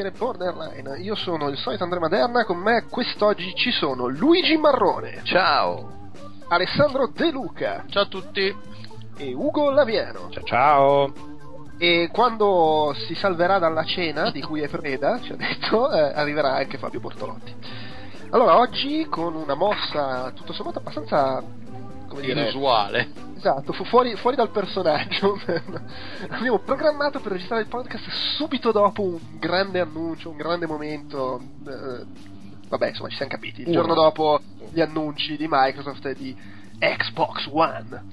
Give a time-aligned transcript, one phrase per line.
[0.00, 0.98] Chiacchiere Borderline.
[1.00, 5.20] Io sono il solito Andrea Maderna, con me quest'oggi ci sono Luigi Marrone.
[5.24, 6.08] Ciao.
[6.48, 7.84] Alessandro De Luca.
[7.88, 8.56] Ciao a tutti.
[9.18, 10.30] E Ugo Laviano.
[10.30, 11.12] Ciao ciao.
[11.76, 16.54] E quando si salverà dalla cena di cui è preda, ci ha detto, eh, arriverà
[16.54, 17.54] anche Fabio Bortolotti.
[18.30, 21.42] Allora, oggi con una mossa tutto sommato abbastanza
[22.08, 23.08] come dire, inusuale.
[23.40, 25.40] Esatto, fu fuori, fuori dal personaggio.
[26.28, 31.40] Abbiamo programmato per registrare il podcast subito dopo un grande annuncio, un grande momento.
[31.66, 32.04] Eh,
[32.68, 33.62] vabbè, insomma, ci siamo capiti.
[33.62, 33.76] Il Uno.
[33.78, 36.36] giorno dopo gli annunci di Microsoft e di
[36.78, 38.04] Xbox One.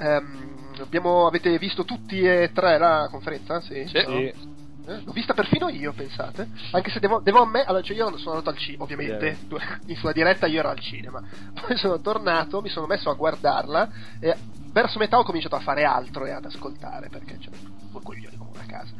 [0.00, 3.60] Ehm, abbiamo, avete visto tutti e tre la conferenza?
[3.60, 3.86] Sì.
[3.86, 4.00] Sì.
[4.04, 4.56] Sì.
[4.88, 6.48] Eh, L'ho vista perfino io, pensate.
[6.70, 9.36] Anche se devo, devo ammettere, allora, cioè io sono andato al cinema, ovviamente,
[9.86, 11.22] in sua diretta io ero al cinema.
[11.60, 14.34] Poi sono tornato, mi sono messo a guardarla e
[14.72, 17.50] verso metà ho cominciato a fare altro e ad ascoltare, perché c'è
[17.92, 18.92] un coglione come una casa.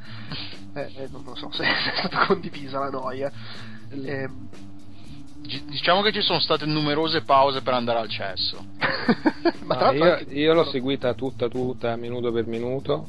[0.74, 3.32] Eh, eh, non, non so se, è stata condivisa la noia.
[3.88, 4.28] Eh,
[5.40, 8.62] diciamo che ci sono state numerose pause per andare al cesso.
[9.64, 13.06] ma No, tra l'altro io, io l'ho seguita tutta tutta, minuto per minuto.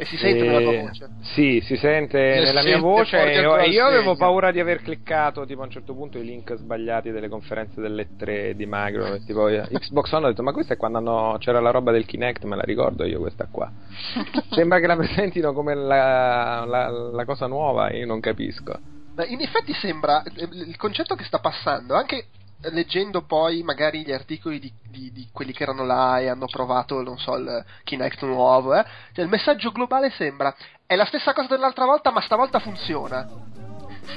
[0.00, 1.08] E si sente nella tua voce.
[1.22, 4.80] Sì, si sente Si nella mia sente voce e io, io avevo paura di aver
[4.80, 9.24] cliccato tipo a un certo punto i link sbagliati delle conferenze delle 3 di Microsoft
[9.26, 12.06] tipo io- Xbox One ho detto ma questa è quando hanno- c'era la roba del
[12.06, 13.68] Kinect me la ricordo io questa qua.
[14.54, 18.78] Sembra che la presentino come la, la- la cosa nuova io non capisco.
[19.16, 22.26] Ma in effetti sembra eh, il concetto che sta passando, anche
[22.60, 27.02] leggendo poi magari gli articoli di, di- di quelli che erano là e hanno provato,
[27.02, 30.54] non so, il Kinect nuovo, eh, cioè il messaggio globale sembra
[30.86, 33.28] è la stessa cosa dell'altra volta, ma stavolta funziona.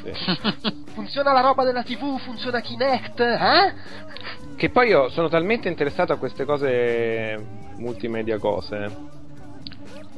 [0.03, 0.12] Sì.
[0.94, 3.74] Funziona la roba della TV, funziona Kinect, eh?
[4.56, 9.19] Che poi io sono talmente interessato a queste cose multimedia cose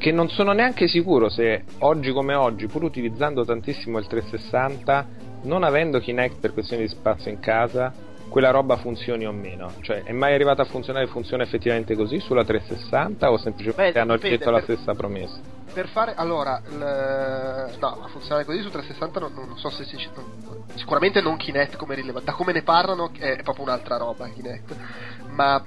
[0.04, 5.08] che non sono neanche sicuro se oggi come oggi, pur utilizzando tantissimo il 360,
[5.44, 7.94] non avendo Kinect per questioni di spazio in casa,
[8.34, 9.72] quella roba funzioni o meno.
[9.82, 14.18] Cioè, è mai arrivata a funzionare funziona effettivamente così sulla 360 o semplicemente Beh, hanno
[14.18, 15.40] detto la stessa promessa?
[15.72, 19.98] Per fare, allora, il- no, a funzionare così su 360 non, non so se si,
[20.16, 24.76] non- sicuramente non Kinect come rileva, da come ne parlano è proprio un'altra roba Kinect,
[25.30, 25.64] ma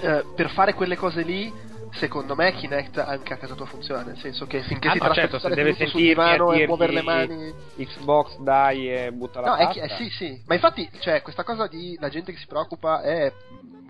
[0.00, 1.52] eh, per fare quelle cose lì,
[1.92, 5.04] secondo me Kinect anche a casa tua funziona, nel senso che finché Ah, si no,
[5.04, 7.54] tratta certo, se deve a divano e muovere le mani...
[7.76, 9.86] Xbox dai e butta la No, è pasta.
[9.86, 13.02] chi- eh, sì, sì, ma infatti, cioè, questa cosa di la gente che si preoccupa
[13.02, 13.32] è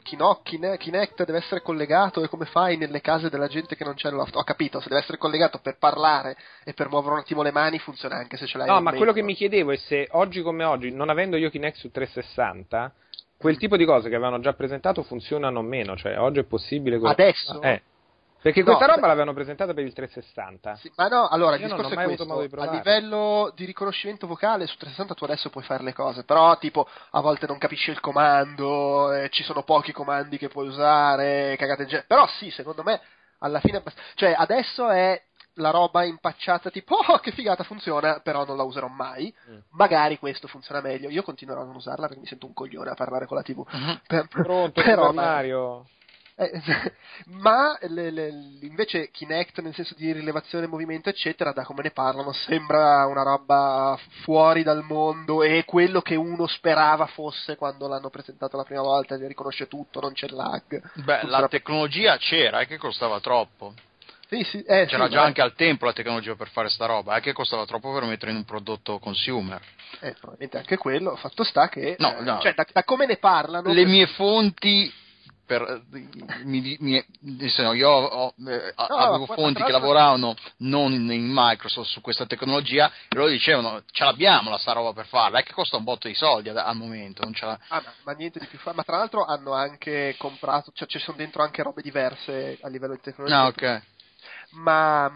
[0.03, 3.95] Kino- Kine- Kinect deve essere collegato e come fai nelle case della gente che non
[3.95, 4.35] c'è il loft?
[4.37, 7.79] Ho capito, se deve essere collegato per parlare e per muovere un attimo le mani
[7.79, 10.65] funziona anche se ce l'hai No, ma quello che mi chiedevo è se oggi come
[10.65, 12.93] oggi, non avendo io Kinect su 360,
[13.37, 16.99] quel tipo di cose che avevano già presentato funzionano o meno, cioè oggi è possibile
[17.03, 17.61] Adesso?
[17.63, 17.83] Eh.
[18.43, 20.77] Perché No, questa roba beh- l'avevano presentata per il 360.
[20.77, 24.27] Sì, ma no, allora il Io non discorso è questo: di a livello di riconoscimento
[24.27, 27.91] vocale su 360 tu adesso puoi fare le cose, però tipo a volte non capisci
[27.91, 32.07] il comando, eh, ci sono pochi comandi che puoi usare, cagate in genere.
[32.09, 33.01] Però sì, secondo me
[33.41, 35.21] alla fine, abbast- cioè adesso è
[35.55, 39.35] la roba impacciata tipo oh che figata funziona, però non la userò mai.
[39.51, 39.59] Mm.
[39.73, 41.11] Magari questo funziona meglio.
[41.11, 43.67] Io continuerò a non usarla perché mi sento un coglione a parlare con la TV.
[43.71, 44.01] Mhm.
[44.07, 45.87] Per- Pronto, però, Mario?
[46.41, 46.93] Eh,
[47.27, 48.33] ma le- le-
[48.63, 53.99] invece Kinect nel senso di rilevazione movimento eccetera da come ne parlano sembra una roba
[54.23, 59.17] fuori dal mondo e quello che uno sperava fosse quando l'hanno presentato la prima volta
[59.17, 63.75] riconosce tutto non c'è lag Beh, la tecnologia c'era, è che costava troppo.
[64.29, 66.87] sì, sì, eh, C'era sì, già ma- anche al tempo la tecnologia per fare sta
[66.87, 69.61] roba, è che costava troppo per mettere in un prodotto consumer.
[70.01, 72.41] eh, probabilmente anche quello fatto sta che No, eh, no.
[72.41, 74.93] cioè, da, da come ne parlano Le mie fonti
[75.51, 75.83] per,
[76.45, 77.05] mi, mi-
[77.75, 82.89] io ho- eh, No, avevo fonti che lavoravano non in, in Microsoft su questa tecnologia
[83.09, 86.07] e loro dicevano ce l'abbiamo la sta roba per farla, è che costa un botto
[86.07, 87.23] di soldi ad- al momento.
[87.25, 91.01] Ah, ma, ma niente di più fa- ma tra l'altro hanno anche comprato cioè ci
[91.01, 93.83] sono dentro anche robe diverse a livello di tecnologia No, ok.
[94.53, 95.11] Ma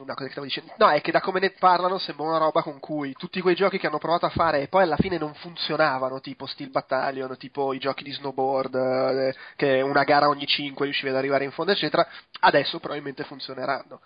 [0.00, 2.62] una cosa che stavo dicendo, no, è che da come ne parlano sembra una roba
[2.62, 5.34] con cui tutti quei giochi che hanno provato a fare e poi alla fine non
[5.34, 10.84] funzionavano, tipo Steel Battalion, tipo i giochi di snowboard, eh, che una gara ogni 5
[10.84, 12.06] riuscivi ad arrivare in fondo, eccetera,
[12.40, 14.00] adesso probabilmente funzioneranno.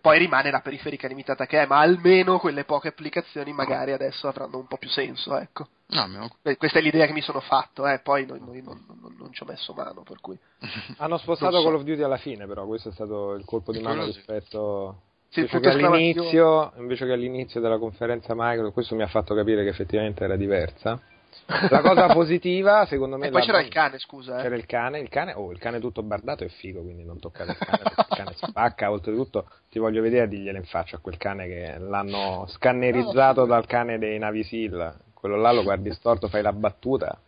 [0.00, 4.58] Poi rimane la periferica limitata che è, ma almeno quelle poche applicazioni magari adesso avranno
[4.58, 5.68] un po' più senso, ecco.
[5.88, 9.32] No, Questa è l'idea che mi sono fatto, eh, poi noi, noi non, non- non
[9.32, 10.38] ci ho messo mano, per cui...
[10.98, 11.68] Hanno spostato Non so.
[11.68, 15.00] Call of Duty alla fine, però questo è stato il colpo di mano Quello rispetto.
[15.28, 19.64] Sì, Invece che, all'inizio, invece che all'inizio della conferenza Microsoft, questo mi ha fatto capire
[19.64, 21.00] che effettivamente era diversa.
[21.46, 24.38] La cosa positiva, secondo me, E poi c'era il cane, scusa.
[24.38, 24.42] Eh.
[24.42, 27.50] C'era il cane, il cane, oh, il cane tutto bardato è figo, quindi non toccate
[27.52, 31.00] il cane, perché il cane spacca, oltretutto ti voglio vedere a dirglielo in faccia a
[31.00, 36.28] quel cane che l'hanno scannerizzato dal cane dei Navy Seal, quello là lo guardi storto,
[36.28, 37.18] fai la battuta,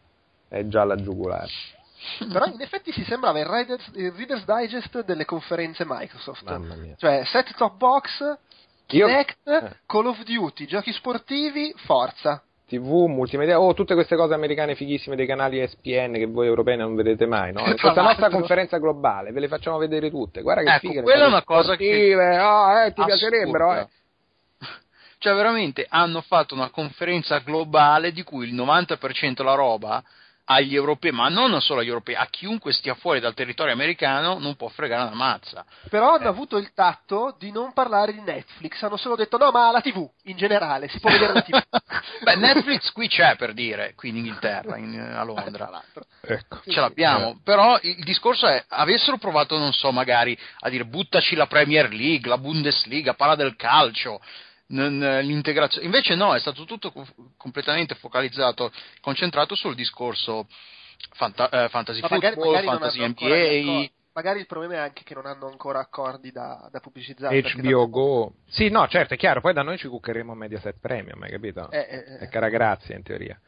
[0.49, 1.49] è già la giugulare.
[2.31, 6.45] Però in effetti si sembrava il Reader's, il Reader's Digest delle conferenze Microsoft.
[6.45, 6.95] Mamma mia.
[6.97, 8.21] Cioè, set top box,
[8.91, 9.77] Io- Kinect, eh.
[9.87, 12.43] Call of Duty, giochi sportivi, Forza.
[12.67, 16.97] TV, multimedia, oh, tutte queste cose americane fighissime dei canali ESPN che voi europei non
[16.97, 17.61] vedete mai, no?
[17.67, 20.43] In questa nostra conferenza globale ve le facciamo vedere tutte.
[20.43, 21.03] Guarda che Ecco, fighe.
[21.03, 23.05] quella è una cosa che- sportive, oh, eh, ti Assurda.
[23.05, 23.89] piacerebbero, eh.
[25.19, 30.03] Cioè, veramente hanno fatto una conferenza globale di cui il 90% la roba
[30.49, 34.55] agli europei, ma non solo agli europei, a chiunque stia fuori dal territorio americano non
[34.57, 35.65] può fregare una mazza.
[35.91, 36.19] Però Eh.
[36.19, 39.81] hanno avuto il tatto di non parlare di Netflix, hanno solo detto no, ma la
[39.81, 41.61] TV in generale, si può vedere la TV.
[42.23, 45.69] Beh, Netflix qui c'è per dire, qui in Inghilterra, in- a Tra Londra.
[45.71, 46.05] l'altro.
[46.21, 46.61] Ecco.
[46.69, 51.47] Ce l'abbiamo, però il discorso è, avessero provato, non so, magari a dire buttaci la
[51.47, 54.21] Premier League, la Bundesliga, parla del calcio,
[54.69, 60.49] l'integrazione, invece no, è stato tutto co- completamente focalizzato, concentrato sul discorso
[61.13, 63.91] fanta- eh, fantasy Ma magari, football, magari non fantasy NBA.
[64.13, 67.43] Magari il problema è anche che non hanno ancora accordi da, da pubblicizzare.
[67.43, 68.33] HBO Go.
[68.49, 71.71] Sì, no, certo, è chiaro, poi da noi ci cuccheremo Mediaset Premium, hai capito?
[71.71, 72.19] Eh, eh, eh.
[72.21, 73.39] È cara grazia in teoria.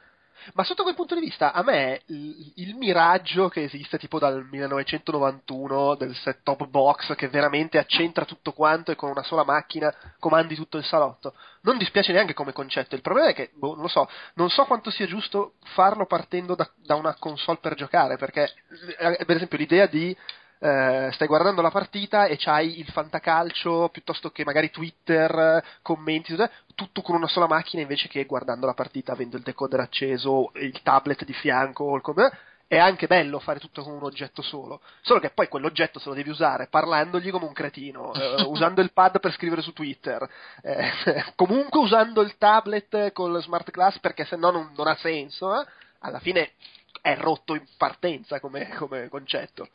[0.54, 4.46] Ma sotto quel punto di vista, a me il, il miraggio che esiste tipo dal
[4.50, 9.92] 1991 del set top box che veramente accentra tutto quanto e con una sola macchina
[10.18, 12.94] comandi tutto il salotto, non dispiace neanche come concetto.
[12.94, 16.54] Il problema è che, boh, non lo so, non so quanto sia giusto farlo partendo
[16.54, 18.52] da, da una console per giocare, perché
[18.98, 20.16] eh, per esempio l'idea di
[20.60, 26.36] eh, stai guardando la partita e c'hai il fantacalcio piuttosto che magari Twitter, commenti,
[26.74, 30.82] tutto, con una sola macchina invece che guardando la partita avendo il decoder acceso, il
[30.82, 32.30] tablet di fianco, il com-
[32.68, 36.14] è anche bello fare tutto con un oggetto solo, solo che poi quell'oggetto se lo
[36.14, 40.28] devi usare parlandogli come un cretino, eh, usando il pad per scrivere su Twitter,
[40.62, 40.92] eh,
[41.34, 45.66] comunque usando il tablet con smart glass perché se no non, non ha senso, eh,
[46.00, 46.52] alla fine
[47.00, 49.68] è rotto in partenza come, come concetto.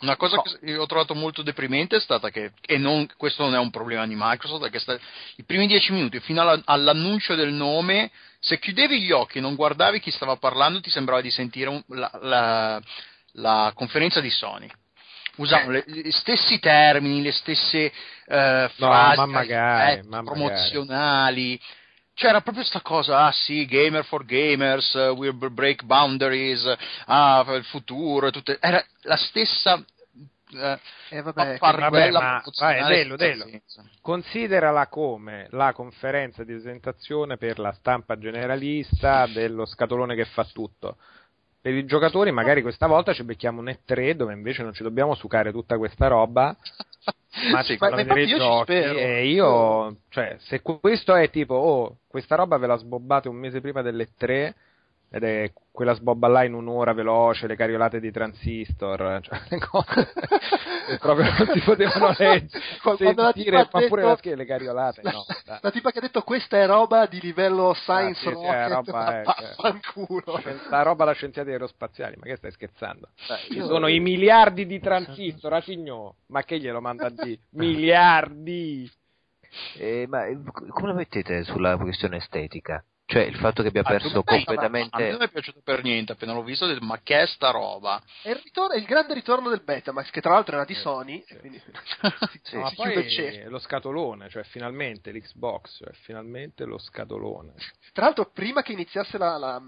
[0.00, 0.42] Una cosa No.
[0.42, 4.06] che ho trovato molto deprimente è stata che, e non, questo non è un problema
[4.06, 4.98] di Microsoft, è che sta-
[5.36, 8.10] i primi dieci minuti fino alla- all'annuncio del nome,
[8.40, 11.82] se chiudevi gli occhi e non guardavi chi stava parlando, ti sembrava di sentire un-
[11.88, 12.80] la, la-
[13.38, 14.68] la conferenza di Sony.
[15.36, 17.92] Usavano le- gli stessi termini, le stesse
[18.26, 20.38] eh, frasi ma magari, effetti ma magari.
[20.38, 21.60] promozionali.
[22.14, 26.64] C'era proprio sta cosa, ah sì, gamer for gamers, uh, we'll break boundaries,
[27.06, 29.84] ah, il futuro, tutte, era la stessa
[30.52, 30.78] eh,
[31.08, 33.44] Eh, vabbè, vabbè, ma- vai, dello, dello.
[34.00, 40.96] Considerala come la conferenza di presentazione per la stampa generalista dello scatolone che fa tutto.
[41.64, 45.14] Per i giocatori magari questa volta ci becchiamo un E3 dove invece non ci dobbiamo
[45.14, 46.54] sucare tutta questa roba,
[47.52, 51.54] ma Sì, ci fanno vedere i giochi e io, cioè, se que- questo è tipo,
[51.54, 54.54] oh, questa roba ve la sbobbate un mese prima delle 3
[55.14, 60.12] ed è quella sbobba là in un'ora veloce, le cariolate di transistor, cioè le cose
[60.98, 62.48] proprio non si potevano leggere,
[62.82, 65.58] la sentire, ma pure detto- la scheda, le cariolate, no, dai.
[65.62, 68.68] La tipa che ha detto questa è roba di livello science sì, sì, rocket, è
[68.68, 70.42] roba, ma eh, cioè.
[70.42, 73.10] Questa roba da scienziati aerospaziali, ma che stai scherzando?
[73.48, 78.90] Ci sono i miliardi di transistor, a Cignò, ma che glielo manda di miliardi?
[79.76, 80.36] Eh, ma eh,
[80.70, 82.84] come la mettete sulla questione estetica?
[83.06, 85.10] Cioè il fatto che abbia Ah, perso tu- A me completamente...
[85.10, 88.02] non è piaciuto per niente, appena l'ho visto ho detto ma che è sta roba?
[88.22, 91.22] È il, ritorno- è il grande ritorno del Betamax, che tra l'altro era di Sony,
[91.28, 91.60] e quindi
[92.42, 97.52] si, No, chiude il poi lo scatolone, cioè finalmente l'Xbox, cioè finalmente lo scatolone.
[97.92, 99.62] Tra l'altro, prima che iniziasse la, la-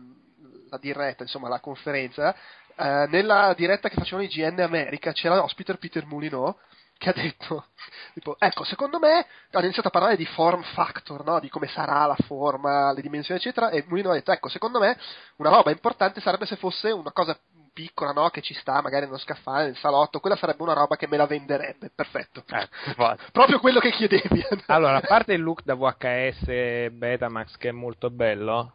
[0.70, 2.34] la diretta, insomma, la conferenza,
[2.76, 6.58] eh, nella diretta che facevano i GN America c'era ospite Peter Mulino
[6.98, 7.66] che ha detto,
[8.14, 11.40] tipo, ecco, secondo me, hanno iniziato a parlare di form factor, no?
[11.40, 14.98] di come sarà la forma, le dimensioni, eccetera, e Mulino ha detto, ecco, secondo me
[15.36, 17.38] una roba importante sarebbe se fosse una cosa
[17.72, 18.30] piccola, no?
[18.30, 21.26] che ci sta magari nello scaffale, nel salotto, quella sarebbe una roba che me la
[21.26, 22.42] venderebbe, perfetto.
[23.32, 24.44] Proprio quello che chiedevi.
[24.66, 28.72] Allora, a parte il look da VHS Betamax che è molto bello,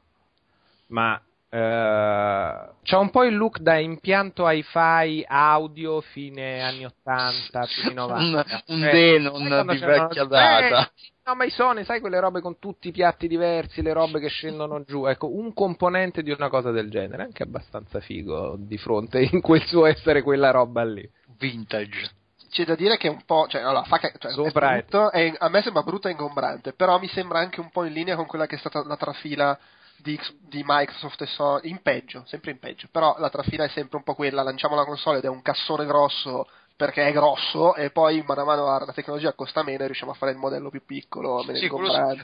[0.88, 1.20] ma
[1.54, 7.94] eh, c'ha un po' il look da impianto hi-fi audio fine anni 80, fine un,
[7.94, 8.64] 90.
[8.68, 10.82] un Cioè, Denon di vecchia data.
[10.86, 10.90] Eh,
[11.26, 14.30] no, ma i Sony, sai quelle robe con tutti i piatti diversi, le robe che
[14.30, 15.06] scendono giù.
[15.06, 19.64] Ecco, un componente di una cosa del genere, anche abbastanza figo di fronte in quel
[19.66, 21.08] suo essere quella roba lì.
[21.38, 22.12] Vintage.
[22.50, 25.34] c'è da dire che è un po', cioè, allora, fa ca- cioè, è- brutto, è-
[25.38, 28.26] a me sembra brutta e ingombrante, però mi sembra anche un po' in linea con
[28.26, 29.58] quella che è stata la trafila
[30.02, 33.98] di, di Microsoft e Sony, in peggio, sempre in peggio, però la trafila è sempre
[33.98, 37.92] un po' quella, lanciamo la console ed è un cassone grosso perché è grosso e
[37.92, 40.84] poi mano a mano la, tecnologia costa meno e riusciamo a fare il modello più
[40.84, 41.68] piccolo, Sì,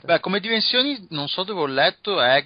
[0.04, 2.44] Beh, come dimensioni, non so dove ho letto, è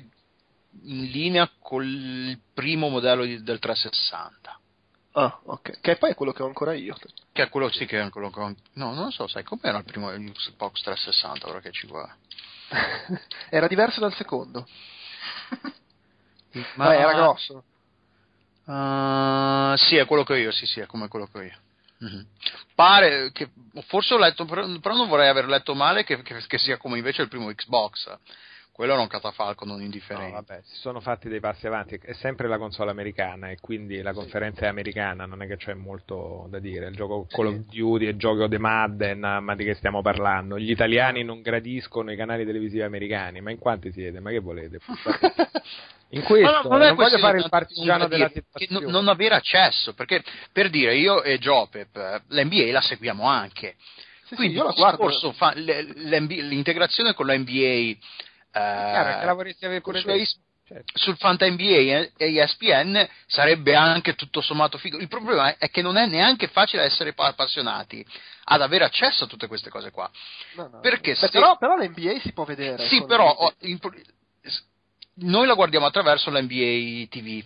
[0.85, 4.59] in linea col primo modello di- del 360.
[5.15, 6.97] Ah, ok, che poi è quello che ho ancora io.
[7.33, 9.79] Che è quello sì che è quello che ho- No, non lo so, sai com'era
[9.79, 12.17] il primo Xbox 360, ora che ci guarda.
[13.51, 14.67] Era diverso dal secondo,
[16.75, 17.65] Ma Beh, era grosso.
[18.67, 21.59] Ah, sì, è quello che ho io, sì, sì, è come quello che ho io.
[21.99, 22.27] Mhm.
[22.75, 23.51] Pare che
[23.87, 26.99] forse ho letto, però però non vorrei aver letto male che, che- che sia come
[26.99, 28.13] invece il primo Xbox.
[28.73, 30.31] Quello era un catafalco non No, indifferente.
[30.33, 34.15] vabbè, si sono fatti dei passi avanti, è sempre la console americana e quindi la
[34.15, 36.87] conferenza è americana, non è che c'è molto da dire.
[36.89, 40.59] Il gioco Call of Duty, il gioco The Madden, ma di che stiamo parlando?
[40.59, 44.21] Gli italiani non gradiscono i canali televisivi americani, ma in quanti siete?
[44.21, 44.79] Ma che volete?
[46.13, 48.85] In questo, Ma no, non, voglio fare il partigiano della situazione.
[48.91, 53.77] non, avere accesso, perché per dire io e Jopep, eh, l'NBA la seguiamo anche.
[53.79, 55.33] Sì, sì, Quindi io la guardo.
[55.33, 57.97] fa- l'integrazione con la NBA
[58.61, 60.27] Chiaro, che la eh, vorresti avere pure te.
[60.65, 60.93] Certo.
[60.97, 64.97] sul Fanta NBA e ESPN sarebbe anche tutto sommato figo.
[64.99, 68.07] Il problema è che non è neanche facile essere pa- appassionati
[68.45, 70.09] ad avere accesso a tutte queste cose qua.
[70.55, 70.81] No, no.
[70.81, 72.87] Perché se- però, però l'NBA si può vedere.
[72.87, 73.53] Sì, però
[75.15, 77.45] noi la guardiamo attraverso l'NBA TV,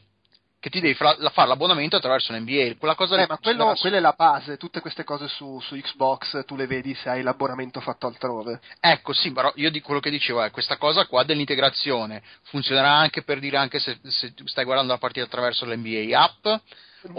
[0.67, 2.75] che ti devi fra- fare l'abbonamento attraverso l'NBA.
[2.77, 6.45] Quella cosa Eh, ma quello, quella è la base, tutte queste cose su, su Xbox
[6.45, 8.59] tu le vedi se hai l'abbonamento fatto altrove.
[8.81, 13.23] Ecco, sì, però io di quello che dicevo è questa cosa qua dell'integrazione funzionerà anche
[13.23, 16.61] per dire anche se, se stai guardando la partita attraverso l'NBA app.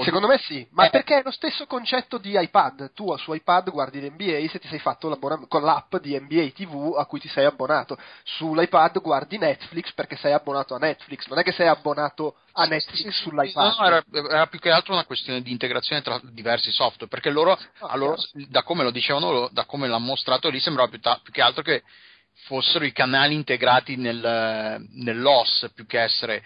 [0.03, 0.89] Secondo me sì, ma Eh.
[0.89, 2.93] perché è lo stesso concetto di iPad.
[2.93, 5.17] Tu su iPad guardi l'NBA se ti sei fatto
[5.47, 7.97] con l'app di NBA TV a cui ti sei abbonato.
[8.23, 13.03] Sull'iPad guardi Netflix perché sei abbonato a Netflix, non è che sei abbonato a Netflix
[13.03, 13.75] sì, sull'iPad.
[13.77, 17.57] No, era, era più che altro una questione di integrazione tra diversi software, perché loro,
[17.79, 18.17] Ah, loro,
[18.49, 21.41] da come lo dicevano loro, da come l'hanno mostrato lì, sembrava più, ta- più che
[21.41, 21.83] altro che
[22.45, 26.43] fossero i canali integrati nel, nell'OS più che essere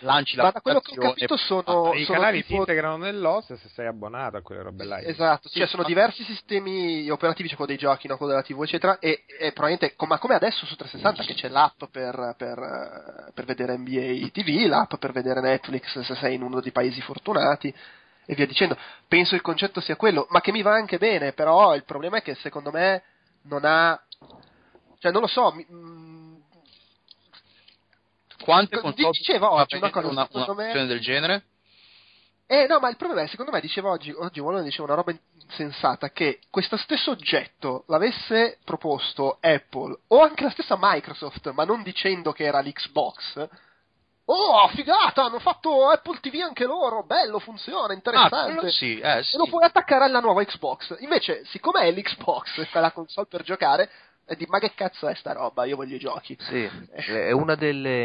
[0.00, 3.52] lanci Ma da quello che ho capito sono, I sono canali si tipo- integrano nell'OS
[3.54, 5.00] se sei abbonato a quelle robe là.
[5.00, 8.44] Esatto, Sì, cioè sono ma- diversi sistemi operativi, c'è quello dei giochi, no, quello della
[8.44, 13.30] TV, eccetera, e, e probabilmente, ma come adesso su 360 che c'è l'app per, per,
[13.34, 17.74] per vedere NBA TV, l'app per vedere Netflix se sei in uno dei paesi fortunati
[18.26, 18.76] e via dicendo.
[19.08, 22.22] Penso il concetto sia quello, ma che mi va anche bene, però il problema è
[22.22, 23.02] che secondo me
[23.42, 23.98] non ha...
[25.00, 26.17] Cioè, non lo so, mi- mm,
[28.48, 31.42] Quante Di- console diceva oggi una cosa, una, una me- del genere?
[32.46, 35.14] Eh no, ma il problema è, secondo me, diceva oggi, oggi Wolone diceva una roba
[35.50, 41.82] sensata, che questo stesso oggetto l'avesse proposto Apple o anche la stessa Microsoft, ma non
[41.82, 43.48] dicendo che era l'Xbox,
[44.24, 48.54] oh, figata, hanno fatto Apple TV anche loro, bello, funziona, Ah, interessante.
[48.54, 49.34] quello sì, eh, sì.
[49.34, 50.96] E lo puoi attaccare alla nuova Xbox.
[51.00, 53.90] Invece, siccome è l'Xbox, è la console per giocare,
[54.28, 55.64] e di ma che cazzo è sta roba?
[55.64, 56.36] Io voglio i giochi.
[56.40, 58.04] Sì, è una delle,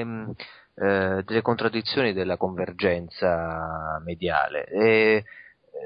[0.75, 4.65] eh, delle contraddizioni della convergenza mediale.
[4.65, 5.25] E, eh,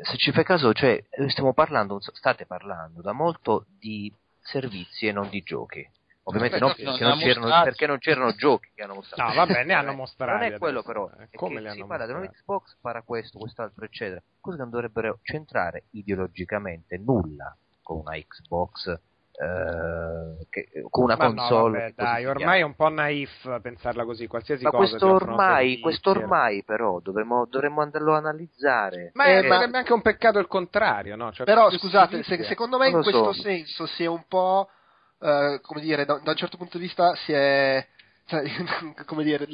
[0.04, 5.12] se ci fai caso, cioè, eh, stiamo parlando, state parlando da molto di servizi e
[5.12, 5.86] non di giochi.
[6.24, 9.30] Ovviamente non perché non, c'erano, perché non c'erano giochi che hanno mostrato.
[9.30, 10.94] No, vabbè, ne hanno Eh, mostrati Non è quello adesso.
[10.94, 12.28] però, Eh, è come che li si hanno parla?
[12.28, 14.22] Xbox, farà questo, quest'altro, eccetera.
[14.42, 19.00] Cose che non dovrebbero centrare ideologicamente nulla con una Xbox, eh,
[20.50, 21.72] che- con una Ma no, console.
[21.72, 25.14] vabbè, che così dai, ormai è un po' naif pensarla così, qualsiasi ma cosa questo
[25.14, 29.12] ormai, questo ormai però dovremmo, dovremmo andarlo a analizzare.
[29.14, 31.32] Ma Eh, ma- sarebbe anche un peccato il contrario, no?
[31.32, 33.42] Cioè, Però scusate, se- secondo me in Non questo so.
[33.42, 34.70] senso si è un po',
[35.22, 37.86] eh, come dire, da, da un certo punto di vista si è,
[38.26, 38.44] cioè,
[39.06, 39.46] come dire,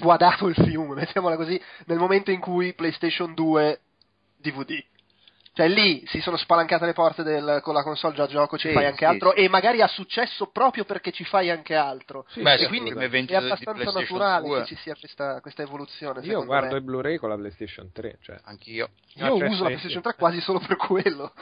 [0.00, 3.80] guadato il fiume, mettiamola così, nel momento in cui PlayStation 2
[4.38, 4.82] DVD.
[5.56, 8.74] Cioè lì si sono spalancate le porte del, con la console già gioco, ci Sì,
[8.74, 9.04] fai anche sì.
[9.06, 12.26] altro e magari ha successo proprio perché ci fai anche altro.
[12.28, 14.58] Sì, Beh, e sì, quindi è abbastanza naturale 2.
[14.60, 16.20] che ci sia questa, questa evoluzione.
[16.26, 16.80] Io guardo me.
[16.80, 18.36] i Blu-ray con la PlayStation 3, cioè.
[18.44, 18.90] Anch'io.
[19.14, 20.08] Io No, cioè, uso la sì, PlayStation sì.
[20.10, 21.32] 3 quasi solo per quello.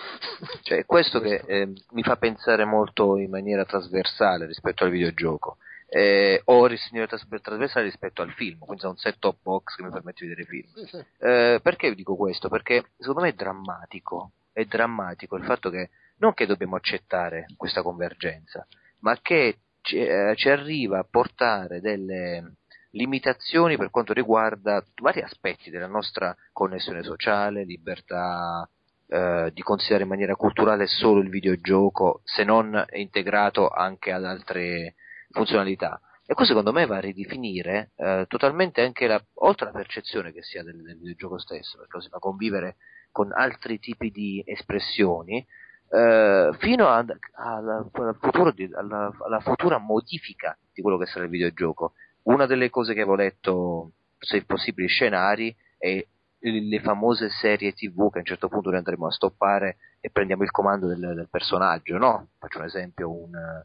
[0.63, 5.57] Cioè, è questo che eh, mi fa pensare molto in maniera trasversale rispetto al videogioco.
[5.97, 10.25] Eh, o tras- trasversale rispetto al film, quindi è un set-top box che mi permette
[10.25, 10.67] di vedere film.
[10.75, 11.05] Sì, sì.
[11.19, 12.49] Eh, perché dico questo?
[12.49, 17.83] Perché secondo me è drammatico, è drammatico il fatto che non che dobbiamo accettare questa
[17.83, 18.67] convergenza,
[19.03, 22.55] ma che ci, eh, ci arriva a portare delle
[22.91, 28.69] limitazioni per quanto riguarda vari aspetti della nostra connessione sociale, libertà
[29.07, 34.97] eh, di considerare in maniera culturale solo il videogioco, se non integrato anche ad altre
[35.35, 36.01] funzionalità.
[36.27, 40.43] E questo secondo me va a ridefinire eh, totalmente anche la, oltre alla percezione che
[40.43, 42.77] si ha del, del, videogioco stesso, perché lo si fa convivere
[43.13, 45.47] con altri tipi di espressioni,
[45.91, 51.31] eh, fino a, alla, alla, di, alla, alla, futura modifica di quello che sarà il
[51.31, 51.93] videogioco.
[52.23, 56.03] Una delle cose che avevo letto, se possibili scenari, è
[56.39, 60.43] le famose serie tv che a un certo punto noi andremo a stoppare e prendiamo
[60.43, 62.29] il comando del, del personaggio, no?
[62.39, 63.63] Faccio un esempio, un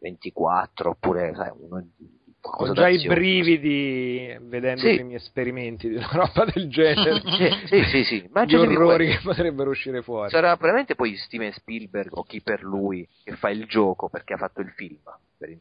[0.00, 1.84] 24 oppure sai, uno,
[2.42, 4.98] ho già i brividi vedendo sì.
[4.98, 7.20] i miei esperimenti di una roba del genere.
[7.66, 8.28] sì, sì, sì.
[8.32, 10.30] Ma Gli orrori che potrebbero uscire fuori.
[10.30, 14.38] Sarà probabilmente poi Steven Spielberg o chi per lui che fa il gioco perché ha
[14.38, 15.00] fatto il film.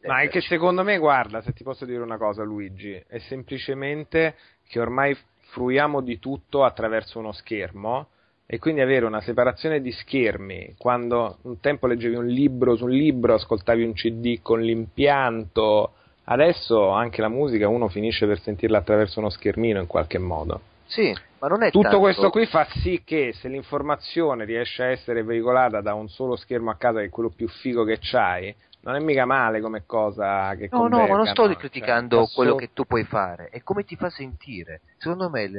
[0.03, 4.35] Ma è che secondo me, guarda, se ti posso dire una cosa, Luigi, è semplicemente
[4.67, 5.15] che ormai
[5.51, 8.09] fruiamo di tutto attraverso uno schermo
[8.51, 12.89] e quindi avere una separazione di schermi quando un tempo leggevi un libro su un
[12.89, 15.91] libro, ascoltavi un CD con l'impianto,
[16.23, 20.61] adesso anche la musica uno finisce per sentirla attraverso uno schermino in qualche modo.
[20.87, 21.99] Sì, ma non è Tutto tanto...
[21.99, 26.71] questo qui fa sì che se l'informazione riesce a essere veicolata da un solo schermo
[26.71, 28.51] a casa che è quello più figo che c'hai,
[28.81, 32.55] non è mica male come cosa che No, no, ma non sto criticando cioè, quello
[32.55, 34.81] che tu puoi fare, è come ti fa sentire.
[34.97, 35.49] Secondo me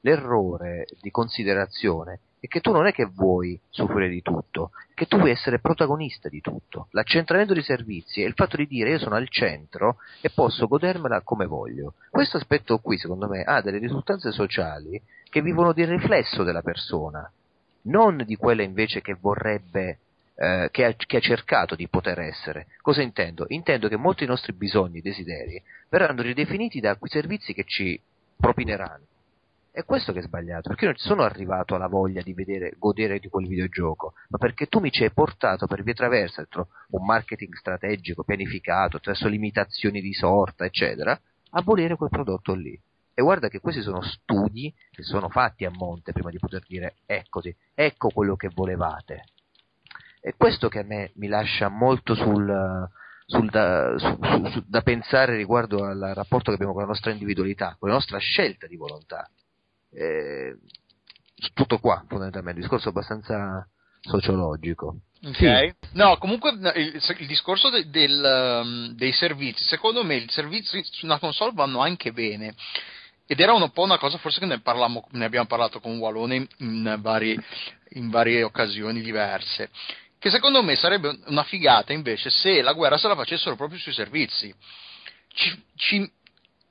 [0.00, 5.18] l'errore di considerazione è che tu non è che vuoi soffrire di tutto, che tu
[5.18, 6.88] vuoi essere protagonista di tutto.
[6.90, 11.20] L'accentramento dei servizi è il fatto di dire io sono al centro e posso godermela
[11.20, 11.94] come voglio.
[12.08, 17.30] Questo aspetto qui, secondo me, ha delle risultanze sociali che vivono di riflesso della persona,
[17.82, 19.98] non di quella invece che vorrebbe
[20.40, 22.68] eh, che, ha, che, ha, cercato di poter essere.
[22.80, 23.44] Cosa intendo?
[23.48, 28.00] Intendo che molti dei nostri bisogni e desideri verranno ridefiniti da quei servizi che ci
[28.38, 29.04] propineranno.
[29.70, 33.18] È questo che è sbagliato, perché io non sono arrivato alla voglia di vedere, godere
[33.18, 36.46] di quel videogioco, ma perché tu mi ci hai portato per via traversa,
[36.90, 42.80] un marketing strategico, pianificato, attraverso limitazioni di sorta, eccetera, a volere quel prodotto lì.
[43.12, 46.94] E guarda che questi sono studi che sono fatti a monte prima di poter dire
[47.04, 49.24] eccoti, ecco quello che volevate.
[50.20, 52.88] È questo che a me mi lascia molto sul,
[53.24, 54.18] sul da, su,
[54.50, 58.18] su, da, pensare riguardo al rapporto che abbiamo con la nostra individualità, con la nostra
[58.18, 59.30] scelta di volontà.
[59.92, 60.56] Eh,
[61.54, 63.66] tutto qua, fondamentalmente, il discorso abbastanza
[64.00, 65.00] sociologico.
[65.22, 65.74] Ok, sì.
[65.92, 71.06] no, comunque il, il discorso de, del, um, dei servizi, secondo me i servizi su
[71.06, 72.54] una console vanno anche bene.
[73.26, 76.34] Ed era un po' una cosa forse che ne, parlammo, ne abbiamo parlato con Walone
[76.34, 77.38] in, in, vari,
[77.90, 79.70] in varie occasioni diverse
[80.20, 83.94] che secondo me sarebbe una figata invece se la guerra se la facessero proprio sui
[83.94, 84.54] servizi.
[85.32, 86.12] Ci, ci,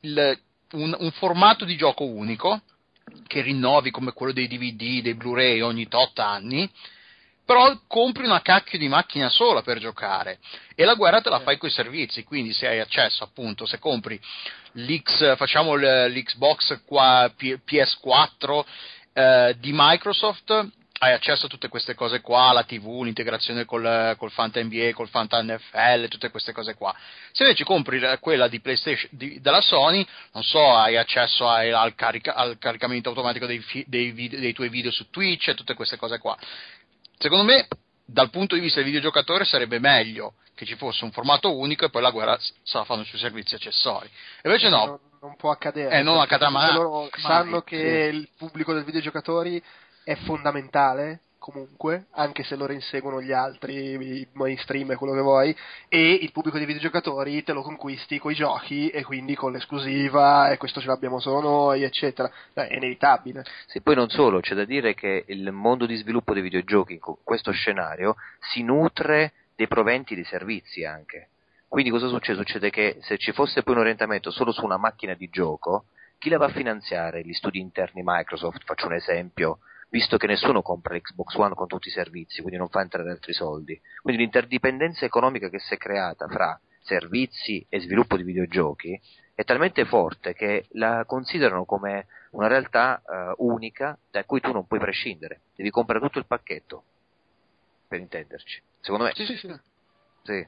[0.02, 0.40] il,
[0.74, 2.62] un, un, formato di gioco unico
[3.26, 6.70] che rinnovi come quello dei DVD, dei Blu-ray ogni tot anni,
[7.44, 10.38] però compri una cacchio di macchina sola per giocare
[10.76, 13.80] e la guerra te la fai con i servizi, quindi se hai accesso appunto, se
[13.80, 14.20] compri
[14.74, 18.64] l'X, facciamo l'Xbox qua, PS4
[19.14, 24.32] eh, di Microsoft hai accesso a tutte queste cose qua, la TV, l'integrazione col, col
[24.32, 26.94] Fanta NBA, col Fanta NFL, tutte queste cose qua.
[27.32, 31.96] Se invece compri quella di PlayStation di, della Sony, non so, hai accesso ai, al,
[31.96, 35.96] carica, al, caricamento automatico dei, dei, video, dei, tuoi video su Twitch e tutte queste
[35.96, 36.38] cose qua.
[37.18, 37.68] Secondo me,
[38.04, 41.90] dal punto di vista del videogiocatore, sarebbe meglio che ci fosse un formato unico e
[41.90, 44.10] poi la guerra se la fanno sui servizi accessori.
[44.44, 44.86] Invece no.
[44.86, 45.98] Non, non può accadere.
[45.98, 46.74] Eh, non accadrà mai.
[46.74, 48.18] Loro sanno che sì.
[48.18, 49.64] il pubblico dei videogiocatori
[50.04, 55.56] è fondamentale comunque, anche se loro inseguono gli altri, i mainstream e quello che vuoi,
[55.88, 60.52] e il pubblico dei videogiocatori te lo conquisti con i giochi e quindi con l'esclusiva
[60.52, 62.30] e questo ce l'abbiamo solo noi, eccetera.
[62.54, 63.44] Beh, è inevitabile.
[63.68, 67.00] Sì, poi non solo, c'è da dire che il mondo di sviluppo dei videogiochi in
[67.24, 68.16] questo scenario
[68.52, 71.30] si nutre dei proventi dei servizi anche.
[71.68, 72.38] Quindi cosa succede?
[72.40, 75.86] Succede che se ci fosse poi un orientamento solo su una macchina di gioco,
[76.18, 77.22] chi la va a finanziare?
[77.24, 81.88] Gli studi interni Microsoft, faccio un esempio, visto che nessuno compra l'Xbox One con tutti
[81.88, 83.80] i servizi, quindi non fa entrare altri soldi.
[84.02, 89.00] Quindi l'interdipendenza economica che si è creata fra servizi e sviluppo di videogiochi
[89.36, 94.68] è talmente forte che la considerano come una realtà uh, unica da cui tu non
[94.68, 96.84] puoi prescindere, devi comprare tutto il pacchetto,
[97.88, 98.62] per intenderci.
[98.82, 99.12] Secondo me.
[99.16, 99.60] Sì, sì, sì.
[100.24, 100.48] sì.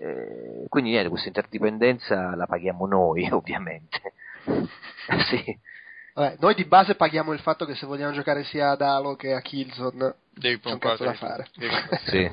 [0.00, 4.14] Eh, quindi niente, questa interdipendenza la paghiamo noi, ovviamente.
[5.28, 5.58] sì.
[6.18, 9.32] Vabbè, noi di base paghiamo il fatto che se vogliamo giocare sia ad Halo che
[9.32, 11.48] a Killzone devi c'è un cazzo da fare.
[12.06, 12.28] sì.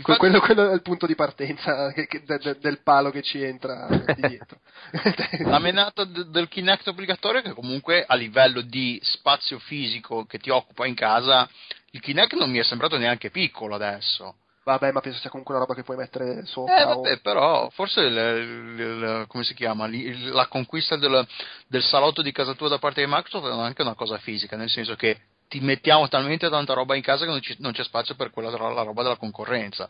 [0.00, 3.20] Que- quello, quello è il punto di partenza che- che- de- de- del palo che
[3.20, 4.58] ci entra di dietro.
[5.44, 10.38] La menata de- del Kinect obbligatorio è che comunque a livello di spazio fisico che
[10.38, 11.46] ti occupa in casa,
[11.90, 14.36] il Kinect non mi è sembrato neanche piccolo adesso.
[14.66, 16.76] Vabbè, ma penso sia comunque una roba che puoi mettere sopra.
[16.76, 19.88] Eh, o- vabbè, però forse il, il- il- come si chiama?
[20.32, 21.24] La conquista del,
[21.68, 24.68] del salotto di casa tua da parte di Microsoft è anche una cosa fisica, nel
[24.68, 28.16] senso che ti mettiamo talmente tanta roba in casa che non, ci- non c'è spazio
[28.16, 29.88] per quella la roba della concorrenza.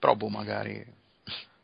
[0.00, 0.84] Però boh, magari.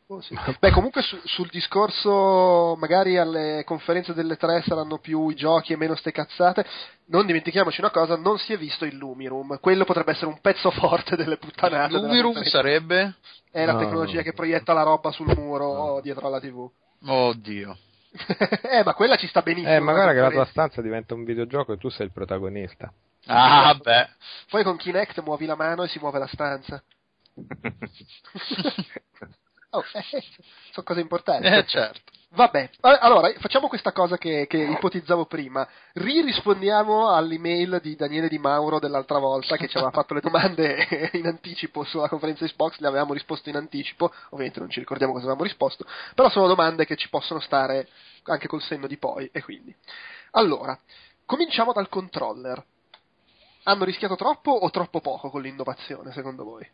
[0.07, 0.37] Oh, sì.
[0.59, 5.77] Beh, comunque su- sul discorso, magari alle conferenze delle tre saranno più i giochi e
[5.77, 6.63] meno ste cazzate.
[7.05, 9.59] Non dimentichiamoci una cosa: non si è visto il Lumiroom.
[9.59, 11.93] Quello potrebbe essere un pezzo forte delle puttanate.
[11.93, 12.49] Lumiroom conferenza.
[12.57, 13.15] sarebbe?
[13.49, 13.79] È la No.
[13.79, 16.69] tecnologia che proietta la roba sul muro o dietro alla TV.
[17.07, 17.77] Oddio.
[18.71, 19.73] eh, ma quella ci sta benissimo.
[19.73, 22.93] Eh, ma guarda che la tua stanza diventa un videogioco e tu sei il protagonista.
[23.25, 24.07] Ah, beh.
[24.51, 26.83] Poi con Kinect muovi la mano e si muove la stanza.
[29.75, 30.23] Oh, eh,
[30.71, 31.47] sono cose importanti.
[31.47, 32.13] Eh, certo.
[32.29, 35.67] Vabbè, a- allora facciamo questa cosa che, che ipotizzavo prima.
[35.93, 41.27] Ririspondiamo all'email di Daniele Di Mauro dell'altra volta che ci aveva fatto le domande in
[41.27, 45.47] anticipo sulla conferenza Xbox, le avevamo risposto in anticipo, ovviamente non ci ricordiamo cosa avevamo
[45.47, 47.87] risposto, però sono domande che ci possono stare
[48.23, 49.73] anche col senno di poi e quindi.
[50.31, 50.77] Allora,
[51.25, 52.63] cominciamo dal controller.
[53.63, 56.69] Hanno rischiato troppo o troppo poco con l'innovazione, secondo voi?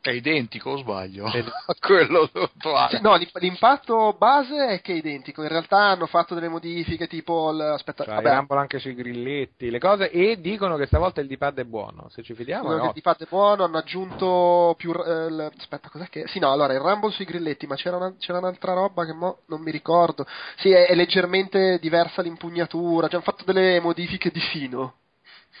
[0.00, 1.26] È identico o sbaglio?
[1.34, 2.96] Ed- A quello attuale.
[2.96, 5.42] Sì, no, l'imp- l'impatto base è che è identico.
[5.42, 7.50] In realtà hanno fatto delle modifiche tipo.
[7.50, 11.58] Il, aspetta, Cioè, vabbè, anche sui grilletti, le cose, e dicono che stavolta il D-pad
[11.58, 12.08] è buono.
[12.10, 12.86] Se ci fidiamo, Quello no.
[12.88, 14.92] che di fatto è buono, hanno aggiunto più.
[14.92, 16.28] eh, il- aspetta, cos'è che.
[16.28, 19.38] Sì, no, allora il Rumble sui grilletti, ma c'era, una- c'era un'altra roba che mo
[19.46, 20.24] non mi ricordo.
[20.58, 24.94] Sì, è, è leggermente diversa l'impugnatura, ci hanno fatto delle modifiche di fino.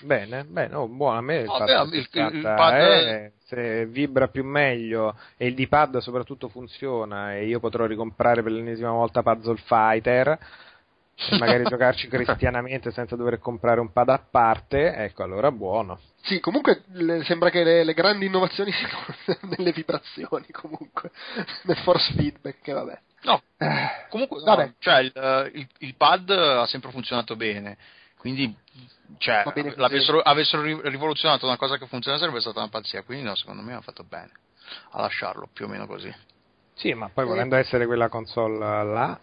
[0.00, 1.18] Bene, bene, oh, buono.
[1.18, 5.46] A me il, fatto beh, il- il- il pad- è- se vibra più meglio e
[5.46, 10.38] il D-pad soprattutto funziona e io potrò ricomprare per l'ennesima volta Puzzle Fighter
[11.30, 16.00] e magari giocarci cristianamente senza dover comprare un pad a parte, ecco allora buono.
[16.22, 18.98] Sì, comunque le- sembra che le, le grandi innovazioni siano
[19.56, 21.10] nelle vibrazioni, comunque,
[21.64, 22.98] nel force feedback, che vabbè.
[23.22, 27.76] No, Eh, comunque, no, cioè, il, eh, il- il pad ha sempre funzionato bene.
[28.18, 28.54] Quindi,
[29.18, 29.44] cioè,
[30.22, 33.02] avessero ri- rivoluzionato una cosa che funziona sarebbe stata una pazzia.
[33.02, 34.30] Quindi, no, secondo me hanno fatto bene
[34.92, 36.14] a lasciarlo più o meno così.
[36.74, 37.28] Sì, ma poi Eh.
[37.28, 39.20] volendo essere quella console là,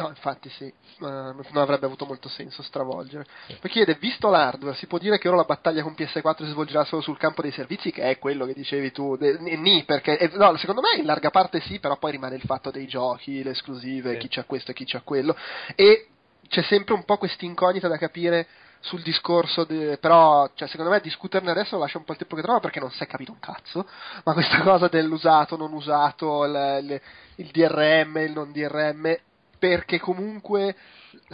[0.00, 3.26] No, infatti sì, non avrebbe avuto molto senso stravolgere.
[3.60, 6.84] Poi chiede, visto l'hardware, si può dire che ora la battaglia con PS4 si svolgerà
[6.84, 10.30] solo sul campo dei servizi, che è quello che dicevi tu, de- ni, perché, eh,
[10.38, 13.50] no, secondo me in larga parte sì, però poi rimane il fatto dei giochi, le
[13.50, 14.18] esclusive, Sì.
[14.20, 15.36] chi c'ha questo e chi c'ha quello,
[15.74, 16.06] e
[16.50, 18.46] c'è sempre un po' questa incognita da capire
[18.80, 22.42] sul discorso, de- però cioè, secondo me discuterne adesso lascia un po' il tempo che
[22.42, 23.86] trova perché non si è capito un cazzo,
[24.24, 27.00] ma questa cosa dell'usato, non usato, il, il-
[27.36, 29.16] il DRM, il non DRM,
[29.58, 30.74] perché comunque...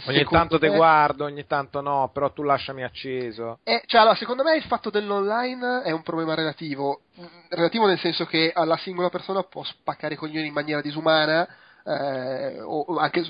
[0.05, 3.59] ogni tanto te me- guardo, ogni tanto no, però tu lasciami acceso.
[3.63, 7.01] eh, cioè, allora, secondo me il fatto dell'online è un problema relativo.
[7.49, 11.47] Relativo nel senso che alla singola persona può spaccare i coglioni in maniera disumana,
[11.85, 13.23] eh, o o anche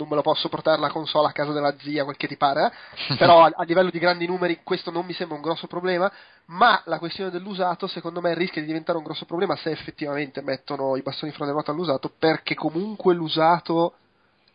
[0.00, 2.72] non me lo posso portare la console a casa della zia, quel che ti pare,
[3.08, 3.16] eh.
[3.18, 6.10] però a, a livello di grandi numeri questo non mi sembra un grosso problema,
[6.46, 10.96] ma la questione dell'usato secondo me rischia di diventare un grosso problema se effettivamente mettono
[10.96, 13.94] i bastoni fra le ruote all'usato, perché comunque l'usato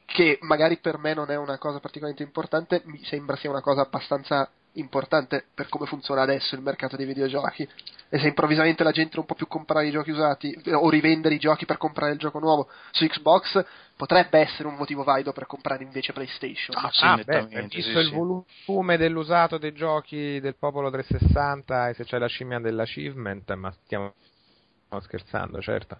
[0.06, 3.82] che magari per me non è una cosa particolarmente importante, mi sembra sia una cosa
[3.82, 7.68] abbastanza importante per come funziona adesso il mercato dei videogiochi.
[8.10, 11.36] E se improvvisamente la gente non può più comprare i giochi usati eh, o rivendere
[11.36, 13.66] i giochi per comprare il gioco nuovo su Xbox,
[13.96, 16.78] potrebbe essere un motivo valido per comprare invece PlayStation.
[16.78, 18.44] Ah, sì, ah, beh, visto sì, il sì.
[18.66, 24.14] volume dell'usato dei giochi del popolo 360 e se c'è la scimmia dell'achievement, ma stiamo
[24.86, 26.00] stiamo scherzando, certo.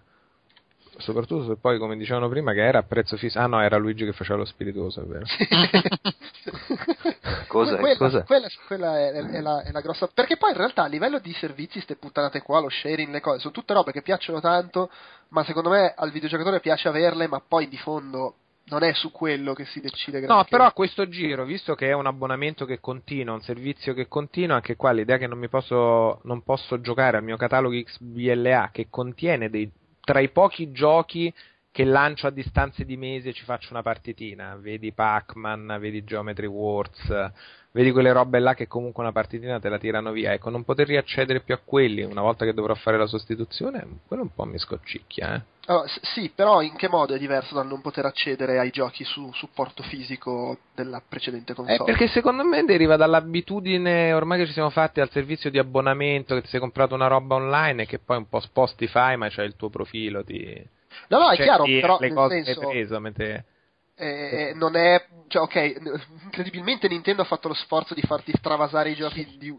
[0.98, 3.38] Soprattutto se poi, come dicevano prima, che era a prezzo fisso.
[3.38, 5.24] Ah no, era Luigi che faceva lo spiritoso, è vero.
[7.48, 10.08] Cosa- quella, cosa- quella- quella è, è la, è la grossa.
[10.12, 13.40] Perché poi in realtà a livello di servizi, ste puttanate qua, lo sharing, le cose,
[13.40, 14.90] sono tutte robe che piacciono tanto,
[15.28, 18.34] ma secondo me al videogiocatore piace averle, ma poi di fondo
[18.68, 21.92] non è su quello che si decide No, però a questo giro, visto che è
[21.92, 26.20] un abbonamento che continua, un servizio che continua, anche qua l'idea che non mi posso,
[26.24, 29.70] non posso giocare al mio catalogo XBLA che contiene dei,
[30.06, 31.34] tra i pochi giochi
[31.72, 34.54] che lancio a distanze di mesi e ci faccio una partitina.
[34.54, 37.12] Vedi Pac-Man, vedi Geometry Wars,
[37.72, 40.32] vedi quelle robe là che comunque una partitina te la tirano via.
[40.32, 44.22] Ecco, non poter riaccedere più a quelli una volta che dovrò fare la sostituzione, quello
[44.22, 45.42] un po' mi scoccicchia, eh.
[45.66, 49.04] Allora, s- sì, però in che modo è diverso dal non poter accedere ai giochi
[49.04, 51.78] su supporto fisico della precedente console?
[51.78, 56.34] Eh, perché secondo me deriva dall'abitudine ormai che ci siamo fatti al servizio di abbonamento
[56.34, 59.42] che ti sei comprato una roba online e che poi un po' Spotify ma c'è
[59.42, 60.74] il tuo profilo di
[61.08, 63.44] No, no, è cioè, chiaro, di- però le nel cose che senso, hai preso mentre
[63.96, 65.06] eh, non è...
[65.28, 65.74] Cioè, ok,
[66.24, 69.54] incredibilmente Nintendo ha fatto lo sforzo di farti travasare i giochi di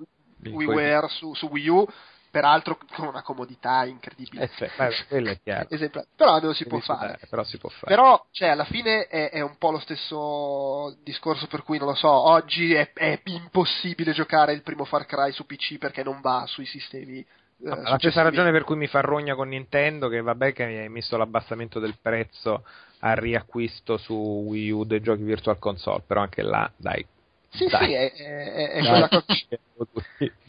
[0.52, 1.86] WiiWare su, su Wii U,
[2.30, 4.44] peraltro con una comodità incredibile.
[4.44, 6.08] eh, sì, beh.
[6.16, 7.00] Però almeno si può fare.
[7.00, 7.94] sudare, però si può fare.
[7.94, 11.96] Però, cioè, alla fine è, è un po' lo stesso discorso per cui, non lo
[11.96, 16.46] so, oggi è, è impossibile giocare il primo Far Cry su PC perché non va
[16.48, 17.20] sui sistemi.
[17.20, 17.26] eh,
[17.60, 20.90] la stessa ragione per cui mi fa rogna con Nintendo che vabbè che mi hai
[20.90, 22.64] messo l'abbassamento del prezzo
[23.00, 27.06] al riacquisto su Wii U dei giochi Virtual Console però anche là dai
[27.58, 27.86] Sì, dai.
[27.88, 29.26] sì, è, è- è quella cosa.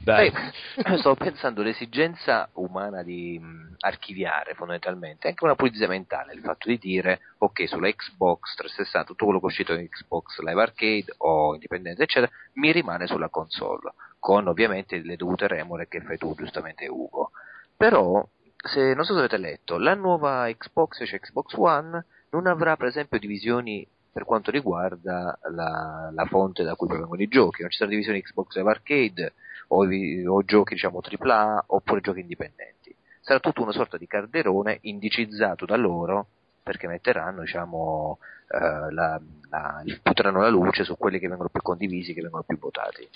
[0.04, 0.32] dai Sai,
[0.98, 6.68] stavo pensando l'esigenza umana di mh, archiviare fondamentalmente, è anche una pulizia mentale, il fatto
[6.68, 11.14] di dire ok sulla Xbox 360 tutto quello che è uscito in Xbox Live Arcade
[11.18, 16.34] o Independente eccetera mi rimane sulla console, con ovviamente le dovute remore che fai tu
[16.34, 17.30] giustamente Ugo.
[17.76, 22.76] Però, se, non so se avete letto, la nuova Xbox, cioè Xbox One, non avrà
[22.76, 23.86] per esempio divisioni
[24.18, 28.20] per quanto riguarda la, la fonte da cui provengono i giochi, non ci sarà divisione
[28.20, 29.34] Xbox Live Arcade
[29.68, 32.92] o, o giochi diciamo AAA oppure giochi indipendenti.
[33.20, 36.26] Sarà tutto una sorta di calderone indicizzato da loro
[36.64, 42.12] perché metteranno diciamo eh, la, la, butteranno la luce su quelli che vengono più condivisi,
[42.12, 43.08] che vengono più votati.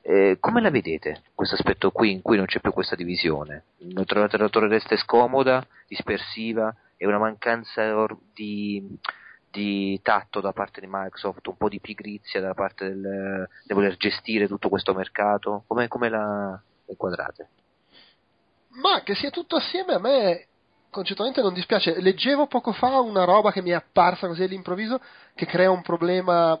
[0.00, 3.64] Eh, come la vedete questo aspetto qui in cui non c'è più questa divisione?
[3.80, 8.98] Non trovate la torreste scomoda, dispersiva e una mancanza or- di,
[9.50, 13.96] di tatto da parte di Microsoft, un po' di pigrizia da parte del, di voler
[13.96, 15.64] gestire tutto questo mercato?
[15.66, 17.48] Come, come la inquadrate?
[18.80, 20.46] Ma che sia tutto assieme a me
[20.90, 22.00] concettualmente non dispiace.
[22.00, 25.00] Leggevo poco fa una roba che mi è apparsa così all'improvviso
[25.34, 26.58] che crea un problema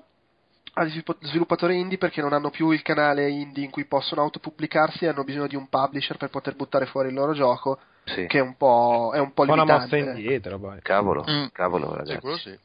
[0.74, 5.08] agli sviluppatori indie perché non hanno più il canale indie in cui possono autopubblicarsi e
[5.08, 8.42] hanno bisogno di un publisher per poter buttare fuori il loro gioco, Sì, che è
[8.42, 10.20] un po', è un po' po' una mossa limitante.
[10.20, 11.46] indietro poi cavolo, Mm.
[11.52, 12.38] cavolo ragazzi.
[12.38, 12.58] sì.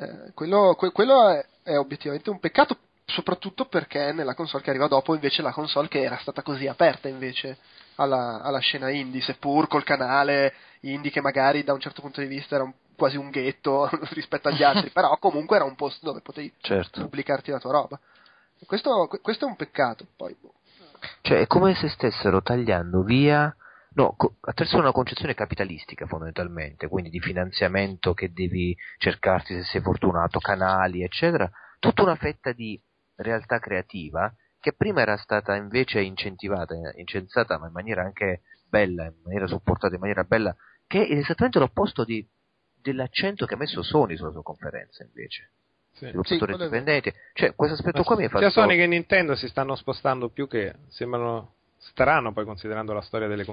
[0.00, 4.86] Eh, quello que- quello è, è obiettivamente un peccato, soprattutto perché nella console che arriva
[4.88, 7.58] dopo invece la console che era stata così aperta invece
[7.96, 12.26] alla, alla scena indie, seppur col canale indie che magari da un certo punto di
[12.26, 16.20] vista era un- quasi un ghetto rispetto agli altri, però comunque era un posto dove
[16.22, 17.02] potevi Certo.
[17.02, 18.00] pubblicarti la tua roba.
[18.66, 20.52] Questo, questo è un peccato, poi boh.
[21.22, 23.54] Cioè, è come se stessero tagliando via,
[23.94, 29.80] no, co- attraverso una concezione capitalistica fondamentalmente, quindi di finanziamento che devi cercarti se sei
[29.80, 32.80] fortunato, canali, eccetera, tutta una fetta di
[33.16, 39.14] realtà creativa che prima era stata invece incentivata, incensata ma in maniera anche bella, in
[39.24, 40.54] maniera supportata in maniera bella,
[40.86, 42.26] che è esattamente l'opposto di-
[42.74, 45.50] dell'accento che ha messo Sony sulla sua conferenza invece.
[45.92, 46.04] Sì.
[46.04, 46.22] Vero.
[46.52, 48.48] indipendenti, cioè questo aspetto qua mi ha fatto...
[48.48, 53.26] sia Sony che Nintendo si stanno spostando più che sembrano strano poi considerando la storia
[53.26, 53.44] delle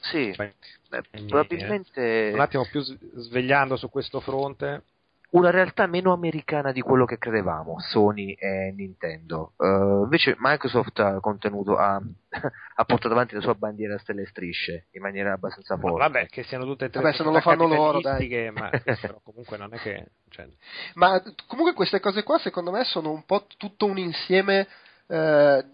[0.00, 0.54] Sì, compagnie
[0.90, 2.30] eh, probabilmente...
[2.32, 4.84] un attimo più svegliando su questo fronte.
[5.30, 9.52] Una realtà meno americana di quello che credevamo, Sony e Nintendo.
[9.58, 12.00] Eh, invece Microsoft ha contenuto, ha,
[12.76, 15.98] ha portato avanti la sua bandiera a stelle e strisce in maniera abbastanza No, forte.
[15.98, 18.70] vabbè che siano tutte e tre Vabbè, se non lo fanno loro, capitalistiche, ma
[19.02, 20.48] però comunque non è che cioè,
[20.94, 24.66] Ma comunque queste cose qua secondo me sono un po' tutto un insieme,
[25.08, 25.64] eh,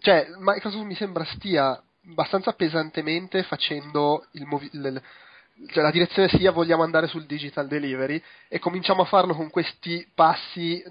[0.00, 5.00] cioè Microsoft mi sembra stia abbastanza pesantemente facendo il movi- l-
[5.68, 10.06] cioè la direzione sia vogliamo andare sul digital delivery e cominciamo a farlo con questi
[10.14, 10.82] passi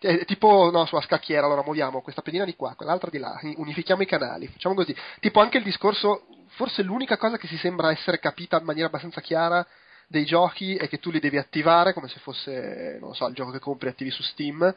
[0.00, 4.02] eh, tipo no, sulla scacchiera allora muoviamo questa pedina di qua quell'altra di là unifichiamo
[4.02, 8.20] i canali facciamo così tipo anche il discorso forse l'unica cosa che si sembra essere
[8.20, 9.66] capita in maniera abbastanza chiara
[10.06, 13.50] dei giochi è che tu li devi attivare come se fosse, non so, il gioco
[13.50, 14.74] che compri attivi su Steam.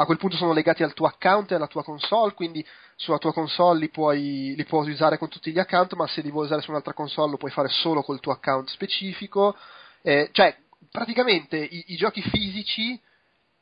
[0.00, 3.34] A quel punto sono legati al tuo account e alla tua console, quindi sulla tua
[3.34, 6.62] console li puoi, li puoi usare con tutti gli account, ma se li vuoi usare
[6.62, 9.54] su un'altra console lo puoi fare solo col tuo account specifico.
[10.00, 10.56] Eh, cioè,
[10.90, 12.98] praticamente i, i giochi fisici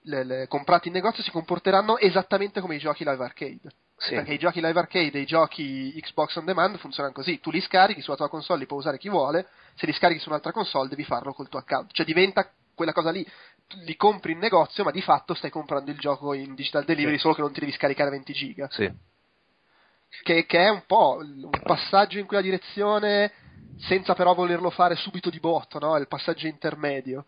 [0.02, 3.72] le- le- comprati in negozio si comporteranno esattamente come i giochi live arcade.
[3.96, 4.14] Sì.
[4.14, 7.60] Perché i giochi live arcade e i giochi Xbox on demand funzionano così: tu li
[7.60, 9.48] scarichi sulla tua console, li può usare chi vuole.
[9.74, 11.90] Se li scarichi su un'altra console, devi farlo col tuo account.
[11.90, 13.26] Cioè diventa quella cosa lì.
[13.84, 17.20] Li compri in negozio, ma di fatto stai comprando il gioco in digital delivery, Sì.
[17.20, 18.68] solo che non ti devi scaricare 20 giga.
[18.70, 18.90] Sì.
[20.22, 23.30] Che, che è un po' un passaggio in quella direzione
[23.78, 25.96] senza però volerlo fare subito di botto, no?
[25.96, 27.26] È il passaggio intermedio.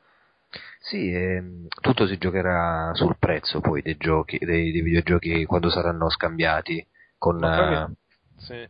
[0.81, 6.09] Sì, ehm, tutto si giocherà sul prezzo poi dei giochi, dei, dei videogiochi quando saranno
[6.11, 6.85] scambiati
[7.19, 7.37] con...
[7.37, 7.95] Mi,
[8.39, 8.69] sì.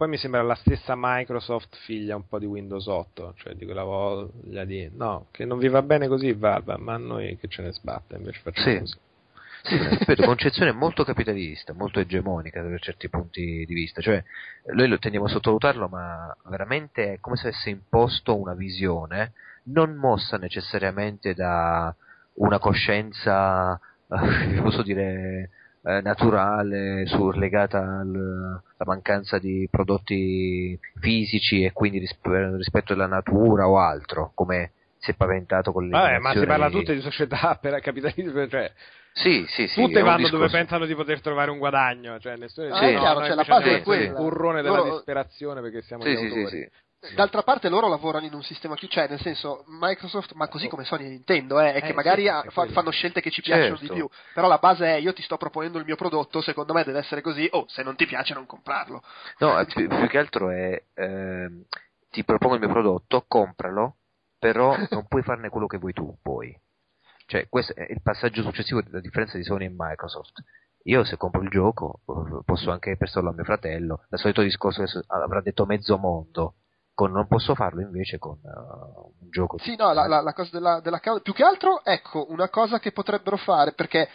[0.00, 3.82] Poi mi sembra la stessa Microsoft figlia un po' di Windows 8, cioè di quella
[3.82, 4.90] voglia di...
[4.94, 8.16] No, che non vi va bene così, Valve, ma a noi che ce ne sbatte,
[8.16, 8.78] invece facciamo Sì.
[8.78, 8.96] così.
[9.62, 14.24] Sì, ripeto, concezione molto capitalista, molto egemonica per certi punti di vista, cioè
[14.72, 19.34] noi lo tendiamo a sottovalutarlo, ma veramente è come se avesse imposto una visione
[19.64, 21.94] non mossa necessariamente da
[22.36, 25.50] una coscienza, eh, posso dire,
[25.82, 28.14] eh, naturale, su- legata al-
[28.76, 35.10] alla mancanza di prodotti fisici e quindi risp- rispetto alla natura o altro, come si
[35.12, 38.70] è paventato con le Vabbè, ma si parla tutte di società per capitalismo, cioè
[39.12, 39.82] Sì, sì, sì.
[39.82, 43.18] tutte vanno dove pensano di poter trovare un guadagno, cioè nessuno Ah, è no, chiaro,
[43.20, 44.08] noi cioè, la ne- è quella.
[44.08, 46.56] un burrone della Loro- disperazione perché siamo Sì, gli sì, sì, autori.
[46.62, 46.70] sì.
[47.14, 50.84] D'altra parte loro lavorano in un sistema chiuso, cioè nel senso Microsoft, ma così come
[50.84, 53.30] Sony e Nintendo, eh, è Eh, che sì, magari è ha- fa- fanno scelte che
[53.30, 53.94] ci piacciono Certo.
[53.94, 56.84] di più, però la base è io ti sto proponendo il mio prodotto, secondo me
[56.84, 59.02] deve essere così, oh se non ti piace non comprarlo.
[59.38, 61.64] No, eh, più, più che altro è ehm,
[62.10, 63.96] ti propongo il mio prodotto, compralo,
[64.38, 66.54] però non puoi farne quello che vuoi tu poi.
[67.24, 70.42] Cioè, questo è il passaggio successivo della differenza di Sony e Microsoft.
[70.84, 74.82] Io se compro il gioco eh, posso anche prestarlo a mio fratello, il solito discorso
[74.82, 76.56] che avrà detto mezzo mondo,
[77.00, 78.48] con, non posso farlo invece con eh,
[79.20, 82.26] un gioco Sì, no, la, la- la cosa della, della causa- più che altro, ecco,
[82.28, 84.06] una cosa che potrebbero fare, perché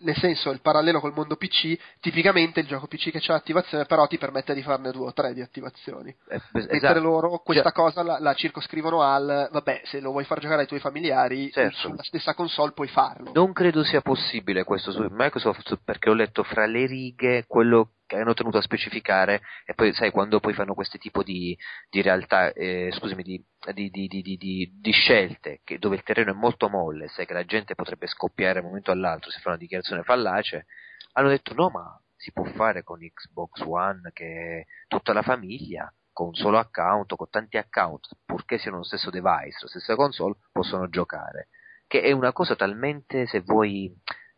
[0.00, 4.06] nel senso il parallelo col mondo PC, tipicamente il gioco PC che c'ha l'attivazione, però
[4.06, 6.08] ti permette di farne due o tre di attivazioni.
[6.28, 7.00] eh, Mentre esatto.
[7.00, 7.72] loro questa Già.
[7.72, 11.76] cosa la, la circoscrivono al, vabbè, se lo vuoi far giocare ai tuoi familiari, Certo.
[11.76, 13.32] sulla stessa console puoi farlo.
[13.34, 18.16] Non credo sia possibile questo su Microsoft perché ho letto fra le righe quello che
[18.18, 21.56] hanno tenuto a specificare e poi sai quando poi fanno questi tipo di,
[21.88, 23.42] di realtà, eh, scusami, di,
[23.72, 27.24] di, di, di, di- di- di scelte che- dove il terreno è molto molle, sai
[27.24, 30.66] che la gente potrebbe scoppiare da un momento all'altro se fa una dichiarazione fallace,
[31.12, 36.28] hanno detto no ma si può fare con Xbox One che tutta la famiglia con
[36.28, 40.88] un solo account con tanti account purché siano lo stesso device, la stessa console possono
[40.88, 41.48] giocare
[41.86, 43.94] che è una cosa talmente, se vuoi,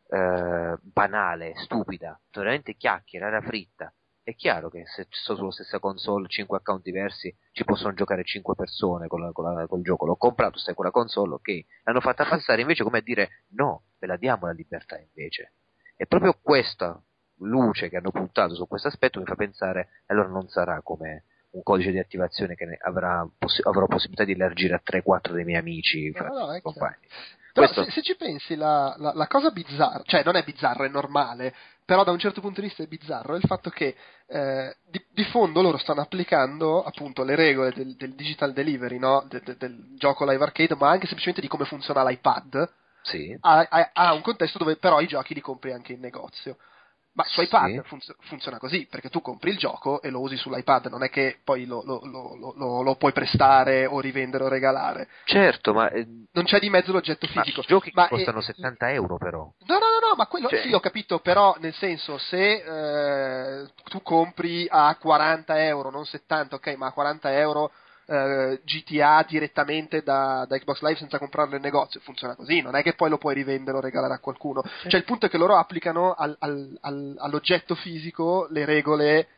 [0.09, 3.93] eh, banale, stupida, veramente chiacchiera, era fritta.
[4.27, 8.57] È chiaro che se sto sulla stessa console, 5 account diversi, ci possono giocare 5
[8.57, 10.05] persone con, la, con la- col gioco.
[10.05, 11.65] L'ho comprato, stai con la console, ok.
[11.85, 15.53] L'hanno fatta passare invece come a dire no, ve la diamo la libertà invece.
[15.97, 17.01] E proprio questa
[17.39, 21.63] luce che hanno puntato su questo aspetto mi fa pensare, allora non sarà come un
[21.63, 26.11] codice di attivazione che avrà possi- avrò possibilità di elargire a 3-4 dei miei amici,
[26.11, 27.07] No, no, è compagni.
[27.53, 30.85] Però Questo- se, se ci pensi, la, la- la cosa bizzarra, cioè non è bizzarra,
[30.85, 31.55] è normale,
[31.87, 33.97] però da un certo punto di vista è bizzarro, è il fatto che
[34.27, 39.25] eh, di, di fondo loro stanno applicando appunto le regole del, del digital delivery, no?
[39.29, 42.69] De- de- del gioco live arcade, ma anche semplicemente di come funziona l'iPad,
[43.03, 43.35] Sì.
[43.41, 46.57] a, a- a un contesto dove però i giochi li compri anche in negozio.
[47.17, 47.47] Ma su Sì.
[47.47, 51.09] iPad funz- funziona così, perché tu compri il gioco e lo usi sull'iPad, non è
[51.09, 55.09] che poi lo, lo- lo- lo- puoi prestare o rivendere o regalare.
[55.25, 57.63] Certo, ma, eh, Non c'è di mezzo l'oggetto ma fisico.
[57.63, 59.39] i giochi Ma, costano eh, 70 euro però.
[59.41, 63.67] No, no, no, no, ma quello Cioè- sì, ho capito, però nel senso, se eh,
[63.85, 67.73] tu compri a 40 euro, non 70, ok, ma a 40 euro
[68.07, 72.83] eh, GTA direttamente da, da Xbox Live senza comprarlo in negozio, funziona così, non è
[72.83, 74.63] che poi lo puoi rivendere o regalare a qualcuno.
[74.87, 79.29] Cioè il punto è che loro applicano al- al- al- all'oggetto fisico le regole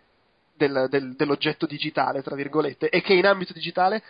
[0.55, 4.03] del- del- dell'oggetto digitale, tra virgolette, e che in ambito digitale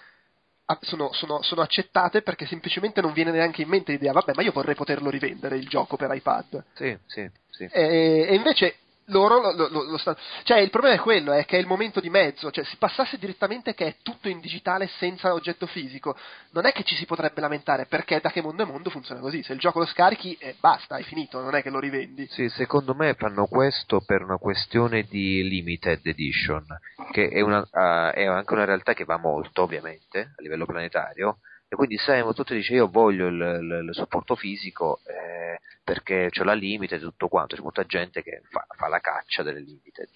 [0.71, 4.43] ah, sono, sono- sono accettate perché semplicemente non viene neanche in mente l'idea, vabbè, ma
[4.43, 6.63] io vorrei poterlo rivendere il gioco per iPad.
[6.75, 7.65] Sì, sì, sì.
[7.65, 8.75] E, e invece
[9.09, 10.17] loro lo, lo- lo- stanno.
[10.43, 13.19] Cioè, il problema è quello, è che è il momento di mezzo, cioè si passasse
[13.19, 16.17] direttamente che è tutto in digitale senza oggetto fisico,
[16.51, 19.43] non è che ci si potrebbe lamentare, perché da che mondo è mondo funziona così,
[19.43, 22.27] se il gioco lo scarichi e basta, hai finito, non è che lo rivendi.
[22.31, 26.65] Sì, secondo me fanno questo per una questione di limited edition,
[27.13, 31.39] che è, una, ah, è anche una realtà che va molto, ovviamente, a livello planetario,
[31.69, 36.45] e quindi sai, tutto dice io voglio il, il- il supporto fisico eh, perché c'ho
[36.45, 40.09] la limited e tutto quanto, c'è molta gente che fa, fa la caccia delle limited.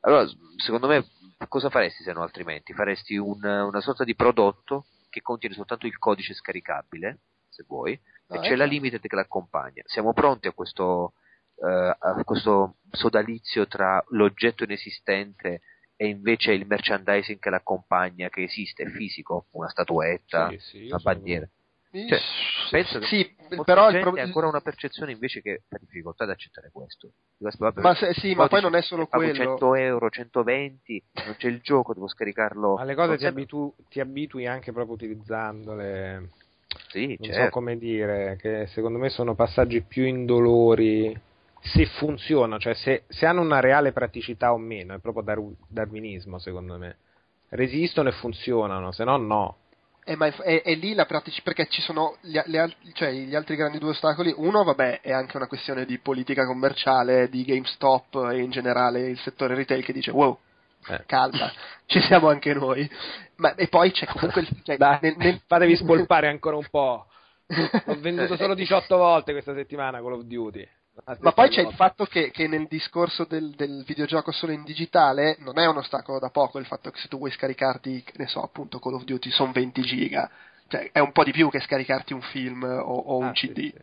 [0.00, 0.26] Allora,
[0.56, 1.04] secondo me,
[1.48, 2.72] cosa faresti se no altrimenti?
[2.74, 7.18] Faresti un- una sorta di prodotto che contiene soltanto il codice scaricabile,
[7.48, 8.70] se vuoi, No, e è c'è la chiaro.
[8.70, 9.82] limited che l'accompagna.
[9.86, 11.12] Siamo pronti a questo,
[11.64, 15.60] eh, a questo sodalizio tra l'oggetto inesistente
[16.04, 20.98] e invece il merchandising che l'accompagna, che esiste, è fisico, una statuetta, Sì, sì, una
[20.98, 21.48] bandiera.
[21.90, 22.18] Cioè,
[22.70, 23.34] penso che- sì,
[23.64, 27.12] però il pro- ha ancora una percezione invece che ha difficoltà ad accettare questo.
[27.38, 29.32] Vabbè, Ma se- sì, poi ma poi non è solo quello.
[29.32, 32.76] 100 euro, 120, non c'è il gioco, devo scaricarlo.
[32.76, 36.30] Alle cose Non ti, sempre- abitu- ti abitui anche proprio utilizzandole.
[36.88, 37.44] Sì, Non certo.
[37.44, 41.16] so come dire, che secondo me sono passaggi più indolori
[41.66, 46.38] se funzionano, cioè se, se hanno una reale praticità o meno, è proprio dar- darwinismo
[46.38, 46.96] secondo me.
[47.48, 49.56] Resistono e funzionano, se no no.
[50.04, 53.34] Eh, ma è, è- è lì la pratica, perché ci sono gli, le cioè, gli
[53.34, 54.34] altri grandi due ostacoli.
[54.36, 59.18] Uno, vabbè, è anche una questione di politica commerciale, di GameStop e in generale il
[59.20, 60.38] settore retail che dice wow,
[60.88, 61.04] Eh.
[61.06, 61.50] calma,
[61.86, 62.86] ci siamo anche noi.
[63.36, 67.06] Ma, e poi c'è comunque il, cioè, Dai, nel- nel- fatevi spolpare ancora un po'.
[67.86, 70.68] Ho venduto solo 18 volte questa settimana Call of Duty.
[71.20, 75.36] Ma poi c'è il fatto che, che nel discorso del, del videogioco solo in digitale
[75.40, 78.40] non è un ostacolo da poco il fatto che se tu vuoi scaricarti, ne so,
[78.42, 80.30] appunto Call of Duty sono 20 giga,
[80.68, 83.48] cioè è un po' di più che scaricarti un film o, o un Ah, sì,
[83.48, 83.70] CD.
[83.72, 83.74] sì.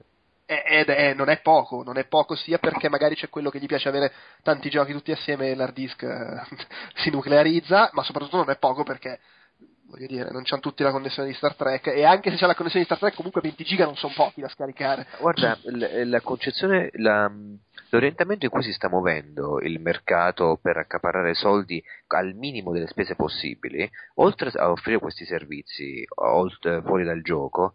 [0.46, 3.60] E- Ed è, non è poco, non è poco sia perché magari c'è quello che
[3.60, 6.42] gli piace avere tanti giochi tutti assieme e l'hard disk eh,
[6.96, 9.20] si nuclearizza, ma soprattutto non è poco perché
[9.92, 12.56] voglio dire, non c'hanno tutti la connessione di Star Trek e anche se c'è la
[12.56, 15.06] connessione di Star Trek comunque 20 giga non sono pochi da scaricare.
[15.20, 17.32] Guarda, l- la concezione, la-
[17.90, 23.16] l'orientamento in cui si sta muovendo il mercato per accaparrare soldi al minimo delle spese
[23.16, 27.74] possibili, oltre a offrire questi servizi olt- fuori dal gioco,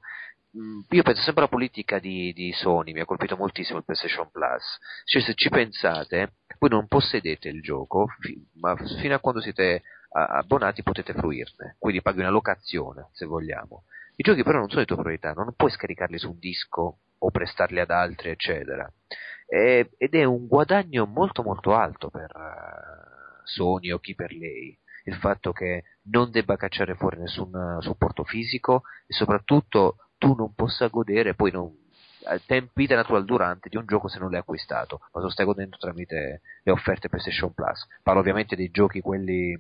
[0.89, 4.79] io penso sempre alla politica di, di Sony, mi ha colpito moltissimo il PlayStation Plus.
[5.05, 9.83] Cioè, se ci pensate, voi non possedete il gioco, fi- ma fino a quando siete
[10.25, 13.85] abbonati potete fruirne, quindi paghi una locazione, se vogliamo.
[14.17, 17.31] I giochi però non sono di tua proprietà, non puoi scaricarli su un disco o
[17.31, 18.91] prestarli ad altri, eccetera.
[19.47, 24.77] E- ed è un guadagno molto molto alto per eh, Sony o chi per lei.
[25.05, 30.55] Il fatto che non debba cacciare fuori nessun eh, supporto fisico e soprattutto tu non
[30.55, 31.71] possa godere poi non,
[32.25, 35.45] a temp- vita natural durante di un gioco se non l'hai acquistato, ma lo stai
[35.45, 37.87] godendo tramite le offerte PlayStation Plus.
[38.03, 39.57] Parlo ovviamente dei giochi quelli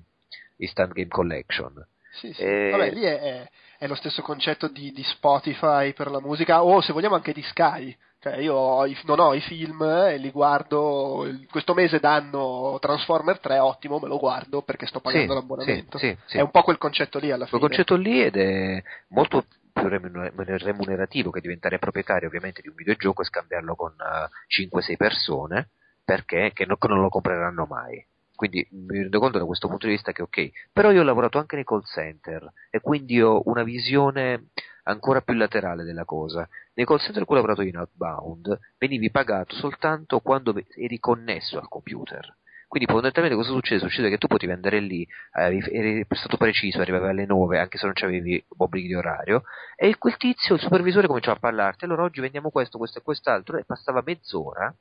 [0.59, 1.87] Instant Game Collection.
[2.12, 2.43] Sì, sì.
[2.43, 6.62] Eh, Vabbè, lì è, è- è lo stesso concetto di, di Spotify per la musica,
[6.64, 7.95] o se vogliamo anche di Sky.
[8.18, 11.29] Cioè, io ho i- non ho i film e li guardo.
[11.51, 15.99] Questo mese danno Transformer 3, ottimo, me lo guardo perché sto pagando Sì, l'abbonamento.
[15.99, 16.39] sì, sì.
[16.39, 17.61] È un po' quel concetto lì alla quel fine.
[17.61, 23.20] concetto lì ed è molto più remuner- remunerativo che diventare proprietario ovviamente di un videogioco
[23.20, 25.68] e scambiarlo con eh, 5-6 persone
[26.03, 28.03] perché che non, non lo compreranno mai.
[28.37, 31.39] Quindi mi rendo conto da questo punto di vista che ok, però io ho lavorato
[31.39, 34.51] anche nei call center e quindi ho una visione
[34.84, 36.47] ancora più laterale della cosa.
[36.74, 41.59] Nei call center in cui ho lavorato in outbound venivi pagato soltanto quando eri connesso
[41.59, 42.37] al computer.
[42.68, 43.80] Quindi fondamentalmente cosa succede?
[43.80, 47.95] Succede che tu potevi andare lì, eri stato preciso, arrivavi alle 9 anche se non
[47.97, 49.45] avevi obblighi di orario
[49.76, 53.57] e quel tizio, il supervisore cominciava a parlarti, allora oggi vendiamo questo, questo e quest'altro
[53.57, 54.74] e passava mezz'ora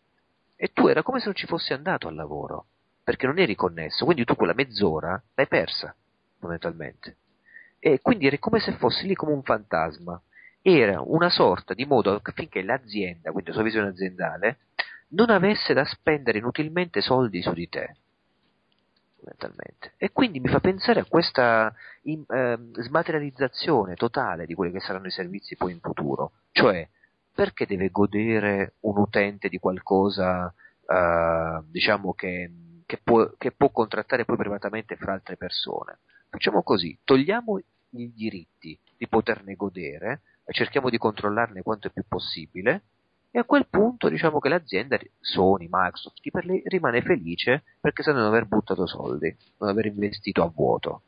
[0.55, 2.65] e tu era come se non ci fossi andato al lavoro
[3.05, 5.95] perché non eri connesso, quindi tu quella mezz'ora l'hai persa
[6.39, 7.17] fondamentalmente
[7.79, 10.19] e quindi eri come se fossi lì come un fantasma
[10.59, 14.57] era una sorta di modo affinché l'azienda, quindi la sua visione aziendale,
[15.09, 17.95] non avesse da spendere inutilmente soldi su di te.
[19.97, 21.71] E quindi mi fa pensare a questa
[22.03, 26.31] in- ehm, smaterializzazione totale di quelli che saranno i servizi poi in futuro.
[26.51, 26.89] Cioè,
[27.31, 30.51] perché deve godere un utente di qualcosa,
[30.87, 32.49] eh, diciamo, che,
[32.85, 35.99] che può, che può contrattare poi privatamente fra altre persone?
[36.29, 37.59] Facciamo così, togliamo
[37.91, 42.83] i diritti di poterne godere, e cerchiamo di controllarne quanto è più possibile,
[43.31, 48.01] e a quel punto diciamo che l'azienda, Sony, Microsoft, chi per lei rimane felice perché
[48.01, 51.01] sa di non aver buttato soldi, non aver investito a vuoto.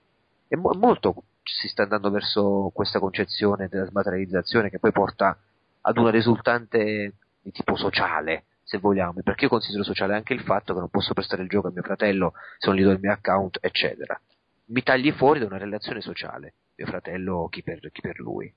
[0.50, 5.38] E mo- molto si sta andando verso questa concezione della smaterializzazione che poi porta
[5.80, 10.74] ad una risultante di tipo sociale, se vogliamo, perché io considero sociale anche il fatto
[10.74, 13.14] che non posso prestare il gioco a mio fratello se non gli do il mio
[13.14, 14.20] account, eccetera.
[14.66, 18.54] Mi tagli fuori da una relazione sociale, mio fratello o chi per, chi per lui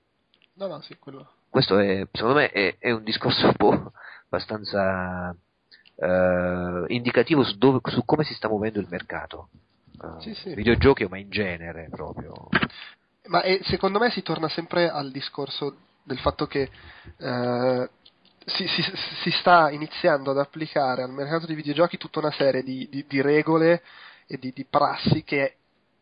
[0.55, 1.31] No, no, sì, quello.
[1.49, 3.91] questo è, secondo me è, è un discorso un po'
[4.25, 5.33] abbastanza
[5.95, 9.47] eh, indicativo su, dove- su come si sta muovendo il mercato.
[10.03, 10.53] Eh, Sì, sì.
[10.53, 12.49] Videogiochi, ma in genere proprio.
[13.27, 16.69] Ma eh, secondo me si torna sempre al discorso del fatto che
[17.17, 17.89] eh,
[18.45, 18.83] si, si-
[19.21, 23.21] si sta iniziando ad applicare al mercato dei videogiochi tutta una serie di, di- di
[23.21, 23.83] regole
[24.27, 25.57] e di, di prassi che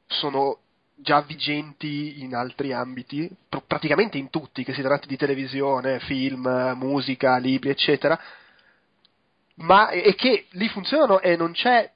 [0.08, 0.60] sono
[0.96, 6.74] già vigenti in altri ambiti, pr- praticamente in tutti, che si tratti di televisione, film,
[6.76, 8.20] musica, libri, eccetera,
[9.56, 11.92] ma e e che lì funzionano e non c'è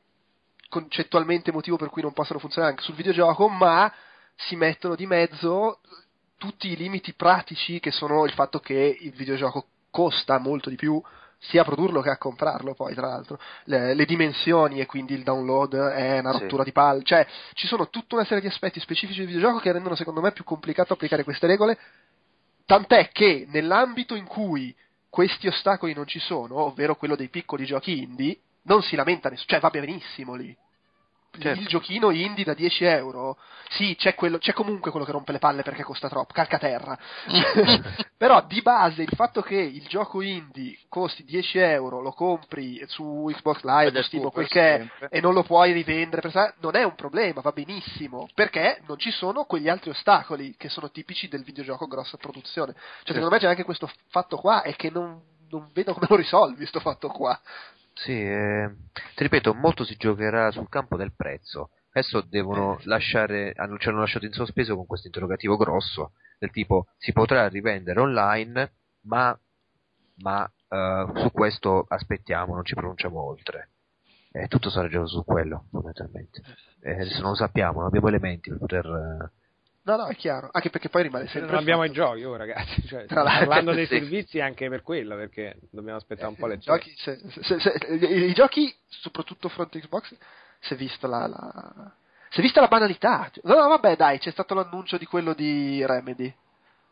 [0.70, 3.94] concettualmente motivo per cui non possono funzionare anche sul videogioco, ma
[4.36, 5.80] si mettono di mezzo
[6.38, 11.00] tutti i limiti pratici che sono il fatto che il videogioco costa molto di più
[11.38, 13.38] sia a produrlo che a comprarlo poi tra l'altro.
[13.66, 16.40] Le, le dimensioni e quindi il download è una Sì.
[16.40, 19.72] rottura di palle cioè ci sono tutta una serie di aspetti specifici del videogioco che
[19.72, 21.78] rendono secondo me più complicato applicare queste regole.
[22.66, 24.74] Tant'è che nell'ambito in cui
[25.10, 29.48] questi ostacoli non ci sono ovvero quello dei piccoli giochi indie non si lamenta nessuno
[29.50, 30.56] cioè va benissimo lì
[31.36, 31.60] Certo.
[31.60, 33.38] il giochino indie da 10 euro
[33.70, 36.96] sì c'è, quello, c'è comunque quello che rompe le palle perché costa troppo calca terra
[38.16, 43.30] però di base il fatto che il gioco indie costi 10 euro, lo compri su
[43.34, 46.84] Xbox Live, Steam, o quel che è, e non lo puoi rivendere, per non è
[46.84, 51.44] un problema, va benissimo, perché non ci sono quegli altri ostacoli che sono tipici del
[51.44, 52.74] videogioco grossa produzione.
[52.74, 55.20] Cioè, secondo me c'è anche questo fatto qua e che non,
[55.50, 57.40] non vedo come lo risolvi sto fatto qua.
[57.94, 58.70] Sì, eh,
[59.16, 61.70] ti ripeto, molto si giocherà sul campo del prezzo.
[61.92, 66.88] Adesso devono lasciare, hanno, ci hanno lasciato in sospeso con questo interrogativo grosso, del tipo
[66.98, 69.38] si potrà rivendere online, ma,
[70.18, 73.70] ma eh, su questo aspettiamo, non ci pronunciamo oltre.
[74.32, 76.42] Eh, tutto sarà giocato su quello, fondamentalmente.
[76.82, 79.32] Eh, adesso non lo sappiamo, non abbiamo elementi per poter...
[79.86, 81.52] eh, No, no, è chiaro, anche perché poi rimane Se sempre...
[81.52, 83.98] non abbiamo il i fatto- giochi, oh ragazzi, cioè, Tra l'altro, parlando dei sì.
[83.98, 87.88] servizi anche per quello, perché dobbiamo aspettare un po' le I giochi, se- se- se-
[88.06, 90.16] i, giochi, soprattutto fronte Xbox,
[90.60, 91.92] si è vista la, la-
[92.30, 93.30] si è vista la banalità.
[93.44, 96.34] No, no, vabbè, dai, c'è stato l'annuncio di quello di Remedy.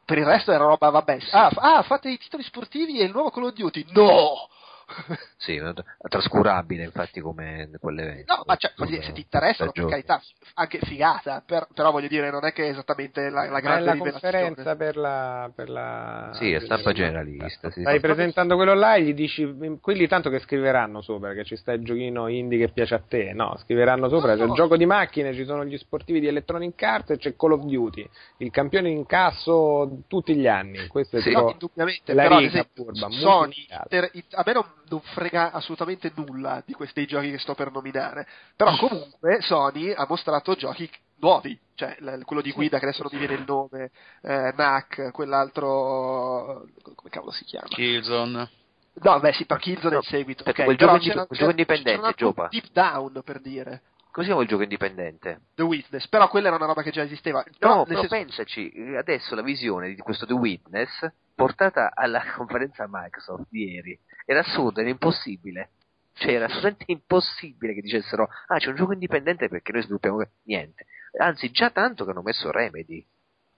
[0.03, 1.17] Per il resto era roba, vabbè.
[1.31, 3.85] Ah, ah, fate i titoli sportivi e il nuovo Call of Duty.
[3.91, 4.49] No!
[5.41, 5.59] Sì,
[6.07, 8.35] trascurabile infatti come quell'evento.
[8.35, 10.21] No, ma cioè, voglio dire, se ti interessano, per carità,
[10.53, 13.61] anche figata, per- però voglio dire, non è che è esattamente la, la Ma è
[13.61, 17.71] grande la conferenza per la, per la Sì, è stampa generalista.
[17.71, 19.51] sì, Stai presentando quello là e gli dici
[19.81, 23.33] quelli tanto che scriveranno sopra che ci sta il giochino indie che piace a te.
[23.33, 24.53] No, scriveranno sopra No, c'è il no.
[24.55, 28.07] gioco di macchine, ci sono gli sportivi di Electronic Arts e c'è Call of Duty.
[28.37, 30.85] Il campione in casso tutti gli anni.
[30.85, 31.29] Questo è Sì.
[31.29, 33.85] tipo No, indubbiamente, la però ad riga esempio, molto Sony, indicata.
[33.89, 37.71] per- i- a me non, non frega assolutamente nulla di questi giochi che sto per
[37.71, 40.89] nominare, però comunque Sony ha mostrato giochi
[41.21, 45.11] nuovi, cioè l- quello di guida che adesso non mi viene il nome, eh, NAC,
[45.11, 46.65] quell'altro,
[46.95, 47.67] come cavolo si chiama?
[47.69, 48.49] Killzone.
[48.93, 51.39] No, beh sì, per Killzone è il No, seguito, perché ok, quel gioco c'era- quel
[51.39, 52.47] gioco indipendente, Giopa.
[52.49, 53.81] Deep Down per dire.
[54.11, 55.41] Così chiama il gioco indipendente.
[55.55, 57.39] The Witness, però quella era una roba che già esisteva.
[57.47, 62.21] No, Però, nel però senso- pensaci, adesso la visione di questo The Witness portata alla
[62.35, 65.71] conferenza Microsoft di ieri era assurda, era impossibile.
[66.13, 70.31] Cioè era assolutamente impossibile che dicessero ah c'è un gioco indipendente perché noi sviluppiamo que-".
[70.43, 70.85] niente.
[71.19, 73.05] Anzi già tanto che hanno messo Remedy,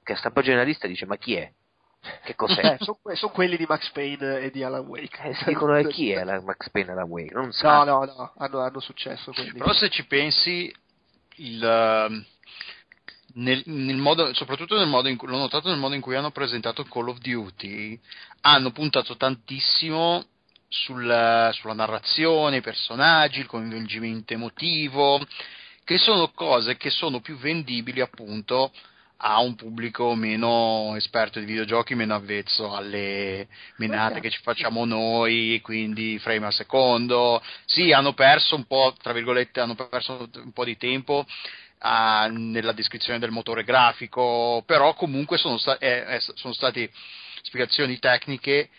[0.04, 1.52] che a stampa generalista dice ma chi è?
[2.24, 2.74] Che cos'è?
[2.78, 5.22] eh, sono, quelli di Max Payne e di Alan Wake.
[5.24, 7.34] Eh, si dicono eh, chi è la Max Payne alla Wake?
[7.34, 7.84] Non No, sa.
[7.84, 9.54] no, no, hanno, hanno successo quelli.
[9.54, 10.74] Però se ci pensi,
[11.36, 12.26] il, ehm,
[13.36, 16.32] nel, nel modo, soprattutto nel modo in cui, l'ho notato nel modo in cui hanno
[16.32, 18.00] presentato Call of Duty,
[18.42, 20.26] hanno puntato tantissimo
[20.74, 25.24] sul- sulla narrazione, i personaggi, il coinvolgimento emotivo,
[25.84, 28.72] che sono cose che sono più vendibili appunto
[29.26, 33.48] a un pubblico meno esperto di videogiochi, meno avvezzo alle
[33.78, 37.42] menate che ci facciamo noi, quindi frame al secondo.
[37.66, 41.26] Sì, hanno perso un po', tra virgolette, hanno perso un po' di tempo
[41.80, 46.90] ah, nella descrizione del motore grafico, però comunque sono, sta- eh, eh, sono state
[47.44, 48.70] spiegazioni tecniche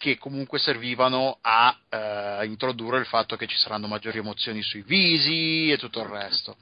[0.00, 5.70] che comunque servivano a eh, introdurre il fatto che ci saranno maggiori emozioni sui visi
[5.70, 6.56] e tutto il resto.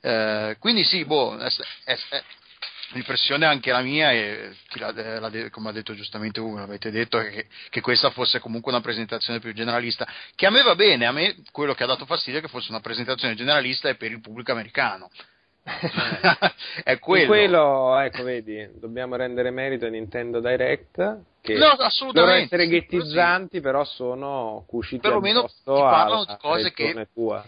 [0.00, 1.48] Eh, quindi sì, boh, è,
[1.84, 2.24] è- è-
[2.88, 7.80] l'impressione anche la mia, e eh, come ha detto giustamente voi, avete detto che, che
[7.80, 10.04] questa fosse comunque una presentazione più generalista,
[10.34, 12.72] che a me va bene, a me quello che ha dato fastidio è che fosse
[12.72, 15.08] una presentazione generalista e per il pubblico americano.
[16.84, 17.26] è quello.
[17.26, 22.44] Quello, ecco, vedi, dobbiamo rendere merito a Nintendo Direct che No, loro assolutamente.
[22.44, 27.42] essere sì, ghettizzanti, però sono cuciti Perlomeno ti parlano alla di cose che- tua.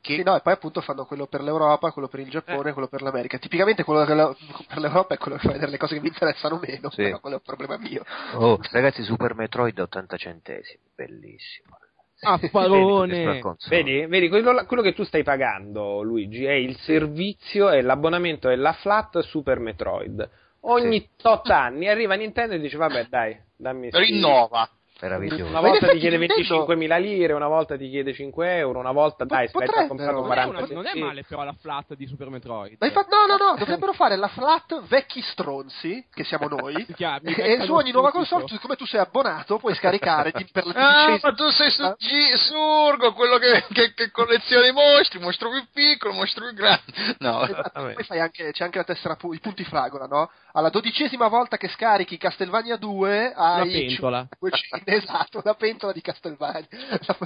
[0.00, 2.88] che- Sì, no, e poi appunto fanno quello per l'Europa, quello per il Giappone, quello
[2.88, 3.36] per l'America.
[3.38, 6.90] Tipicamente quello per l'Europa è quello che fa vedere le cose che mi interessano meno,
[6.90, 7.02] Sì.
[7.02, 8.04] però quello è un problema mio.
[8.34, 11.76] Oh, ragazzi, Super Metroid a 80 centesimi, bellissimo.
[12.20, 13.40] Ah, Vedi.
[13.68, 18.56] Vedi, vedi quello, quello che tu stai pagando, Luigi, è il servizio, è l'abbonamento, è
[18.56, 20.28] la flat Super Metroid.
[20.62, 21.08] Ogni Sì.
[21.16, 24.68] tot anni arriva Nintendo e dice, vabbè, dai, dammi rinnova.
[25.00, 25.44] Meraviglioso.
[25.46, 29.24] Una volta ti chiede Nintendo- 25.000 lire, una volta ti chiede 5 euro, una volta
[29.24, 32.06] dai, aspetta, comprato non Non è, 40 una- non è male però la flat di
[32.06, 32.76] Super Metroid.
[32.80, 37.20] Ma infatti, no, no, no, dovrebbero fare la flat vecchi stronzi, che siamo noi, chiama-
[37.22, 41.32] e su ogni nuova console, siccome tu sei abbonato, puoi scaricare per la Ah, ma
[41.32, 46.12] tu sei su G- Surgo, quello che, che, che colleziona i mostri, mostro più piccolo,
[46.14, 46.82] mostro più grande.
[47.18, 50.30] No, Esatto, poi fai anche, c'è anche la tessera pu- i punti fragola, no?
[50.52, 54.26] Alla dodicesima volta che scarichi Castlevania 2 hai Una pentola.
[54.38, 56.66] 500 esatto, una pentola di Castlevania.
[57.06, 57.16] La,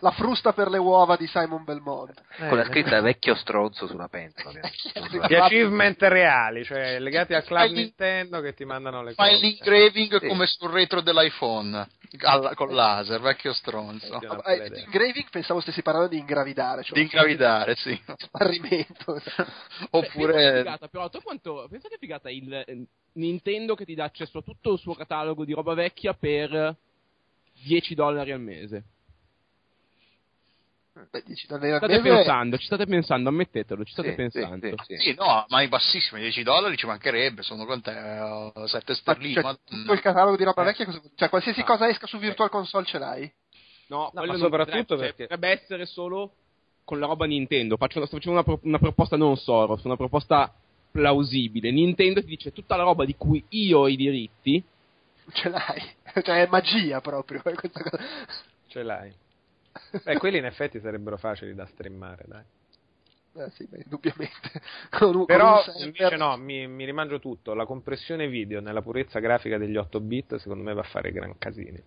[0.00, 2.14] la frusta per le uova di Simon Belmont.
[2.36, 4.60] Con la scritta vecchio stronzo sulla pentola.
[5.26, 9.42] Gli achievement reali, cioè legati al club Fai- Nintendo che ti mandano le fai cose.
[9.46, 10.26] l'engraving Sì.
[10.26, 11.88] come sul retro dell'iPhone,
[12.20, 14.20] al- con laser, vecchio stronzo.
[14.20, 14.84] Eh, bella idea.
[14.84, 18.00] engraving pensavo stessi parlando di ingravidare, cioè Di ingravidare, sì.
[18.16, 19.14] sparrimento.
[19.14, 20.58] Beh, che Oppure...
[20.58, 24.42] figata, però, tu quanto, pensa che figata il eh, Nintendo che ti dà accesso a
[24.42, 26.76] tutto il suo catalogo di roba vecchia per
[27.64, 28.84] 10 dollari al mese.
[31.10, 34.66] Beh, dici, non era State mese- pensando, ci state pensando, ammettetelo, ci state Sì, pensando.
[34.66, 35.14] sì, sì, sì.
[35.14, 37.92] No, ma i bassissimi, 10 dollari ci mancherebbe, sono te,
[38.66, 39.34] 7 Ma sterline.
[39.34, 40.64] cioè, ma- tutto il catalogo di roba Eh.
[40.64, 43.32] vecchia, cioè qualsiasi cosa esca su Virtual Console ce l'hai?
[43.88, 46.32] No, quello ma soprattutto potrebbe, cioè, perché- potrebbe essere solo
[46.84, 47.76] con la roba Nintendo.
[47.76, 50.52] Faccio, sto facendo una, pro- una proposta non Soros, una proposta
[50.90, 51.70] plausibile.
[51.70, 54.60] Nintendo ti dice tutta la roba di cui io ho i diritti.
[55.32, 55.82] Ce l'hai.
[56.22, 57.42] Cioè, è magia proprio.
[57.44, 58.02] eh, questa cosa.
[58.66, 59.12] Ce l'hai.
[60.04, 62.42] Beh, quelli in effetti sarebbero facili da streamare, dai.
[63.34, 64.60] Eh, sì, beh, indubbiamente.
[64.90, 67.54] Con Però con invece no, mi, mi rimangio tutto.
[67.54, 71.36] La compressione video nella purezza grafica degli 8 bit secondo me va a fare gran
[71.38, 71.80] casini.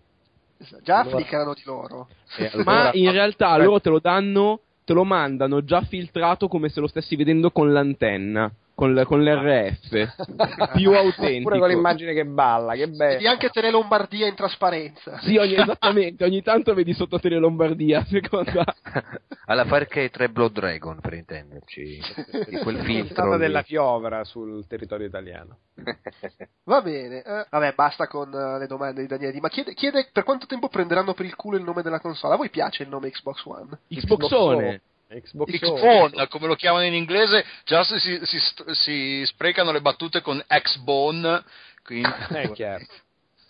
[0.82, 2.08] Già Allora- flicano di loro.
[2.38, 6.48] E Ma allora- in realtà Beh, loro te lo danno, te lo mandano già filtrato
[6.48, 10.72] come se lo stessi vedendo con l'antenna, con, l- con l'RF.
[10.72, 11.48] più autentico.
[11.48, 13.28] Pure con l'immagine che balla, che Vedi bello.
[13.30, 15.18] anche Tele Lombardia in trasparenza.
[15.20, 18.64] Sì, ogni- esattamente, ogni tanto vedi sotto Tele Lombardia, seconda.
[19.46, 22.00] Alla Farche 3 Blood Dragon, per intenderci.
[22.48, 23.36] Di quel filtro.
[23.36, 25.58] Della piovra sul territorio italiano.
[26.64, 27.22] Va bene.
[27.22, 29.40] eh, vabbè, basta con eh, le domande di Daniele.
[29.40, 32.34] Ma chiede, chiede per quanto tempo prenderanno per il culo il nome della console.
[32.34, 33.78] A voi piace il nome Xbox One?
[33.88, 34.64] Xboxone.
[34.64, 34.80] Xbox
[35.20, 38.38] X-Bone, come lo chiamano in inglese, già si, si, si,
[38.72, 41.42] si sprecano le battute con X-Bone,
[41.82, 42.08] quindi...
[42.28, 42.84] È chiaro.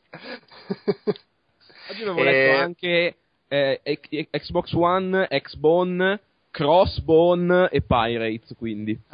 [1.89, 3.17] Oggi avevo Eh, letto anche
[3.49, 6.21] eh, X- Xbox One, Xbone,
[6.51, 8.99] Crossbone e Pirates, quindi.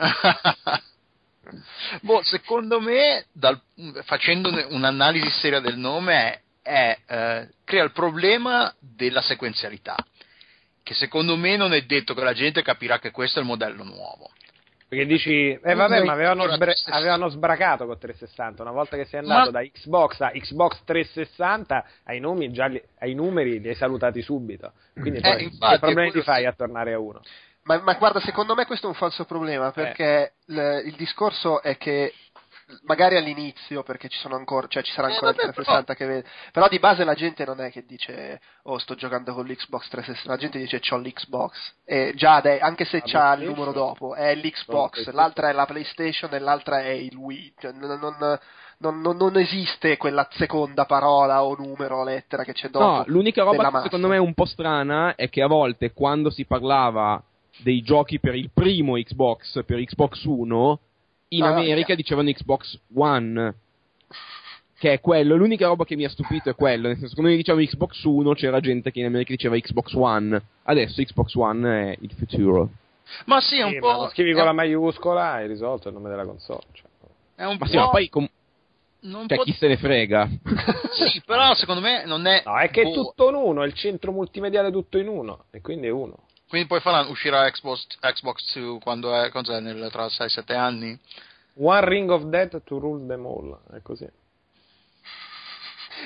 [2.03, 3.61] boh, secondo me, dal-
[4.05, 9.97] facendo un'analisi seria del nome, è, eh, crea il problema della sequenzialità,
[10.89, 13.84] che secondo me non è detto che la gente capirà che questo è il modello
[13.84, 14.30] nuovo.
[14.89, 18.62] Perché dici, eh vabbè, ma avevano, sbre- avevano sbracato con 360.
[18.62, 22.82] Una volta che sei andato Ma- da Xbox a Xbox 360, ai, nomi già li-
[23.01, 24.72] ai numeri li hai salutati subito.
[24.95, 27.20] Quindi Eh, poi infatti, che problemi quello ti fai a tornare a uno?
[27.64, 31.76] Ma, ma guarda, secondo me questo è un falso problema perché il, il discorso è
[31.76, 32.14] che
[32.83, 36.07] magari all'inizio, perché ci sono ancora, cioè ci sarà Eh, ancora vabbè, il 360 che
[36.07, 39.89] vede, però di base la gente non è che dice oh sto giocando con l'Xbox
[39.89, 43.73] 360, la gente dice c'ho l'Xbox e già ade- anche se La c'ha il numero
[43.73, 45.14] dopo è No, l'Xbox, PlayStation.
[45.14, 48.39] l'altra è la PlayStation e l'altra è il Wii, cioè, non, non-
[48.81, 52.85] non- non- non esiste quella seconda parola o numero o lettera che c'è dopo.
[52.85, 56.31] No, l'unica roba che secondo me è un po' strana è che a volte quando
[56.31, 57.21] si parlava
[57.61, 60.79] dei giochi per il primo Xbox, per Xbox 1,
[61.29, 61.97] in Ah, America yeah.
[61.97, 63.55] dicevano Xbox One.
[64.79, 67.35] Che è quello, l'unica roba che mi ha stupito è quello, nel senso che noi
[67.35, 70.41] diciamo Xbox 1, c'era gente che in America diceva Xbox One.
[70.62, 72.70] Adesso Xbox One è il futuro.
[73.24, 73.89] Ma sì, è un Sì, po'...
[73.89, 76.61] ma lo scrivi è con la maiuscola hai risolto il nome della console.
[76.72, 76.87] cioè.
[77.35, 77.66] è un Ma po'...
[77.66, 78.29] sì, ma poi com-
[79.01, 80.29] non cioè, può- chi se ne frega.
[80.93, 82.43] Sì, però secondo me non è...
[82.47, 85.45] No, è che è boh, tutto in uno, è il centro multimediale tutto in uno,
[85.51, 86.18] e quindi è uno.
[86.49, 90.99] Quindi poi faranno, uscirà Xbox, Xbox 2 quando è, cos'è, nel, tra 6-7 anni?
[91.57, 94.09] One ring of death to rule them all, è così.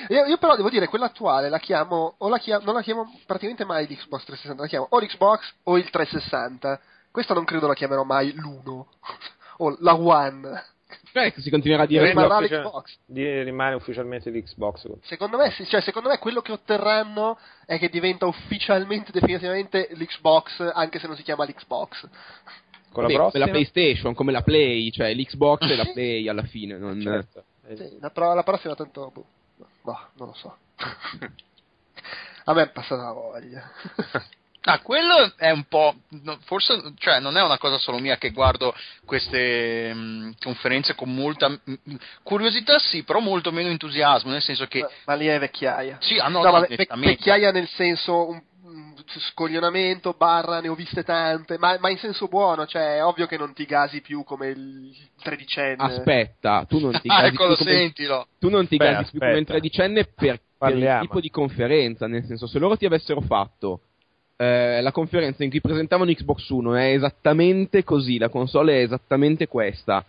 [0.09, 3.19] Io, io però devo dire, quella attuale la chiamo, o la chiamo, non la chiamo
[3.25, 6.79] praticamente mai l'Xbox 360, la chiamo o l'Xbox o il 360.
[7.11, 8.67] Questa non credo la chiamerò mai l'1
[9.57, 10.72] o la One.
[11.11, 12.97] Beh, si continuerà a dire Rimarrà ufficia- l'Xbox.
[13.05, 14.87] di- rimane ufficialmente di Xbox.
[15.03, 20.71] Secondo me, sì, cioè, secondo me quello che otterranno è che diventa ufficialmente, definitivamente l'Xbox,
[20.73, 22.07] anche se non si chiama l'Xbox.
[22.91, 23.45] Con la Beh, prossima?
[23.45, 25.85] la PlayStation, come la Play, cioè l'Xbox e la.
[25.85, 26.77] Play alla fine.
[26.77, 27.01] Non...
[27.01, 27.43] Certo.
[27.75, 29.09] Sì, la, pro- la prossima tanto...
[29.13, 29.25] boh,
[29.81, 30.57] boh, non lo so.
[32.45, 33.71] A me è passata la voglia.
[34.65, 35.93] Ah, quello è un po'.
[36.23, 41.13] no, Forse, cioè, non è una cosa solo mia che guardo queste mh, conferenze con
[41.13, 41.73] molta mh,
[42.23, 44.31] curiosità, sì, però molto meno entusiasmo.
[44.31, 45.97] Nel senso che, Ma, ma lì è vecchiaia.
[45.99, 48.41] sì, hanno No, ve- nettamente- vecchiaia nel senso un,
[49.31, 53.37] scoglionamento, barra, ne ho viste tante, ma, ma in senso buono, cioè è ovvio che
[53.37, 55.83] non ti gasi più come il tredicenne.
[55.83, 58.27] Aspetta, tu non ti Ah, gasi eccolo, più come, sentilo.
[58.39, 59.51] tu non ti Beh, gasi più come aspetta.
[59.51, 61.01] tredicenne per, per il Parliamo.
[61.01, 63.81] tipo di conferenza, nel senso se loro ti avessero fatto
[64.35, 69.47] eh, la conferenza in cui presentavano Xbox One è esattamente così, la console è esattamente
[69.47, 70.03] questa,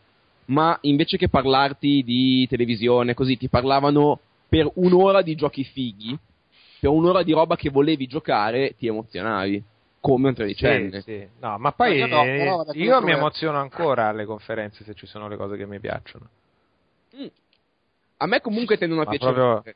[0.47, 6.17] ma invece che parlarti di televisione così ti parlavano per un'ora di giochi fighi,
[6.81, 9.63] per un'ora di roba che volevi giocare, ti emozionavi,
[10.01, 11.01] come un tredicenne.
[11.01, 11.29] Sì, sì.
[11.41, 15.07] No, ma poi no, eh, da quello io mi emoziono ancora alle conferenze se ci
[15.07, 16.29] sono le cose che mi piacciono.
[18.19, 19.33] A me comunque tendono a Ma piacere.
[19.33, 19.75] proprio-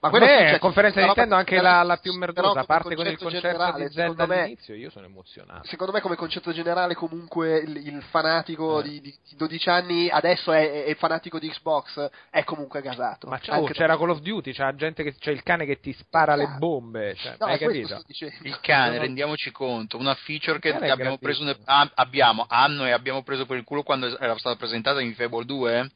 [0.00, 3.06] Ma quello sì, cioè, conferenza Nintendo anche che- la, la più merdosa, a parte con
[3.06, 5.66] il concetto concerto generale, di Zelda secondo me- all'inizio, io sono emozionato.
[5.68, 8.82] Secondo me come concetto generale comunque il, il fanatico Eh.
[8.84, 13.28] di, di 12 anni adesso è, è fanatico di Xbox, è comunque gasato.
[13.28, 15.80] Ma c'è- Anche oh, c'era Call of Duty, c'è gente che c'è il cane che
[15.80, 16.56] ti spara le Ah.
[16.56, 18.38] bombe, cioè, No, hai è questo capito?
[18.48, 19.02] Il cane, No.
[19.02, 23.64] rendiamoci conto, una feature che abbiamo preso, ah, abbiamo, hanno e abbiamo preso per il
[23.64, 25.90] culo quando era stata presentata in Fable 2.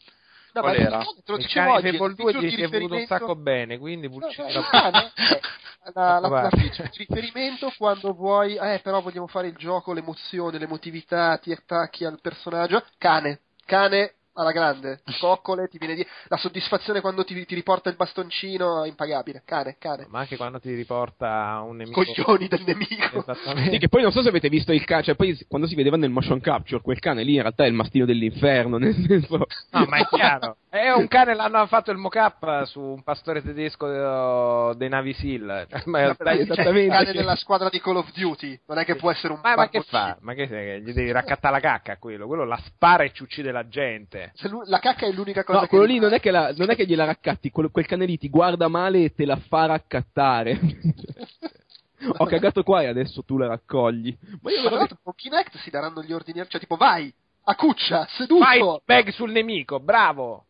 [0.55, 0.99] No, Qual era?
[0.99, 3.35] te lo dicevo oggi, Fable il 2 feature gli di si è voluto un sacco
[3.35, 4.53] bene, quindi No, è
[5.93, 10.59] la, la, la feature di riferimento quando vuoi, eh, però vogliamo fare il gioco, l'emozione,
[10.59, 12.85] l'emotività, ti attacchi al personaggio.
[12.99, 16.07] Cane, cane alla grande, coccole, ti viene di...
[16.29, 19.43] la soddisfazione quando ti, ti riporta il bastoncino è impagabile.
[19.45, 20.07] Cane, cane.
[20.09, 22.03] Ma anche quando ti riporta un nemico.
[22.03, 23.19] Coglioni del nemico.
[23.21, 23.73] Esattamente.
[23.73, 25.97] Sì, che poi non so se avete visto il cane, cioè poi quando si vedeva
[25.97, 29.47] nel motion capture, quel cane lì in realtà è il mastino dell'inferno, nel senso...
[29.71, 30.57] No, ma è chiaro.
[30.69, 35.67] È un cane, l'hanno fatto il mock-up su un pastore tedesco eh, dei Navy Seal.
[35.85, 36.89] Ma, Ma dai, cioè, il esattamente.
[36.89, 39.69] cane della squadra di Call of Duty, non è che può essere un ma, ma
[39.69, 40.17] che fa?
[40.21, 40.83] Ma che sei?
[40.83, 42.27] Gli devi raccattare la cacca a quello?
[42.27, 44.24] Quello la spara e ci uccide la gente.
[44.35, 46.53] Se lui- la cacca è l'unica cosa No, che quello lì non è che, la-
[46.57, 49.37] non è che gliela raccatti, quello- quel cane lì ti guarda male e te la
[49.37, 50.59] fa raccattare.
[52.19, 54.17] Ho cagato qua e adesso tu la raccogli.
[54.21, 54.77] Ma io Ma tra veramente...
[54.77, 57.13] l'altro con Kinect si daranno gli ordini, cioè tipo vai,
[57.45, 58.45] a cuccia, seduto.
[58.45, 60.45] Fight bag sul nemico, bravo!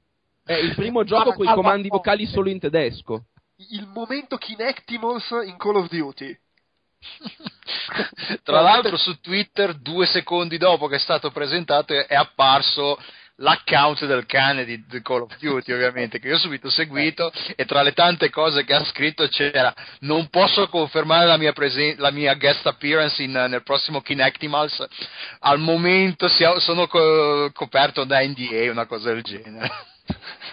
[0.44, 3.24] È il primo gioco con i Ah, comandi ma- vocali solo in tedesco.
[3.68, 6.36] Il momento Kinectimals in Call of Duty.
[8.42, 12.98] Tra l'altro su Twitter, due secondi dopo che è stato presentato, è apparso
[13.36, 17.64] l'account del cane di, di Call of Duty, ovviamente, che io ho subito seguito e
[17.64, 22.10] tra le tante cose che ha scritto c'era non posso confermare la mia, presen- la
[22.10, 24.84] mia guest appearance in- nel prossimo Kinectimals,
[25.40, 29.70] al momento sia- sono co- coperto da NDA, una cosa del genere.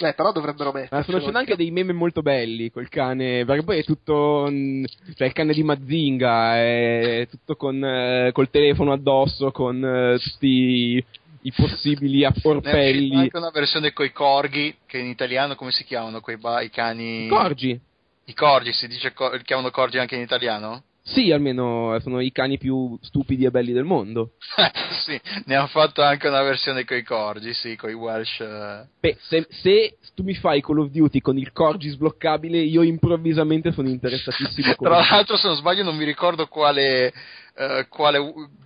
[0.00, 1.02] Eh, però dovrebbero Ma mettercelo.
[1.18, 4.46] sono, sono anche dei meme molto belli col cane, perché poi è tutto.
[4.48, 4.84] mm,
[5.16, 11.04] cioè il cane di Mazinga, è tutto con, eh, col telefono addosso, con eh, tutti
[11.48, 13.16] i possibili Ne è uscita apporpelli.
[13.16, 16.20] anche una versione coi corgi, che in italiano come si chiamano?
[16.20, 17.26] Quei ba- I cani...
[17.28, 17.80] Corgi?
[18.24, 20.82] I corgi, si dice co- chiamano corgi anche in italiano?
[21.02, 24.32] Sì, almeno sono i cani più stupidi e belli del mondo.
[25.06, 28.40] sì, ne hanno fatto anche una versione coi corgi, sì, coi Welsh.
[28.40, 28.86] eh.
[29.00, 33.72] Beh, se, se tu mi fai Call of Duty con il corgi sbloccabile, io improvvisamente
[33.72, 34.74] sono interessatissimo.
[34.76, 37.10] Tra l'altro, se non sbaglio, non mi ricordo quale,
[37.58, 38.18] eh, quale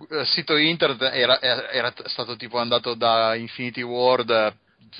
[0.09, 4.53] eh, sito internet era, era- era stato tipo andato da Infinity Ward eh,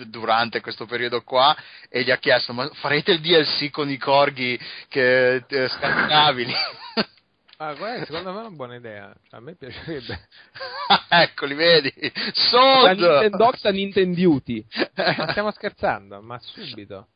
[0.08, 1.56] durante questo periodo qua
[1.90, 6.54] e gli ha chiesto ma farete il DLC con i corghi che eh, scandinavili
[7.58, 9.14] Ah, guarda, secondo me è una buona idea.
[9.30, 10.28] Cioè, a me piacerebbe.
[11.08, 14.66] eccoli vedi Da Sold Nintendox a Nintenduty.
[15.18, 17.08] Ma stiamo scherzando, ma subito.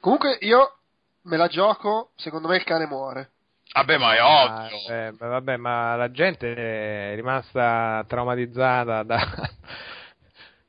[0.00, 0.78] Comunque io
[1.24, 3.32] me la gioco, secondo me il cane muore.
[3.74, 9.20] Vabbè ma è ovvio eh, vabbè, ma la gente è rimasta traumatizzata da.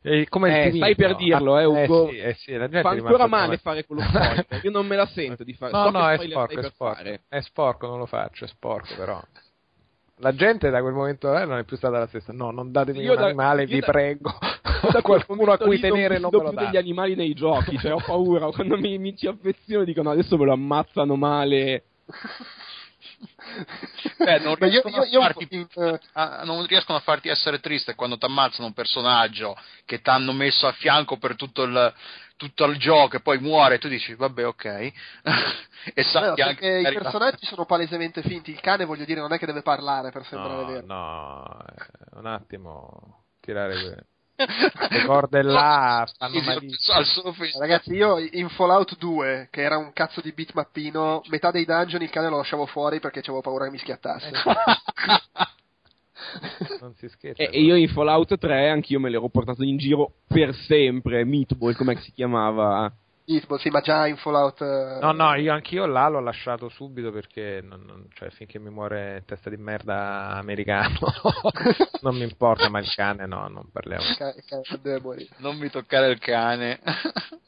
[0.06, 2.10] Eh, come Eh, stai per dirlo, eh, Ugo.
[2.10, 4.46] sì, eh sì, la gente Fa è ancora male fare quello spoiler.
[4.64, 5.72] Io non me la sento di fare.
[5.72, 6.94] No, so no, è sporco, è sporco.
[6.96, 7.22] fare.
[7.30, 9.22] È sporco, non lo faccio, è sporco però.
[10.18, 12.34] La gente da quel momento là non è più stata la stessa.
[12.34, 14.38] No, non datemi Io un da- animale, io vi da- prego.
[14.92, 16.66] Da qualcuno a cui non tenere non fido me lo più dà.
[16.66, 20.44] degli animali nei giochi, cioè ho paura quando mi, mi ci affeziono dicono adesso ve
[20.44, 21.84] lo ammazzano male.
[24.18, 27.02] Beh, non Ma io, riescono io, io a farti in- eh, Ah, non riescono a
[27.02, 31.36] farti essere triste quando ti ammazzano un personaggio che ti hanno messo a fianco per
[31.36, 31.94] tutto il,
[32.38, 34.94] tutto il gioco e poi muore e tu dici vabbè ok e
[35.96, 38.52] no, sappi anche perché i personaggi sono palesemente finti.
[38.52, 40.86] Il cane, voglio dire, non è che deve parlare per sembrare No, vero.
[40.86, 43.26] no, eh, un attimo.
[43.40, 47.34] Tirare Le corde là stanno Al- malissimo.
[47.60, 52.10] Ragazzi, io in Fallout 2, che era un cazzo di bitmappino, metà dei dungeon il
[52.10, 54.32] cane lo lasciavo fuori perché avevo paura che mi schiattasse.
[56.80, 57.44] Non si scherza.
[57.44, 61.24] E, io in Fallout 3 anch'io me l'ero portato in giro per sempre.
[61.26, 62.92] Meatball, com'è che si chiamava?
[63.26, 64.62] Hitball, sì, ma già in Fallout...
[64.62, 68.70] eh, No, no, io anch'io là l'ho lasciato subito perché non, non- cioè, finché mi
[68.70, 70.98] muore testa di merda americano
[72.02, 74.04] non mi importa, ma il cane no, non parliamo.
[74.18, 75.30] ca- ca- deve morire.
[75.38, 76.80] Non mi toccare il cane.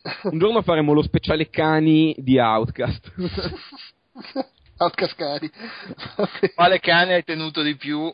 [0.32, 3.12] Un giorno faremo lo speciale cani di Outcast.
[4.78, 5.50] Outcascadi.
[6.54, 8.14] Quale cane hai tenuto di più?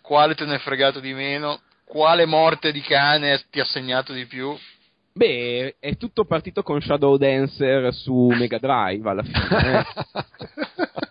[0.00, 1.60] Quale te ne è fregato di meno?
[1.84, 4.56] Quale morte di cane ti ha segnato di più?
[5.14, 9.78] Beh, è tutto partito con Shadow Dancer su Mega Drive alla fine.
[9.78, 9.84] eh.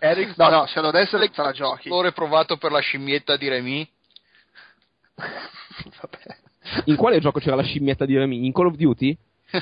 [0.00, 1.88] Eric, No, no, Shadow Dancer te la giochi.
[1.88, 3.88] L'ore provato per la scimmietta di Remy?
[5.14, 6.36] Vabbè.
[6.86, 8.44] In quale gioco c'era la scimmietta di Remy?
[8.44, 9.16] In Call of Duty?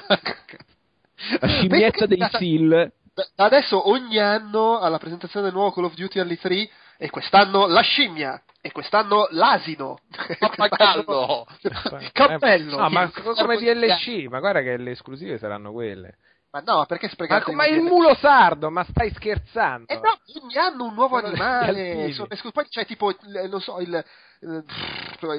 [1.38, 2.93] La scimmietta dei SEAL.
[3.12, 7.66] Da- da adesso ogni anno alla presentazione del nuovo Call of Duty all'E3 e quest'anno
[7.66, 9.98] la scimmia e quest'anno l'asino
[10.38, 11.46] Pappagallo.
[12.00, 16.16] il cappello No, ma Che- come DLC, ma guarda che le esclusive saranno quelle.
[16.52, 19.86] ma no perché Ma, sprecate ma i il mulo sardo, ma stai scherzando?
[19.92, 22.12] Eh no, ogni anno un nuovo animale.
[22.12, 24.64] sono- Poi c'è tipo, il- non so, il, eh,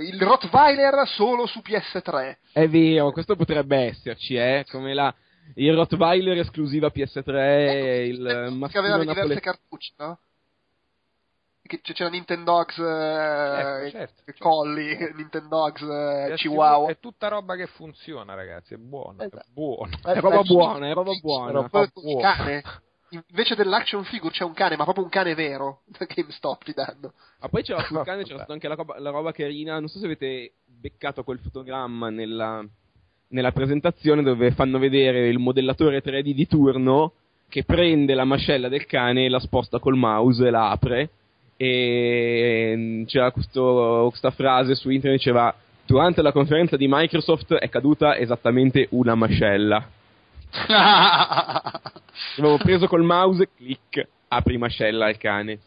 [0.03, 2.38] il Rottweiler solo su PS3.
[2.53, 4.65] È vero, questo potrebbe esserci, eh?
[4.72, 5.13] Come la,
[5.55, 7.36] il Rottweiler esclusiva PS3
[7.67, 8.17] e il
[8.47, 10.19] che maschino aveva le diverse cartucce, no?
[11.64, 14.43] C'era Nintendogs eh, Certo, certo, certo.
[14.43, 16.89] Colli, Nintendogs eh, Chihuahua.
[16.89, 19.45] È tutta roba che funziona, ragazzi, è buono, è Esatto.
[19.53, 19.89] buono.
[20.05, 21.70] Eh, È roba beh, buona, è roba buona.
[21.70, 22.36] Poi il buona.
[22.36, 22.64] cane.
[23.30, 25.82] Invece dell'action figure c'è un cane, ma proprio un cane vero.
[26.16, 27.14] GameStop ti danno.
[27.39, 29.80] Ma poi c'era sul cane, c'era stata anche la roba, la roba carina.
[29.80, 32.66] Non so se avete beccato quel fotogramma nella,
[33.30, 37.14] nella presentazione dove fanno vedere il modellatore 3D di turno
[37.49, 41.09] che prende la mascella del cane e la sposta col mouse e la apre.
[41.64, 45.53] E mm, c'era questo- questa frase su internet diceva
[45.86, 49.88] durante la conferenza di Microsoft è caduta esattamente una mascella.
[52.38, 55.59] Avevo preso col mouse, clic, apri mascella al cane.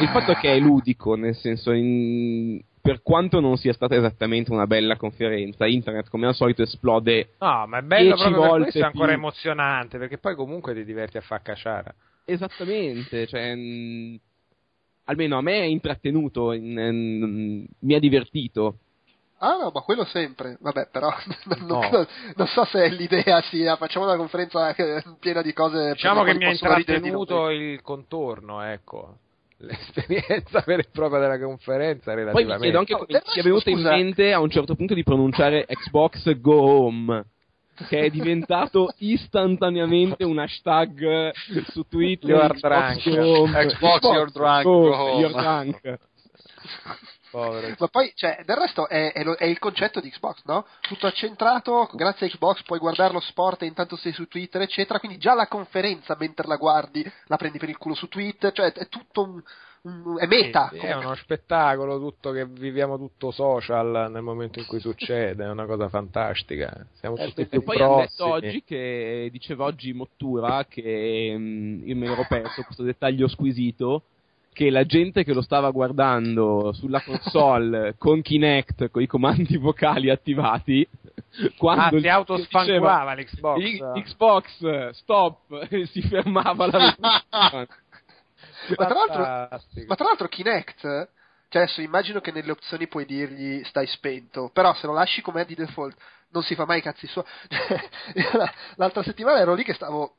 [0.00, 4.50] Il fatto è che è ludico, nel senso, in- per quanto non sia stata esattamente
[4.50, 7.34] una bella conferenza, internet come al solito esplode.
[7.38, 9.14] No, ma è bello proprio volte questo è ancora più.
[9.18, 11.94] emozionante, perché poi comunque ti diverti a far cacciara.
[12.24, 14.18] Esattamente, cioè, mh,
[15.04, 18.76] almeno a me è intrattenuto, in- in- mi ha divertito.
[19.38, 20.56] Ah no, ma quello sempre.
[20.60, 21.10] Vabbè, però
[21.46, 21.88] non, No.
[21.90, 26.32] non- non so se l'idea sia facciamo una conferenza eh, piena di cose Diciamo per
[26.32, 29.16] che mi ha intrattenuto il contorno, ecco.
[29.58, 32.60] L'esperienza vera e propria della conferenza Poi mi relativamente.
[32.62, 36.32] chiedo anche come sia resto, venuto in mente a un certo punto di pronunciare Xbox
[36.40, 37.24] Go Home.
[37.74, 41.30] Che è diventato istantaneamente un hashtag
[41.70, 42.30] su Twitter.
[42.30, 43.18] You are Xbox drunk.
[43.18, 43.66] Home.
[43.66, 45.20] Xbox, you're drunk, home.
[45.20, 45.98] You're drunk.
[47.30, 47.74] Povero.
[47.78, 50.66] Ma poi, cioè, del resto è, è lo- è il concetto di Xbox, no?
[50.82, 54.98] Tutto accentrato, grazie a Xbox puoi guardare lo sport e intanto sei su Twitter, eccetera.
[54.98, 58.70] Quindi già la conferenza, mentre la guardi, la prendi per il culo su Twitter, cioè
[58.72, 59.42] è tutto un.
[59.82, 60.68] Un- è meta.
[60.72, 65.44] Sì, sì, è uno spettacolo tutto che viviamo tutto social nel momento in cui succede,
[65.44, 66.86] è una cosa fantastica.
[66.92, 68.48] Siamo Eh, tutti più poi hanno detto prossimi.
[68.48, 74.02] oggi che diceva oggi Mottura che mm, io me l'ero perso questo dettaglio squisito
[74.52, 80.10] che la gente che lo stava guardando sulla console con Kinect con i comandi vocali
[80.10, 80.86] attivati
[81.56, 83.58] quando Ah, si diceva, l'Xbox.
[83.62, 87.66] "I- Xbox stop e si fermava la.
[88.76, 93.62] Ma tra l'altro, ma tra l'altro Kinect, cioè adesso immagino che nelle opzioni puoi dirgli
[93.64, 95.96] stai spento, però se lo lasci com'è di default
[96.30, 97.24] non si fa mai i cazzi suoi.
[98.76, 100.16] L'altra settimana ero lì che stavo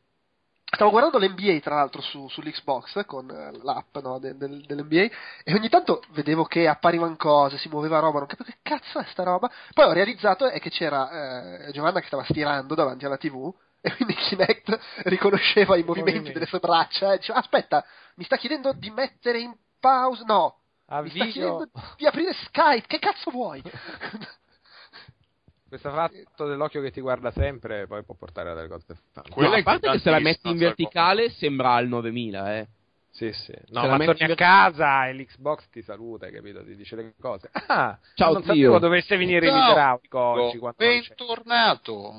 [0.74, 5.08] Stavo guardando l'NBA tra l'altro su, sull'Xbox con eh, l'app no, de- del- dell'NBA
[5.44, 9.06] e ogni tanto vedevo che apparivano cose, si muoveva roba, non capivo che cazzo è
[9.12, 9.52] sta roba.
[9.72, 13.96] Poi ho realizzato è che c'era eh, Giovanna che stava stirando davanti alla TV e
[13.96, 16.34] quindi Kinect riconosceva i movimenti Movimenti.
[16.34, 17.86] delle sue braccia e diceva aspetta,
[18.16, 20.56] mi sta chiedendo di mettere in pause, no,
[20.88, 23.62] mi sta Avviso, chiedendo di aprire Skype, che cazzo vuoi?
[25.68, 28.86] questo fatto dell'occhio che ti guarda sempre poi può portare a delle cose
[29.36, 32.68] No, a parte che se la metti in verticale sembra al 9000 eh.
[33.10, 33.52] Sì, sì.
[33.54, 36.64] Se No, la ma metti torni in a ver- casa e l'Xbox ti saluta, capito?
[36.64, 37.50] Ti dice le cose.
[37.68, 38.54] Ah, Ciao, non zio.
[38.54, 40.58] sapevo dovesse venire Ciao, oggi.
[40.58, 41.14] quando non c'è.
[41.16, 42.14] Bentornato.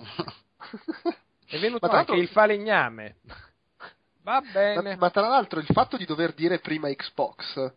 [1.47, 3.17] È venuto anche il falegname.
[4.25, 4.97] Va Ma, bene.
[4.97, 7.73] ma tra l'altro il fatto di dover dire prima Xbox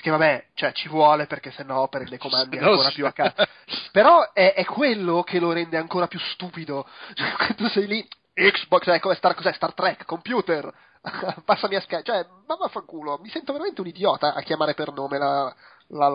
[0.00, 2.94] che vabbè, cioè ci vuole perché sennò prende comandi No, ancora sì.
[2.94, 3.34] più a caso.
[3.92, 6.86] Però è, è quello che lo rende ancora più stupido.
[7.12, 9.52] Cioè, quando tu sei lì, Xbox, eh, come Star, cos'è?
[9.52, 10.72] Star Trek, computer,
[11.44, 12.02] passami a Skype.
[12.02, 15.54] Cioè, ma vaffanculo, mi sento veramente un idiota a chiamare per nome la,
[15.88, 16.08] la,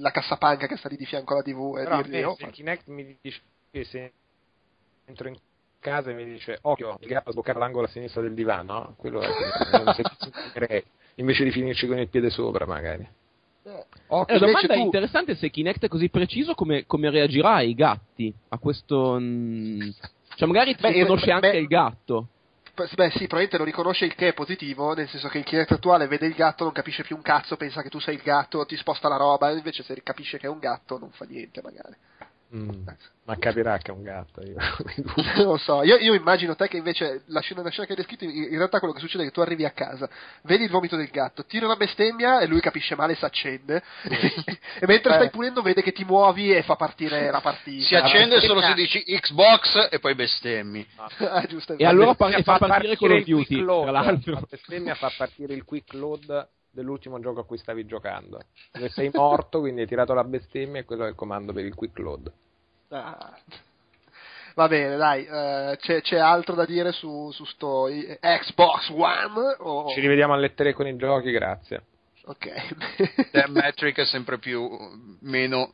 [0.00, 2.34] la cassapanca che sta lì di fianco alla TV e Però a dirgli, me, oh,
[2.34, 3.40] Kinect mi dice
[3.70, 4.12] che se
[5.04, 5.36] entro in
[5.86, 9.20] casa e mi dice occhio, il gatto a sboccare l'angolo a sinistra del divano, quello
[9.20, 10.84] è è un servizio che
[11.16, 13.08] invece di finirci con il piede sopra magari.
[13.64, 17.10] eh, Occhio, Eh, la domanda è tu- interessante se Kinect è così preciso come, come
[17.10, 19.16] reagirà ai gatti a questo...
[19.20, 19.80] mm,
[20.36, 22.28] Cioè magari ti Beh, io- riconosce anche beh- il gatto.
[22.76, 22.94] Beh, sì,
[23.26, 26.34] probabilmente lo riconosce il che è positivo, nel senso che il Kinect attuale vede il
[26.34, 29.16] gatto, non capisce più un cazzo, pensa che tu sei il gatto, ti sposta la
[29.16, 31.94] roba, invece se capisce che è un gatto non fa niente magari.
[32.54, 32.86] Mm,
[33.24, 34.40] ma capirà che è un gatto.
[34.40, 34.54] Io.
[35.36, 37.98] non lo so, io, io immagino te che invece la scena, la scena che hai
[37.98, 40.08] descritto, in, realtà quello che succede è che tu arrivi a casa,
[40.42, 43.82] vedi il vomito del gatto, tiri una bestemmia e lui capisce male e si accende,
[44.08, 47.84] e mentre stai pulendo vede che ti muovi e fa partire la partita.
[47.84, 50.86] Si accende solo se Ah, dici Xbox e poi bestemmi.
[50.96, 52.24] ah, giusto, E allora esatto.
[52.24, 54.32] par- e fa partire Call of il Duty, quick load, tra l'altro.
[54.34, 58.38] La bestemmia fa partire il quick load dell'ultimo gioco a cui stavi giocando.
[58.70, 61.74] Dove sei morto, quindi hai tirato la bestemmia e quello è il comando per il
[61.74, 62.30] quick load.
[62.90, 63.36] Ah.
[64.54, 67.88] Va bene, dai, eh, c'è, c'è altro da dire su, su sto
[68.20, 69.56] Xbox One?
[69.58, 69.90] O...
[69.90, 71.82] Ci rivediamo alle tre con i giochi, grazie.
[72.24, 73.30] Ok.
[73.32, 74.68] The Metric è sempre più
[75.20, 75.72] meno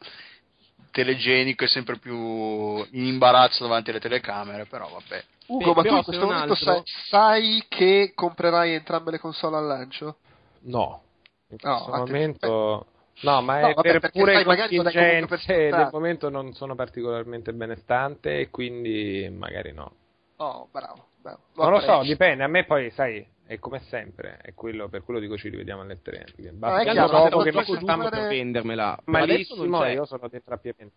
[0.90, 5.24] telegenico e sempre più in imbarazzo davanti alle telecamere, però vabbè.
[5.46, 9.56] Ugo, Beh, ma tu in questo momento altro- sai, sai che comprerai entrambe le console
[9.56, 10.18] al lancio?
[10.64, 11.02] No,
[11.48, 12.86] in No, questo momento...
[13.20, 18.40] No, ma No, è vabbè, per pure per contingenze del momento non sono particolarmente benestante
[18.40, 19.92] e quindi magari no.
[20.36, 21.06] Oh, bravo.
[21.20, 21.38] bravo.
[21.54, 22.42] Non lo so, dipende.
[22.42, 24.38] A me poi, sai, è come sempre.
[24.42, 26.24] È quello, per quello dico ci rivediamo alle tre.
[26.26, 28.98] Ah, Basta è che chiaro, dopo ma che non duro per vendermela.
[29.04, 29.90] Non malissimo c'è.
[29.90, 30.90] io sono dentro a pieno.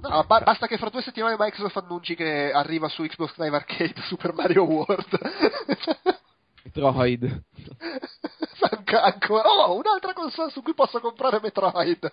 [0.00, 3.94] No, ba- basta che fra due settimane Microsoft annunci che arriva su Xbox Live Arcade
[4.06, 5.18] Super Mario World.
[6.68, 7.24] Metroid.
[8.90, 9.48] Ancora.
[9.48, 12.12] Oh, un'altra console su cui posso comprare Metroid.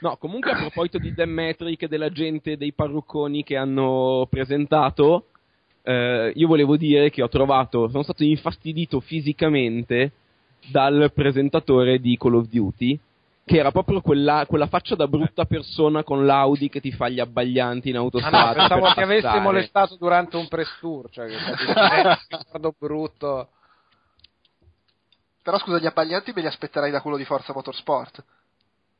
[0.00, 5.26] No, comunque a proposito di The Metric e della gente, dei parrucconi che hanno presentato,
[5.82, 10.12] eh, io volevo dire che ho trovato, sono stato infastidito fisicamente
[10.70, 12.98] dal presentatore di Call of Duty,
[13.44, 17.20] che era proprio quella, quella faccia da brutta persona con l'Audi che ti fa gli
[17.20, 18.52] abbaglianti in Ah, no, autostrada.
[18.54, 21.36] pensavo ti avessi molestato durante un press tour, cioè che
[22.30, 23.48] ricordo brutto.
[25.42, 28.24] Però scusa, gli abbaglianti me li aspetterei da quello di Forza Motorsport.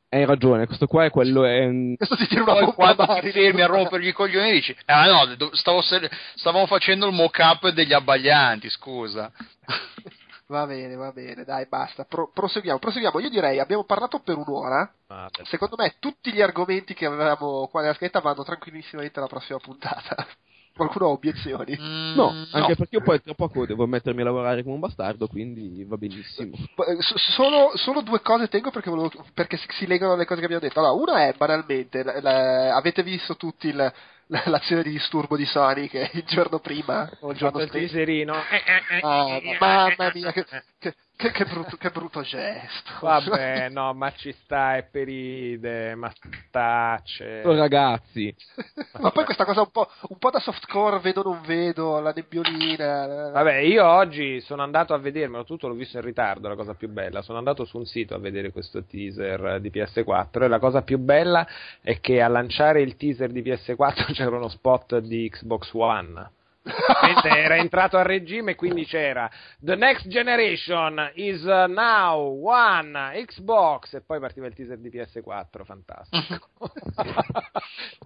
[0.09, 1.43] Hai ragione, questo qua è quello.
[1.43, 1.67] È...
[1.97, 5.49] Questo ti tira una Poi quando ti fermi a rompergli i coglioni dici ah no,
[5.53, 9.31] stavo stavamo facendo il mock-up degli abbaglianti, scusa.
[10.47, 12.03] Va bene, va bene, dai, basta.
[12.05, 13.19] Pro- proseguiamo, proseguiamo.
[13.19, 14.91] Io direi, abbiamo parlato per un'ora.
[15.07, 19.57] Ah, Secondo me tutti gli argomenti che avevamo qua nella scheda vanno tranquillissimamente alla prossima
[19.57, 20.15] puntata.
[20.75, 21.75] Qualcuno ha obiezioni?
[21.79, 25.25] Mm, No, anche perché io poi tra poco devo mettermi a lavorare come un bastardo,
[25.27, 26.55] quindi va benissimo.
[26.57, 30.61] Eh, Solo, solo due cose tengo perché, volevo- perché si, legano alle cose che abbiamo
[30.63, 30.79] detto.
[30.79, 33.93] Allora, una è banalmente, la- la- avete visto tutti il-
[34.27, 37.93] l'azione di disturbo di Sony che il giorno prima o il giorno il stesso.
[37.93, 38.33] teaserino.
[39.01, 40.45] Ah, ma- mamma mia, che,
[40.79, 42.91] che- che- che brutto, che brutto gesto.
[43.01, 46.11] Vabbè, no, ma ci sta, è per ride, ma
[46.47, 47.41] stacce.
[47.45, 48.33] Oh, ragazzi,
[48.99, 53.29] Ma poi questa cosa un po', un po' da softcore, vedo non vedo, la nebbiolina.
[53.31, 56.89] Vabbè, io oggi sono andato a vedermelo, tutto l'ho visto in ritardo, la cosa più
[56.89, 57.21] bella.
[57.21, 60.97] Sono andato su un sito a vedere questo teaser di PS4 e la cosa più
[60.97, 61.47] bella
[61.81, 66.34] è che a lanciare il teaser di PS4 c'era uno spot di Xbox One.
[67.23, 73.93] Era entrato a regime e quindi c'era The next generation is uh, now one Xbox
[73.93, 76.49] e poi partiva il teaser di PS4, fantastico.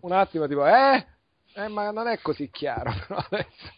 [0.02, 1.06] un attimo tipo, eh?
[1.54, 3.78] Eh, ma non è così chiaro però adesso.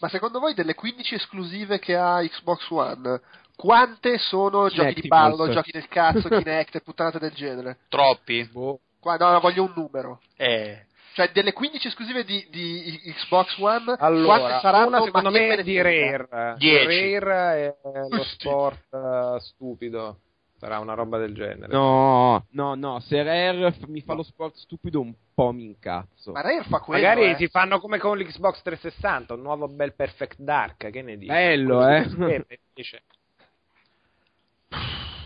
[0.00, 3.20] Ma secondo voi delle 15 esclusive che ha Xbox One,
[3.56, 7.78] quante sono giochi di ballo, giochi del cazzo, Kinect e puttanate del genere?
[7.88, 8.48] Troppi.
[8.50, 8.80] Boh.
[8.98, 10.20] Qua, no, no, voglio un numero.
[10.36, 10.86] Eh.
[11.14, 14.86] Cioè, delle 15 esclusive di, di Xbox One, quante Allora, saranno?
[14.88, 15.80] una secondo me ne di?
[15.80, 16.54] Rare.
[16.58, 17.18] Dieci.
[17.20, 20.18] Rare è lo sport eh, stupido.
[20.58, 21.72] Sarà una roba del genere.
[21.72, 26.32] no, no, no, se Rare f- mi fa lo sport stupido un po' mi incazzo.
[26.32, 27.36] Ma Rare fa quello, Magari eh.
[27.36, 31.30] ti fanno come con l'Xbox 360, un nuovo bel Perfect Dark, che ne dici?
[31.30, 32.58] Bello, Quello eh.
[32.74, 33.02] si.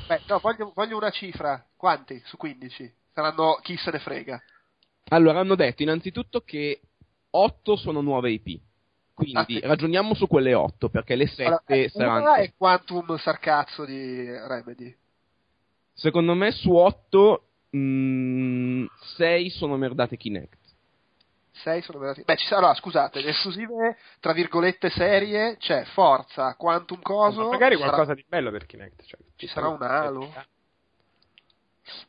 [0.06, 1.64] Beh, no, voglio, voglio una cifra.
[1.76, 2.94] Quanti su 15?
[3.14, 4.42] Saranno chi se ne frega.
[5.08, 6.80] Allora, hanno detto innanzitutto che
[7.30, 8.60] 8 sono nuove IP.
[9.14, 12.20] Quindi Ah, ragioniamo su quelle 8 perché le 7 Allora, eh, saranno.
[12.20, 14.96] una è Quantum Sarcazzo di Remedy.
[15.92, 20.56] Secondo me su 8 6 sono merdate Kinect.
[21.64, 22.24] 6 sono veramente...
[22.32, 27.42] Beh, ci sarà, allora, scusate, le esclusive, tra virgolette, serie, c'è Forza, Quantum Coso...
[27.42, 29.04] Ma magari ci sarà- qualcosa di bello per Kinect.
[29.04, 30.32] Cioè, Ci sarà un Halo?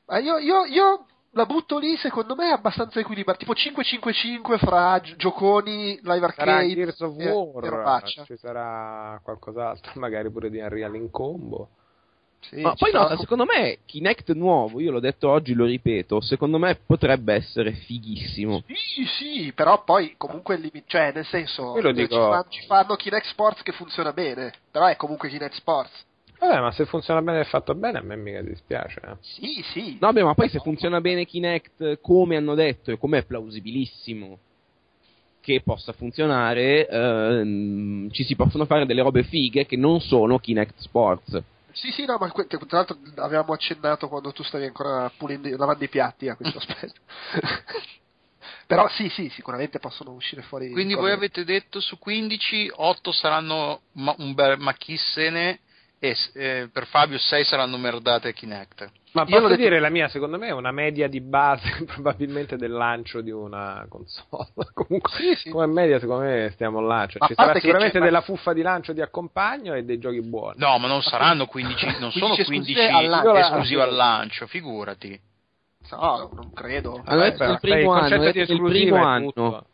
[0.06, 5.00] Ah, io, io, io la butto lì, secondo me è abbastanza equilibrata, tipo 5-5-5 fra
[5.00, 8.24] gi- gioconi, live arcade Gears of e- e War, robaccia.
[8.26, 11.70] ci sarà qualcos'altro, magari pure di Unreal in combo.
[12.42, 15.66] Sì, Ma ci poi sarà- nota, secondo me Kinect nuovo, io l'ho detto oggi, lo
[15.66, 18.64] ripeto, secondo me potrebbe essere fighissimo.
[18.66, 22.20] Sì, sì, però poi comunque il limite, cioè nel senso, Io lo eh, dico- ci,
[22.22, 26.08] fanno, ci fanno Kinect Sports che funziona bene, però è comunque Kinect Sports.
[26.40, 29.02] Vabbè, ma se funziona bene e è fatto bene, a me mica dispiace.
[29.04, 29.16] eh.
[29.20, 29.98] Sì, sì.
[30.00, 34.40] No, beh, ma poi se funziona bene Kinect come hanno detto e come è plausibilissimo
[35.42, 40.80] che possa funzionare, ehm, ci si possono fare delle robe fighe che non sono Kinect
[40.80, 41.42] Sports.
[41.72, 45.84] Sì, sì, no, ma que- tra l'altro avevamo accennato quando tu stavi ancora pulendo, lavando
[45.84, 47.00] i piatti a questo aspetto.
[48.68, 50.70] Però sì, sì, sicuramente possono uscire fuori.
[50.72, 55.60] Quindi voi avete detto su 15, 8 saranno ma, un bel ma chi se ne
[56.00, 58.90] e eh, per Fabio 6 saranno merdate Kinect.
[59.12, 62.72] Ma posso detto- dire la mia, secondo me è una media di base probabilmente del
[62.72, 64.50] lancio di una console.
[64.74, 65.50] Comunque, Sì, sì.
[65.50, 67.08] come media, secondo me stiamo là.
[67.08, 69.98] Cioè, ci a parte sarà sicuramente c'è- della fuffa di lancio di accompagno e dei
[69.98, 70.56] giochi buoni.
[70.60, 73.36] No, ma non saranno 15, non 15 sono esclusive 15 al lancio.
[73.36, 75.20] esclusive al lancio, figurati.
[75.92, 76.92] No, non credo.
[77.04, 79.66] Detto Vabbè, del primo il anno, esclusiva primo è anno.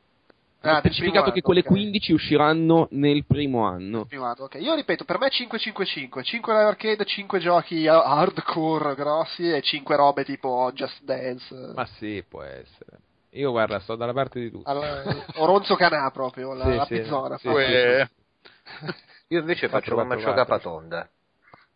[0.70, 1.82] Ah, specificato che quelle anno, ok.
[1.82, 4.06] 15 usciranno nel primo anno.
[4.06, 4.56] Primo anno, ok.
[4.56, 10.24] Io ripeto, per me 5-5-5, 5 live arcade, 5 giochi hardcore grossi e 5 robe
[10.24, 11.72] tipo Just Dance.
[11.76, 13.00] Ma sì, può essere.
[13.32, 14.64] Io guarda, sto dalla parte di tutti.
[14.70, 17.38] Al- Oronzo Canà proprio, la, Sì, la sì, pizzona.
[17.38, 18.08] sì, Eh,
[19.30, 20.46] Io invece faccio come Maccio 444.
[20.46, 21.10] Capatonda.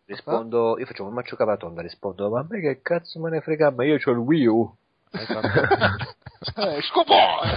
[0.06, 3.70] Rispondo, io faccio come Maccio Capatonda, rispondo, ma a me che cazzo me ne frega,
[3.70, 4.76] ma io c'ho il Wii U.
[6.56, 7.40] Eh, scopò!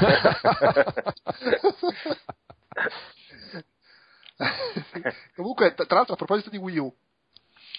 [5.36, 6.93] Comunque, tra l'altro, a proposito di Wii U,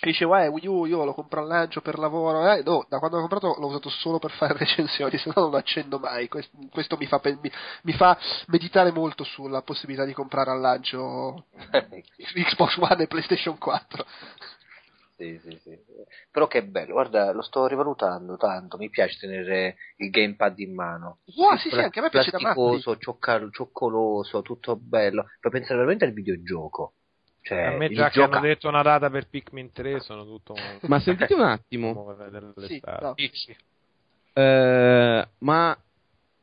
[0.01, 2.99] che dicevo, eh, Wii U io lo compro al lancio per lavoro, eh, no, da
[2.99, 6.29] quando l'ho comprato l'ho usato solo per fare recensioni, se no non lo accendo mai.
[6.29, 7.51] Quest- Questo mi fa, mi,
[7.83, 8.17] mi fa
[8.47, 11.47] meditare molto sulla possibilità di comprare al lancio
[12.33, 14.05] Xbox One e PlayStation 4.
[15.17, 15.79] Sì, sì, sì.
[16.31, 21.19] Però che bello, guarda, lo sto rivalutando tanto, mi piace tenere il gamepad in mano.
[21.37, 22.81] Wow, sì, sì, anche a me piace da matti.
[22.99, 25.27] Ciocca- cioccoloso, tutto bello.
[25.41, 26.95] Puoi pensare veramente al videogioco.
[27.43, 30.57] Cioè, a me già che gioca- hanno detto una data per Pikmin 3 sono tutto
[30.83, 32.17] Ma sentite un attimo.
[32.67, 33.13] Sì, no.
[33.15, 33.57] dici.
[34.33, 35.79] eh, ma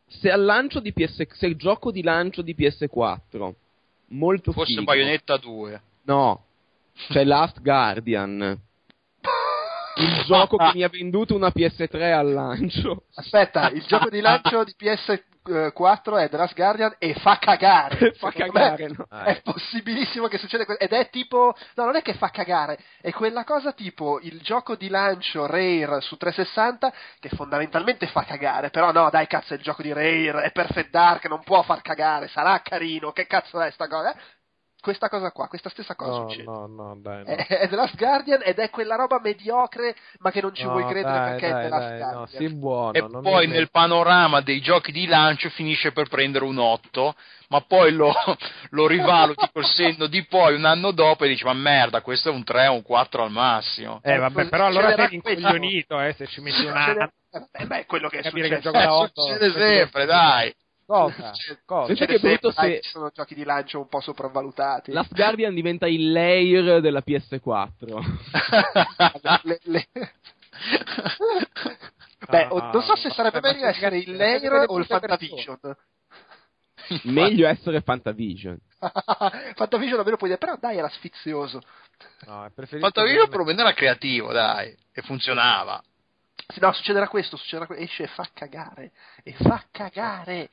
[0.07, 3.55] se al lancio di PS, se il gioco di lancio di PS4
[4.07, 5.81] molto Forse figo, Bayonetta 2.
[6.03, 6.45] No,
[6.93, 8.59] c'è Last Guardian.
[9.95, 13.03] Il gioco che mi ha venduto una PS3 al lancio.
[13.15, 18.13] Aspetta, il gioco di lancio di PS4 è The Last Guardian e fa cagare.
[18.17, 19.23] Fa cagare, me no?
[19.23, 23.11] È possibilissimo che succeda que- ed è tipo no, non è che fa cagare, è
[23.11, 28.91] quella cosa tipo il gioco di lancio Rare su 360 che fondamentalmente fa cagare, però
[28.91, 32.27] no, dai cazzo, è il gioco di Rare, è Perfect Dark, non può far cagare,
[32.29, 34.15] sarà carino, che cazzo è sta cosa?
[34.81, 34.85] Eh?
[34.91, 36.43] Questa cosa qua, questa stessa cosa No, succede.
[36.43, 37.23] no, no, dai.
[37.23, 37.29] No.
[37.35, 40.71] È, è The Last Guardian ed è quella roba mediocre, ma che non ci No,
[40.71, 42.19] vuoi credere dai, perché è dai, The Last dai, Guardian.
[42.19, 42.91] no, sii buono.
[42.93, 47.15] e poi nel panorama dei giochi di lancio finisce per prendere un 8,
[47.49, 48.11] ma poi lo,
[48.71, 52.31] lo rivaluti col senno di poi un anno dopo e dici ma merda, questo è
[52.31, 53.99] un 3 o un 4 al massimo.
[54.03, 57.11] Eh, vabbè, però allora sei incoglionito, eh, se ci metti un anno.
[57.51, 58.71] Eh, beh, quello che è Capire che successo.
[58.71, 59.21] gioco da Eh, otto.
[59.21, 60.53] succede sempre, dai.
[60.91, 61.33] Cosa?
[61.33, 61.93] Succede- Cosa?
[62.05, 64.91] Che brutto se- ci sono giochi di lancio un po' sopravvalutati.
[64.91, 68.01] Last Guardian diventa il layer della PS4.
[69.43, 69.87] Le- le-
[72.29, 75.59] Beh, Ah, non so se sarebbe ma- meglio ma- essere il layer o il Fantavision.
[77.03, 78.57] Meglio essere Fantavision.
[79.55, 81.61] Fantavision almeno puoi dire, però dai, era sfizioso.
[82.25, 85.81] No, Fantavision perlomeno era creativo, dai, e funzionava.
[86.47, 88.91] Sì, No, succederà questo, succederà que- esce e fa cagare.
[89.23, 90.49] E fa cagare.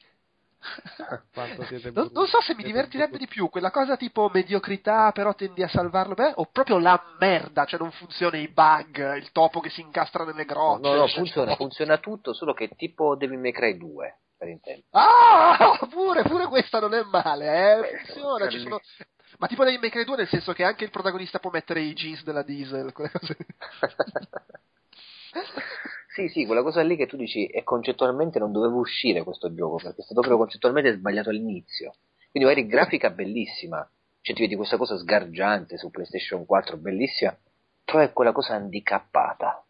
[1.92, 5.68] Non, non so se mi divertirebbe di più quella cosa tipo mediocrità, però tendi a
[5.68, 9.80] salvarlo, beh, o proprio la merda, cioè non funziona i bug, il topo che si
[9.80, 10.88] incastra nelle grotte.
[10.88, 14.86] No, no, cioè- funziona, funziona tutto, solo che tipo Devil May Cry 2, per intendere.
[14.90, 18.62] Ah, pure, pure questa non è male, eh, funziona, no, ci lì.
[18.64, 18.80] sono...
[19.38, 21.92] Ma tipo dei May Cry 2 nel senso che anche il protagonista può mettere i
[21.92, 23.36] jeans della diesel, quelle cose.
[26.18, 29.76] sì, sì, quella cosa lì che tu dici e concettualmente non doveva uscire questo gioco,
[29.76, 31.94] perché è stato proprio concettualmente sbagliato all'inizio.
[32.32, 33.88] Quindi magari grafica bellissima,
[34.20, 37.36] cioè ti vedi questa cosa sgargiante su PlayStation 4, bellissima,
[37.84, 39.64] però è quella cosa handicappata.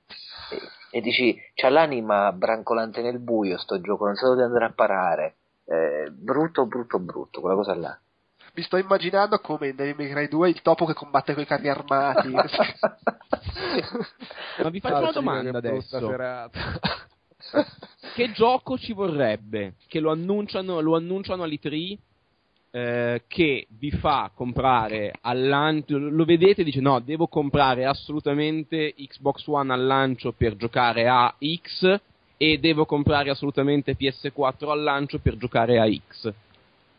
[0.51, 4.73] E, e dici, c'ha l'anima brancolante nel buio sto gioco, non so dove andare a
[4.73, 5.37] parare.
[5.67, 8.01] Eh, brutto, brutto, brutto, quella cosa là.
[8.55, 11.47] Mi sto immaginando come in Devil May Cry 2 il topo che combatte con i
[11.47, 12.29] carri armati.
[12.33, 12.43] Ma
[14.71, 16.17] vi faccio una Ah, domanda adesso.
[18.15, 21.97] che gioco ci vorrebbe che lo annunciano, lo annunciano all'E3
[22.71, 28.93] eh, che vi fa comprare al lancio lo vedete e dice no devo comprare assolutamente
[28.95, 32.01] Xbox One al lancio per giocare a X
[32.37, 36.31] e devo comprare assolutamente PS4 al lancio per giocare a X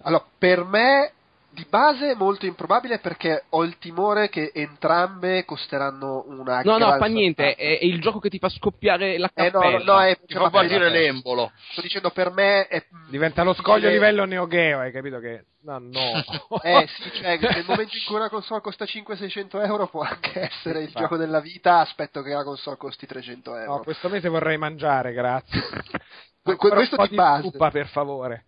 [0.02, 1.12] Allora, per me
[1.52, 6.96] di base è molto improbabile perché ho il timore che entrambe costeranno una no no
[6.98, 10.02] fa niente è, è il gioco che ti fa scoppiare la Eh, no, cappella no,
[10.02, 11.52] è, Ti fa partire l'embolo.
[11.72, 15.46] Sto dicendo per me è Diventa lo scoglio difficile- livello Neo Geo, hai capito che...
[15.62, 15.90] No, no.
[16.64, 20.80] Eh sì, cioè nel momento in cui una console costa 500-600 euro può anche essere
[20.80, 21.02] il Infatti.
[21.04, 23.74] gioco della vita, aspetto che la console costi 300 euro.
[23.78, 25.62] No, questo mese vorrei mangiare, grazie.
[26.42, 27.42] Que- questo di base.
[27.50, 28.46] zuppa, per favore.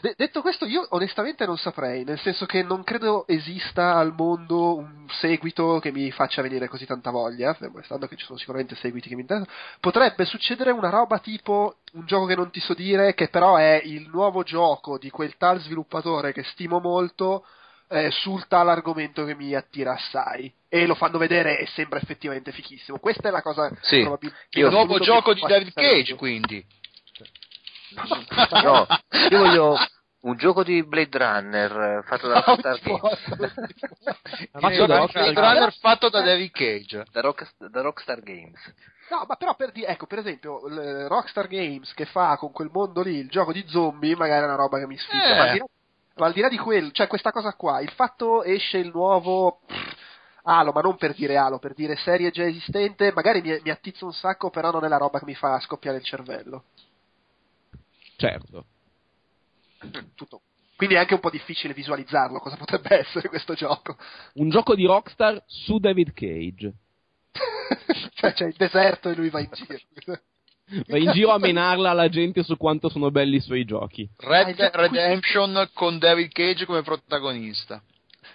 [0.00, 4.76] De- detto questo, io onestamente non saprei, nel senso che non credo esista al mondo
[4.76, 9.08] un seguito che mi faccia venire così tanta voglia, restando che ci sono sicuramente seguiti
[9.08, 9.54] che mi interessano.
[9.80, 13.80] Potrebbe succedere una roba tipo un gioco che non ti so dire, che però è
[13.84, 17.44] il nuovo gioco di quel tal sviluppatore che stimo molto.
[17.92, 22.52] eh, sul tal argomento che mi attira assai e lo fanno vedere e sembra effettivamente
[22.52, 23.00] fichissimo.
[23.00, 24.02] Questa è la cosa Sì.
[24.02, 26.64] probabilmente Il nuovo gioco di David Cage, quindi.
[28.62, 28.86] No,
[29.30, 29.76] io voglio
[30.22, 33.18] un gioco di Blade Runner eh, fatto da Rockstar Games.
[34.52, 35.40] Il gioco di Blade.
[35.40, 37.04] Runner fatto da David Cage.
[37.10, 38.58] Da, Rock- da Rockstar Games.
[39.10, 42.70] No, ma però per dire, ecco, per esempio, il Rockstar Games che fa con quel
[42.72, 45.24] mondo lì il gioco di zombie, magari è una roba che mi sfiga.
[45.24, 45.34] Eh.
[45.34, 45.64] Ma, al di là,
[46.16, 49.60] ma al di là di quello, cioè questa cosa qua, il fatto esce il nuovo
[50.42, 54.04] Halo, ma non per dire Halo, per dire serie già esistente, magari mi, mi attizza
[54.04, 56.64] un sacco, però non è la roba che mi fa scoppiare il cervello.
[58.20, 58.66] Certo
[60.14, 60.42] Tutto.
[60.76, 63.96] Quindi è anche un po' difficile visualizzarlo, cosa potrebbe essere questo gioco.
[64.34, 66.72] un gioco di Rockstar su David Cage
[68.14, 69.78] cioè c'è il deserto e lui va in giro.
[70.86, 74.54] va in giro a menarla alla gente su quanto sono belli i suoi giochi Red
[74.56, 77.82] Dead Redemption con David Cage come protagonista.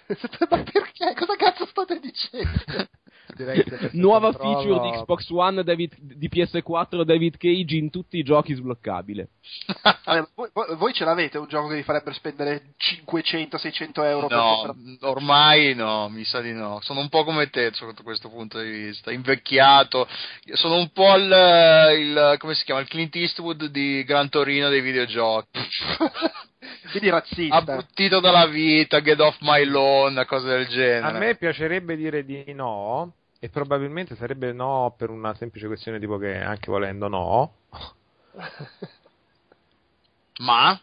[0.50, 1.14] ma perché?
[1.14, 2.88] Cosa cazzo state dicendo?
[3.92, 8.54] Nuova controllo- feature di Xbox One David- di PS4 David Cage in tutti i giochi
[8.54, 9.28] sbloccabile.
[10.04, 14.54] Vabbè, voi, voi- ce l'avete un gioco che vi farebbe spendere 500-600 euro per No,
[14.64, 16.78] comprare- ormai no, mi sa di no.
[16.82, 20.06] Sono un po' come te sotto questo punto di vista, invecchiato.
[20.52, 21.24] Sono un po' il,
[21.98, 25.48] il- come si chiama, il Clint Eastwood di Gran Torino dei videogiochi.
[26.90, 27.56] Quindi razzista.
[27.56, 31.16] Abbuttito dalla vita, get off my lawn, cose del genere.
[31.16, 36.16] A me piacerebbe dire di no, e probabilmente sarebbe no per una semplice questione tipo
[36.18, 37.54] che anche volendo no.
[40.38, 40.80] Ma?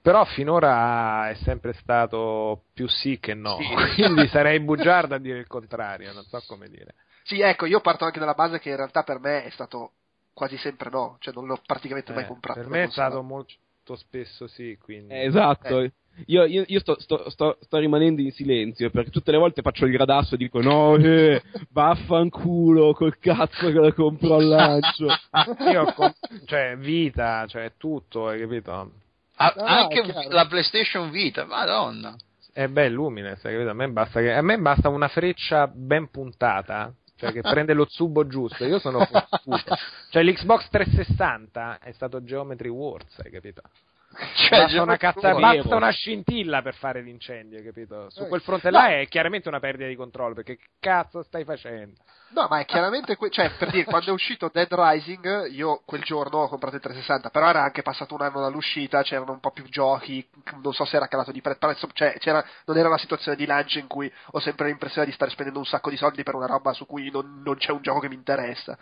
[0.00, 3.66] Però finora è sempre stato più sì che no, Sì.
[4.02, 6.94] quindi sarei bugiardo a dire il contrario, non so come dire.
[7.24, 9.92] Sì, ecco, io parto anche dalla base che in realtà per me è stato
[10.32, 12.60] quasi sempre no, cioè non l'ho praticamente mai Eh, comprato.
[12.60, 15.12] per me è stato molto spesso sì, quindi...
[15.12, 15.80] Eh, esatto.
[15.80, 15.92] Eh.
[16.26, 19.84] Io, io- io sto, sto- sto- sto rimanendo in silenzio perché tutte le volte faccio
[19.86, 25.06] il gradasso e dico no, eh, vaffanculo col cazzo che la compro al lancio.
[25.70, 26.12] Io ho com-
[26.46, 28.92] cioè vita, cioè tutto, hai capito?
[29.40, 32.16] A- No, anche la PlayStation Vita, madonna.
[32.52, 33.70] È beh, Lumines, hai capito?
[33.70, 37.86] A me basta che a me basta una freccia ben puntata, cioè che prende lo
[37.88, 38.64] zubo giusto.
[38.64, 39.76] Io sono confuso.
[40.10, 43.62] Cioè l'Xbox 360 è stato Geometry Wars, hai capito?
[44.48, 48.08] Cioè, basta, una cazza- basta una scintilla per fare l'incendio, capito?
[48.10, 48.78] Su Eh, quel fronte no.
[48.78, 51.96] là è chiaramente una perdita di controllo, perché che cazzo stai facendo?
[52.30, 56.02] No, ma è chiaramente, que- cioè, per dire, quando è uscito Dead Rising, io quel
[56.02, 59.50] giorno ho comprato il 360, però era anche passato un anno dall'uscita, c'erano un po'
[59.50, 60.26] più giochi,
[60.62, 63.46] non so se era calato di pre- prezzo, cioè, c'era, non era una situazione di
[63.46, 66.46] lancio in cui ho sempre l'impressione di stare spendendo un sacco di soldi per una
[66.46, 68.76] roba su cui non, non c'è un gioco che mi interessa.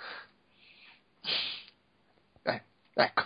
[2.98, 3.22] Eh, ecco.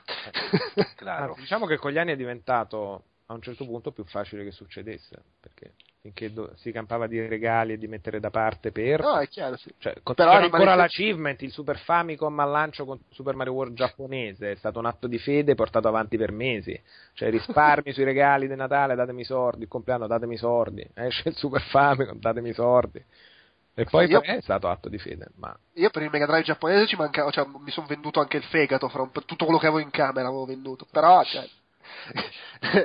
[0.97, 1.31] Claro.
[1.31, 4.51] Anzi, diciamo che con gli anni è diventato a un certo punto più facile che
[4.51, 9.01] succedesse, perché finché do- si campava di regali e di mettere da parte per...
[9.01, 9.73] no, è chiaro, sì.
[9.79, 14.53] Cioè, Però ancora sempre- l'achievement, il Super Famicom al lancio con Super Mario World giapponese,
[14.53, 16.79] è stato un atto di fede portato avanti per mesi.
[17.13, 21.29] Cioè, risparmi sui regali di Natale, datemi i soldi, il compleanno, datemi i soldi, esce
[21.29, 23.05] il Super Famicom, datemi i soldi.
[23.81, 26.87] E poi Io- è stato atto di fede, ma Io per il Mega Drive giapponese
[26.87, 29.81] ci mancava, cioè, mi sono venduto anche il fegato, fra un tutto quello che avevo
[29.81, 31.49] in camera avevo venduto, però, cioè,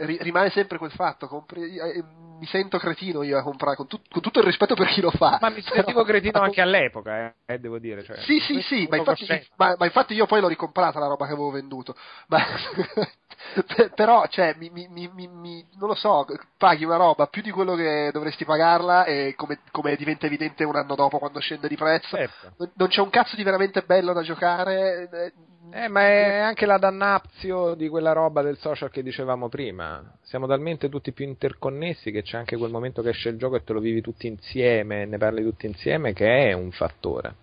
[0.06, 2.04] ri- rimane sempre quel fatto, compri- eh,
[2.40, 5.12] mi sento cretino io a comprare, con, tut- con tutto il rispetto per chi lo
[5.12, 5.38] fa.
[5.42, 8.04] Ma mi sentivo cretino anche all'epoca, eh, eh, devo dire.
[8.04, 11.26] Cioè, Sì, sì, sì, ma infatti, ma- ma infatti io poi l'ho ricomprata la roba
[11.26, 11.96] che avevo venduto.
[12.28, 12.40] Ma,
[13.96, 14.88] però, cioè, mi, mi-
[15.28, 16.26] mi- non lo so,
[16.58, 20.76] paghi una roba più di quello che dovresti pagarla e come, come diventa evidente un
[20.76, 22.16] anno dopo quando scende di prezzo.
[22.16, 22.54] Certo.
[22.76, 25.10] Non- c'è un cazzo di veramente bello da giocare.
[25.12, 25.34] eh,
[25.72, 30.02] Eh, ma è anche la dannazio di quella roba del social che dicevamo prima.
[30.22, 33.64] Siamo talmente tutti più interconnessi che c'è anche quel momento che esce il gioco e
[33.64, 37.36] te lo vivi tutti insieme, ne parli tutti insieme, che è un fattore.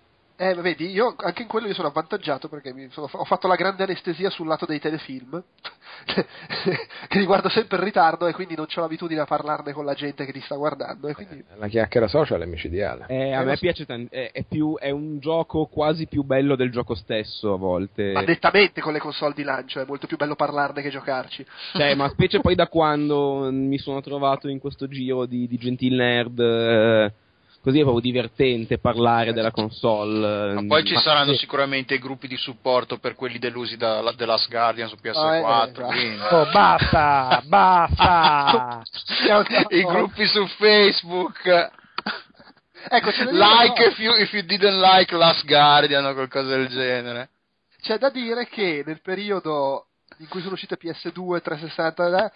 [0.44, 3.54] Eh, vedi, io anche in quello io sono avvantaggiato perché mi sono- ho fatto la
[3.54, 5.40] grande anestesia sul lato dei telefilm,
[7.08, 9.94] che li guardo sempre in ritardo e quindi non ho l'abitudine a parlarne con la
[9.94, 11.06] gente che li sta guardando.
[11.06, 11.44] E quindi...
[11.58, 13.04] La chiacchiera social è micidiale.
[13.08, 13.60] Eh, a Eh, me so.
[13.60, 17.56] piace tan- è, è più, è un gioco quasi più bello del gioco stesso a
[17.56, 18.10] volte.
[18.12, 21.46] Ma nettamente con le console di lancio è molto più bello parlarne che giocarci.
[21.74, 25.94] Cioè, ma specie poi da quando mi sono trovato in questo giro di, di gentil
[25.94, 27.12] nerd, eh,
[27.62, 30.54] così è proprio divertente parlare della console.
[30.54, 31.38] Ma poi ci Ma- saranno sì.
[31.38, 35.44] sicuramente i gruppi di supporto per quelli delusi da, da Last Guardian su PS4.
[35.44, 38.82] Ah, eh, quindi- Oh, basta, basta.
[39.70, 41.70] I gruppi su Facebook.
[42.88, 47.28] Ecco, Like if you, if you didn't like Last Guardian o qualcosa del genere.
[47.80, 49.86] C'è da dire che nel periodo
[50.22, 52.32] in cui sono uscite PS2, 360, eh,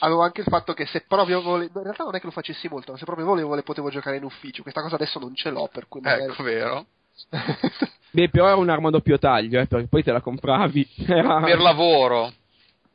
[0.00, 2.68] avevo anche il fatto che se proprio volevo, in realtà non è che lo facessi
[2.68, 4.62] molto, ma se proprio volevo le potevo giocare in ufficio.
[4.62, 6.30] Questa cosa adesso non ce l'ho, per cui magari...
[6.30, 6.86] Ecco, vero.
[8.10, 10.88] Beh, però era un'arma a doppio taglio, eh, perché poi te la compravi.
[11.06, 11.40] Era...
[11.40, 12.32] Per lavoro.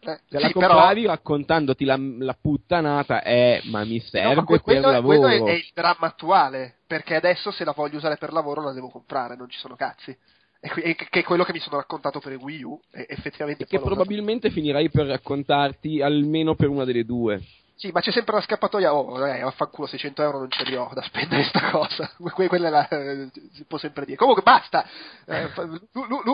[0.03, 4.35] Eh, Te la sì, però- compravi raccontandoti la, la puttanata, eh, ma mi No, serve
[4.35, 5.19] ma que- per quello, lavoro.
[5.19, 8.71] quello è, è il dramma attuale, perché adesso se la voglio usare per lavoro la
[8.71, 10.17] devo comprare, non ci sono cazzi.
[10.63, 13.65] E che è quello che mi sono raccontato per il Wii U, e effettivamente E
[13.65, 17.41] che probabilmente finirai per raccontarti almeno per una delle due.
[17.81, 20.91] Sì, ma c'è sempre la scappatoia, oh, eh, vaffanculo, 600 euro non ce li ho
[20.93, 22.11] da spendere sta cosa.
[22.31, 24.17] Que- quella è la, eh, si può sempre dire.
[24.17, 24.85] Comunque basta!
[25.25, 25.49] Eh,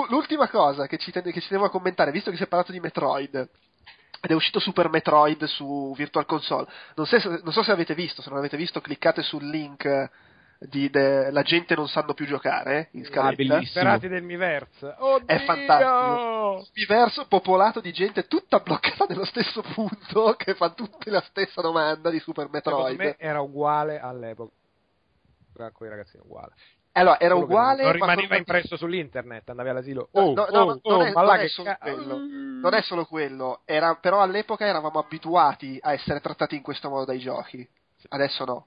[0.10, 2.74] l'ultima cosa che ci, ten- che ci tenevo a commentare, visto che si è parlato
[2.74, 6.68] di Metroid, ed è uscito Super Metroid su Virtual Console.
[6.96, 10.10] Non, se- non so se avete visto, se non avete visto cliccate sul link
[10.60, 13.36] di de- La gente non sanno più giocare in scaletta.
[13.36, 13.60] bellissimo.
[13.60, 14.96] Disperati del Miiverse.
[14.98, 15.28] Oddio!
[15.28, 16.66] È fantastico.
[16.76, 22.10] Universo popolato di gente tutta bloccata nello stesso punto che fa tutti la stessa domanda
[22.10, 23.00] di Super Secondo Metroid.
[23.00, 24.52] me era uguale all'epoca.
[25.60, 26.54] A quei ragazzini uguale.
[26.94, 27.82] Allora, era uguale.
[27.84, 30.10] Non ma rimaneva con- impresso sull'internet, andavi all'asilo.
[30.14, 32.18] No, Oh, no, oh, no, no, oh, non è- ma non è solo ca- quello.
[32.18, 37.06] Non è solo quello, era- però all'epoca eravamo abituati a essere trattati in questo modo
[37.06, 37.68] dai giochi.
[38.10, 38.66] Adesso no.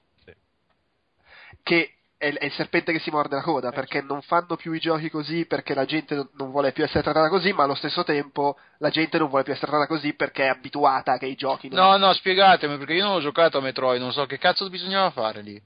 [1.62, 4.78] Che è, è il serpente che si morde la coda, perché non fanno più i
[4.78, 8.58] giochi così perché la gente non, vuole più essere trattata così, ma allo stesso tempo
[8.78, 11.78] la gente non vuole più essere trattata così perché è abituata che i giochi non
[11.78, 15.10] No, no, spiegatemi perché io non ho giocato a Metroid, non so che cazzo bisognava
[15.10, 15.62] fare lì.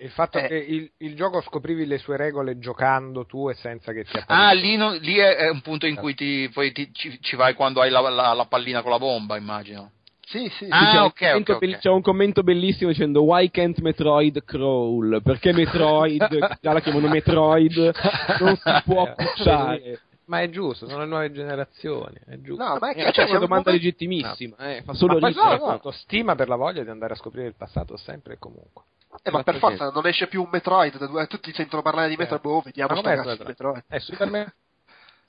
[0.00, 0.46] Il fatto Eh.
[0.48, 4.20] che il, il gioco scoprivi le sue regole giocando tu e senza che ti Ah,
[4.50, 4.52] apparisca.
[4.66, 7.54] lì, non- lì è, è un punto in cui ti, poi ti- ci, ci vai
[7.54, 9.92] quando hai la, la- la pallina con la bomba, immagino.
[10.28, 10.68] Sì, sì, sì.
[10.70, 11.78] Ah, c'è, un ok, commento ok, be- ok.
[11.78, 15.22] c'è un commento bellissimo dicendo Why can't Metroid crawl?
[15.22, 16.28] Perché Metroid,
[16.60, 17.92] già la chiamano Metroid,
[18.40, 20.00] non si può Eh, pucciare.
[20.26, 22.62] Ma è giusto, sono le nuove generazioni, è giusto.
[22.62, 25.18] No, ma è Eh, che cioè, cioè, è una domanda momento- legittimissima, eh, fa solo
[25.18, 25.56] Ma ridere.
[25.56, 25.90] no, no.
[25.92, 28.82] stima per la voglia di andare a scoprire il passato sempre e comunque.
[29.22, 32.16] Eh, ma per forza non esce più un Metroid, da due- tutti sentono parlare di
[32.16, 33.84] Metroid, boh, vediamo sto cazzo di Metroid?
[33.88, 34.54] È Super Me-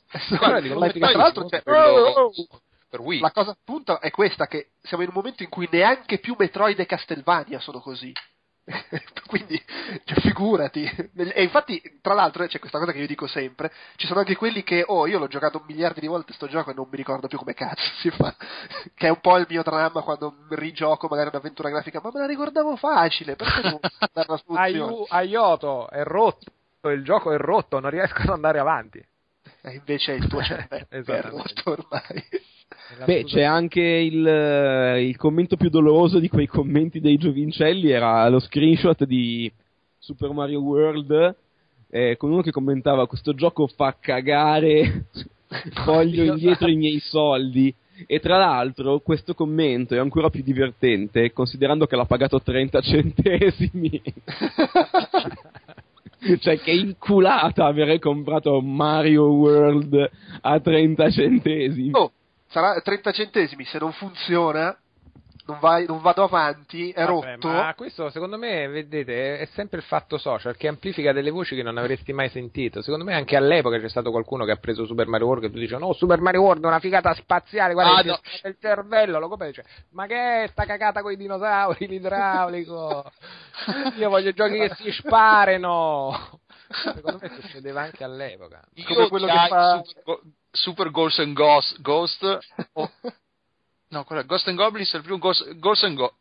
[0.38, 2.32] Guarda, dico, tra l'altro, no?
[2.90, 3.20] Per Wii.
[3.20, 6.80] la cosa appunto è questa, che siamo in un momento in cui neanche più Metroid
[6.80, 8.12] e Castlevania sono così.
[9.26, 9.60] Quindi,
[10.04, 10.84] cioè, figurati.
[11.16, 14.64] E infatti, tra l'altro, c'è questa cosa che io dico sempre: ci sono anche quelli
[14.64, 17.28] che, oh, io l'ho giocato un miliardo di volte sto gioco e non mi ricordo
[17.28, 18.36] più come cazzo si fa.
[18.94, 22.28] che è un po' il mio dramma quando rigioco magari un'avventura grafica, ma me la
[22.28, 23.80] ricordavo facile, perché
[24.14, 24.60] dare una soluzione?
[24.60, 26.52] Aiu- Aiuto, è rotto,
[26.90, 29.04] il gioco è rotto, non riesco ad andare avanti.
[29.62, 31.30] E invece il tuo cervello è Esattamente.
[31.30, 32.24] rotto ormai.
[33.06, 38.28] Beh, c'è anche il, eh, il commento più doloroso di quei commenti dei giovincelli, era
[38.30, 39.52] lo screenshot di
[39.98, 41.36] Super Mario World,
[41.90, 45.06] eh, con uno che commentava questo gioco fa cagare,
[45.86, 47.74] voglio indietro i miei soldi.
[48.08, 54.02] E tra l'altro questo commento è ancora più divertente considerando che l'ha pagato 30 centesimi.
[56.40, 60.10] cioè che inculata avere comprato Mario World
[60.42, 61.90] a 30 centesimi.
[61.92, 62.12] Oh,
[62.50, 64.78] sarà 30 centesimi, se non funziona,
[65.46, 67.48] non, vai- non vado avanti, è Vabbè, rotto.
[67.48, 71.64] Ma questo secondo me, vedete, è sempre il fatto social che amplifica delle voci che
[71.64, 72.84] non avresti mai sentito.
[72.84, 75.58] Secondo me anche all'epoca c'è stato qualcuno che ha preso Super Mario World e tu
[75.58, 78.20] dici no, Super Mario World è una figata spaziale, guarda Ah, che no.
[78.44, 83.12] il cervello, lo compra e dice ma che è sta cagata con i dinosauri, l'idraulico?
[83.98, 86.40] Io voglio giochi che si sparano.
[86.94, 88.62] Secondo me succedeva anche all'epoca.
[88.86, 90.20] Come quello che fa- Super,
[90.52, 92.40] Super Ghost and Ghost, Ghost
[92.74, 92.92] o-
[93.90, 96.16] no, quello è Ghost and Goblins è il primo Ghost, Ghost and Go-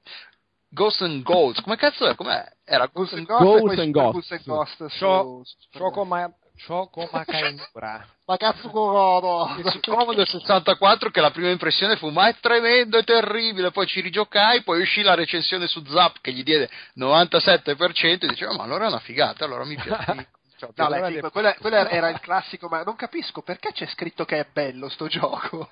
[0.70, 1.62] Ghost and Ghosts.
[1.62, 2.14] Come cazzo è?
[2.14, 2.44] Com'è?
[2.64, 4.12] Era Ghost and Ghost, Ghost e poi and Ghost.
[4.12, 6.30] Ghost and Ghost su- Ciò- su- Choco ma
[6.66, 8.06] Choco Macaimura.
[8.28, 9.56] Ma cazzo corono!
[9.56, 13.86] E su Commodore 64 che la prima impressione fu ma è tremendo, è terribile, poi
[13.86, 18.64] ci rigiocai, poi uscì la recensione su Zap che gli diede 97% e diceva ma
[18.64, 20.28] allora è una figata, allora mi piace.
[20.59, 23.86] Cioè, No, beh, sì, de- quello, quello era il classico, ma non capisco perché c'è
[23.86, 25.70] scritto che è bello sto gioco.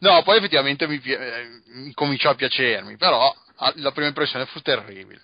[0.00, 4.46] No, poi effettivamente mi, pi- eh, mi cominciò a piacermi, però ah, la prima impressione
[4.46, 5.20] fu terribile.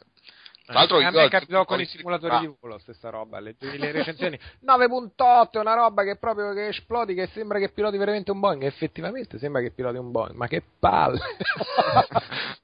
[0.64, 3.92] Tra l'altro a io- me capitò con i simulatori di volo, stessa roba, leggevi le
[3.92, 8.40] recensioni 9.8 è una roba che proprio che esplodi, che sembra che piloti veramente un
[8.40, 11.20] Boeing, effettivamente sembra che piloti un Boeing, ma che palle!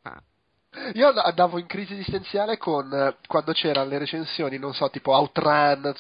[0.95, 5.13] Io and- andavo in crisi esistenziale con eh, quando c'erano le recensioni, non so, tipo
[5.13, 5.95] Outrun,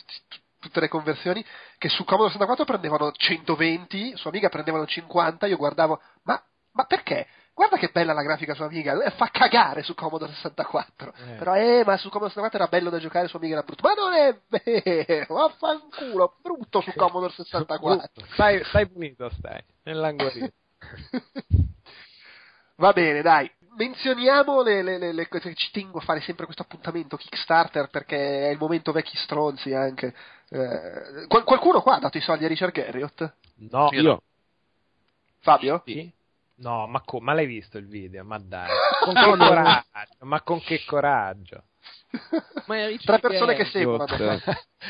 [0.61, 1.45] tutte le conversioni,
[1.79, 6.43] che su Commodore 64 prendevano 120, su Amiga prendevano 50, io guardavo, ma,
[6.73, 7.27] ma perché?
[7.55, 11.15] Guarda che bella la grafica su Amiga, eh, fa cagare su Commodore 64.
[11.15, 11.37] Eh.
[11.39, 13.87] Però, eh, ma su Commodore 64 era bello da giocare, su Amiga era brutto.
[13.87, 18.27] Ma non è vero, vaffanculo, brutto su Commodore 64.
[18.33, 20.51] stai, stai punito, stai, nell'angolino.
[22.77, 23.51] Va bene, dai.
[23.77, 27.89] Menzioniamo le, le, le, le cose che ci tengo a fare sempre questo appuntamento Kickstarter
[27.89, 30.15] perché è il momento vecchi stronzi anche.
[30.49, 33.35] Eh, qual- qualcuno qua ha dato i soldi a Richard Garriott?
[33.71, 34.23] No, Io.
[35.41, 35.83] Fabio?
[35.85, 36.11] Sì?
[36.57, 38.25] No, ma, co- ma l'hai visto il video?
[38.25, 38.69] Ma dai,
[39.05, 39.87] con che coraggio,
[40.21, 41.63] ma con che coraggio.
[42.67, 44.05] Ma è Tre persone che seguono.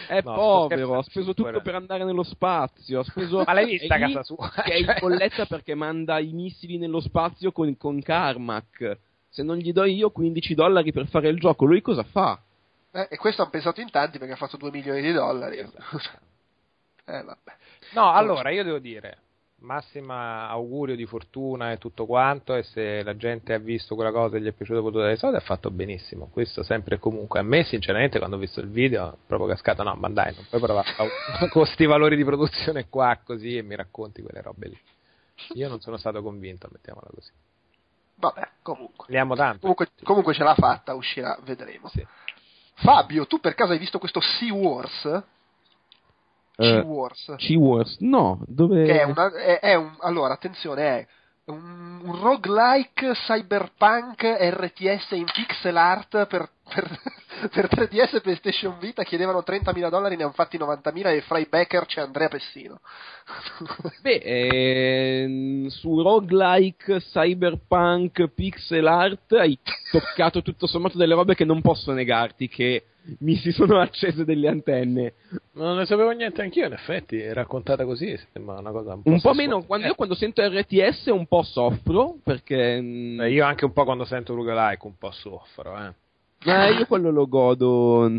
[0.08, 1.60] È No, povero, ha speso tutto guarda.
[1.60, 3.00] per andare nello spazio.
[3.00, 3.42] Ha speso...
[3.44, 4.50] Ma l'hai vista casa sua?
[4.62, 8.98] Che è in bolletta perché manda i missili nello spazio con, con Carmack.
[9.28, 12.40] Se non gli do io 15 dollari per fare il gioco, lui cosa fa?
[12.92, 15.58] Eh, e questo hanno pensato in tanti perché ha fatto 2 milioni di dollari.
[15.58, 15.68] eh,
[17.04, 17.56] vabbè.
[17.92, 19.18] No, allora io devo dire,
[19.60, 24.36] massima augurio di fortuna e tutto quanto, e se la gente ha visto quella cosa
[24.36, 26.28] e gli è piaciuto potuto dare soldi, ha fatto benissimo.
[26.32, 27.40] Questo sempre e comunque.
[27.40, 30.44] A me, sinceramente, quando ho visto il video, è proprio cascato, no, ma dai, non
[30.48, 30.88] puoi provare
[31.38, 34.78] con questi valori di produzione qua così e mi racconti quelle robe lì.
[35.54, 37.30] Io non sono stato convinto, mettiamola così.
[38.16, 39.06] Vabbè, comunque.
[39.08, 39.60] Li amo tanto.
[39.60, 41.88] Comunque, comunque ce l'ha fatta, uscirà, vedremo.
[41.88, 42.06] Sì.
[42.76, 45.22] Fabio, tu per caso hai visto questo Sea Wars?
[46.56, 47.34] Eh, Sea Wars.
[47.36, 47.96] C-Wars?
[48.00, 48.84] No, dove...
[48.84, 51.06] che è, una, è, è un allora attenzione è
[51.46, 56.88] un, un roguelike cyberpunk RTS in pixel art per, per,
[57.52, 61.46] per 3DS e PlayStation Vita chiedevano 30.000 dollari ne hanno fatti 90.000 e fra i
[61.48, 62.80] backer c'è Andrea Pessino
[64.02, 69.58] Beh, ehm, su roguelike, cyberpunk, pixel art hai
[69.90, 72.84] toccato tutto sommato delle robe che non posso negarti che
[73.20, 75.14] mi si sono accese delle antenne.
[75.52, 79.20] Non ne sapevo niente anch'io, in effetti, raccontata così sembra una cosa un po', Un
[79.20, 82.80] po' meno, quando Eh, io quando sento RTS un po' soffro perché...
[82.80, 85.92] mm, eh, io anche un po' quando sento roguelike un po' soffro, eh.
[86.50, 88.10] eh, io quello lo godo.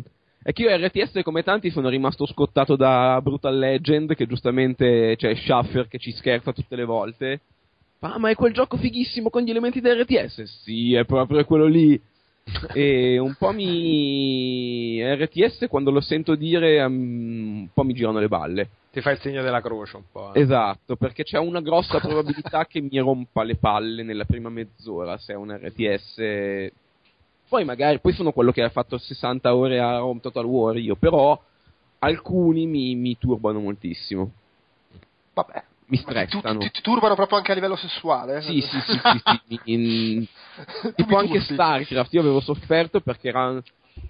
[0.42, 5.36] È che io RTS come tanti sono rimasto scottato da Brutal Legend che giustamente c'è
[5.36, 7.42] Schaffer che ci scherza tutte le volte.
[8.00, 10.44] Ah, ma è quel gioco fighissimo con gli elementi da RTS?
[10.64, 12.00] Sì, è proprio quello lì.
[12.74, 18.28] E un po' mi RTS quando lo sento dire um, un po' mi girano le
[18.28, 18.70] balle.
[18.92, 20.34] Ti fa il segno della croce un po'.
[20.34, 20.42] eh.
[20.42, 25.34] Esatto, perché c'è una grossa probabilità che mi rompa le palle nella prima mezz'ora se
[25.34, 26.72] è un RTS.
[27.50, 30.96] Poi magari, poi sono quello che ha fatto 60 ore a Home Total War io,
[30.96, 31.40] però
[32.00, 34.32] alcuni mi, mi turbano moltissimo,
[35.34, 36.60] vabbè mi Ma ti, stressano.
[36.60, 40.26] ti- ti turbano proprio anche a livello sessuale Sì, sì, sì, sì, sì, in-
[40.82, 41.40] Tu tipo anche.
[41.40, 43.62] StarCraft, io avevo sofferto perché era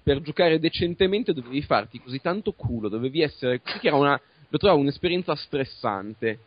[0.03, 4.79] per giocare decentemente dovevi farti così tanto culo, dovevi essere che era una lo trovavo
[4.79, 6.39] un'esperienza stressante.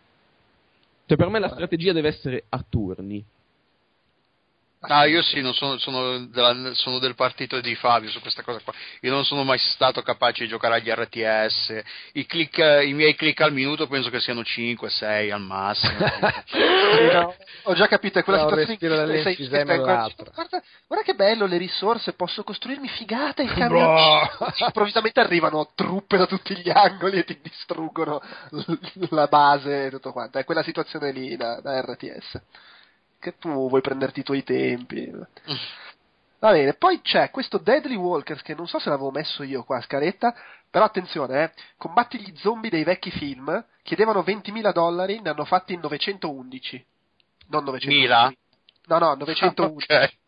[1.07, 3.23] Cioè per me la strategia deve essere a turni.
[4.83, 8.61] Ah, io sì, non sono, sono, della- sono del partito di Fabio su questa cosa
[8.65, 8.73] qua.
[9.03, 11.83] Io non sono mai stato capace di giocare agli RTS.
[12.15, 15.99] I, click, I miei click al minuto penso che siano 5, 6 al massimo.
[17.13, 17.35] No,
[17.65, 19.49] ho già capito, è quella un situazione in cui sei,
[20.35, 24.53] guarda, guarda che bello le risorse, posso costruirmi figate il camioncino.
[24.67, 28.21] Improvvisamente arrivano truppe da tutti gli angoli e ti distruggono
[29.11, 30.39] la base e tutto quanto.
[30.39, 32.41] È quella situazione lì da, da RTS.
[33.21, 35.13] Che tu vuoi prenderti i tuoi tempi.
[36.41, 39.77] Va bene, poi c'è questo Deadly Walkers che non so se l'avevo messo io qua
[39.77, 40.35] a scaletta,
[40.71, 45.77] però attenzione, eh, combatti gli zombie dei vecchi film, chiedevano 20.000 dollari, ne hanno fatti
[45.77, 46.85] 911.
[47.49, 47.89] Non 911.
[47.89, 48.33] Mila?
[48.87, 49.87] No, no, 911.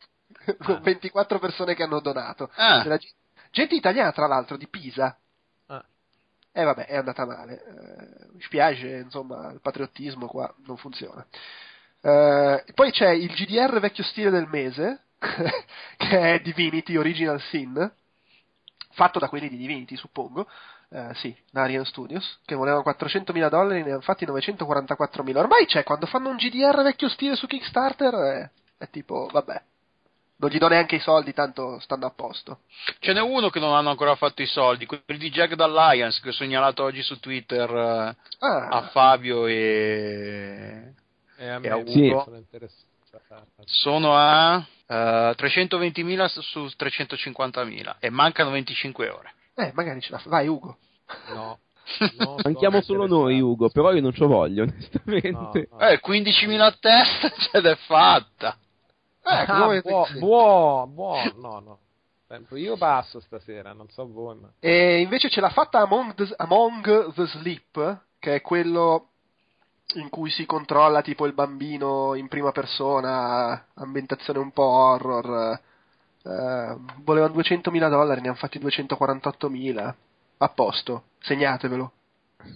[0.45, 0.81] Ok.
[0.83, 2.51] 24 persone che hanno donato.
[2.55, 2.83] Ah.
[2.83, 3.13] Ge-
[3.51, 5.17] gente italiana, tra l'altro, di Pisa.
[5.67, 5.85] Ah.
[6.51, 7.63] E vabbè, è andata male.
[7.63, 11.25] Eh, mi spiace, insomma, il patriottismo qua non funziona.
[12.03, 17.93] Eh, poi c'è il GDR vecchio stile del mese, che è Divinity Original Sin,
[18.91, 20.49] fatto da quelli di Divinity, suppongo.
[20.91, 25.37] Eh, sì, Narian Studios, che volevano 400.000 dollari, ne hanno fatti 944.000.
[25.37, 29.63] Ormai c'è, quando fanno un GDR vecchio stile su Kickstarter, è, è tipo, vabbè,
[30.37, 32.63] non gli do neanche i soldi, tanto stanno a posto.
[32.99, 36.31] Ce n'è uno che non hanno ancora fatto i soldi, quelli di Jagged Alliance che
[36.31, 40.95] ho segnalato oggi su Twitter eh, Ah, a Fabio e
[41.43, 42.09] E a E a me Sì.
[42.25, 42.91] sono interessato.
[43.65, 49.33] sono a eh, 320.000 su- su 350.000 e mancano 25 ore.
[49.55, 50.29] eh, magari ce la fa.
[50.31, 50.77] Vai, Ugo.
[51.35, 51.59] No.
[52.19, 53.41] non Manchiamo solo noi.
[53.41, 55.69] Ugo, però io non ci voglio, onestamente.
[55.71, 55.79] No, no.
[55.81, 58.57] Eh, 15.000 a testa ce l'è fatta.
[59.25, 61.79] Eh, Ah, buo- buono, buono, no, no.
[62.29, 64.51] Sempre- Io passo stasera, non so voi, ma...
[64.59, 69.11] E invece ce l'ha fatta Among the, Among the Sleep, che è quello
[69.95, 75.61] in cui si controlla tipo il bambino in prima persona, ambientazione un po' horror.
[76.25, 79.95] Eh, volevano 200.000 dollari, ne hanno fatti 248.000.
[80.39, 81.93] A posto, segnatevelo.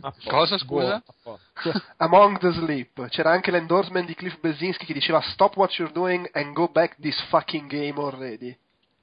[0.01, 0.29] a posto.
[0.31, 1.03] Cosa, scusa?
[1.23, 1.83] Buono, a.
[1.99, 3.07] Among the Sleep.
[3.09, 6.97] C'era anche l'endorsement di Cliff Bezinski che diceva Stop what you're doing and go back
[7.01, 8.57] this fucking game already.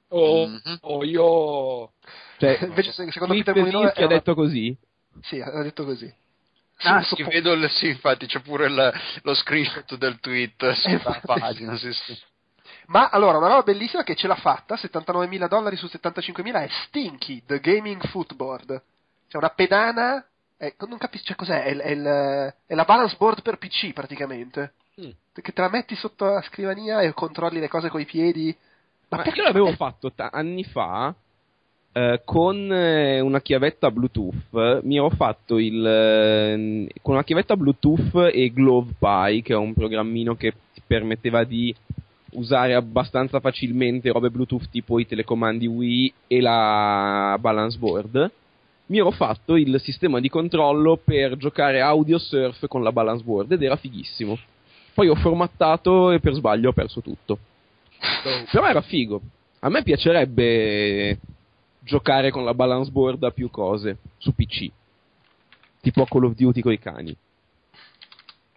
[0.08, 0.78] Oh, Mhm.
[0.82, 1.92] oh, io...
[2.38, 4.76] Cioè, Invece, se- secondo Cliff Peter Bezinski è ha una- detto così.
[5.22, 6.12] Sì, ha detto così.
[6.84, 8.92] Ah, Sì, vedo il, sì, infatti c'è pure il-
[9.22, 11.20] lo screenshot del tweet sulla Infatti.
[11.26, 11.76] pagina.
[11.76, 12.18] Sì, sì.
[12.86, 17.42] Ma allora, una roba bellissima che ce l'ha fatta, 79.000 dollari su 75.000, è Stinky,
[17.46, 18.82] The Gaming Footboard.
[19.28, 20.24] C'è una pedana,
[20.56, 24.74] è- non capisco, cioè cos'è, è, è il- è la balance board per PC praticamente.
[25.00, 25.10] Mm.
[25.32, 28.54] Che te la metti sotto la scrivania e controlli le cose coi piedi.
[29.08, 31.14] Ma, Ma perché io l'avevo fatto ta- anni fa
[31.96, 34.82] eh, con eh, una chiavetta Bluetooth.
[34.82, 40.34] Mi ero fatto il eh, con una chiavetta Bluetooth e GlovePie, che è un programmino
[40.34, 41.72] che ti permetteva di
[42.32, 48.30] usare abbastanza facilmente robe Bluetooth tipo i telecomandi Wii e la balance board.
[48.86, 53.52] Mi ero fatto il sistema di controllo per giocare audio surf con la balance board
[53.52, 54.36] ed era fighissimo.
[54.92, 57.38] Poi ho formattato e per sbaglio ho perso tutto.
[58.50, 59.20] Però era figo.
[59.60, 61.18] A me piacerebbe
[61.84, 64.70] giocare con la balance board a più cose su PC.
[65.80, 67.16] Tipo Call of Duty con i cani.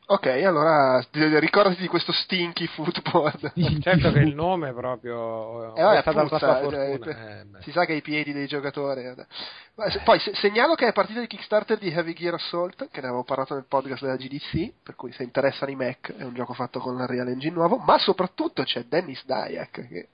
[0.10, 3.52] Ok, allora ricordati di questo Stinky Footboard.
[3.84, 6.98] Certo che il nome proprio Eh, vabbè, è stata puzza, cioè, fortuna.
[6.98, 9.04] per- eh, si sa che ai piedi dei giocatori.
[9.04, 9.16] eh.
[9.76, 13.02] Ma se- Poi se- segnalo che è partita di Kickstarter di Heavy Gear Assault, che
[13.02, 16.34] ne avevo parlato nel podcast della GDC, per cui se interessano i Mac è un
[16.34, 20.08] gioco fatto con l'Unreal Engine nuovo, ma soprattutto c'è Dennis Dyack che,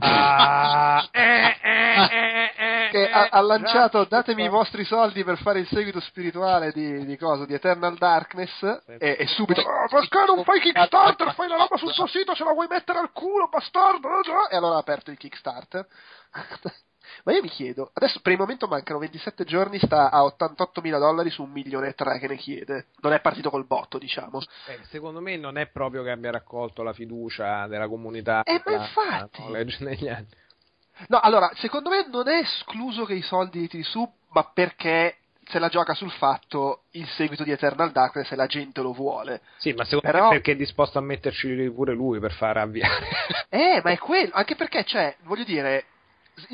[0.00, 2.52] Ah, eh, eh, eh, eh,
[2.94, 6.70] che eh, ha, ha lanciato già, datemi i vostri soldi per fare il seguito spirituale
[6.70, 7.44] di, di cosa?
[7.44, 11.34] Di Eternal Darkness e, e subito "Ah, perché non fai Kickstarter?
[11.34, 14.08] Fai la roba sul tuo sito, ce la vuoi mettere al culo, bastardo?
[14.50, 15.86] E allora ha aperto il Kickstarter.
[17.24, 21.30] Ma io mi chiedo, adesso per il momento mancano 27 giorni, sta a 88.000 dollari
[21.30, 22.86] su un milione e tre che ne chiede.
[23.00, 24.40] Non è partito col botto, diciamo.
[24.68, 28.72] Eh, secondo me non è proprio che abbia raccolto la fiducia della comunità Eh, ma
[28.72, 29.42] infatti.
[29.42, 30.28] knowledge negli anni.
[31.08, 35.16] No, allora, secondo me non è escluso che i soldi li tiri su, ma perché
[35.46, 39.42] se la gioca sul fatto il seguito di Eternal Darkness e la gente lo vuole.
[39.58, 43.06] Sì, ma secondo Però- me perché è disposto a metterci pure lui per far avviare.
[43.54, 45.84] Eh, ma è quello, anche perché, cioè, voglio dire,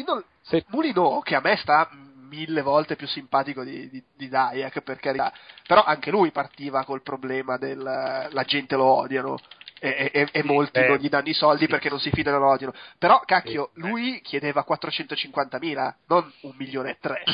[0.04, 1.88] non- Se- Mulino, che a me sta
[2.28, 5.32] mille volte più simpatico di, di, di Dayak, per carità,
[5.66, 9.38] però anche lui partiva col problema del la gente lo odiano.
[9.82, 11.70] E, e- e molti beh, non gli danno i soldi sì.
[11.70, 12.74] perché non si fidano lo odiano.
[12.98, 17.24] Però, cacchio, Sì, lui chiedeva 450.000, non un milione e tre.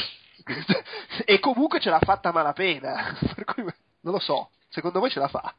[1.24, 3.16] e comunque ce l'ha fatta a malapena.
[3.34, 5.52] Per cui, non lo so, secondo voi ce la fa?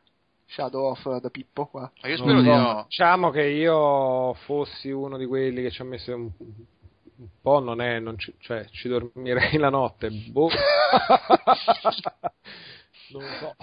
[0.48, 1.92] Shadow of the Pippo qua.
[2.02, 2.56] Ma io spero di so.
[2.56, 2.86] no.
[2.88, 6.32] Diciamo che io fossi uno di quelli che ci ha messo un,
[7.18, 10.10] un po', non è, non ci, cioè ci dormirei la notte.
[10.10, 10.50] Boh.
[13.12, 13.56] non lo so.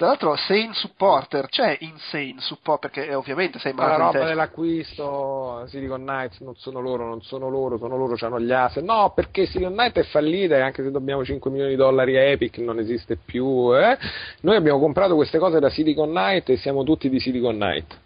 [0.00, 4.06] Tra l'altro, Sane Supporter, c'è Insane Support, perché eh, ovviamente sei Ma la malato di
[4.06, 4.28] roba testa.
[4.28, 8.82] dell'acquisto Silicon Knights non sono loro, non sono loro, sono loro, hanno gli asset.
[8.82, 12.22] No, perché Silicon Knight è fallita e anche se dobbiamo 5 milioni di dollari a
[12.22, 13.76] Epic non esiste più.
[13.76, 13.98] eh.
[14.40, 17.98] Noi abbiamo comprato queste cose da Silicon Knight e siamo tutti di Silicon Knight.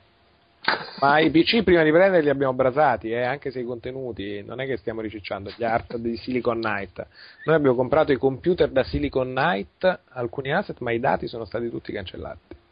[1.01, 4.61] Ma i PC prima di prenderli li abbiamo brasati, eh, anche se i contenuti non
[4.61, 7.07] è che stiamo ricicciando gli art di Silicon Knight.
[7.45, 11.69] Noi abbiamo comprato i computer da Silicon Knight, alcuni asset, ma i dati sono stati
[11.69, 12.63] tutti cancellati.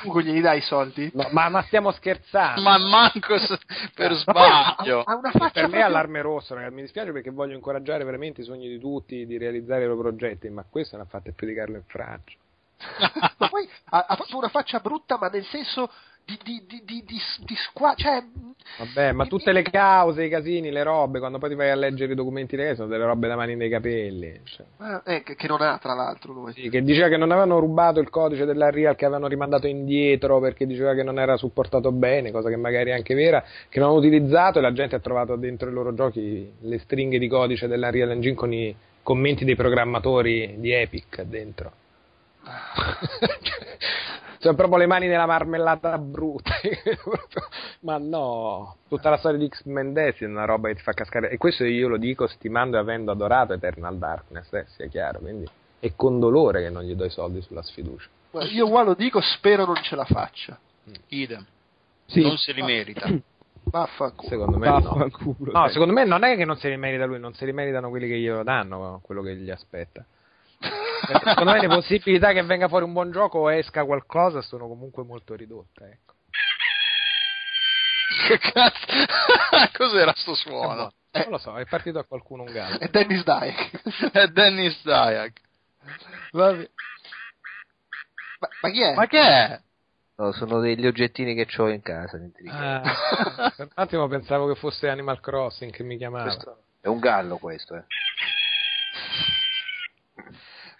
[0.00, 1.10] Comunque glieli dai i soldi?
[1.12, 2.62] No, ma, ma stiamo scherzando?
[2.62, 3.58] Ma manco s-
[3.94, 5.02] per sbaglio.
[5.02, 6.74] Ha, una faccia per me è allarme rosso, ragazzi.
[6.74, 10.48] Mi dispiace perché voglio incoraggiare veramente i sogni di tutti di realizzare i loro progetti,
[10.48, 12.34] ma questo non ha fatto più di Carlo in Francia.
[13.38, 15.90] Ma poi ha, ha fatto una faccia brutta, ma nel senso
[16.24, 18.22] di, di, di, di, squa- cioè,
[18.78, 22.12] Vabbè, ma tutte le cause, i casini, le robe, quando poi ti vai a leggere
[22.12, 24.40] i documenti legali sono delle robe da mani nei capelli.
[24.44, 24.66] Cioè.
[25.06, 26.52] eh, che, che non ha tra l'altro lui.
[26.52, 30.66] Sì, che diceva che non avevano rubato il codice dell'Unreal, che avevano rimandato indietro perché
[30.66, 33.98] diceva che non era supportato bene, cosa che magari è anche vera, che non hanno
[33.98, 38.10] utilizzato e la gente ha trovato dentro i loro giochi le stringhe di codice dell'Unreal
[38.12, 41.72] Engine con i commenti dei programmatori di Epic dentro.
[44.38, 46.52] Sono proprio le mani nella marmellata brutta.
[47.80, 51.30] Ma no, tutta la storia di X-Men Death è una roba che ti fa cascare.
[51.30, 55.18] E questo io lo dico stimando e avendo adorato Eternal Darkness, eh, sia chiaro.
[55.20, 55.48] Quindi
[55.78, 58.08] è con dolore che non gli do i soldi sulla sfiducia.
[58.50, 60.58] Io qua lo dico, spero non ce la faccia.
[61.08, 61.44] Idem.
[62.06, 62.22] Sì.
[62.22, 63.08] Non se li merita.
[63.62, 64.28] Vaffanculo.
[64.28, 64.80] Secondo me no.
[64.80, 65.70] Vaffanculo, No, dai.
[65.72, 68.08] secondo me non è che non se li merita lui, non se li meritano quelli
[68.08, 70.04] che glielo danno, quello che gli aspetta.
[71.06, 75.04] Secondo me le possibilità che venga fuori un buon gioco o esca qualcosa sono comunque
[75.04, 75.84] molto ridotte.
[75.84, 76.14] Ecco.
[78.26, 78.86] che cazzo?
[79.76, 80.92] Cos'era sto suono?
[81.10, 81.20] Eh.
[81.22, 82.78] Non lo so, è partito a qualcuno un gallo.
[82.78, 84.12] È Dennis Dyack.
[84.12, 85.40] È Dennis Dayak.
[86.32, 86.70] Vabbè.
[88.40, 88.94] Ma, ma chi è?
[88.94, 89.60] Ma che è?
[90.16, 92.18] No, sono degli oggettini che ho in casa.
[92.48, 96.24] Ah, per un attimo pensavo che fosse Animal Crossing che mi chiamava.
[96.24, 97.84] Questo è un gallo questo, eh.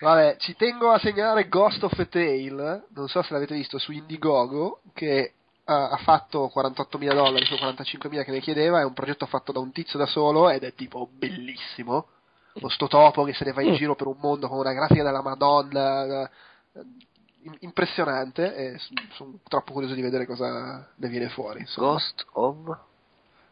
[0.01, 3.93] Vabbè, ci tengo a segnalare Ghost of a Tale, non so se l'avete visto su
[3.93, 9.53] Indiegogo, che ha, fatto 48.000 dollari su 45.000 che ne chiedeva, è un progetto fatto
[9.53, 12.07] da un tizio da solo ed è tipo bellissimo.
[12.55, 15.05] Lo sto topo che se ne va in giro per un mondo con una grafica
[15.05, 16.31] della Madonna, eh,
[17.43, 18.79] im- impressionante e
[19.13, 21.61] sono troppo curioso di vedere cosa ne viene fuori.
[21.61, 21.93] insomma.
[21.93, 22.79] Ghost of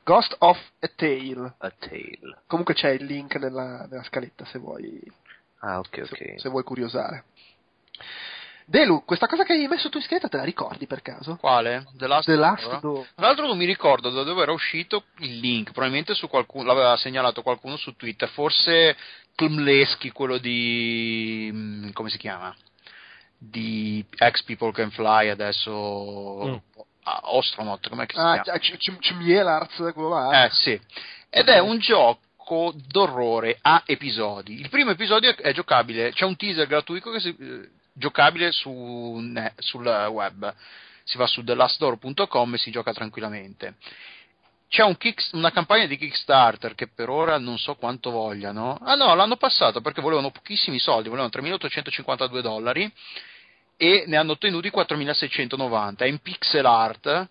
[0.03, 1.55] Ghost of a Tale.
[1.59, 2.39] a Tale.
[2.47, 5.01] Comunque c'è il link nella, nella scaletta se vuoi
[5.60, 6.40] Ah, ok, se, ok.
[6.40, 7.24] se vuoi curiosare.
[8.64, 11.36] Delu, questa cosa che hai messo tu in scheda te la ricordi per caso?
[11.36, 11.86] Quale?
[11.97, 12.80] The Last, The Last Door?
[12.80, 13.06] Door.
[13.14, 16.97] Tra l'altro non mi ricordo da dove era uscito il link, probabilmente su qualcuno, l'aveva
[16.98, 18.94] segnalato qualcuno su Twitter, forse
[19.35, 21.48] Klmlesky, quello di...
[21.51, 22.55] mm, come si chiama?
[23.39, 26.43] Di Ex People Can Fly, adesso...
[26.44, 26.56] Mm.
[27.22, 28.59] Ostronaut, com'è che si Ah, chiama?
[28.59, 30.44] C- C- Cmielarz, quello là.
[30.44, 30.78] Eh sì,
[31.30, 32.20] ed è un gioco
[32.75, 34.59] d'orrore a episodi.
[34.61, 39.55] Il primo episodio è giocabile, c'è un teaser gratuito che si, eh, giocabile su, ne-
[39.59, 40.55] sul web.
[41.05, 43.77] Si va su thelastdoor.com e si gioca tranquillamente.
[44.69, 48.79] C'è un kick- una campagna di Kickstarter che per ora non so quanto vogliano.
[48.83, 52.93] Ah no, l'hanno passato perché volevano pochissimi soldi, volevano 3.852 dollari
[53.79, 55.99] e ne hanno ottenuti 4.690.
[55.99, 57.29] È in pixel art,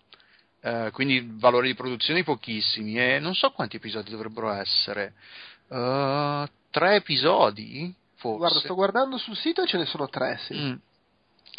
[0.60, 5.12] eh, quindi valori di produzione pochissimi e non so quanti episodi dovrebbero essere.
[5.70, 7.94] Eh, tre episodi?
[8.16, 8.38] Forse.
[8.38, 10.54] Guarda, sto guardando sul sito e ce ne sono tre, sì.
[10.54, 10.74] Mm.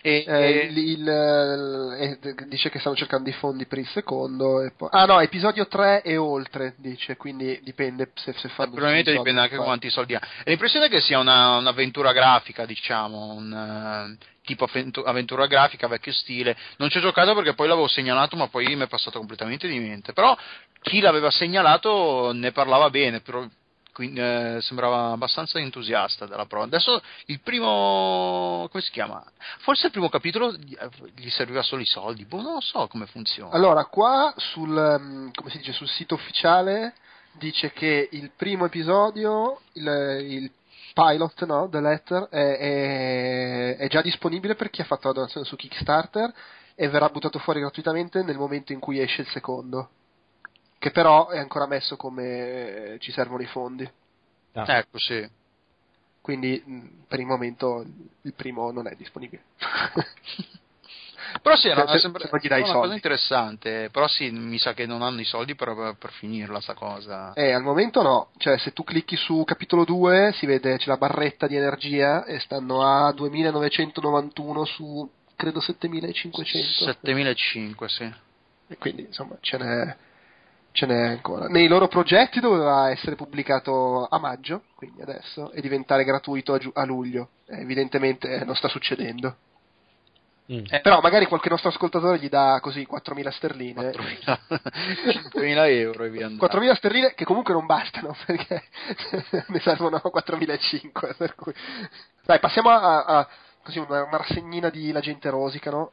[0.02, 4.62] E, Eh, e- il- il- eh, dice che stanno cercando i fondi per il secondo.
[4.62, 4.88] E poi...
[4.92, 8.72] Ah no, episodio 3 e oltre, dice, quindi dipende se, se fanno...
[8.72, 10.22] probabilmente dipende anche che quanti soldi ha.
[10.46, 16.12] L'impressione è che sia una, un'avventura grafica, diciamo, un eh, tipo avventu- avventura grafica vecchio
[16.12, 16.58] stile.
[16.78, 19.78] Non ci ho giocato perché poi l'avevo segnalato, ma poi mi è passato completamente di
[19.78, 20.12] mente.
[20.12, 20.36] Però
[20.82, 23.46] chi l'aveva segnalato ne parlava bene, però,
[23.94, 26.66] quindi, eh, sembrava abbastanza entusiasta della prova.
[26.66, 29.24] Adesso il primo, come si chiama?
[29.60, 30.76] Forse il primo capitolo gli,
[31.16, 33.52] gli serviva solo i soldi, boh, non lo so come funziona.
[33.52, 36.96] Allora, qua sul, si dice, sul sito ufficiale
[37.34, 39.88] dice che il primo episodio, il,
[40.28, 40.52] il
[40.94, 45.46] pilot, no, The Letter, è, è- è già disponibile per chi ha fatto la donazione
[45.46, 46.34] su Kickstarter
[46.76, 49.90] e verrà buttato fuori gratuitamente nel momento in cui esce il secondo.
[50.78, 53.90] Che però è ancora messo come eh, ci servono i fondi.
[54.54, 54.78] Ah.
[54.78, 55.28] Ecco, sì.
[56.22, 57.86] Quindi mh, per il momento
[58.22, 59.44] il primo non è disponibile.
[61.42, 63.90] Però sì, era, Se- se- sembra- se una cosa interessante.
[63.92, 67.34] Però sì, mi sa che non hanno i soldi per, per finirla sta cosa.
[67.34, 70.98] Eh, al momento no, cioè se tu clicchi su capitolo 2 si vede c'è la
[70.98, 76.44] barretta di energia e stanno a 2991 su credo 7500.
[76.86, 78.14] 7005, sì.
[78.72, 79.96] E quindi insomma ce n'è,
[80.72, 81.48] ce n'è ancora.
[81.48, 86.76] Nei loro progetti doveva essere pubblicato a maggio, quindi adesso, e diventare gratuito a, giu-
[86.76, 87.30] a luglio.
[87.48, 89.38] Eh, evidentemente non sta succedendo.
[90.52, 90.66] Mm.
[90.68, 93.92] Eh, Però magari qualche nostro ascoltatore gli dà così 4.000 sterline.
[93.92, 94.40] 4.000
[95.32, 96.60] 5.000 euro e via andando.
[96.60, 98.64] 4.000 sterline che comunque non bastano perché
[99.48, 101.54] ne servono 4.500 per cui...
[102.26, 103.28] dai passiamo a, a-
[103.64, 105.90] così una, una rassegnina di La gente rosica no?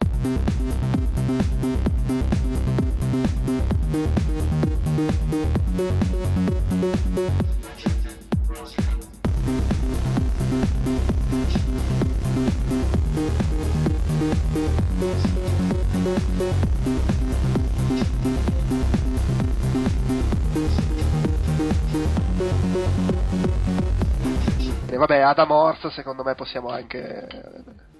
[24.97, 27.27] E vabbè Adam Horse secondo me possiamo anche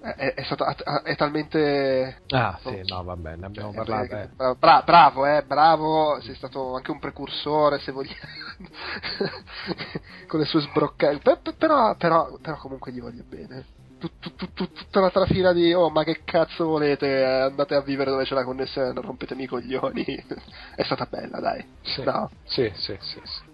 [0.01, 0.65] è, è- è stato
[1.05, 4.17] è talmente Ah, sì, no, vabbè, ne abbiamo eh, parlato.
[4.17, 4.29] eh, eh.
[4.35, 8.17] bra- bra- bravo, eh, bravo, sei stato anche un precursore, se vogliamo,
[10.27, 11.19] con le sue sbroccate.
[11.19, 13.67] Pe- pe- Però, però, però comunque gli voglio bene.
[13.99, 17.75] Tut- tut- tut- tut- Tutta la trafila di oh ma che cazzo volete eh, andate
[17.75, 20.05] a vivere dove c'è la connessione non rompetemi i coglioni
[20.77, 22.03] è stata bella dai Sì.
[22.05, 23.46] no Sì, sì, sì, sì.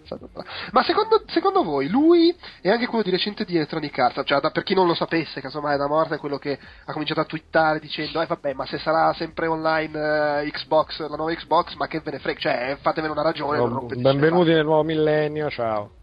[0.73, 4.23] Ma secondo, secondo voi lui è anche quello di recente di Electronic Arts?
[4.25, 7.21] Cioè da- per chi non lo sapesse casomai da morte è quello che ha cominciato
[7.21, 11.75] a twittare dicendo eh vabbè ma se sarà sempre online eh, Xbox la nuova Xbox
[11.75, 12.41] ma che ve ne frega?
[12.41, 16.02] Cioè fatevene una ragione le Benvenuti nel nuovo millennio, ciao.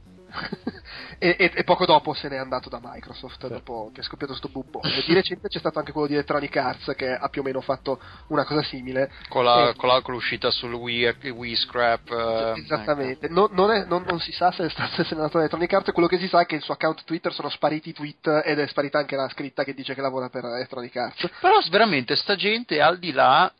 [1.19, 4.47] E, e- e poco dopo se n'è andato da Microsoft dopo che è scoppiato sto
[4.49, 7.61] bubbone di recente c'è stato anche quello di Electronic Arts che ha più o meno
[7.61, 12.09] fatto una cosa simile Con, la, Eh, con, la- con l'uscita sul Wii, Wii Scrap.
[12.11, 15.33] eh, Esattamente, Non, non è- non- non si sa se è stato se n'è andato
[15.33, 17.89] da Electronic Arts, quello che si sa è che il suo account Twitter sono spariti
[17.89, 21.23] i tweet ed è sparita anche la scritta che dice che lavora per Electronic Arts.
[21.23, 21.35] ecco.
[21.41, 23.51] Però veramente sta gente al di là.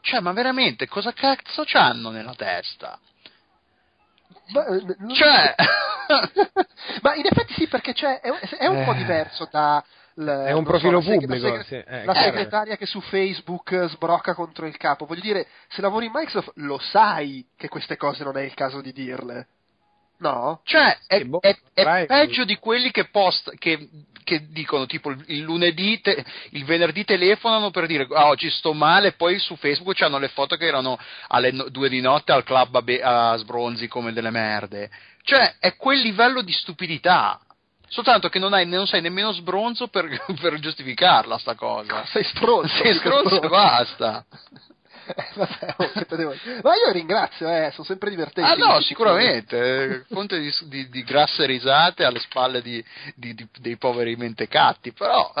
[0.00, 2.98] Cioè, ma veramente cosa cazzo c'hanno nella testa?
[4.52, 5.54] Ma, eh, Cioè.
[7.02, 8.96] Ma in effetti sì, perché c'è, è, un- è un po' Eh.
[8.96, 9.82] diverso da...
[10.14, 13.00] l- È un profilo so, la pubblico, La, seg- sì, eh, la segretaria che su
[13.00, 15.04] Facebook sbrocca contro il capo.
[15.06, 18.80] Voglio dire, se lavori in Microsoft lo sai che queste cose non è il caso
[18.80, 19.48] di dirle.
[20.18, 20.60] No?
[20.64, 22.06] Cioè, è, boh, è- è vai.
[22.06, 23.88] peggio di quelli che, post, che,
[24.24, 28.72] che dicono tipo il, il lunedì, te- il venerdì telefonano per dire ah, oggi sto
[28.72, 30.98] male, poi su Facebook c'hanno le foto che erano
[31.28, 34.90] alle no- due di notte al club a, be- a sbronzi come delle merde.
[35.22, 37.38] Cioè, è quel livello di stupidità.
[37.88, 40.08] Soltanto che non, hai, non sei nemmeno sbronzo per,
[40.40, 42.04] per giustificarla sta cosa.
[42.06, 42.74] Sei stronzo.
[42.82, 44.24] Sei stronzo e basta.
[45.06, 45.74] Eh, vabbè,
[46.24, 46.34] oh.
[46.62, 48.50] Ma io ringrazio, eh, sono sempre divertenti.
[48.50, 52.84] Ah no, sicuramente, eh, fonte di, di- di grasse risate alle spalle di-
[53.14, 55.32] di- di- dei poveri mentecatti, però...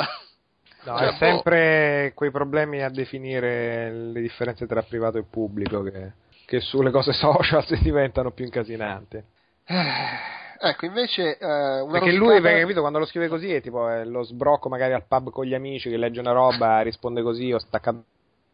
[0.84, 1.16] No, Cioè, è boh.
[1.16, 6.12] sempre quei problemi a definire le differenze tra privato e pubblico che,
[6.46, 9.16] che sulle cose social si diventano più incasinanti.
[9.66, 13.88] Eh, Ecco, invece, eh, una Perché lui, perché, capito, quando lo scrive così è tipo
[13.88, 17.52] è lo sbrocco magari al pub con gli amici che legge una roba, risponde così,
[17.52, 18.04] ho staccato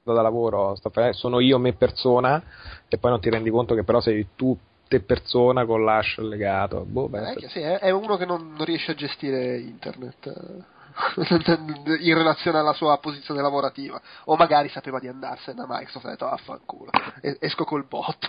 [0.05, 0.77] da lavoro,
[1.13, 2.43] sono io me persona,
[2.89, 4.57] e poi non ti rendi conto che però sei tu
[4.89, 6.85] te persona con l'hash legato.
[6.85, 12.01] Boh, Eh, che sì, è, è uno che non, non riesce a gestire internet eh,
[12.05, 14.01] in relazione alla sua posizione lavorativa.
[14.25, 16.91] O magari sapeva di andarsene da Microsoft e ha detto vaffanculo
[17.39, 18.29] esco col botto.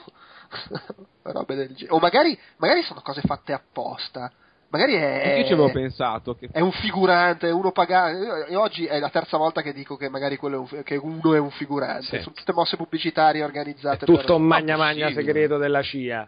[1.23, 4.31] Robe del genere o magari, magari sono cose fatte apposta
[4.73, 8.45] magari è, Io ci avevo pensato che è un figurante, è uno pagato.
[8.47, 11.35] E oggi è la terza volta che dico che magari quello è un, che uno
[11.35, 12.17] è un figurante.
[12.17, 12.19] Sì.
[12.23, 14.05] Sono tutte mosse pubblicitarie è organizzate.
[14.05, 16.27] tutto per- un magna magna segreto della CIA,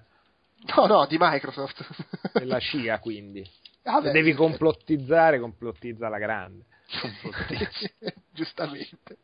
[0.76, 1.86] No, no, di Microsoft.
[2.34, 3.44] della CIA quindi.
[3.84, 4.38] Vabbè, Se devi sì.
[4.38, 6.64] complottizzare, complottizza alla grande.
[8.32, 9.18] Giustamente.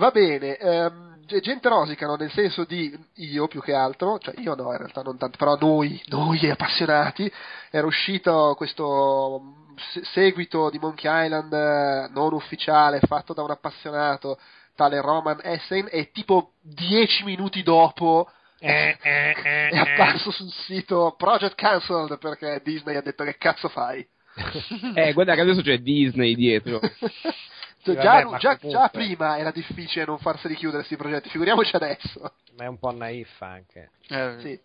[0.00, 4.54] Va bene, ehm, ge- gente rosicano nel senso di io più che altro, cioè io
[4.54, 7.30] no in realtà non tanto, però noi, noi appassionati,
[7.70, 13.50] era uscito questo mm, se- seguito di Monkey Island eh, non ufficiale fatto da un
[13.50, 14.38] appassionato
[14.74, 21.14] tale Roman Essen e tipo dieci minuti dopo Eh, eh, eh, è apparso sul sito
[21.18, 24.06] Project Cancelled perché Disney ha detto che cazzo fai?
[24.94, 26.80] Eh, guarda che adesso c'è Disney dietro.
[27.82, 31.74] Cioè, già, vabbè, già- comunque- già prima era difficile non farseli chiudere questi progetti, figuriamoci
[31.76, 32.32] adesso.
[32.56, 33.90] Ma è un po' naif anche.
[34.08, 34.60] Eh, Sì.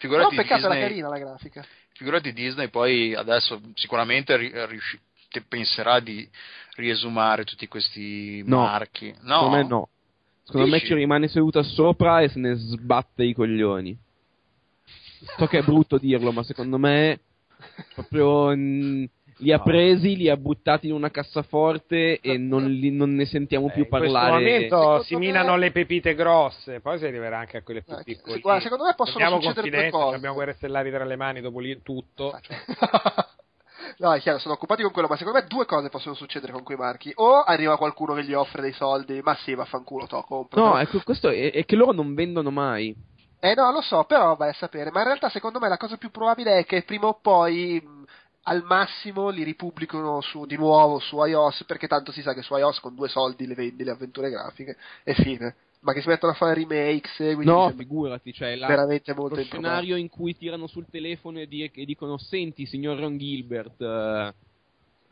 [0.00, 1.64] Però Figurati peccato era Disney, carina la grafica.
[1.94, 6.28] figurati Disney poi adesso sicuramente ri- riusci- te- penserà di
[6.76, 8.58] riesumare tutti questi No.
[8.60, 9.12] marchi.
[9.22, 9.88] No, Secondo me no.
[10.44, 10.86] Secondo me Dici?
[10.86, 13.98] ci rimane seduta sopra e se ne sbatte i coglioni.
[15.36, 17.18] So che è brutto dirlo, ma secondo me
[17.94, 19.04] proprio mm,
[19.38, 19.62] li ha No.
[19.62, 23.82] presi, li ha buttati in una cassaforte e non, li- non ne sentiamo Eh, più
[23.82, 24.32] in questo parlare.
[24.32, 27.94] momento Secondo si me- minano le pepite grosse, poi si arriverà anche a quelle più
[27.94, 28.40] Eh, piccole.
[28.40, 31.80] guarda, secondo me possono Abbiamo succedere due abbiamo guerre stellari tra le mani dopo lì
[31.82, 32.30] tutto.
[32.30, 32.56] Ah, cioè.
[33.98, 36.62] No, è chiaro, sono occupati con quello, ma secondo me due cose possono succedere con
[36.62, 37.10] quei marchi.
[37.16, 40.64] O arriva qualcuno che gli offre dei soldi, ma sì, vaffanculo, to, compro.
[40.64, 42.94] No, ecco, questo è, è che loro non vendono mai.
[43.40, 44.90] Eh no, lo so, però vai a sapere.
[44.92, 47.82] Ma in realtà secondo me la cosa più probabile è che prima o poi
[48.48, 52.56] al massimo li ripubblicano su, di nuovo su iOS, perché tanto si sa che su
[52.56, 55.54] iOS con due soldi le vendi le avventure grafiche e fine.
[55.80, 59.36] Ma che si mettono a fare remake, seguiti, mi No, figurati, cioè la- veramente molto
[59.36, 63.80] lo scenario in cui tirano sul telefono e, di- e dicono senti signor Ron Gilbert
[63.80, 64.32] eh,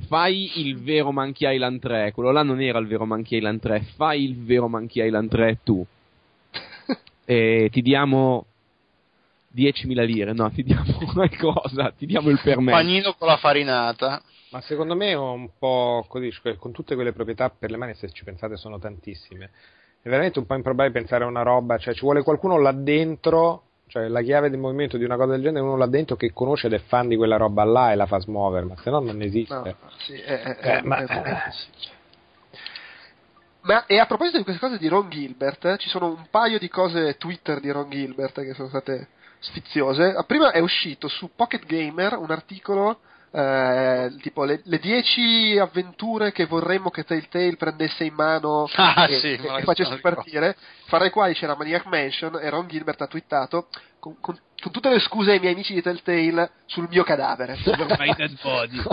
[0.09, 3.81] fai il vero Monkey Island 3 quello là non era il vero Monkey Island 3
[3.95, 5.87] fai il vero Monkey Island 3 tu.
[7.29, 8.47] E ti diamo
[9.57, 10.85] 10.000 lire no ti diamo
[11.15, 14.23] qualcosa ti diamo il permesso panino con la farinata.
[14.51, 17.95] Ma secondo me è un po' così, cioè, con tutte quelle proprietà per le mani,
[17.95, 19.51] se ci pensate, sono tantissime.
[20.01, 23.63] È veramente un po' improbabile pensare a una roba, cioè ci vuole qualcuno là dentro,
[23.89, 26.69] cioè la chiave del movimento di una cosa del genere, uno là dentro che conosce
[26.69, 29.21] ed è fan di quella roba là e la fa smuovere, ma se no non
[29.21, 29.55] esiste.
[29.55, 31.89] No, sì, è, è- Eh, è- ma- è- sì.
[33.63, 36.59] Ma e a proposito di queste cose di Ron Gilbert, eh, ci sono un paio
[36.61, 40.15] di cose Twitter di Ron Gilbert che sono state sfiziose.
[40.27, 43.01] Prima è uscito su Pocket Gamer un articolo
[43.33, 49.19] eh, tipo le, le 10 avventure che vorremmo che Telltale prendesse in mano Ah, e,
[49.19, 50.57] sì, e- e facesse partire,
[50.87, 53.69] fra le quali c'era Maniac Mansion e Ron Gilbert ha twittato
[53.99, 57.59] con, con- con tutte le scuse ai miei amici di Telltale sul mio cadavere.
[57.99, 58.81] My dead body.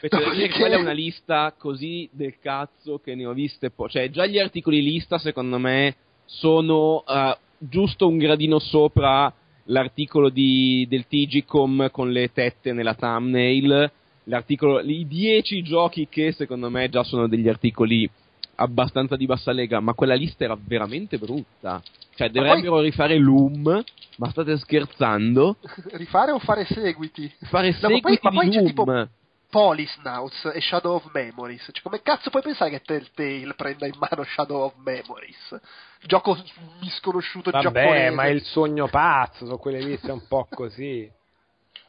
[0.00, 3.88] Dire che Dopodiché- quella è una lista così del cazzo che ne ho viste po'.
[3.88, 5.94] Cioè, già gli articoli lista, secondo me,
[6.24, 9.32] sono eh, giusto un gradino sopra
[9.64, 13.90] l'articolo di, del Tigicom con le tette nella thumbnail.
[14.24, 18.08] L'articolo, I 10 giochi che secondo me già sono degli articoli
[18.56, 21.82] abbastanza di bassa lega, ma quella lista era veramente brutta.
[22.14, 23.82] Cioè, dovrebbero rifare Loom,
[24.18, 25.56] ma state scherzando?
[25.92, 27.30] Rifare o fare seguiti?
[27.50, 28.66] Fare No, ma poi- seguiti ma poi Loom.
[28.66, 29.08] tipo-
[29.54, 31.68] Polisnauts e Shadow of Memories.
[31.70, 35.60] Cioè, come cazzo puoi pensare che Telltale prenda in mano Shadow of Memories?
[36.02, 36.36] Gioco
[36.80, 38.14] misconosciuto Vabbè, giapponese.
[38.16, 41.08] ma è il sogno pazzo, sono quelle liste un po' così.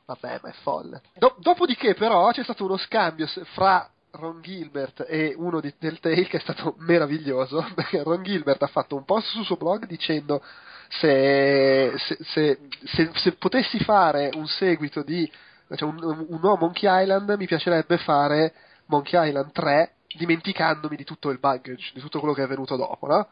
[0.05, 1.01] Vabbè, ma è folle.
[1.15, 3.25] Do- dopodiché, però, c'è stato uno scambio
[3.55, 7.65] fra Ron Gilbert e uno di Telltale che è stato meraviglioso.
[7.73, 10.39] Perché Ron Gilbert ha fatto un post sul suo blog dicendo
[10.87, 15.27] se, se, se- se potessi fare un seguito di
[15.73, 18.53] cioè un, un nuovo Monkey Island, mi piacerebbe fare
[18.87, 23.07] Monkey Island 3 dimenticandomi di tutto il baggage, di tutto quello che è venuto dopo,
[23.07, 23.27] no?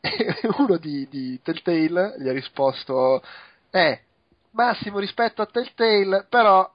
[0.00, 3.22] E uno di, di Telltale gli ha risposto:
[3.70, 4.00] Eh,
[4.52, 6.70] massimo rispetto a Telltale, però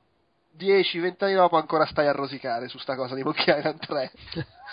[0.58, 4.12] 10-20 anni dopo ancora stai a rosicare su sta cosa di Monkey Island 3.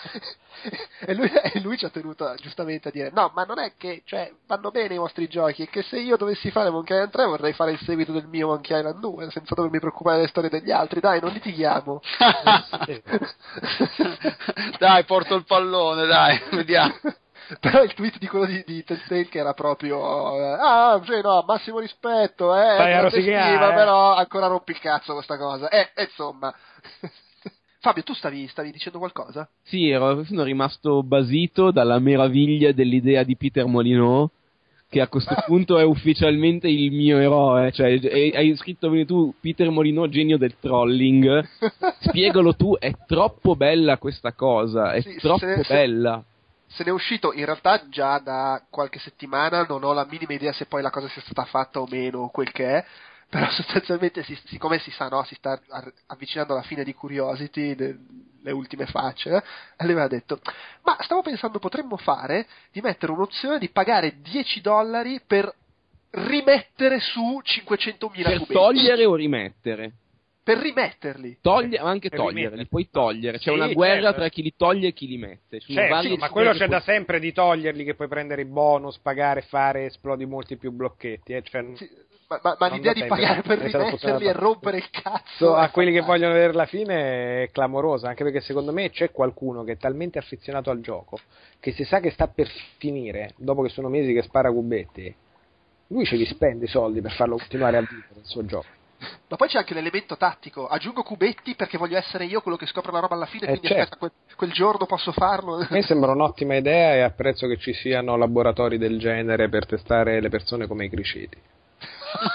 [1.05, 4.01] e, lui, e lui ci ha tenuto giustamente a dire: No, ma non è che
[4.05, 5.63] cioè, vanno bene i vostri giochi.
[5.63, 8.47] È che se io dovessi fare Monkey Island 3 vorrei fare il seguito del mio
[8.47, 10.99] Monkey Island 2 senza dovermi preoccupare delle storie degli altri.
[10.99, 12.01] Dai, non litighiamo.
[14.79, 16.95] dai, porto il pallone, dai, vediamo.
[17.59, 19.97] Però il tweet di quello di, di Telltale che era proprio
[20.37, 24.47] eh, Ah, sì, no, massimo rispetto, eh, Stai a grande rosicare, stima, eh." però ancora
[24.47, 25.69] rompi il cazzo questa cosa.
[25.69, 26.53] Eh, e insomma.
[27.79, 29.47] Fabio, tu stavi, stavi dicendo qualcosa?
[29.61, 34.29] Sì, ero, sono rimasto basito dalla meraviglia dell'idea di Peter Molyneux,
[34.87, 37.73] che a questo punto è ufficialmente il mio eroe.
[37.73, 37.99] Cioè,
[38.35, 41.45] hai scritto bene tu, Peter Molyneux, genio del trolling.
[41.99, 46.23] Spiegalo tu, è troppo bella questa cosa, è Sì, troppo se- se- bella.
[46.75, 50.51] Se ne è uscito in realtà già da qualche settimana, non ho la minima idea
[50.53, 52.85] se poi la cosa sia stata fatta o meno, o quel che è,
[53.29, 55.59] però sostanzialmente, si- siccome si sa, no, si sta
[56.07, 57.97] avvicinando alla fine di Curiosity, de-
[58.41, 59.37] le ultime facce, eh,
[59.77, 60.39] e lui aveva detto,
[60.83, 65.53] ma stavo pensando potremmo fare di mettere un'opzione di pagare 10 dollari per
[66.11, 68.53] rimettere su 500.000 Per cubetti.
[68.53, 69.93] togliere o rimettere?
[70.43, 71.37] Per rimetterli.
[71.41, 72.65] Toglie, ma anche toglierli, rimettere.
[72.65, 73.37] puoi toglierli.
[73.39, 74.17] C'è Sì, una guerra certo.
[74.19, 75.61] tra chi li toglie e chi li mette.
[75.61, 78.97] Certo, sì, ma quello c'è da puoi- sempre di toglierli che puoi prendere i bonus,
[78.99, 81.33] pagare, fare, esplodi molti più blocchetti.
[81.33, 81.41] Eh?
[81.43, 81.89] Cioè, Sì,
[82.27, 83.07] ma, ma- ma l'idea da di sempre.
[83.07, 87.43] pagare per rimetterli e rompere il cazzo so- a quelli che vogliono vedere la fine
[87.43, 91.19] è clamorosa, anche perché secondo me c'è qualcuno che è talmente affezionato al gioco
[91.61, 92.49] che se sa che sta per
[92.79, 95.15] finire, dopo che sono mesi che spara cubetti,
[95.87, 98.65] lui ce li spende i soldi per farlo continuare a vivere il suo gioco.
[99.27, 100.67] Ma poi c'è anche l'elemento tattico.
[100.67, 103.67] Aggiungo cubetti perché voglio essere io quello che scopre la roba alla fine, Eh, quindi
[103.67, 103.81] certo.
[103.81, 105.55] aspetta, quel, quel giorno posso farlo.
[105.57, 110.21] A me sembra un'ottima idea e apprezzo che ci siano laboratori del genere per testare
[110.21, 111.37] le persone come i criceti.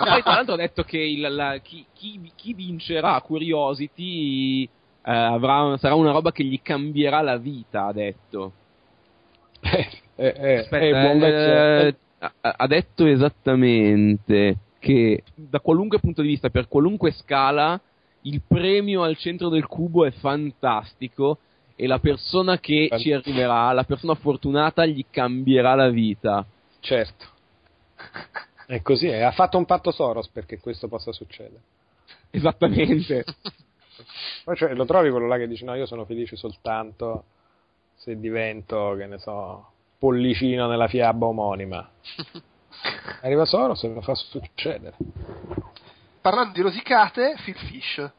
[0.01, 4.69] Ma poi tra l'altro ha detto che il- la- chi, chi- chi vincerà Curiosity eh,
[5.05, 8.53] avrà- sarà una roba che gli cambierà la vita, ha detto.
[9.61, 16.51] Eh, eh, eh, Aspetta, eh, eh, ha detto esattamente che da qualunque punto di vista,
[16.51, 17.81] per qualunque scala,
[18.23, 21.39] il premio al centro del cubo è fantastico
[21.77, 26.45] e la persona che ci arriverà, la persona fortunata, gli cambierà la vita.
[26.81, 27.27] Certo.
[28.67, 31.61] È così, eh, ha fatto un patto Soros perché questo possa succedere.
[32.31, 33.25] Esattamente.
[34.45, 37.25] Poi cioè, lo trovi quello là che dice no, io sono felice soltanto
[37.95, 41.89] se divento, che ne so, pollicino nella fiaba omonima.
[43.23, 44.97] Arriva Soros e lo fa succedere.
[46.21, 48.11] Parlando di rosicate, Phil Fish.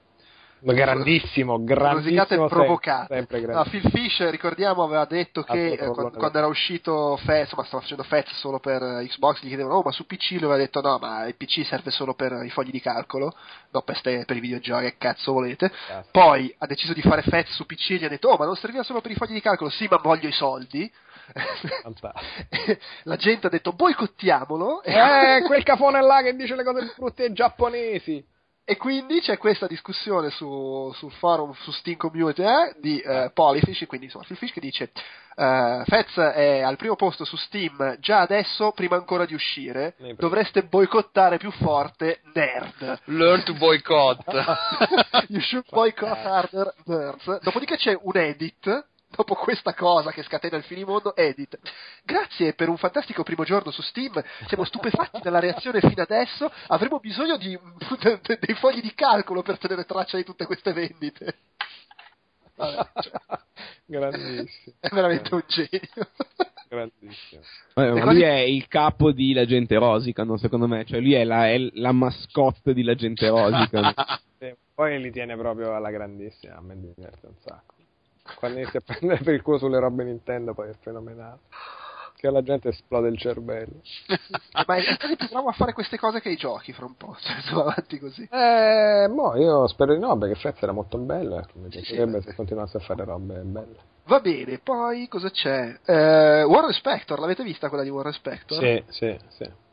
[0.61, 2.47] Ma Grandissimo, rosicate grandissimo.
[2.47, 3.13] provocate.
[3.15, 3.89] Sempre, sempre No, grandissimo.
[3.91, 8.03] Phil Fish, ricordiamo, aveva detto che eh, quando, quando era uscito Fez, insomma, stava facendo
[8.03, 10.97] Fez solo per eh, Xbox, gli chiedevano, oh, ma su PC lui aveva detto, no,
[10.99, 13.33] ma il PC serve solo per i fogli di calcolo,
[13.71, 15.71] no, per, ste- per i videogiochi, che cazzo volete.
[15.87, 16.09] Cazzo.
[16.11, 18.55] Poi ha deciso di fare Fez su PC e gli ha detto, oh, ma non
[18.57, 20.91] serviva solo per i fogli di calcolo, sì, ma voglio i soldi.
[23.03, 24.83] La gente ha detto, boicottiamolo.
[24.83, 28.25] Eh, quel cafone là che dice le cose brutte ai giapponesi.
[28.69, 33.85] E quindi c'è questa discussione su, sul forum, su Steam Community eh, di eh, Polyfish,
[33.87, 34.91] quindi insomma Fish che dice
[35.35, 40.65] eh, Fez è al primo posto su Steam già adesso, prima ancora di uscire, dovreste
[40.65, 42.99] boicottare più forte Nerd.
[43.05, 44.21] Learn to boycott.
[45.29, 47.39] you should boycott harder Nerds.
[47.41, 48.87] Dopodiché c'è un edit.
[49.11, 51.57] Dopo questa cosa che scatena il finimondo, edit.
[52.03, 54.23] Grazie per un fantastico primo giorno su Steam.
[54.47, 56.49] Siamo stupefatti dalla reazione fino adesso.
[56.67, 57.57] Avremo bisogno di,
[57.99, 61.37] de- de- dei fogli di calcolo per tenere traccia di tutte queste vendite.
[62.55, 63.11] Vabbè, cioè,
[63.85, 64.75] Grandissimo.
[64.79, 66.09] è veramente un genio.
[66.67, 67.41] Grandissimo.
[67.75, 70.85] Ma cose- lui è il capo di La Gente Rosicano, secondo me.
[70.85, 73.91] Cioè, lui è la, è la mascotte di La Gente Rosicano.
[74.75, 77.75] Poi li tiene proprio alla grandissima, a me diverte un sacco.
[78.35, 81.39] Quando inizia a prendere per il culo sulle robe Nintendo poi è fenomenale.
[82.15, 83.81] Che alla gente esplode il cervello.
[84.67, 87.15] Ma più bravo a fare queste cose che i giochi fra un po'.
[87.19, 88.27] Cioè, se va avanti così.
[88.29, 92.27] Eh, mo io spero di no, perché Fez era molto bello, ecco, mi piacerebbe sì,
[92.27, 93.77] se continuasse a fare robe belle.
[94.05, 95.79] Va bene, poi cosa c'è?
[95.85, 98.59] Eh, Warren Spector, l'avete vista quella di Warren Spector?
[98.59, 99.67] Sì, sì, sì.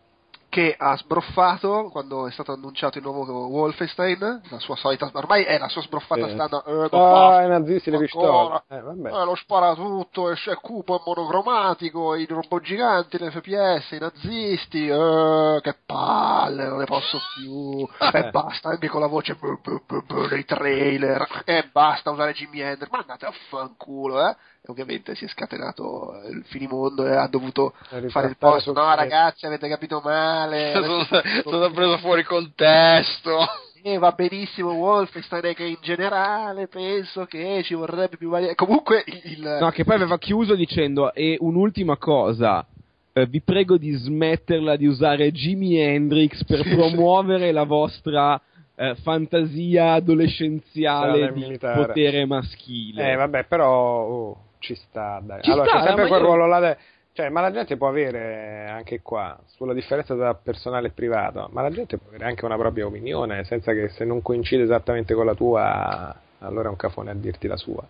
[0.48, 5.59] Che ha sbroffato quando è stato annunciato il nuovo Wolfenstein, la sua solita, ormai è
[5.59, 6.32] la sua sbroffata Sì.
[6.32, 6.66] standard.
[6.66, 8.62] Eh, Ah, i nazisti le pistole.
[8.68, 9.09] Eh, vabbè.
[9.09, 14.86] Eh, lo spara tutto, è cupo, è monocromatico, i robot giganti, le FPS, i nazisti,
[14.86, 17.86] eh, che palle, non ne posso più.
[18.12, 21.43] E basta, anche con la voce bu, bu, bu, bu, nei trailer.
[21.44, 24.36] E basta usare Jimmy Hendrix, ma andate a fanculo, eh.
[24.67, 28.73] E ovviamente si è scatenato il finimondo e ha dovuto E fare il posto.
[28.73, 30.73] No, ragazzi, avete capito male.
[30.75, 33.39] sono, stato preso fuori contesto.
[33.83, 38.57] Eh, va benissimo Wolfenstein che in generale penso che ci vorrebbe più varietà.
[38.57, 42.67] Comunque il, No, che poi aveva chiuso dicendo, e un'ultima cosa,
[43.13, 48.41] eh, vi prego di smetterla di usare Jimi Hendrix per Sì, promuovere la vostra
[48.75, 51.87] eh, fantasia adolescenziale Sale di militare.
[51.87, 53.13] potere maschile.
[53.13, 55.43] Eh, vabbè, però oh, ci sta, dai.
[55.43, 56.59] Ci allora, sta, c'è sempre quel io- ruolo là.
[56.61, 56.77] de-
[57.13, 61.63] Cioè, ma la gente può avere anche qua, sulla differenza tra personale e privato, ma
[61.63, 65.25] la gente può avere anche una propria opinione, senza che se non coincide esattamente con
[65.25, 67.83] la tua, allora è un cafone a dirti la sua.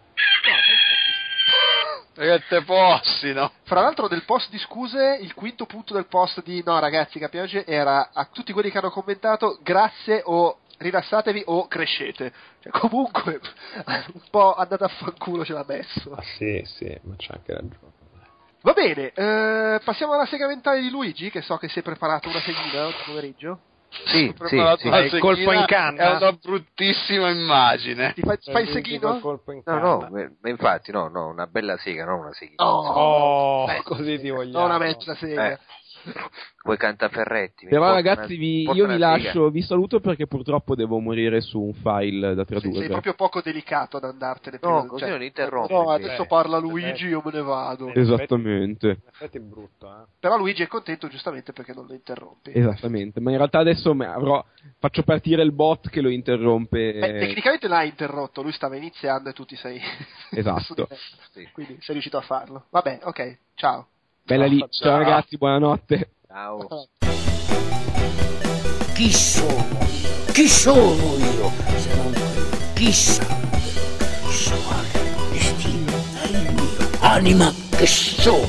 [2.15, 3.51] Che te possi, no?
[3.65, 7.65] Fra l'altro del post di scuse, il quinto punto del post di no ragazzi capiamoci
[7.66, 12.32] era a tutti quelli che hanno commentato grazie o rilassatevi o crescete.
[12.61, 13.40] Cioè, comunque
[14.15, 16.12] un po' andate a fanculo ce l'ha messo.
[16.15, 17.94] Ah, sì, sì, ma c'è anche ragione.
[18.62, 22.28] Va bene, eh, passiamo alla sega mentale di Luigi che so che si è preparato
[22.28, 23.61] una seghina oggi pomeriggio.
[24.07, 24.89] Sì, sì, sì.
[24.89, 26.03] il colpo in canna?
[26.03, 28.12] È una bruttissima immagine.
[28.15, 29.15] Ti fai, fai il Vinci seghino?
[29.15, 29.78] in No, canna.
[29.81, 30.09] no,
[30.40, 32.65] ma infatti no, no, una bella sega, non una seghina.
[32.69, 34.66] Oh, Oh, così ti vogliamo.
[34.66, 35.53] non una mezza sega.
[35.53, 35.59] Eh.
[36.62, 37.64] Vuoi cantaferretti?
[37.64, 41.60] mi Però ragazzi, una- vi- io vi lascio, vi saluto perché purtroppo devo morire su
[41.60, 42.80] un file da tradurre.
[42.80, 45.72] sei proprio poco delicato ad andartene No, prima, così cioè, non interrompi.
[45.72, 47.92] No, adesso Eh, parla Luigi, io me ne vado.
[47.94, 50.04] Esattamente, In effetti è brutto, eh.
[50.18, 52.50] Però Luigi è contento giustamente perché non lo interrompi.
[52.52, 53.20] esattamente.
[53.20, 54.44] Ma in realtà adesso me- avrò,
[54.78, 56.98] faccio partire il bot che lo interrompe.
[56.98, 59.80] Beh, tecnicamente l'ha interrotto, lui stava iniziando e tu ti sei...
[60.30, 60.88] Esatto.
[61.36, 61.46] Sì.
[61.52, 62.64] Quindi sei riuscito a farlo.
[62.70, 63.88] Vabbè, ok, ciao.
[64.27, 64.59] Bella lì.
[64.59, 64.69] Ciao.
[64.70, 66.11] Ciao ragazzi, buonanotte.
[66.27, 66.89] Ciao.
[68.93, 70.32] Chi sono io?
[70.32, 72.12] chi sono io se non?
[72.74, 73.24] Chissà,
[74.27, 74.89] chissà quale
[75.31, 75.93] destino
[76.23, 76.90] è il mio.
[76.98, 78.48] Anima che sono,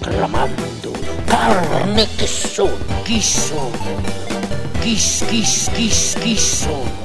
[0.00, 0.92] clamando,
[1.24, 4.12] carne che sono, chi sono io?
[4.80, 7.02] Chi, chi, chi, chi sono io?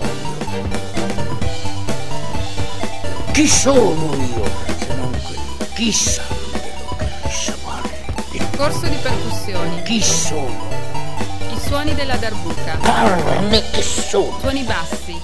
[3.32, 4.44] Chi sono io
[4.78, 5.74] se non quello?
[5.74, 6.24] Chissà,
[8.60, 9.82] Corso di percussioni.
[9.84, 10.68] chi sono,
[11.54, 12.78] I suoni della darbuca.
[12.80, 14.38] carne che sono.
[14.40, 15.18] Suoni bassi,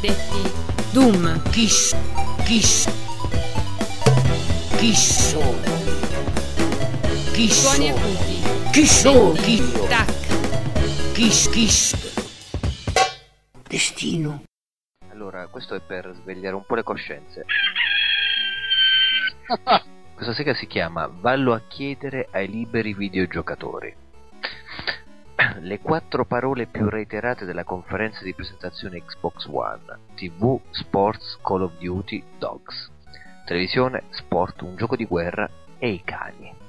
[0.00, 0.50] detti
[0.90, 1.48] Doom.
[1.50, 1.94] Chi, s-
[2.42, 2.88] chi, s-
[4.78, 5.60] chi sono?
[7.32, 8.04] Chi Suoni sono?
[8.04, 8.42] acuti.
[8.72, 9.32] Chi sono?
[9.32, 9.72] Chi?
[9.88, 11.12] Tac.
[11.12, 11.96] Chi, s- chi s-
[13.68, 14.42] Destino.
[15.12, 17.44] Allora, questo è per svegliare un po' le coscienze.
[20.22, 23.92] Questa sega si chiama Vallo a chiedere ai liberi videogiocatori.
[25.58, 29.98] Le quattro parole più reiterate della conferenza di presentazione Xbox One.
[30.14, 32.92] TV, Sports, Call of Duty, Dogs.
[33.46, 36.61] Televisione, Sport, un gioco di guerra e i cani.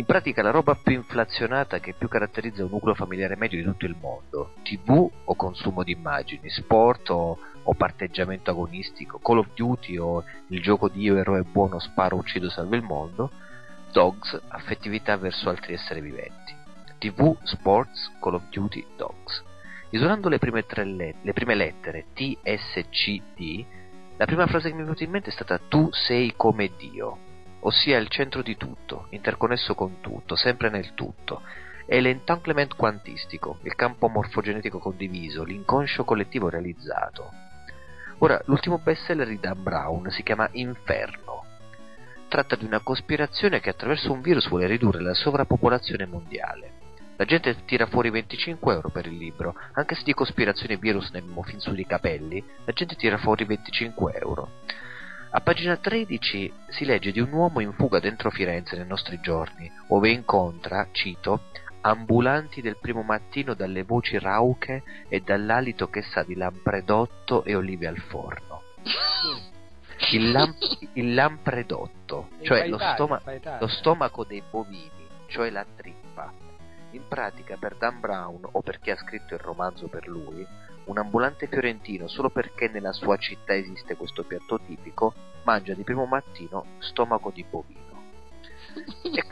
[0.00, 3.84] In pratica la roba più inflazionata che più caratterizza un nucleo familiare medio di tutto
[3.84, 4.54] il mondo.
[4.62, 10.62] TV o consumo di immagini, sport o, o parteggiamento agonistico, Call of Duty o il
[10.62, 13.30] gioco di io eroe buono sparo uccido salvo il mondo,
[13.92, 16.54] Dogs, affettività verso altri esseri viventi.
[16.96, 19.44] TV, Sports, Call of Duty, Dogs.
[19.90, 23.64] Isolando le prime, le- le prime lettere T, S, C, D,
[24.16, 27.28] la prima frase che mi è venuta in mente è stata Tu sei come Dio,
[27.60, 31.42] ossia il centro di tutto, interconnesso con tutto, sempre nel tutto.
[31.86, 37.30] È l'entanglement quantistico, il campo morfogenetico condiviso, l'inconscio collettivo realizzato.
[38.18, 41.44] Ora, l'ultimo bestseller di Dan Brown si chiama Inferno.
[42.28, 46.72] Tratta di una cospirazione che attraverso un virus vuole ridurre la sovrappopolazione mondiale.
[47.16, 51.18] La gente tira fuori 25 euro per il libro, anche se di cospirazione virus ne
[51.18, 54.50] abbiamo fin su di capelli, la gente tira fuori 25 euro.
[55.32, 59.70] A pagina 13 si legge di un uomo in fuga dentro Firenze nei nostri giorni,
[59.88, 61.42] ove incontra, cito,
[61.82, 67.86] ambulanti del primo mattino dalle voci rauche e dall'alito che sa di lampredotto e olive
[67.86, 68.62] al forno.
[70.10, 70.56] Il, lam-
[70.94, 73.22] il lampredotto, cioè lo, stoma-
[73.60, 76.32] lo stomaco dei bovini, cioè la trippa.
[76.90, 80.44] In pratica, per Dan Brown, o per chi ha scritto il romanzo per lui,
[80.90, 85.14] un ambulante fiorentino, solo perché nella sua città esiste questo piatto tipico,
[85.44, 87.78] mangia di primo mattino stomaco di bovino.
[89.02, 89.24] E,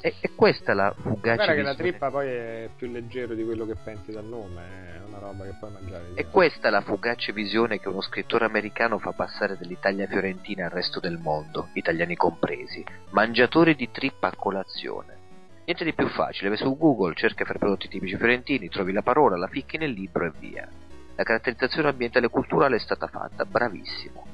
[0.00, 3.42] e- e questa è la fugace Guarda che la trippa poi è più leggero di
[3.42, 6.10] quello che pensi dal nome, è una roba che puoi mangiare.
[6.14, 10.72] E questa è la fugace visione che uno scrittore americano fa passare dell'Italia fiorentina al
[10.72, 15.22] resto del mondo, italiani compresi, mangiatori di trippa a colazione.
[15.64, 19.38] Niente di più facile, vai su Google, cerca fra prodotti tipici fiorentini, trovi la parola,
[19.38, 20.68] la ficchi nel libro e via.
[21.16, 24.26] La caratterizzazione ambientale e culturale è stata fatta, bravissimo.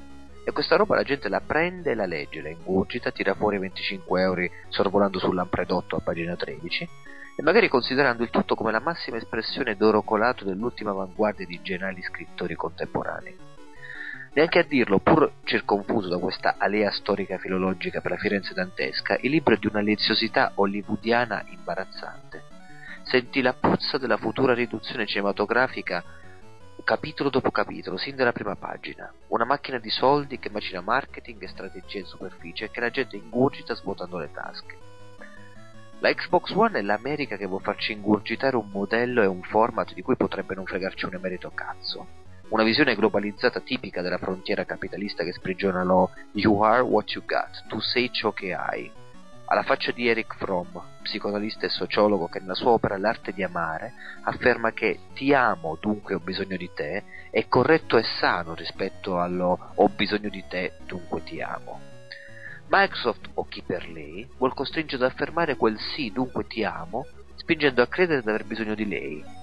[0.44, 4.20] E questa roba la gente la prende e la legge, la ingurgita, tira fuori 25
[4.20, 6.89] euro sorvolando sul lampredotto a pagina 13
[7.36, 12.02] e magari considerando il tutto come la massima espressione d'oro colato dell'ultima avanguardia di geniali
[12.02, 13.36] scrittori contemporanei.
[14.32, 19.31] Neanche a dirlo, pur circonfuso da questa alea storica filologica per la Firenze dantesca, il
[19.31, 22.43] libro è di una leziosità hollywoodiana imbarazzante.
[23.02, 26.02] Senti la puzza della futura riduzione cinematografica
[26.82, 29.12] capitolo dopo capitolo, sin dalla prima pagina.
[29.28, 33.16] Una macchina di soldi che macina marketing e strategie in superficie e che la gente
[33.16, 34.78] ingurgita svuotando le tasche.
[36.01, 40.02] La Xbox One è l'America che vuol farci ingurgitare un modello e un format di
[40.02, 42.07] cui potrebbe non fregarci un emerito cazzo.
[42.48, 47.66] Una visione globalizzata tipica della frontiera capitalista che sprigiona lo You are what you got,
[47.69, 48.99] tu sei ciò che hai.
[49.52, 53.94] Alla faccia di Eric Fromm, psicoanalista e sociologo che nella sua opera L'arte di amare
[54.22, 57.02] afferma che ti amo, dunque ho bisogno di te,
[57.32, 61.81] è corretto e sano rispetto allo ho bisogno di te, dunque ti amo.
[62.68, 67.82] Microsoft, o chi per lei, vuol costringere ad affermare quel sì, dunque ti amo, spingendo
[67.82, 69.40] a credere di aver bisogno di lei.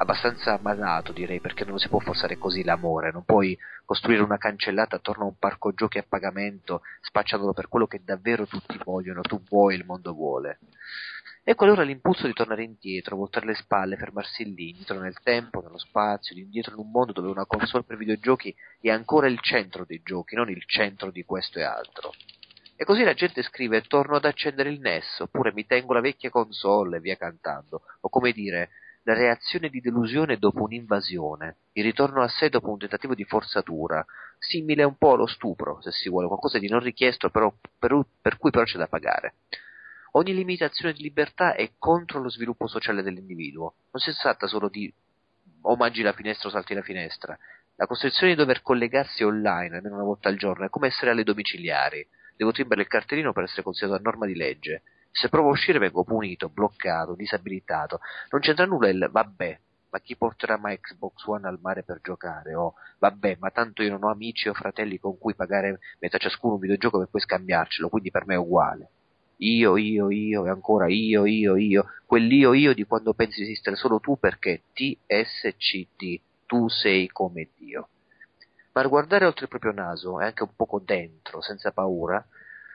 [0.00, 4.94] Abbastanza malato, direi, perché non si può forzare così l'amore, non puoi costruire una cancellata
[4.94, 9.42] attorno a un parco giochi a pagamento, spacciandolo per quello che davvero tutti vogliono, tu
[9.42, 10.60] vuoi, il mondo vuole.
[11.42, 15.78] Ecco allora l'impulso di tornare indietro, voltare le spalle, fermarsi lì, indietro nel tempo, nello
[15.78, 20.00] spazio, indietro in un mondo dove una console per videogiochi è ancora il centro dei
[20.04, 22.12] giochi, non il centro di questo e altro.
[22.76, 26.30] E così la gente scrive torno ad accendere il NES, oppure mi tengo la vecchia
[26.30, 28.70] console e via cantando, o come dire
[29.02, 34.04] la reazione di delusione dopo un'invasione, il ritorno a sé dopo un tentativo di forzatura,
[34.38, 38.36] simile un po' allo stupro, se si vuole, qualcosa di non richiesto però per, per
[38.36, 39.34] cui però c'è da pagare.
[40.12, 44.92] Ogni limitazione di libertà è contro lo sviluppo sociale dell'individuo, non si tratta solo di
[45.62, 47.36] o mangi la finestra o salti la finestra.
[47.76, 51.24] La costrizione di dover collegarsi online almeno una volta al giorno è come essere alle
[51.24, 52.06] domiciliari.
[52.36, 54.82] Devo timbere il cartellino per essere considerato a norma di legge.
[55.20, 57.98] Se provo a uscire vengo punito, bloccato, disabilitato.
[58.30, 62.54] Non c'entra nulla il vabbè, ma chi porterà mai Xbox One al mare per giocare?
[62.54, 66.54] O vabbè, ma tanto io non ho amici o fratelli con cui pagare metà ciascuno
[66.54, 68.90] un videogioco per poi scambiarcelo, quindi per me è uguale.
[69.38, 73.98] Io, io, io e ancora io, io, io, quell'io, io di quando pensi esistere solo
[73.98, 77.88] tu perché TSCT, tu sei come Dio.
[78.72, 82.24] Ma guardare oltre il proprio naso e anche un poco dentro, senza paura,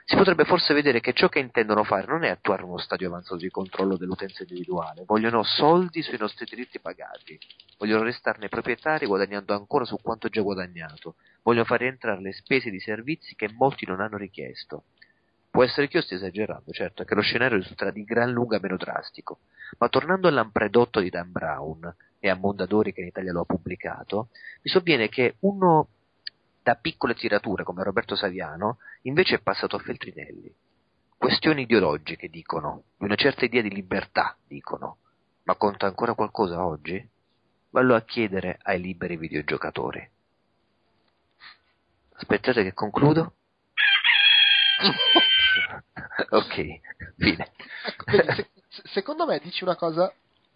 [0.06, 3.38] si potrebbe forse vedere che ciò che intendono fare non è attuare uno stadio avanzato
[3.38, 7.40] di controllo dell'utenza individuale, vogliono soldi sui nostri diritti pagati,
[7.78, 12.80] vogliono restarne proprietari guadagnando ancora su quanto già guadagnato, vogliono far rientrare le spese di
[12.80, 14.84] servizi che molti non hanno richiesto.
[15.50, 18.76] Può essere che io stia esagerando, certo, che lo scenario risulterà di gran lunga meno
[18.76, 19.42] drastico,
[19.78, 24.30] ma tornando all'ampredotto di Dan Brown e a Mondadori che in Italia lo ha pubblicato,
[24.64, 25.90] mi sovviene che uno
[26.64, 30.52] da piccole tirature come Roberto Saviano invece è passato a Feltrinelli.
[31.18, 34.98] Questioni ideologiche, dicono, di una certa idea di libertà, dicono.
[35.44, 37.06] Ma conta ancora qualcosa oggi?
[37.70, 40.10] Vallo a chiedere ai liberi videogiocatori.
[42.16, 43.36] Aspettate che concludo.
[46.30, 46.56] ok,
[47.18, 47.52] fine.
[47.86, 50.14] Ecco, se- se- secondo me dici una cosa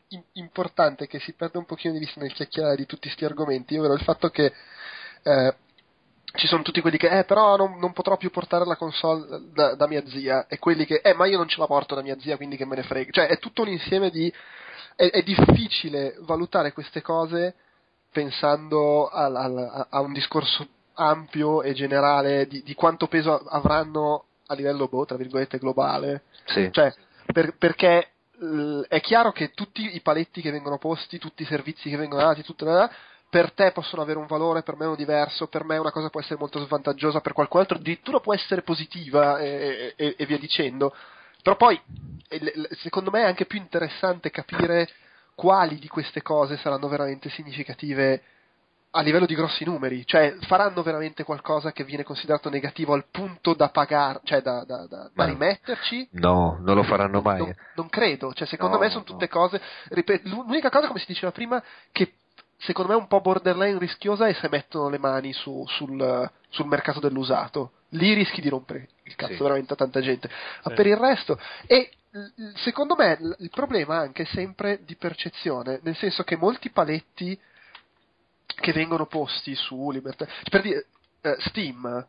[0.09, 3.77] im- importante che si perde un pochino di vista nel chiacchierare di tutti questi argomenti,
[3.77, 4.53] ovvero il fatto che
[5.23, 5.55] eh,
[6.33, 9.75] ci sono tutti quelli che, eh, però non, non potrò più portare la console da,
[9.75, 12.17] da mia zia, e quelli che, eh, ma io non ce la porto da mia
[12.19, 13.11] zia, quindi che me ne frega.
[13.11, 14.31] Cioè, è tutto un insieme di.
[14.95, 17.55] È, è difficile valutare queste cose
[18.11, 24.53] pensando al- al- a un discorso ampio e generale di, di quanto peso avranno a
[24.55, 26.23] livello, boh, tra virgolette, globale.
[26.45, 26.69] Sì.
[26.71, 26.93] Cioè,
[27.31, 28.11] per- perché
[28.87, 32.43] è chiaro che tutti i paletti che vengono posti, tutti i servizi che vengono dati,
[32.43, 32.89] tutte le-
[33.29, 36.21] per te possono avere un valore, per me uno diverso, per me una cosa può
[36.21, 40.95] essere molto svantaggiosa, per qualcun altro addirittura può essere positiva e, e- e via dicendo.
[41.43, 41.79] Però poi,
[42.81, 44.89] secondo me è anche più interessante capire
[45.35, 48.21] quali di queste cose saranno veramente significative
[48.91, 53.53] a livello di grossi numeri, cioè faranno veramente qualcosa che viene considerato negativo al punto
[53.53, 56.07] da pagare, cioè da, da- da- da rimetterci?
[56.13, 57.39] No, non lo faranno mai.
[57.39, 59.11] Non, non credo, cioè secondo No, me sono no.
[59.11, 62.13] tutte cose, ripeto, l'unica cosa come si diceva prima che
[62.57, 66.65] secondo me è un po' borderline rischiosa è se mettono le mani su- sul, sul
[66.67, 69.43] mercato dell'usato, lì rischi di rompere il cazzo Sì.
[69.43, 70.73] veramente a tanta gente, ma Sì.
[70.75, 71.91] per il resto e
[72.55, 77.39] secondo me il problema anche è sempre di percezione, nel senso che molti paletti
[78.45, 80.85] che vengono posti su libertà, per dire
[81.21, 82.07] eh, Steam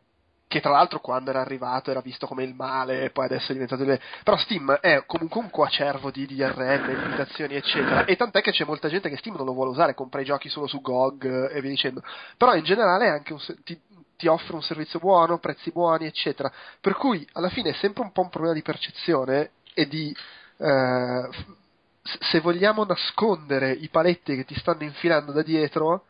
[0.49, 3.83] che tra l'altro quando era arrivato era visto come il male poi adesso è diventato
[3.83, 4.01] il.
[4.25, 8.89] Però Steam è comunque un coacervo di DRM, limitazioni eccetera e tant'è che c'è molta
[8.89, 11.71] gente che Steam non lo vuole usare, compra i giochi solo su GOG e via
[11.71, 12.03] dicendo.
[12.37, 13.79] Però in generale è anche un ti,
[14.17, 16.51] ti offre un servizio buono, prezzi buoni eccetera.
[16.81, 20.17] Per cui alla fine è sempre un po' un problema di percezione e di
[20.57, 21.29] eh,
[22.03, 26.05] se vogliamo nascondere i paletti che ti stanno infilando da dietro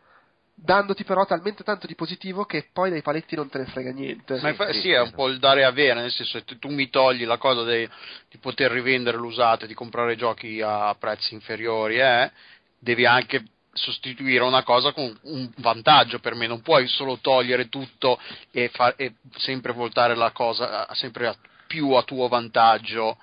[0.61, 4.41] dandoti però talmente tanto di positivo che poi dai paletti non te ne frega niente.
[4.41, 6.69] Ma infa- sì, sì, è un po' il dare e avere, nel senso che tu
[6.69, 7.89] mi togli la cosa dei-
[8.29, 12.31] di poter rivendere l'usato e di comprare giochi a prezzi inferiori, eh,
[12.79, 18.19] devi anche sostituire una cosa con un vantaggio per me, non puoi solo togliere tutto
[18.51, 21.37] e, fa- e sempre voltare la cosa a- sempre a-
[21.67, 23.17] più a tuo vantaggio.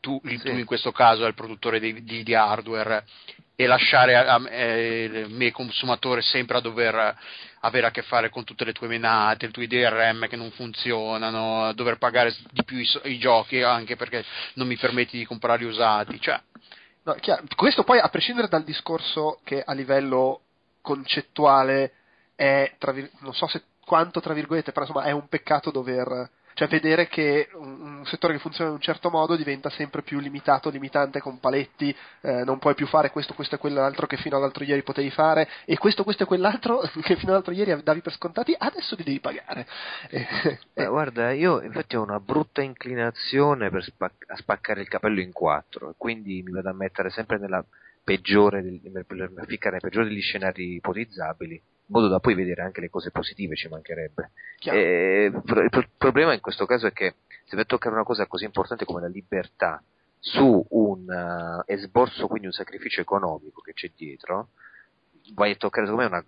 [0.00, 0.38] Tu, Sì.
[0.38, 3.04] tu in questo caso è il produttore di, di- di hardware
[3.54, 7.16] e lasciare a, a- eh, me consumatore sempre a dover
[7.60, 11.72] avere a che fare con tutte le tue menate, i tuoi DRM che non funzionano,
[11.74, 14.24] dover pagare di più i, i giochi anche perché
[14.54, 16.20] non mi permetti di comprarli usati.
[16.20, 16.40] Cioè,
[17.04, 17.16] No.
[17.56, 20.42] Questo poi, a prescindere dal discorso che a livello
[20.80, 21.94] concettuale
[22.36, 26.68] è, tra non so se quanto tra virgolette, però insomma è un peccato dover, cioè
[26.68, 30.70] vedere che un, un settore che funziona in un certo modo diventa sempre più limitato,
[30.70, 34.64] limitante con paletti, eh, non puoi più fare questo, questo e quell'altro che fino all'altro
[34.64, 38.54] ieri potevi fare e questo, questo e quell'altro che fino all'altro ieri davi per scontati,
[38.56, 39.66] adesso li devi pagare.
[40.10, 45.20] Eh, Beh, guarda, io infatti ho una brutta inclinazione per spac- a spaccare il capello
[45.20, 47.64] in quattro, e quindi mi vado a mettere sempre nella
[48.04, 51.62] peggiore, del- per ficcare nel peggiore degli scenari ipotizzabili,
[51.92, 54.30] modo da poi vedere anche le cose positive, ci mancherebbe.
[54.72, 57.14] E il pro- il pro- problema in questo caso è che
[57.44, 59.82] se vai a toccare una cosa così importante come la libertà
[60.18, 64.48] su un eh, esborso, quindi un sacrificio economico che c'è dietro,
[65.34, 66.24] vai a toccare secondo me una-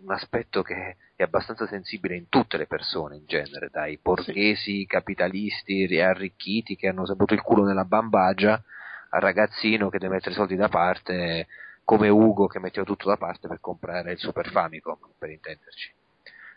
[0.00, 5.84] un aspetto che è abbastanza sensibile in tutte le persone in genere, dai borghesi, capitalisti,
[5.86, 8.62] ri- arricchiti che hanno saputo il culo nella bambagia,
[9.10, 11.46] al ragazzino che deve mettere i soldi da parte
[11.88, 15.90] come Ugo che metteva tutto da parte per comprare il Super Famicom, per intenderci.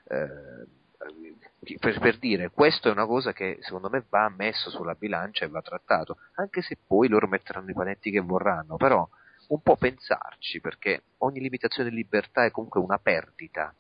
[0.10, 5.46] Eh, per, per, dire, questo è una cosa che secondo me va messo sulla bilancia
[5.46, 9.08] e va trattato, anche se poi loro metteranno i panetti che vorranno, però
[9.48, 13.74] un po' pensarci, perché ogni limitazione di libertà è comunque una perdita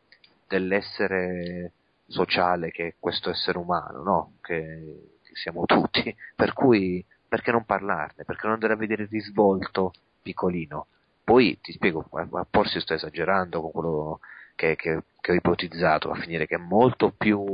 [0.47, 1.73] dell'essere
[2.07, 4.33] sociale che è questo essere umano, no?
[4.39, 9.09] che, che siamo tutti, per cui perché non parlarne, perché non andare a vedere il
[9.09, 9.91] risvolto
[10.21, 10.87] piccolino.
[11.23, 12.07] Poi ti spiego,
[12.49, 14.19] forse sto esagerando con quello
[14.55, 17.45] che, che, che ho ipotizzato, a finire che è molto più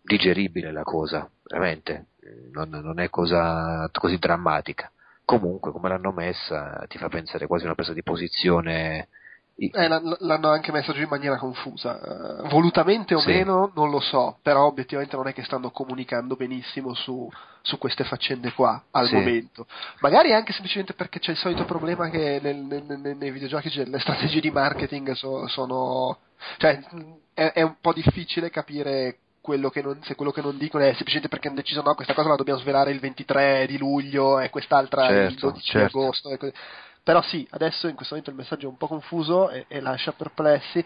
[0.00, 2.06] digeribile la cosa, veramente,
[2.52, 4.90] non, non è cosa così drammatica.
[5.24, 9.08] Comunque, come l'hanno messa, ti fa pensare quasi a una presa di posizione
[9.60, 11.98] eh, l'hanno anche messo giù in maniera confusa.
[12.44, 13.30] Uh, volutamente o sì.
[13.30, 17.28] meno non lo so, però obiettivamente non è che stanno comunicando benissimo su,
[17.62, 19.14] su queste faccende qua al sì.
[19.14, 19.66] momento.
[19.98, 24.40] Magari anche semplicemente perché c'è il solito problema che nel, nel, nei videogiochi le strategie
[24.40, 26.18] di marketing so, sono...
[26.58, 26.80] cioè
[27.34, 30.88] è, è un po' difficile capire quello che non, se quello che non dicono è
[30.88, 34.50] semplicemente perché hanno deciso no, questa cosa la dobbiamo svelare il 23 di luglio e
[34.50, 35.98] quest'altra certo, il 12 certo.
[35.98, 36.30] di agosto.
[36.30, 36.52] E così.
[37.08, 40.12] Però sì, adesso in questo momento il messaggio è un po' confuso e, e lascia
[40.12, 40.84] perplessi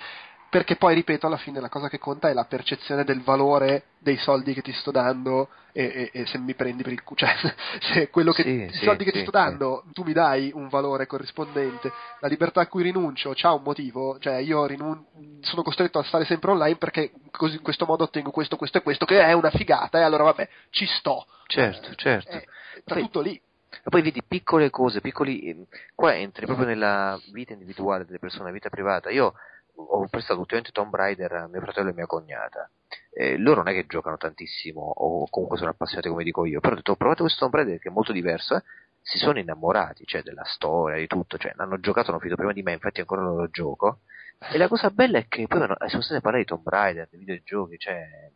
[0.48, 4.16] perché poi ripeto alla fine la cosa che conta è la percezione del valore dei
[4.18, 7.34] soldi che ti sto dando e, e, e se mi prendi per il culo cioè
[7.80, 10.52] se quello che sì, i sì, soldi che sì, ti sto dando tu mi dai
[10.54, 11.90] un valore corrispondente
[12.20, 15.04] la libertà a cui rinuncio c'ha un motivo cioè io rinun-
[15.40, 18.82] sono costretto a stare sempre online perché così in questo modo ottengo questo questo e
[18.82, 21.26] questo che è una figata e allora vabbè ci sto.
[21.46, 22.30] Certo certo.
[22.30, 22.44] È,
[22.84, 23.40] sta tutto lì
[23.84, 25.48] ma poi vedi piccole cose, piccoli.
[25.48, 29.10] Ehm, qua entri proprio nella vita individuale delle persone, vita privata.
[29.10, 29.34] Io
[29.74, 32.68] ho prestato ultimamente Tomb Raider a mio fratello e mia cognata.
[33.14, 36.60] Eh, loro non è che giocano tantissimo, o comunque sono appassionati come dico io.
[36.60, 38.56] Però ho detto, provate questo Tomb Raider che è molto diverso.
[38.56, 38.62] Eh?
[39.00, 41.38] Si sono innamorati, cioè della storia, di tutto.
[41.38, 44.00] Cioè, hanno giocato, hanno finito prima di me, infatti ancora non lo gioco.
[44.52, 47.16] E la cosa bella è che poi sono stati a parlare di Tomb Raider, di
[47.16, 48.30] videogiochi, cioè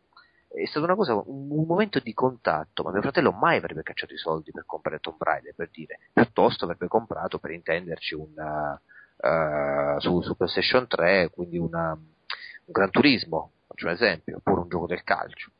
[0.47, 4.13] è stata una cosa, un, un, momento di contatto, ma mio fratello mai avrebbe cacciato
[4.13, 8.79] i soldi per comprare Tomb Raider, per dire, piuttosto avrebbe comprato, per intenderci, una,
[9.17, 14.69] uh, su, su, PlayStation 3, quindi una, un Gran Turismo, faccio un esempio, oppure un
[14.69, 15.51] gioco del calcio.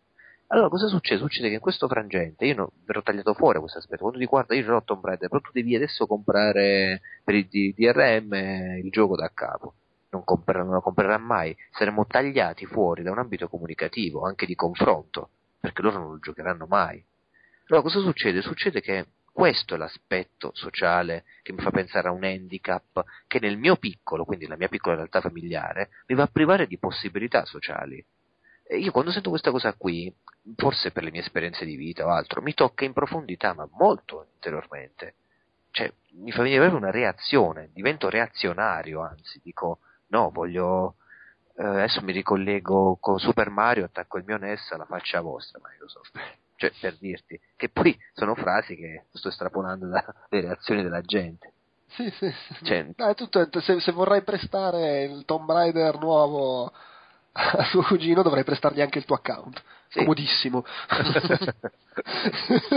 [0.50, 1.20] Allora, cosa succede?
[1.20, 4.04] Succede che in questo frangente io non, verrò tagliato fuori questo aspetto.
[4.04, 8.34] Quando ti guarda, io l'ho Tomb Raider, però tu devi adesso comprare per il DRM
[8.82, 9.74] il gioco da capo
[10.18, 14.56] non, comprerà, non lo comprerà mai, saremo tagliati fuori da un ambito comunicativo, anche di
[14.56, 15.30] confronto,
[15.60, 17.04] perché loro non lo giocheranno mai.
[17.68, 18.42] Allora cosa succede?
[18.42, 23.58] Succede che questo è l'aspetto sociale che mi fa pensare a un handicap che nel
[23.58, 28.04] mio piccolo, quindi nella mia piccola realtà familiare, mi va a privare di possibilità sociali.
[28.64, 30.14] E io quando sento questa cosa qui,
[30.56, 34.28] forse per le mie esperienze di vita o altro, mi tocca in profondità, ma molto
[34.34, 35.16] interiormente.
[35.72, 40.96] Cioè, mi fa venire proprio una reazione, divento reazionario, anzi, dico, no, voglio...
[41.56, 46.18] Eh, adesso mi ricollego con Super Mario, attacco il mio NES alla faccia vostra Microsoft.
[46.58, 51.54] Cioè, per dirti, che poi sono frasi che sto estrapolando dalle reazioni della gente.
[51.86, 52.66] Sì, sì, sì.
[52.66, 56.72] Cioè, no, tutto, se, se vorrai prestare il Tomb Raider nuovo
[57.32, 59.64] a suo cugino dovrei prestargli anche il tuo account.
[59.90, 60.00] Sì.
[60.00, 60.66] Comodissimo.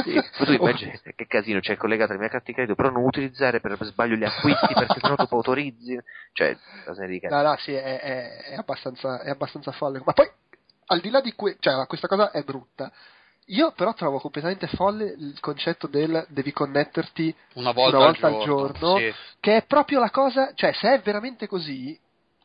[0.05, 3.05] sì, tu immagini che casino, c'è cioè, collegato alla mia carta di credito, però non
[3.05, 5.99] utilizzare per sbaglio gli acquisti perché sennò dopo autorizzi.
[6.33, 7.29] Cioè, cosa ne dica?
[7.29, 10.01] No, no, sì, è, è, è, abbastanza, è abbastanza folle.
[10.05, 10.31] Ma poi,
[10.87, 12.93] al di là di que- cioè, questa cosa è brutta.
[13.47, 18.33] Io però trovo completamente folle il concetto del devi connetterti una volta, una volta al
[18.45, 19.15] giorno, al giorno sì.
[19.41, 21.99] che è proprio la cosa, cioè se è veramente così,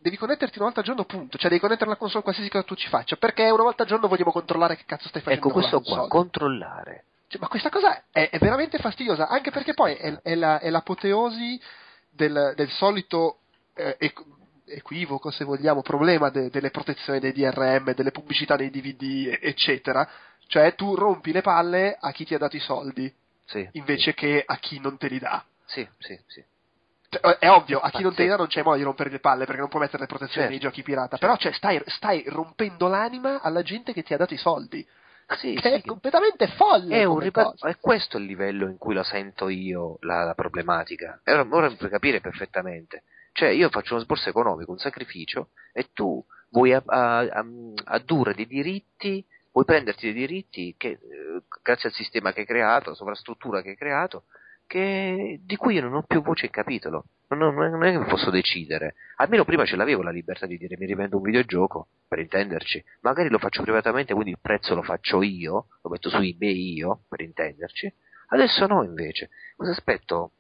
[0.06, 1.40] devi connetterti una volta al giorno, punto.
[1.40, 3.16] Cioè, devi connettere la console qualsiasi cosa tu ci faccia.
[3.16, 5.48] Perché una volta al giorno vogliamo controllare che cazzo stai facendo.
[5.48, 7.06] Ecco, questo qua, controllare.
[7.28, 10.70] Cioè, ma questa cosa è, è, veramente fastidiosa, anche perché poi è, è, la, è
[10.70, 11.60] l'apoteosi
[12.12, 13.40] del, del solito
[13.74, 13.98] eh,
[14.68, 20.08] equivoco, se vogliamo, problema de, delle protezioni dei DRM, delle pubblicità dei DVD, eccetera.
[20.46, 23.12] Cioè, tu rompi le palle a chi ti ha dato i soldi,
[23.46, 24.18] sì, invece sì.
[24.18, 25.44] che a chi non te li dà.
[25.66, 26.44] Sì, sì, sì.
[27.20, 29.20] Cioè, è ovvio, a chi non te li dà non c'è modo di rompere le
[29.20, 30.52] palle perché non può mettere le protezioni certo.
[30.52, 31.18] nei giochi pirata.
[31.18, 31.26] Certo.
[31.26, 34.86] Però cioè, stai, stai, rompendo l'anima alla gente che ti ha dato i soldi.
[35.38, 35.68] Sì, sì.
[35.68, 37.00] è completamente folle.
[37.00, 37.68] È, un cosa.
[37.68, 41.22] è questo il livello in cui la sento io, la, la problematica.
[41.24, 43.04] E ora, ora puoi capire perfettamente.
[43.32, 47.46] Cioè, io faccio uno sborso economico, un sacrificio, e tu vuoi a- a- a-
[47.86, 51.00] addurre dei diritti, vuoi prenderti dei diritti che, eh,
[51.62, 54.26] grazie al sistema che hai creato, alla sovrastruttura che hai creato,
[54.68, 57.06] che, di cui io non ho più voce in capitolo.
[57.30, 58.96] Non, non, non è che posso decidere.
[59.18, 62.84] Almeno prima ce l'avevo la libertà di dire mi rivendo un videogioco, per intenderci.
[63.02, 67.02] Magari lo faccio privatamente, quindi il prezzo lo faccio io, lo metto su eBay io,
[67.08, 67.94] per intenderci.
[68.28, 69.30] Adesso no, invece.
[69.56, 70.32] Questo aspetto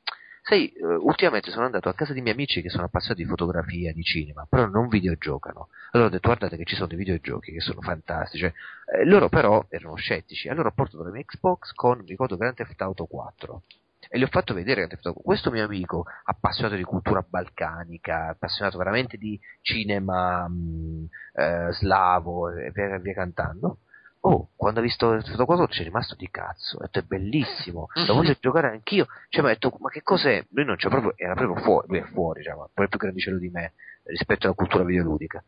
[0.47, 3.91] Sai, eh, ultimamente sono andato a casa di miei amici che sono appassionati di fotografia,
[3.91, 5.69] di cinema, però non videogiocano.
[5.89, 8.43] Allora ho detto, guardate che ci sono dei videogiochi che sono fantastici.
[8.43, 8.53] Cioè,
[8.99, 10.47] eh, loro però erano scettici.
[10.47, 13.63] Allora ho portato la mia Xbox con, ricordo, Grand Theft Auto 4.
[14.09, 14.87] E gli ho fatto vedere.
[15.23, 22.71] Questo mio amico, appassionato di cultura balcanica, appassionato veramente di cinema mh, eh, slavo e
[22.71, 23.79] via, via cantando,
[24.27, 26.77] Oh, quando ha visto il fotoquadro ci è rimasto di cazzo.
[26.79, 29.05] Ha detto è bellissimo, lo voglio giocare anch'io.
[29.29, 30.43] Cioè, mi ha detto, ma che cos'è?
[30.49, 33.37] Lui non c'è proprio, era proprio fuori, lui è fuori, diciamo, poi è più grandicello
[33.37, 33.73] di me
[34.05, 35.43] rispetto alla cultura videoludica.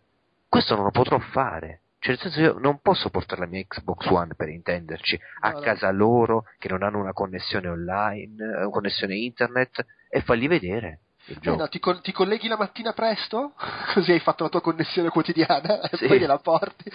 [0.48, 1.82] Questo non lo potrò fare.
[1.99, 5.60] Cioè, nel senso, io non posso portare la mia Xbox One per intenderci a no.
[5.60, 10.99] casa loro che non hanno una connessione online, eh, una connessione internet e fargli vedere
[11.26, 11.57] il Eh, gioco.
[11.57, 13.53] no, ti, col- ti colleghi la mattina presto,
[13.94, 16.06] così hai fatto la tua connessione quotidiana e Sì.
[16.07, 16.90] poi gliela porti.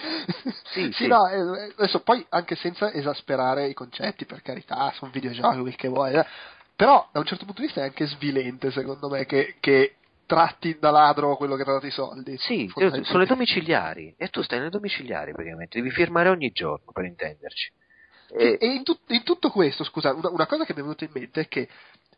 [0.71, 1.07] Sì, sì.
[1.07, 5.87] no, eh, adesso poi anche senza esasperare i concetti, per carità, sono videogiochi, quel che
[5.89, 6.25] vuoi, eh.
[6.75, 10.77] però da un certo punto di vista è anche svilente, secondo me, che, che tratti
[10.79, 12.37] da ladro quello che ti ha dato i soldi.
[12.37, 12.71] Sì,
[13.03, 17.71] sono le domiciliari e tu stai nelle domiciliari praticamente, devi firmare ogni giorno per intenderci.
[18.35, 21.03] E, e in, tut- in tutto questo, scusa, una, una cosa che mi è venuta
[21.03, 21.69] in mente è che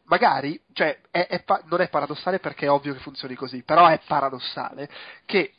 [0.04, 3.88] magari, cioè, è- è pa- non è paradossale perché è ovvio che funzioni così, però
[3.88, 4.90] è paradossale
[5.26, 5.54] che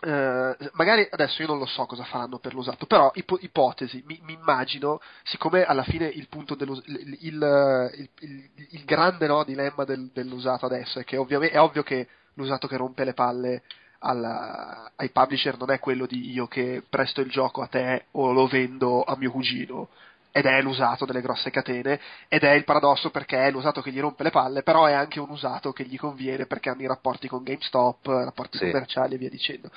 [0.00, 4.20] eh, magari adesso io non lo so cosa faranno per l'usato, però ipo- ipotesi, mi,
[4.22, 9.84] mi immagino, siccome alla fine il punto dello, il, il- il- il- grande no, dilemma
[9.84, 13.62] del- dell'usato adesso è che ovviamente è ovvio che l'usato che rompe le palle
[14.00, 18.32] alla- ai publisher non è quello di io che presto il gioco a te o
[18.32, 19.88] lo vendo a mio cugino
[20.36, 24.00] ed è l'usato delle grosse catene ed è il paradosso perché è l'usato che gli
[24.00, 27.28] rompe le palle però è anche un usato che gli conviene perché hanno i rapporti
[27.28, 28.64] con GameStop rapporti Sì.
[28.64, 29.70] commerciali e via dicendo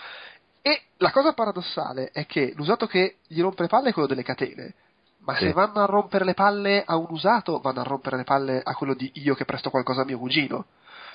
[0.64, 4.24] e la cosa paradossale è che l'usato che gli rompe le palle è quello delle
[4.24, 4.74] catene
[5.20, 5.44] ma Sì.
[5.46, 8.74] se vanno a rompere le palle a un usato vanno a rompere le palle a
[8.74, 10.66] quello di io che presto qualcosa a mio cugino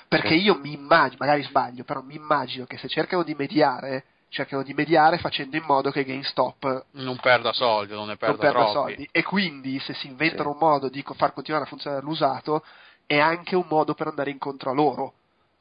[0.07, 0.41] perché Sì.
[0.43, 4.03] io mi immagino, magari sbaglio, però mi immagino che se cercano di mediare,
[4.33, 8.37] cercano di mediare facendo in modo che GameStop Non perda soldi, non ne non perda,
[8.37, 8.71] perda troppi.
[8.71, 9.09] soldi.
[9.11, 10.57] E quindi se si inventano Sì.
[10.59, 12.63] un modo di far continuare a funzionare l'usato,
[13.05, 15.13] è anche un modo per andare incontro a loro.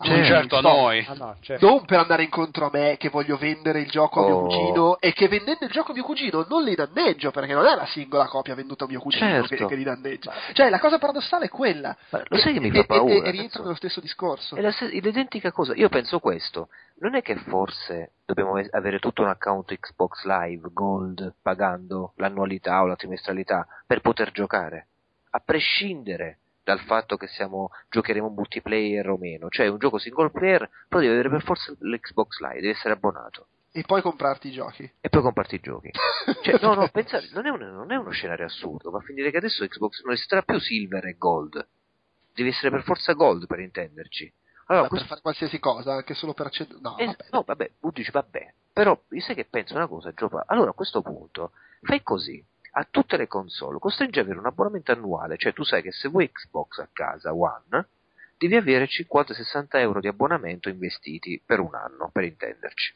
[0.02, 1.06] A Sì, noi certo, a noi.
[1.08, 1.64] Ah, no, certo.
[1.64, 4.42] Non per andare incontro a me che voglio vendere il gioco a mio Oh.
[4.46, 7.74] cugino e che vendendo il gioco a mio cugino non li danneggio perché non è
[7.76, 9.54] la singola copia venduta a mio cugino Certo.
[9.54, 10.32] che, che li danneggia.
[10.52, 11.96] Cioè la cosa paradossale è quella.
[12.10, 13.12] Ma lo sai che mi E- fa e- e- paura?
[13.14, 14.56] E, nel rientra nello stesso discorso.
[14.56, 15.72] È la se- l'identica cosa.
[15.76, 16.68] Io penso questo.
[16.98, 22.86] Non è che forse dobbiamo avere tutto un account Xbox Live Gold pagando l'annualità o
[22.86, 24.86] la trimestralità per poter giocare,
[25.30, 29.48] a prescindere dal fatto che siamo giocheremo multiplayer o meno.
[29.48, 33.46] Cioè, un gioco single player, però devi avere per forza l'Xbox Live, devi essere abbonato.
[33.72, 34.90] E poi comprarti i giochi.
[35.00, 35.90] E poi comparti i giochi.
[36.42, 39.30] Cioè, no, no, pensate, non è, un- non è uno scenario assurdo, va a finire
[39.30, 41.66] che adesso Xbox non esisterà più Silver e Gold.
[42.34, 44.32] Devi essere per forza Gold per intenderci.
[44.66, 46.78] Allora, questo- per fare qualsiasi cosa, anche solo per accedere.
[46.80, 47.24] No, eh, vabbè.
[47.30, 50.44] no, vabbè, tu dici vabbè, però io sai che penso una cosa, Giova?
[50.46, 51.52] Allora a questo punto
[51.82, 52.42] fai così,
[52.74, 56.08] a tutte le console costringi ad avere un abbonamento annuale, cioè tu sai che se
[56.08, 57.86] vuoi Xbox a casa One
[58.38, 62.92] devi avere 50-60 euro di abbonamento investiti per un anno, per intenderci.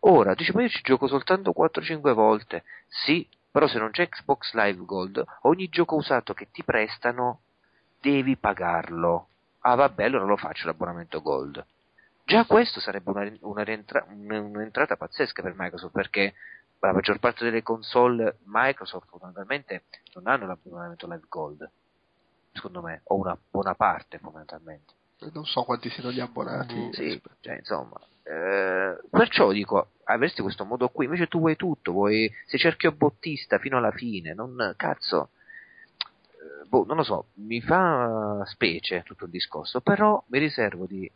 [0.00, 4.52] Ora, dici ma io ci gioco soltanto 4-5 volte, sì, però se non c'è Xbox
[4.52, 7.40] Live Gold, ogni gioco usato che ti prestano
[8.00, 9.28] devi pagarlo.
[9.60, 11.64] Ah vabbè, allora lo faccio l'abbonamento Gold.
[12.26, 16.34] Già questo sarebbe una, una rientra- un- un'entrata pazzesca per Microsoft perché
[16.80, 19.84] la maggior parte delle console Microsoft fondamentalmente
[20.14, 21.70] non hanno l'abbonamento Live Gold,
[22.52, 24.92] secondo me, o una buona parte fondamentalmente.
[25.32, 26.90] Non so quanti siano gli Mm, abbonati.
[26.92, 32.30] Sì, cioè, insomma, eh, perciò dico, avresti questo modo qui, invece tu vuoi tutto, vuoi,
[32.46, 35.30] sei cerchio bottista fino alla fine, non, cazzo,
[35.98, 41.10] eh, boh, non lo so, mi fa specie tutto il discorso, però mi riservo di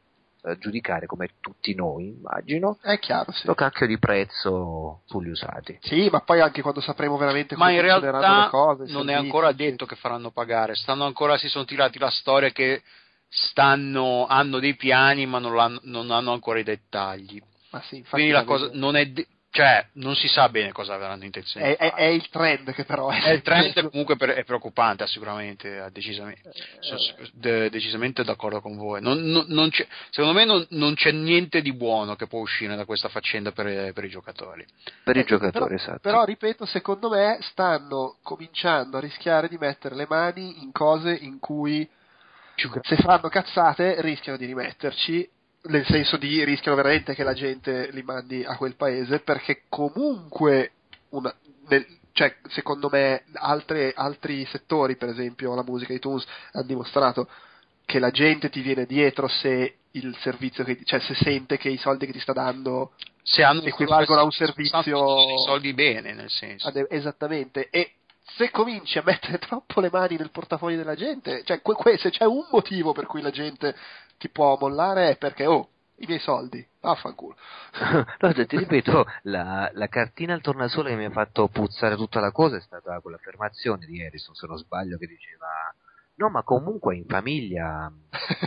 [0.59, 3.47] giudicare come tutti noi, immagino, È chiaro, sì.
[3.47, 5.79] lo cacchio di prezzo sugli usati.
[5.83, 8.93] Sì, ma poi anche quando sapremo veramente Ma come in funzioneranno realtà le cose.
[8.93, 12.83] non è ancora detto che faranno pagare, stanno ancora, si sono tirati la storia che
[13.29, 17.41] stanno, hanno dei piani ma non, non hanno ancora i dettagli.
[17.71, 19.27] Ma sì, infatti Quindi la cosa non è, de-
[19.59, 22.03] cioè, non si sa bene cosa avranno intenzione è, di è- fare.
[22.03, 23.21] è il trend che però è.
[23.29, 26.97] Eh, il trend è comunque per- è preoccupante, sicuramente, eh, decisamente, so-
[27.33, 29.01] de- decisamente d'accordo con voi.
[29.03, 32.77] Non- non- non c'è- secondo me non, non c'è niente di buono che può uscire
[32.77, 34.65] da questa faccenda per, per i giocatori.
[35.03, 35.99] Per i Eh, giocatori, però, esatto.
[36.03, 41.41] Però, ripeto, secondo me stanno cominciando a rischiare di mettere le mani in cose in
[41.41, 41.89] cui
[42.83, 45.29] se fanno cazzate rischiano di rimetterci,
[45.69, 50.73] nel senso di rischiano veramente che la gente li mandi a quel paese, perché comunque,
[51.11, 51.35] una-
[51.69, 57.29] nel- cioè, secondo me, altre- altri settori, per esempio la musica, iTunes, hanno dimostrato
[57.85, 61.79] che la gente ti viene dietro se il servizio che, cioè se sente che i
[61.79, 62.93] soldi che ti sta dando
[63.23, 64.79] Se hanno equivalgono a un servizio
[65.35, 66.71] i soldi bene, nel senso.
[66.89, 67.93] Esattamente e
[68.37, 72.11] se cominci a mettere troppo le mani nel portafoglio della gente cioè que- que- se
[72.11, 73.75] c'è un motivo per cui la gente
[74.19, 75.69] ti può mollare è perché oh
[76.01, 77.37] i miei soldi vaffanculo
[78.21, 82.31] No, ti ripeto, la, la cartina al tornasole che mi ha fatto puzzare tutta la
[82.33, 85.47] cosa è stata quell'affermazione di Harrison, se non sbaglio, che diceva
[86.19, 87.91] no, ma comunque in famiglia,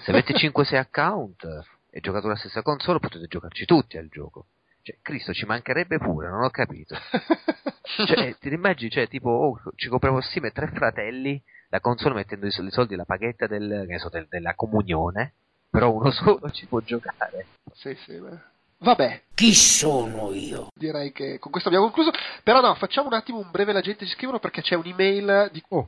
[0.04, 1.46] se avete 5-6 account
[1.90, 4.48] e giocate la stessa console, potete giocarci tutti al gioco.
[4.82, 6.96] Cioè, Cristo, ci mancherebbe pure, non ho capito.
[7.84, 12.52] Cioè, ti immagini, cioè, tipo, oh, ci compriamo assieme tre fratelli, la console mettendo i
[12.52, 15.34] sol- i soldi, la paghetta del, so, del- della comunione,
[15.72, 17.48] però uno solo ci può giocare.
[17.74, 18.38] sì sì beh.
[18.80, 20.68] vabbè Chi sono io?
[20.76, 22.12] direi che con questo abbiamo concluso
[22.44, 25.64] però no facciamo un attimo un breve la gente ci scrivono perché c'è un'email di
[25.70, 25.88] Oh.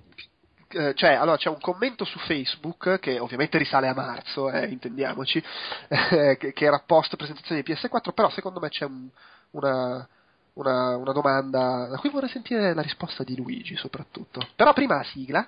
[0.70, 5.44] eh, cioè, allora c'è un commento su Facebook che ovviamente risale a marzo, eh, intendiamoci,
[5.90, 9.08] eh, che, che era post presentazione di PS4, però secondo me c'è un-
[9.52, 10.08] una,
[10.54, 14.42] una, una domanda da cui vorrei sentire la risposta di Luigi soprattutto.
[14.56, 15.48] Però prima la sigla.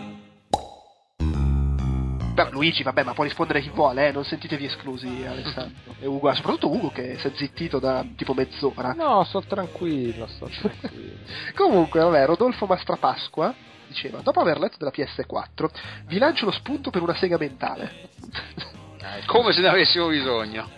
[2.33, 5.95] Però Luigi, vabbè, ma può rispondere chi vuole, eh, non sentitevi esclusi, Alessandro.
[5.99, 8.93] E Ugo, soprattutto Ugo che si è zittito da tipo mezz'ora.
[8.93, 11.17] No, sto tranquillo, sto tranquillo.
[11.55, 13.53] Comunque, vabbè, Rodolfo Mastrapasqua
[13.87, 15.69] diceva: Dopo aver letto della PS4,
[16.05, 18.09] vi lancio lo spunto per una sega mentale.
[19.25, 20.69] Come se ne avessimo bisogno.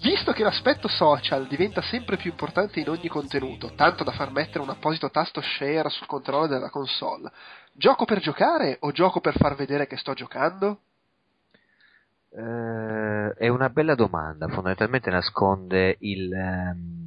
[0.00, 4.60] Visto che l'aspetto social diventa sempre più importante in ogni contenuto, tanto da far mettere
[4.60, 7.30] un apposito tasto share sul controllo della console,
[7.76, 10.80] gioco per giocare o gioco per far vedere che sto giocando?
[12.30, 17.02] Eh, è una bella domanda, fondamentalmente nasconde il, ehm,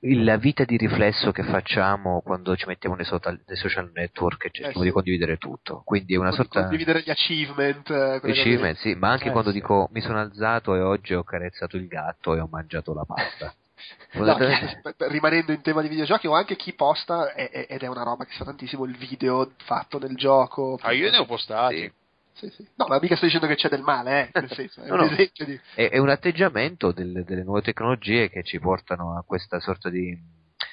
[0.00, 4.46] il- la vita di riflesso che facciamo quando ci mettiamo nei, social- nei social network
[4.46, 4.84] e cerchiamo Eh sì.
[4.86, 5.82] di condividere tutto.
[5.84, 7.90] Quindi è una Con- sorta Condividere gli achievement.
[7.90, 9.58] eh, achievement, sì, ma anche Eh, quando sì.
[9.60, 13.52] dico mi sono alzato e oggi ho carezzato il gatto e ho mangiato la pasta.
[14.12, 17.82] No, che- per- rimanendo in tema di videogiochi, o anche chi posta, è- è- ed
[17.82, 20.78] è una roba che si fa tantissimo, il video fatto nel gioco.
[20.80, 21.76] Ah, io ne ho postati.
[21.80, 21.92] Sì.
[22.36, 22.68] Sì, sì.
[22.74, 25.00] No, ma mica sto dicendo che c'è del male, eh, nel senso, è No, un
[25.00, 25.10] no.
[25.10, 25.58] esempio di...
[25.74, 30.14] è, è un atteggiamento del- delle nuove tecnologie che ci portano a questa sorta di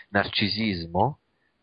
[0.10, 1.20] narcisismo,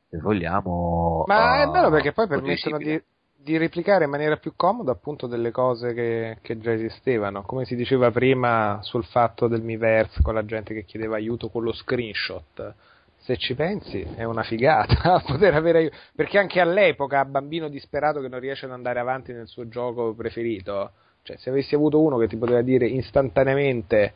[0.08, 1.24] se vogliamo.
[1.26, 3.02] Ma è ah, bello perché poi permettono di,
[3.42, 7.42] di replicare in maniera più comoda appunto delle cose che, che già esistevano.
[7.42, 11.62] Come si diceva prima sul fatto del Miiverse con la gente che chiedeva aiuto con
[11.62, 12.74] lo screenshot.
[13.16, 15.96] Se ci pensi è una figata poter avere aiuto.
[16.14, 20.92] Perché anche all'epoca, bambino disperato che non riesce ad andare avanti nel suo gioco preferito,
[21.22, 24.14] cioè se avessi avuto uno che ti poteva dire istantaneamente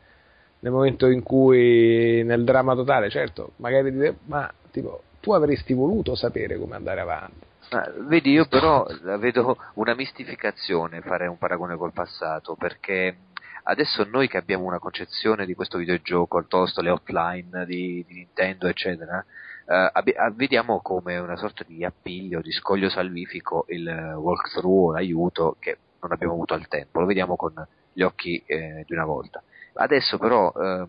[0.59, 6.15] nel momento in cui nel dramma totale, certo, magari dire, ma tipo, tu avresti voluto
[6.15, 7.53] sapere come andare avanti.
[7.69, 8.85] Ah, vedi, io però
[9.17, 13.17] vedo una mistificazione fare un paragone col passato, perché
[13.63, 18.67] adesso noi che abbiamo una concezione di questo videogioco, piuttosto le hotline di, di Nintendo,
[18.67, 19.23] eccetera,
[19.67, 25.57] eh, abbi- ah, vediamo come una sorta di appiglio, di scoglio salvifico il walkthrough l'aiuto
[25.59, 27.53] che non abbiamo avuto al tempo, lo vediamo con
[27.91, 29.41] gli occhi eh, di una volta.
[29.73, 30.87] Adesso però ehm,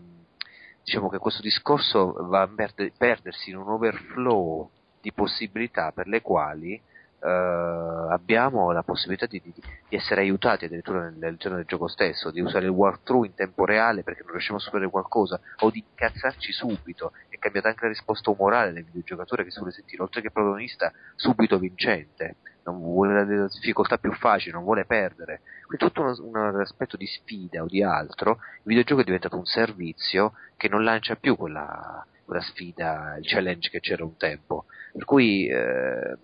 [0.83, 4.69] diciamo che questo discorso va a perde- perdersi in un overflow
[5.01, 6.81] di possibilità per le quali
[7.19, 11.87] eh, abbiamo la possibilità di, di- di essere aiutati addirittura nel, nel giorno del gioco
[11.87, 15.69] stesso, di usare il walkthrough in tempo reale perché non riusciamo a superare qualcosa, o
[15.71, 17.13] di incazzarci subito.
[17.29, 20.91] È cambiata anche la risposta umorale del videogiocatore che si vuole sentire, oltre che protagonista,
[21.15, 22.35] subito vincente.
[22.63, 25.41] Non vuole la difficoltà più facile, non vuole perdere.
[25.65, 29.45] Quindi tutto uno- un aspetto di sfida o di altro, il videogioco è diventato un
[29.45, 34.65] servizio che non lancia più quella, quella sfida, il challenge che c'era un tempo.
[34.93, 36.17] Per cui eh,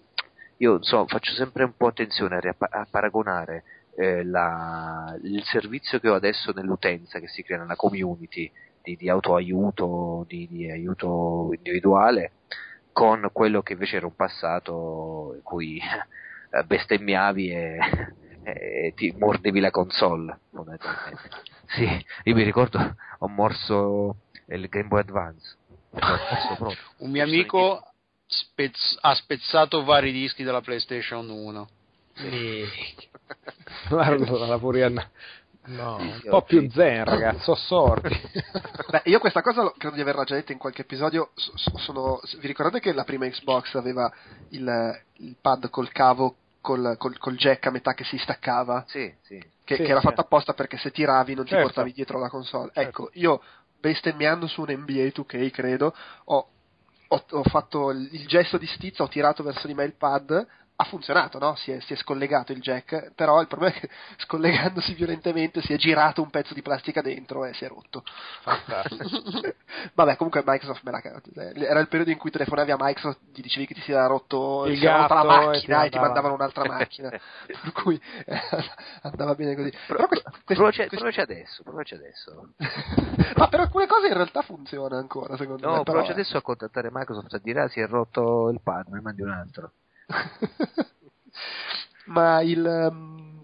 [0.57, 3.63] io so, faccio sempre un po' attenzione a, a paragonare
[3.95, 8.51] eh, la- il servizio che ho adesso nell'utenza che si crea nella community
[8.81, 12.33] di, di autoaiuto, di, di aiuto individuale,
[12.91, 17.77] con quello che invece era un passato in cui eh, bestemmiavi e,
[18.43, 20.41] e ti mordevi la console.
[21.65, 21.83] Sì,
[22.23, 24.17] io mi ricordo, ho morso
[24.47, 25.57] il Game Boy Advance.
[26.97, 27.83] Un mio amico
[28.25, 31.69] spezz- ha spezzato vari dischi della PlayStation 1.
[33.89, 34.89] Guarda la furia.
[35.65, 38.09] No, un Sì, po' più zen, ragazzo, sorti.
[38.89, 41.31] Beh, io questa cosa credo di averla già detta in qualche episodio.
[41.35, 44.11] so- so- sono- vi ricordate che la prima Xbox aveva
[44.49, 48.83] il, il pad col cavo col, col- col jack a metà che si staccava?
[48.87, 49.37] Sì, sì.
[49.63, 50.07] Che, Sì, che era sì.
[50.07, 51.65] fatto apposta perché se tiravi non ti Certo.
[51.67, 52.71] portavi dietro la console.
[52.73, 52.81] Certo.
[52.89, 53.41] Ecco, io
[53.83, 55.93] bestemmiando su un NBA 2K, credo,
[56.25, 56.47] ho,
[57.09, 60.47] ho- ho fatto il, gesto di stizza, ho tirato verso di me il pad.
[60.75, 61.55] Ha funzionato, no?
[61.55, 65.71] Si è, si è scollegato il jack, però il problema è che scollegandosi violentemente si
[65.71, 68.03] è girato un pezzo di plastica dentro e si è rotto.
[69.93, 71.29] Vabbè, comunque Microsoft me la cagata.
[71.53, 74.65] Era il periodo in cui telefonavi a Microsoft, gli dicevi che ti si era rotto
[74.65, 77.09] Il si era rotta la gatto e macchina ti e ti mandava- mandavano un'altra macchina.
[77.45, 78.39] per cui eh,
[79.03, 79.71] andava bene così.
[79.87, 82.53] Però quest- quest- Provaci, quest- provaci adesso, provaci adesso.
[83.35, 85.83] Ma per alcune cose in realtà funziona ancora, secondo No, me.
[85.83, 86.13] Però, provaci eh.
[86.13, 89.29] adesso a contattare Microsoft a dire ah, si è rotto il pad, ne mandi un
[89.29, 89.71] altro.
[92.05, 93.43] Ma il, ehm,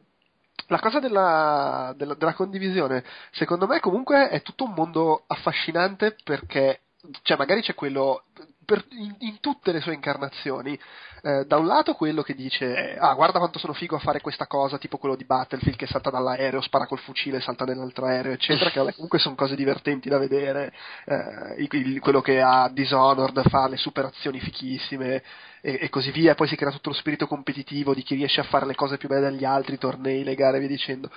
[0.67, 6.81] la cosa della, della- della condivisione, secondo me comunque è tutto un mondo affascinante perché,
[7.23, 8.23] cioè magari c'è quello,
[8.69, 10.79] per- in, in tutte le sue incarnazioni,
[11.23, 14.45] eh, da un lato quello che dice, ah guarda quanto sono figo a fare questa
[14.45, 18.69] cosa, tipo quello di Battlefield che salta dall'aereo, spara col fucile, salta nell'altro aereo, eccetera,
[18.69, 20.71] che vabbè, comunque sono cose divertenti da vedere,
[21.05, 25.23] eh, il- quello che ha Dishonored fa le super azioni fichissime,
[25.61, 28.43] e, e così via, poi si crea tutto lo spirito competitivo di chi riesce a
[28.43, 31.09] fare le cose più belle degli altri, tornei, le gare e via dicendo.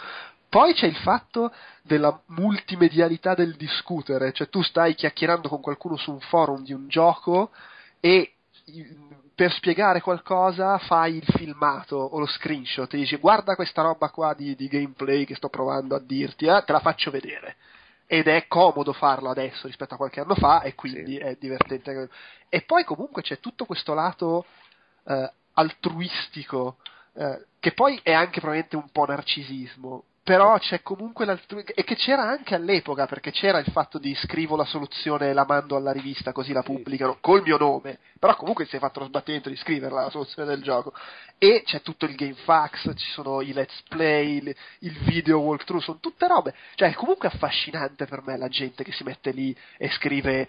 [0.53, 1.51] Poi c'è il fatto
[1.81, 6.89] della multimedialità del discutere, cioè tu stai chiacchierando con qualcuno su un forum di un
[6.89, 7.53] gioco
[8.01, 8.35] e
[8.67, 8.97] i-
[9.35, 14.35] per spiegare qualcosa fai il filmato o lo screenshot e dici guarda questa roba qua
[14.35, 17.57] di, di gameplay che sto provando a dirti, eh, te la faccio vedere.
[18.07, 22.11] Ed è comodo farlo adesso rispetto a qualche anno fa e quindi è divertente.
[22.51, 24.45] E poi comunque c'è tutto questo lato
[25.05, 26.77] eh, altruistico,
[27.15, 31.97] eh, che poi è anche probabilmente un po' narcisismo, però c'è comunque l'altruismo, e che
[31.97, 35.91] c'era anche all'epoca, perché c'era il fatto di scrivo la soluzione e la mando alla
[35.91, 39.57] rivista così la pubblicano, col mio nome, però comunque si è fatto lo sbattimento di
[39.57, 40.93] scriverla la soluzione del gioco,
[41.39, 45.83] e c'è tutto il game fax, ci sono i let's play, il, il video walkthrough,
[45.83, 49.57] sono tutte robe, cioè è comunque affascinante per me la gente che si mette lì
[49.77, 50.49] e scrive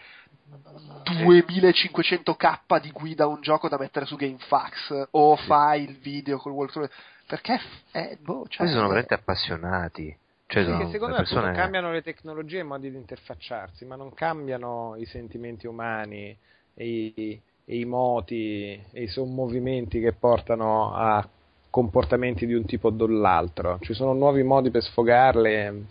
[1.03, 6.51] 2500k di guida a un gioco da mettere su GameFAQs o fai il video col
[6.51, 6.91] walkthrough
[7.27, 7.59] perché
[7.91, 10.17] è boh, cioè, Questi sono è- veramente appassionati.
[10.47, 11.53] Cioè, Sì, sono che secondo me persone...
[11.53, 16.37] cambiano le tecnologie e i modi di interfacciarsi, ma non cambiano i sentimenti umani
[16.75, 21.27] e i, e i moti e i sommovimenti che portano a
[21.69, 23.79] comportamenti di un tipo o dell'altro.
[23.81, 25.83] Ci sono nuovi modi per sfogarle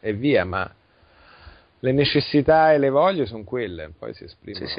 [0.00, 0.70] e via, ma
[1.80, 4.66] le necessità e le voglie sono quelle, poi si esprimono.
[4.66, 4.74] Sì,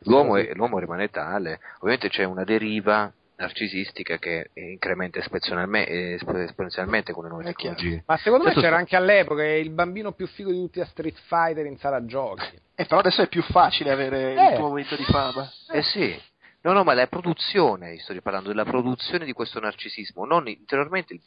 [0.00, 1.60] sì, l'uomo, è- l'uomo rimane tale.
[1.76, 8.02] Ovviamente c'è una deriva narcisistica che incrementa eh, esp- esponenzialmente con le nuove tecnologie.
[8.06, 11.66] Ma secondo me c'era anche all'epoca il bambino più figo di tutti a Street Fighter
[11.66, 12.60] in sala giochi.
[12.74, 14.48] eh, però adesso è più facile avere Eh.
[14.50, 16.20] il tuo momento di fama Eh sì,
[16.62, 21.18] no, no, ma la produzione, sto parlando della produzione di questo narcisismo, non interiormente,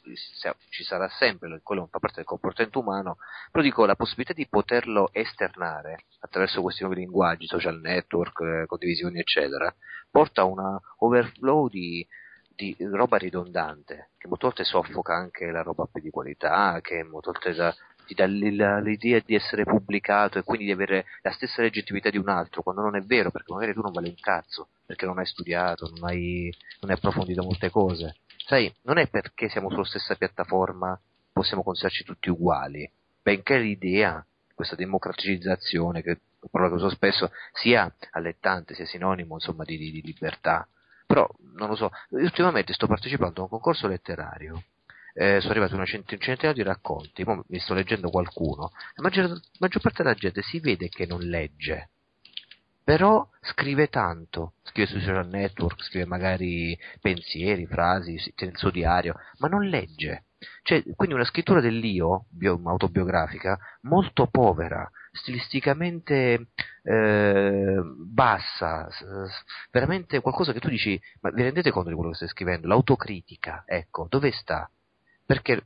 [0.69, 3.17] ci sarà sempre, quello fa parte del comportamento umano,
[3.51, 9.19] però dico la possibilità di poterlo esternare attraverso questi nuovi linguaggi, social network, eh, condivisioni,
[9.19, 9.73] eccetera,
[10.09, 12.05] porta a una overflow di,
[12.47, 17.31] di roba ridondante, che molte volte soffoca anche la roba più di qualità, che molte
[17.31, 17.75] volte dà-
[18.05, 22.29] ti dà l'idea di essere pubblicato e quindi di avere la stessa legittimità di un
[22.29, 25.25] altro, quando non è vero, perché magari tu non vale un cazzo, perché non hai
[25.25, 28.17] studiato, non hai, non hai approfondito molte cose.
[28.45, 30.99] Sai, non è perché siamo sulla stessa piattaforma
[31.31, 32.89] possiamo considerarci tutti uguali,
[33.21, 39.77] benché l'idea, questa democratizzazione, che parola che uso spesso, sia allettante, sia sinonimo insomma di,
[39.77, 40.67] di- libertà.
[41.05, 44.63] Però, non lo so, ultimamente sto partecipando a un concorso letterario
[45.17, 49.39] eh, sono arrivati una cent- un centinaio di racconti, mi sto leggendo qualcuno, la maggior,
[49.59, 51.91] maggior parte della gente si vede che non legge,
[52.85, 59.47] però scrive tanto, scrive sui social network, scrive magari pensieri, frasi, il suo diario, ma
[59.47, 60.25] non legge.
[60.61, 66.49] Cioè, quindi una scrittura dell'io, bio- autobiografica, molto povera, stilisticamente
[66.83, 68.87] eh, bassa,
[69.71, 72.67] veramente qualcosa che tu dici, ma vi rendete conto di quello che stai scrivendo?
[72.67, 74.69] L'autocritica, ecco, dove sta?
[75.25, 75.63] Perché,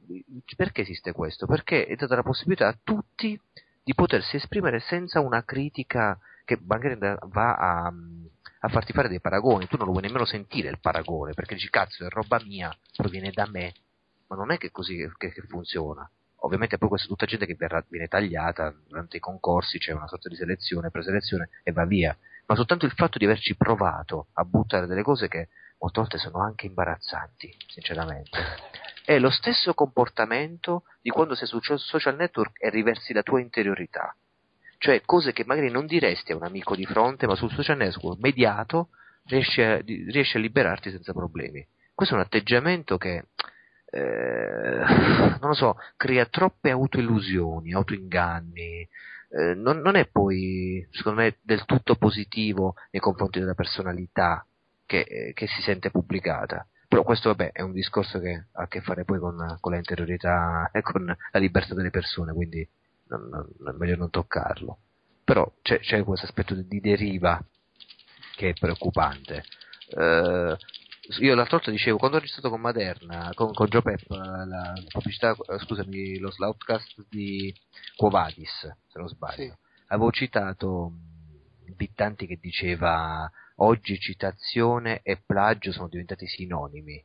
[0.56, 1.46] perché esiste questo?
[1.48, 3.38] Perché è data la possibilità a tutti
[3.84, 6.18] di potersi esprimere senza una critica
[6.50, 7.94] che magari va a,
[8.62, 9.68] a farti fare dei paragoni.
[9.68, 13.30] Tu non lo vuoi nemmeno sentire il paragone, perché dici cazzo è roba mia, proviene
[13.30, 13.72] da me,
[14.28, 16.10] ma non è che così che- che funziona.
[16.42, 20.08] Ovviamente poi questa è tutta gente che verrà- viene tagliata durante i concorsi, c'è una
[20.08, 22.18] sorta di selezione, preselezione e va via.
[22.48, 26.42] Ma soltanto il fatto di averci provato a buttare delle cose che molte volte sono
[26.42, 28.40] anche imbarazzanti, sinceramente.
[29.06, 34.16] È lo stesso comportamento di quando sei su social network e riversi la tua interiorità.
[34.80, 38.20] Cioè cose che magari non diresti a un amico di fronte, ma sul social network
[38.22, 38.90] mediato
[39.26, 41.66] riesci a, riesci a liberarti senza problemi.
[41.94, 43.26] Questo è un atteggiamento che
[43.92, 44.84] eh,
[45.40, 48.88] non lo so, crea troppe autoillusioni, autoinganni.
[49.32, 54.46] Eh, non, non, è poi, secondo me, del tutto positivo nei confronti della personalità
[54.86, 56.66] che, eh, che, si sente pubblicata.
[56.88, 59.78] Però questo, vabbè, è un discorso che ha a che fare poi con, con la
[59.78, 62.68] interiorità e con la libertà delle persone, quindi
[63.18, 64.80] non, meglio non toccarlo.
[65.24, 67.44] Però c'è, c'è questo aspetto di deriva
[68.36, 69.44] che è preoccupante.
[69.92, 70.56] Uh,
[71.20, 75.32] io l'altra volta dicevo, quando ho registrato con Maderna, con, con Joe Pep, la, pubblicità,
[75.32, 77.54] eh, scusami, lo sloutcast di
[77.96, 79.54] Quovadis, se non sbaglio, sì.
[79.88, 80.94] avevo citato
[81.76, 87.04] Bittanti che diceva oggi citazione e plagio sono diventati sinonimi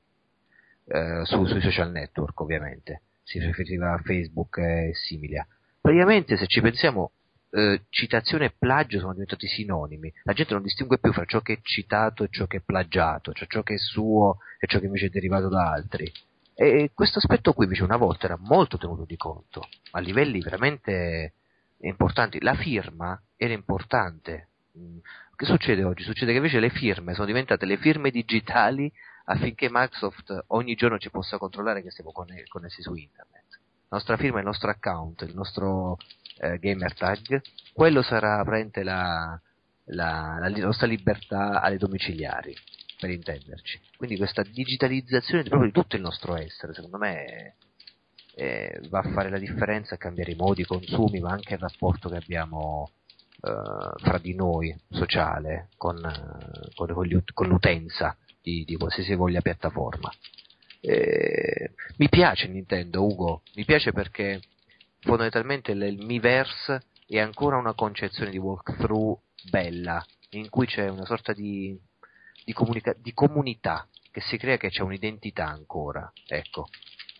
[0.86, 5.36] eh, su, sui social network ovviamente, si riferiva a Facebook e simili.
[5.85, 7.11] Praticamente se ci pensiamo
[7.51, 10.11] eh, citazione e plagio sono diventati sinonimi.
[10.23, 13.35] La gente non distingue più fra ciò che è citato e ciò che è plagiato,
[13.35, 16.11] cioè ciò che è suo e ciò che invece è derivato da altri.
[16.55, 21.35] E questo aspetto qui invece una volta era molto tenuto di conto, a livelli veramente
[21.81, 22.41] importanti.
[22.41, 24.49] La firma era importante.
[24.79, 25.01] Mm,
[25.37, 26.03] che succede oggi?
[26.03, 28.91] Succede che invece le firme sono diventate le firme digitali
[29.27, 33.43] affinché Microsoft ogni giorno ci possa controllare che siamo connessi su internet.
[33.89, 35.99] La nostra firma, il nostro account, il nostro
[36.39, 37.41] eh, gamer tag,
[37.73, 39.41] quello sarà praticamente la,
[39.87, 42.55] la, la, nostra libertà alle domiciliari,
[42.99, 43.81] per intenderci.
[43.97, 47.57] Quindi questa digitalizzazione di proprio di tutto il nostro essere, secondo me,
[48.35, 51.61] eh, va a fare la differenza, a cambiare i modi, i consumi, ma anche il
[51.61, 52.91] rapporto che abbiamo
[53.43, 56.01] eh, fra di noi, sociale, con,
[56.75, 60.11] con, con, con l'utenza di, di qualsiasi voglia piattaforma.
[60.87, 64.43] Eh, mi piace Nintendo, Ugo, mi piace perché
[65.01, 71.33] fondamentalmente il Miiverse è ancora una concezione di walkthrough bella, in cui c'è una sorta
[71.33, 71.75] di,
[72.45, 76.69] di, comunica- di comunità che si crea, che c'è un'identità ancora, ecco.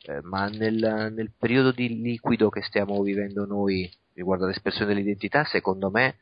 [0.03, 5.89] Eh, ma nel, nel, periodo di liquido che stiamo vivendo noi riguardo all'espressione dell'identità, secondo
[5.91, 6.19] me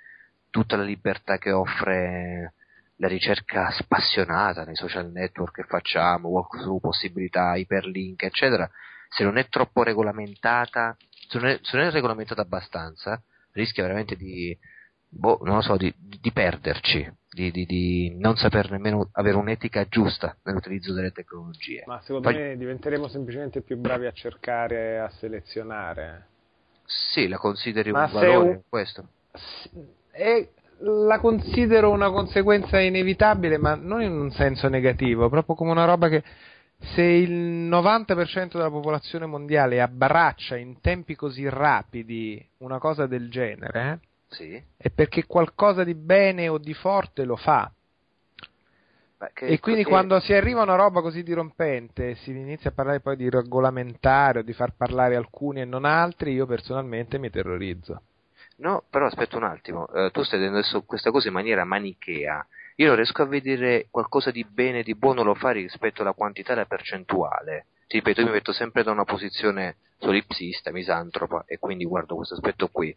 [0.49, 2.55] tutta la libertà che offre
[3.03, 8.71] la ricerca spassionata nei social network che facciamo, walkthrough, possibilità, iperlink, eccetera,
[9.09, 10.97] se non è troppo regolamentata
[11.33, 13.23] se non è, se non è regolamentata abbastanza,
[13.53, 14.57] rischia veramente di,
[15.09, 20.37] boh, non lo so, di, di perderci, di, di, non saper nemmeno avere un'etica giusta
[20.43, 21.85] nell'utilizzo delle tecnologie.
[21.87, 26.27] Ma secondo Poi, me diventeremo semplicemente più bravi a cercare, a selezionare.
[26.85, 28.61] Sì, la consideri Ma un valore un...
[28.69, 29.09] questo?
[30.11, 30.51] E
[30.83, 36.09] la considero una conseguenza inevitabile, ma non in un senso negativo, proprio come una roba
[36.09, 36.23] che
[36.95, 44.01] se il 90% della popolazione mondiale abbraccia in tempi così rapidi una cosa del genere,
[44.29, 44.61] sì.
[44.77, 47.71] è perché qualcosa di bene o di forte lo fa.
[49.35, 49.95] e quindi così...
[49.95, 53.31] quando si arriva a una roba così dirompente e si inizia a parlare poi di
[53.31, 58.03] regolamentare o di far parlare alcuni e non altri, io personalmente mi terrorizzo.
[58.57, 62.47] No, però aspetta un attimo, uh, tu stai dicendo adesso questa cosa in maniera manichea
[62.77, 66.13] io non riesco a vedere qualcosa di bene, e di buono lo fare rispetto alla
[66.13, 67.67] quantità e alla percentuale.
[67.87, 72.35] Ti ripeto, io mi metto sempre da una posizione solipsista, misantropa, e quindi guardo questo
[72.35, 72.95] aspetto qui.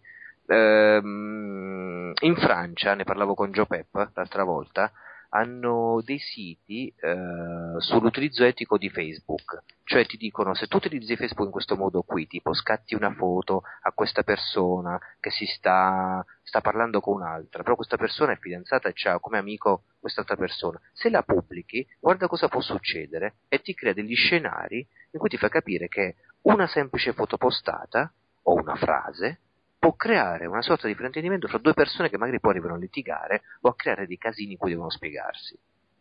[0.47, 4.91] Ehm, in Francia, ne parlavo con Joe Pep l'altra volta,
[5.35, 11.47] hanno dei siti eh, sull'utilizzo etico di Facebook, cioè ti dicono se tu utilizzi Facebook
[11.47, 16.61] in questo modo qui, tipo scatti una foto a questa persona che si sta, sta
[16.61, 21.09] parlando con un'altra, però questa persona è fidanzata e ha come amico quest'altra persona, se
[21.09, 25.49] la pubblichi guarda cosa può succedere e ti crea degli scenari in cui ti fa
[25.49, 28.09] capire che una semplice foto postata
[28.43, 29.39] o una frase
[29.85, 33.43] può creare una sorta di fraintendimento fra due persone che magari poi arrivano a litigare
[33.61, 35.55] o a creare dei casini in cui devono spiegarsi.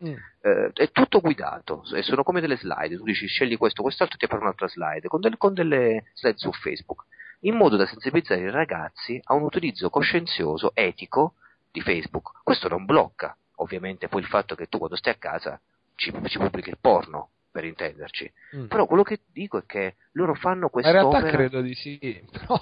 [0.07, 0.15] Mm.
[0.41, 4.39] Eh, è tutto guidato, sono come delle slide, tu dici scegli questo, quest'altro ti apre
[4.39, 7.05] un'altra slide, con, del, con delle slide su Facebook,
[7.41, 11.35] in modo da sensibilizzare i ragazzi a un utilizzo coscienzioso, etico
[11.71, 12.41] di Facebook.
[12.43, 15.61] Questo non blocca, ovviamente, poi il fatto che tu quando stai a casa
[15.95, 18.33] ci, ci pubblichi il porno, per intenderci.
[18.57, 18.67] Mm.
[18.67, 20.91] Però quello che dico è che loro fanno questo.
[20.91, 21.99] In realtà credo di sì.
[22.33, 22.59] Però...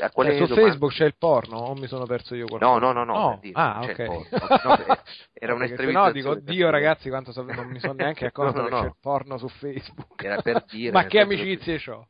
[0.00, 2.78] a quale cioè, su Facebook c'è il porno o mi sono perso io qualcosa?
[2.78, 3.38] No, no, no, no, no.
[3.40, 3.98] Dire, ah, ok.
[3.98, 4.98] No,
[5.32, 5.92] era un'estremizzazione.
[5.92, 8.86] No, dico, Dio ragazzi, quanto so, non mi sono neanche accorto no, no, che c'è
[8.88, 10.22] il porno su Facebook.
[10.22, 10.92] Era per dire.
[10.92, 12.08] Ma che amicizie ho?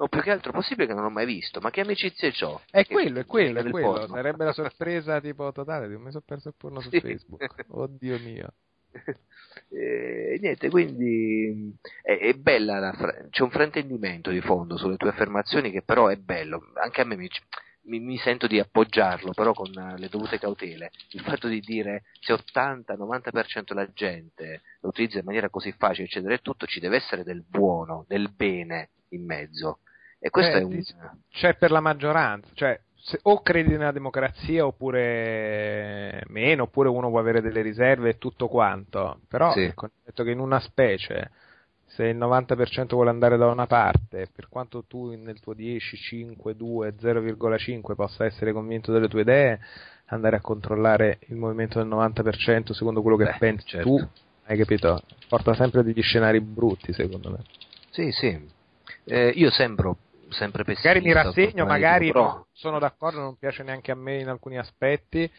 [0.00, 2.62] No, più che altro possibile che non l'ho mai visto, ma che amicizie c'ho?
[2.70, 3.92] È Che- quello, è quello, è quello.
[3.92, 4.14] porno.
[4.14, 5.88] Sarebbe la sorpresa tipo totale.
[5.88, 7.00] di- Mi sono perso il porno su Sì.
[7.00, 7.64] Facebook.
[7.68, 8.52] Oddio mio.
[9.72, 15.08] Eh, niente, quindi è, è bella, la fra- c'è un fraintendimento di fondo sulle tue
[15.10, 17.28] affermazioni che però è bello, anche a me mi,
[17.82, 20.90] mi- mi sento di appoggiarlo, però con le dovute cautele.
[21.10, 26.32] Il fatto di dire se 80-90% della gente lo utilizza in maniera così facile, eccetera,
[26.34, 29.80] e tutto, ci deve essere del buono, del bene in mezzo.
[30.20, 30.82] E questo Eh, è un...
[31.30, 37.18] C'è per la maggioranza, cioè se- o credi nella democrazia oppure meno, oppure uno può
[37.18, 39.20] avere delle riserve e tutto quanto.
[39.28, 39.60] Però Sì.
[39.60, 41.30] il concetto che in una specie
[41.86, 46.54] se il 90% vuole andare da una parte, per quanto tu nel tuo 10, 5,
[46.54, 49.58] 2, 0,5 possa essere convinto delle tue idee,
[50.06, 53.88] andare a controllare il movimento del 90% secondo quello che Beh, pensi certo.
[53.88, 54.08] tu,
[54.44, 55.02] hai capito?
[55.28, 57.38] Porta sempre degli scenari brutti, secondo me.
[57.90, 58.38] Sì, sì.
[59.04, 59.96] Eh, io sembro
[60.30, 60.88] sempre pessimista.
[60.88, 64.58] Magari mi rassegno, magari però- no, sono d'accordo, non piace neanche a me in alcuni
[64.58, 65.30] aspetti,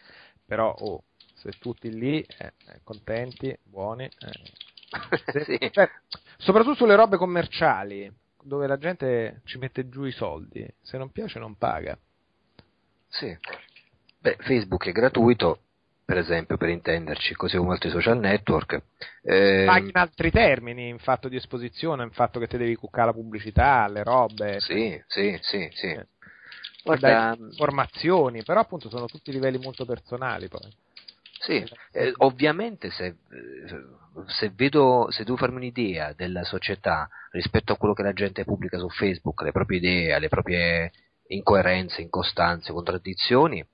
[0.44, 1.04] però oh,
[1.34, 4.04] se tutti lì, eh, eh, contenti, buoni.
[4.04, 4.52] eh.
[5.44, 5.70] Sì.
[5.70, 5.88] Cioè,
[6.36, 8.12] soprattutto sulle robe commerciali,
[8.42, 11.96] dove la gente ci mette giù i soldi, se non piace non paga.
[13.08, 13.36] Sì.
[14.18, 15.60] Beh, Facebook è gratuito,
[16.04, 18.82] per esempio, per intenderci, così come altri social network.
[19.22, 23.06] Eh, Paghi in altri termini, in fatto di esposizione, in fatto che te devi cuccare
[23.06, 25.86] la pubblicità, le robe, sì, sì, sì, sì.
[25.86, 26.06] Eh.
[26.84, 30.68] Guarda, informazioni, però appunto sono tutti livelli molto personali poi.
[31.38, 33.16] sì, eh, ovviamente se, eh,
[34.26, 38.78] se vedo, se devo farmi un'idea della società rispetto a quello che la gente pubblica
[38.78, 40.90] su Facebook, le proprie idee, le proprie
[41.28, 43.64] incoerenze, incostanze, contraddizioni,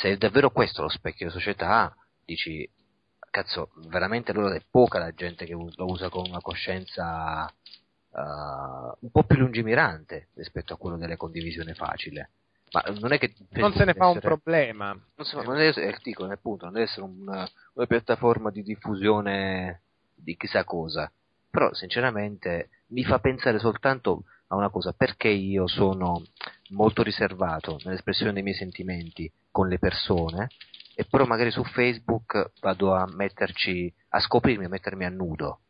[0.00, 2.68] se è davvero questo lo specchio della società, dici,
[3.30, 8.20] cazzo, veramente allora è poca la gente che lo usa con una coscienza eh,
[9.00, 12.30] un po' più lungimirante rispetto a quello delle condivisione facile.
[12.72, 14.86] Ma non è che Non se ne deve fa un essere- problema.
[14.92, 19.82] non, so, non deve essere, dico, appunto, non deve essere una, una piattaforma di diffusione
[20.14, 21.10] di chissà cosa.
[21.50, 26.20] Però, sinceramente, mi fa pensare soltanto a una cosa, perché io sono
[26.70, 30.48] molto riservato nell'espressione dei miei sentimenti con le persone,
[30.96, 35.60] e però magari su Facebook vado a metterci, a scoprirmi, a mettermi a nudo.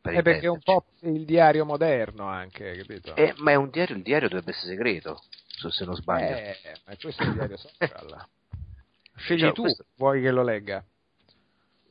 [0.00, 3.14] Per È perché è un po' il diario moderno anche, capito?
[3.14, 6.34] Eh, ma è un diario, il diario dovrebbe essere segreto, se non sbaglio.
[6.38, 8.26] Eh, ma questo è il diario social.
[9.14, 10.84] Scegli Cioè, tu, questo- vuoi che lo legga?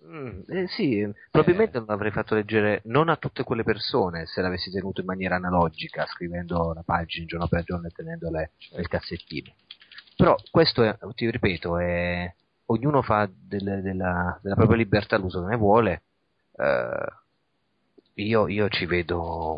[0.06, 4.72] Mm, eh, sì, probabilmente non l'avrei fatto leggere non a tutte quelle persone se l'avessi
[4.72, 9.54] tenuto in maniera analogica, scrivendo la pagina giorno per giorno e tenendole nel cassettino.
[10.20, 12.30] Però questo, è, ti ripeto, è,
[12.66, 16.02] ognuno fa del- della, della propria libertà l'uso che ne vuole.
[16.58, 17.06] Eh,
[18.16, 19.56] io, io ci vedo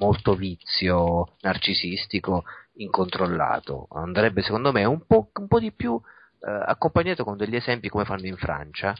[0.00, 2.42] molto vizio narcisistico
[2.78, 3.86] incontrollato.
[3.92, 5.94] Andrebbe secondo me un po', un po' di più
[6.40, 8.92] eh, accompagnato con degli esempi come fanno in Francia.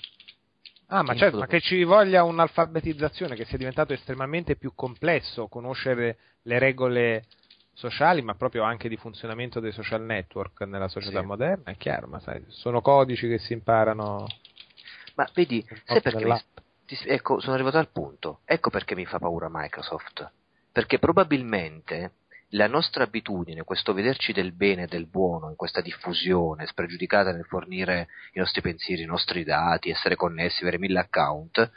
[0.92, 6.18] Ah, ma certo, ma che ci voglia un'alfabetizzazione, che sia diventato estremamente più complesso conoscere
[6.42, 7.24] le regole
[7.81, 11.26] sociali, ma proprio anche di funzionamento dei social network nella società Sì.
[11.26, 14.26] moderna, è chiaro, ma sai, sono codici che si imparano.
[15.15, 16.41] Ma vedi, sai perché mi,
[16.86, 18.41] ti- ecco, sono arrivato al punto.
[18.44, 20.31] Ecco perché mi fa paura Microsoft.
[20.70, 22.12] Perché probabilmente
[22.50, 27.44] la nostra abitudine, questo vederci del bene e del buono in questa diffusione spregiudicata nel
[27.44, 31.70] fornire i nostri pensieri, i nostri dati, essere connessi, avere mille account,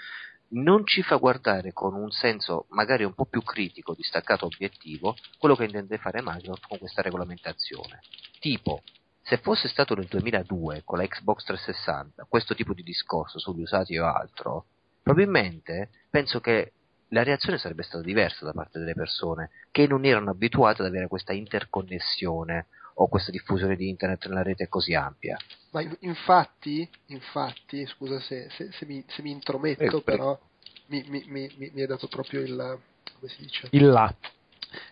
[0.53, 5.55] non ci fa guardare con un senso magari un po' più critico, distaccato, obiettivo, quello
[5.55, 8.01] che intende fare Microsoft con questa regolamentazione.
[8.39, 8.81] Tipo,
[9.21, 13.97] se fosse stato nel 2002 con la Xbox 360 questo tipo di discorso sugli usati
[13.97, 14.65] o altro,
[15.01, 16.73] probabilmente penso che
[17.09, 21.07] la reazione sarebbe stata diversa da parte delle persone che non erano abituate ad avere
[21.07, 25.37] questa interconnessione o questa diffusione di internet nella rete così ampia.
[25.71, 30.01] Ma in- infatti, infatti, scusa se, se- se mi, se mi intrometto, prego.
[30.01, 30.39] però
[30.87, 32.79] mi, mi, mi, mi- mi è dato proprio il,
[33.19, 33.67] come si dice?
[33.71, 34.13] Il là.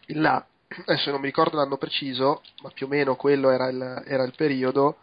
[0.07, 0.45] il là,
[0.85, 4.33] adesso non mi ricordo l'anno preciso, ma più o meno quello era il, era il
[4.35, 4.97] periodo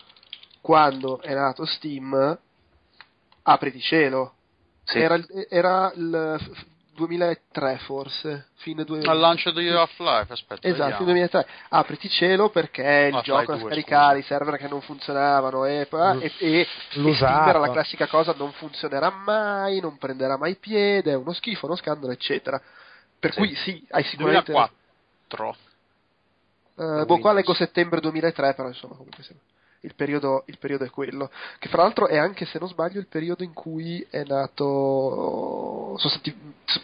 [0.60, 2.38] quando è nato Steam,
[3.42, 4.34] apriti cielo.
[4.84, 4.98] Sì.
[4.98, 6.56] Era, il- era il
[6.98, 10.66] 2003 forse, fine due- Al lancio di Half-Life, aspetta.
[10.66, 11.04] Esatto, vediamo.
[11.04, 11.46] 2003.
[11.68, 15.86] Apriti cielo perché il Half-Life gioco da 2, scaricare, i server che non funzionavano e,
[15.88, 21.12] L- e, e, e era la classica cosa non funzionerà mai, non prenderà mai piede,
[21.12, 22.60] è uno schifo, uno scandalo, eccetera.
[23.20, 23.38] Per Sì.
[23.38, 24.52] cui sì, hai sicuramente...
[24.52, 25.56] 2004.
[26.80, 29.34] Eh, boh, qua leggo settembre 2003, però insomma, comunque sì.
[29.80, 31.30] Il, periodo, il periodo è quello.
[31.58, 35.94] Che fra l'altro è anche, se non sbaglio, il periodo in cui è nato.
[35.98, 36.34] Sono stati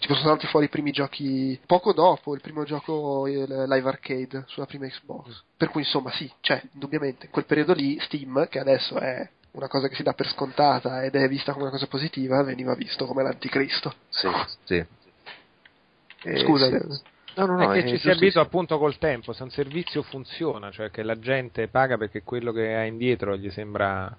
[0.00, 4.44] tipo sono andati fuori i primi giochi poco dopo il primo gioco il live arcade
[4.46, 8.58] sulla prima Xbox per cui insomma sì cioè indubbiamente in quel periodo lì Steam che
[8.58, 11.86] adesso è una cosa che si dà per scontata ed è vista come una cosa
[11.86, 14.28] positiva veniva visto come l'anticristo Sì,
[14.64, 14.84] sì.
[16.26, 17.12] Eh, scusa sì.
[17.36, 20.02] No, no, no, è è che ci si abitua appunto col tempo, se un servizio
[20.02, 24.16] funziona, cioè che la gente paga perché quello che ha indietro gli sembra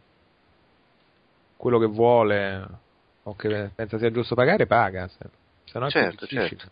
[1.56, 2.68] quello che vuole
[3.24, 5.26] o che pensa sia giusto pagare, paga, se,
[5.66, 6.70] se no è Certo, certo.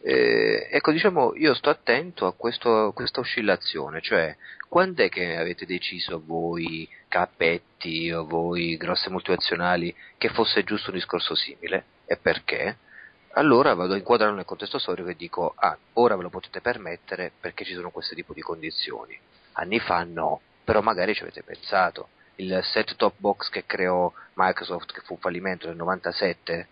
[0.00, 4.36] Eh, ecco, diciamo, io sto attento a questo- questa oscillazione, cioè
[4.68, 10.96] quando è che avete deciso voi cappetti o voi grosse multinazionali che fosse giusto un
[10.96, 12.76] discorso simile e perché?
[13.32, 17.30] Allora vado a inquadrarlo nel contesto storico e dico, ah, ora ve lo potete permettere
[17.38, 19.18] perché ci sono questo tipo di condizioni.
[19.52, 22.08] Anni fa no, però magari ci avete pensato.
[22.36, 26.68] Il set top box che creò Microsoft, che fu un fallimento nel 97,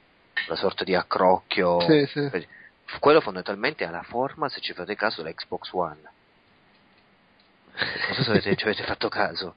[0.48, 2.46] una sorta di accrocchio Sì, sì.
[3.00, 6.00] quello fondamentalmente ha la forma, se ci fate caso, della Xbox One.
[7.78, 9.56] Non so se avete, ci avete fatto caso.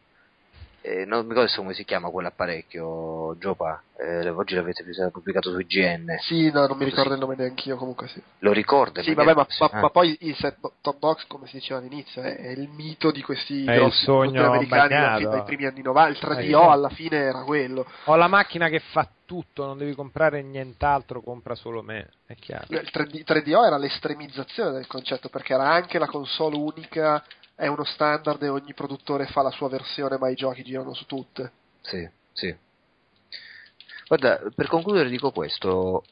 [0.81, 3.81] Eh, non mi ricordo adesso come si chiama quell'apparecchio, Giopa.
[3.97, 6.15] Eh, oggi l'avete pubblicato su IGN.
[6.21, 8.21] Sì, no, non mi ricordo il nome neanch'io, comunque sì.
[8.39, 9.01] Lo ricorda?
[9.01, 9.79] Sì, vabbè, ma, ma- Ah.
[9.81, 13.21] ma poi il set top box, come si diceva all'inizio, è, è il mito di
[13.21, 16.09] questi È il grossi americani fin dai primi anni 90.
[16.09, 16.71] Il 3DO Eh, sì.
[16.71, 17.85] alla fine era quello.
[18.05, 22.65] Ho la macchina che fa tutto, non devi comprare nient'altro, compra solo me, è chiaro.
[22.69, 27.23] Il 3D 3DO era l'estremizzazione del concetto, perché era anche la console unica,
[27.59, 31.05] è uno standard e ogni produttore fa la sua versione, ma i giochi girano su
[31.05, 31.51] tutte.
[31.81, 32.55] Sì, sì.
[34.07, 36.03] Guarda, per concludere dico questo,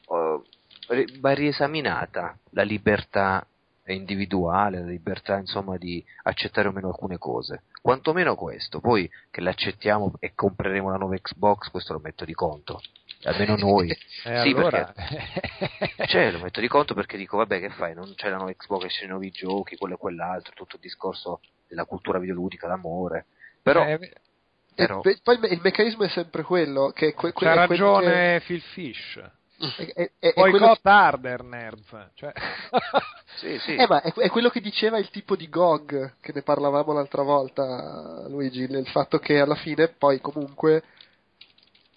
[0.90, 3.46] eh, va riesaminata la libertà
[3.86, 10.16] individuale, la libertà insomma di accettare o meno alcune cose, quantomeno questo, poi che l'accettiamo
[10.18, 12.82] e compreremo la nuova Xbox, questo lo metto di conto,
[13.24, 13.90] almeno noi.
[14.24, 14.92] Eh, sì, allora...
[16.06, 17.94] Cioè, lo metto di conto perché dico, vabbè, che fai?
[17.94, 22.66] Non nuova Xbox, i nuovi giochi, quello e quell'altro, tutto il discorso della cultura videoludica,
[22.66, 23.26] l'amore.
[23.62, 24.12] Però, Eh, E
[24.74, 28.40] però pe- poi il, me- il meccanismo è sempre quello, che que- que- c'ha ragione
[28.44, 29.20] Phil Fish.
[29.76, 32.10] che- è- è- Poi quello Boycott harder, nerds.
[32.14, 32.32] Cioè...
[33.38, 33.74] sì, sì.
[33.76, 37.22] Eh, ma è, è quello che diceva il tipo di GOG, che ne parlavamo l'altra
[37.22, 40.82] volta, Luigi, il fatto che alla fine poi comunque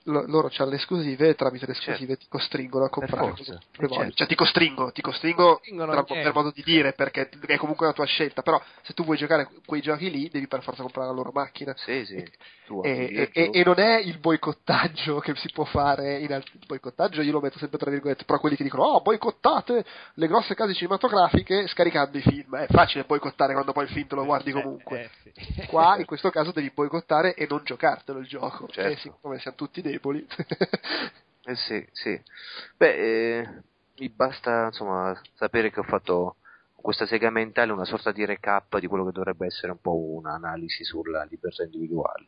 [0.05, 3.43] loro hanno le esclusive e tramite le esclusive ti costringono a comprare Certo.
[3.43, 3.99] forza, quello che eh, vuoi.
[3.99, 4.15] certo.
[4.17, 8.05] Cioè ti costringo, ti costringo tra- per modo di dire, perché è comunque una tua
[8.05, 11.31] scelta, però se tu vuoi giocare quei giochi lì devi per forza comprare la loro
[11.33, 11.73] macchina.
[11.77, 12.23] Sì, sì.
[12.65, 16.51] Tu E, e- e- e non è il boicottaggio che si può fare in altri
[16.59, 19.83] il boicottaggio io lo metto sempre tra virgolette però quelli che dicono oh boicottate
[20.15, 24.15] le grosse case cinematografiche scaricando i film è facile boicottare quando poi il film te
[24.15, 25.65] lo guardi comunque Eh, sì.
[25.67, 28.89] qua in questo caso devi boicottare e non giocartelo il gioco Certo.
[28.91, 30.25] e siccome siamo tutti deboli
[31.43, 32.21] Eh sì, sì.
[32.77, 33.49] Beh, eh,
[33.97, 36.35] mi basta insomma sapere che ho fatto
[36.73, 39.95] con questa sega mentale una sorta di recap di quello che dovrebbe essere un po'
[39.95, 42.27] un'analisi sulla libertà individuale.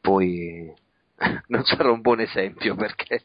[0.00, 0.72] Poi
[1.48, 3.24] non sarò un buon esempio perché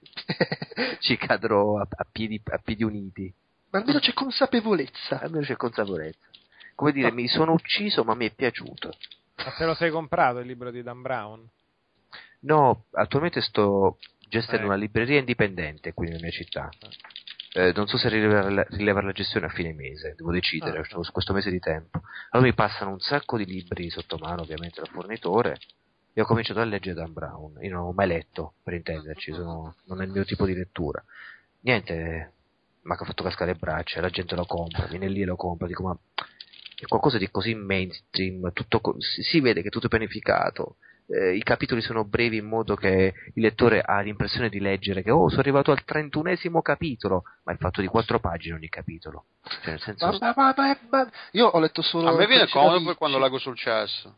[0.99, 3.33] ci cadrò a, a piedi, a piedi uniti.
[3.69, 6.27] ma almeno c'è consapevolezza Almeno c'è consapevolezza.
[6.75, 8.91] Come dire, mi sono ucciso ma mi è piaciuto.
[9.37, 11.49] Ma te lo sei comprato il libro di Dan Brown?
[12.41, 13.97] No, attualmente sto
[14.27, 14.67] gestendo Eh.
[14.67, 16.69] una libreria indipendente qui nella mia città.
[17.53, 20.97] Eh, non so se rilevare la, rilevare la gestione a fine mese, devo decidere, Ah,
[20.97, 22.01] ho questo mese di tempo.
[22.29, 25.57] Allora mi passano un sacco di libri sotto mano, ovviamente, dal fornitore.
[26.13, 27.57] E ho cominciato a leggere Dan Brown.
[27.61, 31.03] Io non ho mai letto, per intenderci, sono- non è il mio tipo di lettura.
[31.61, 32.33] Niente,
[32.83, 35.67] mi ha fatto cascare le braccia, la gente lo compra, viene lì e lo compra,
[35.67, 35.97] dico ma
[36.75, 40.77] è qualcosa di così mainstream, tutto si, si vede che è tutto pianificato,
[41.11, 45.11] eh, i capitoli sono brevi in modo che il lettore ha l'impressione di leggere che
[45.11, 49.25] oh sono arrivato al trentunesimo capitolo, ma è fatto di quattro pagine ogni capitolo.
[49.43, 53.19] Cioè, nel senso, Ma- ma- ma- io ho letto solo A me viene comodo quando
[53.19, 54.15] leggo sul cesso.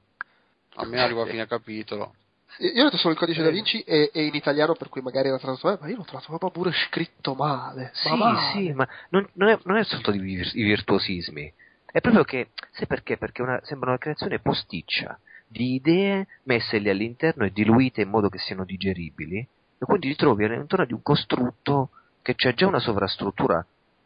[0.75, 2.15] A me arriva a fine capitolo.
[2.59, 3.43] Io ho letto solo il codice Eh.
[3.43, 6.03] da Vinci e, e in italiano, per cui magari era tradotto male, ma io l'ho
[6.03, 7.89] trovato proprio pure scritto male.
[7.93, 8.51] Sì, ma male.
[8.51, 10.19] sì, ma non, non è, non è soltanto di
[10.53, 11.51] virtuosismi,
[11.91, 13.17] è proprio che, sai perché?
[13.17, 15.19] Perché una, sembra una creazione posticcia
[15.53, 20.15] di idee messe lì all'interno e diluite in modo che siano digeribili, e quindi ti
[20.15, 21.91] trovi all'interno di un costrutto
[22.22, 23.64] che c'è già una sovrastruttura,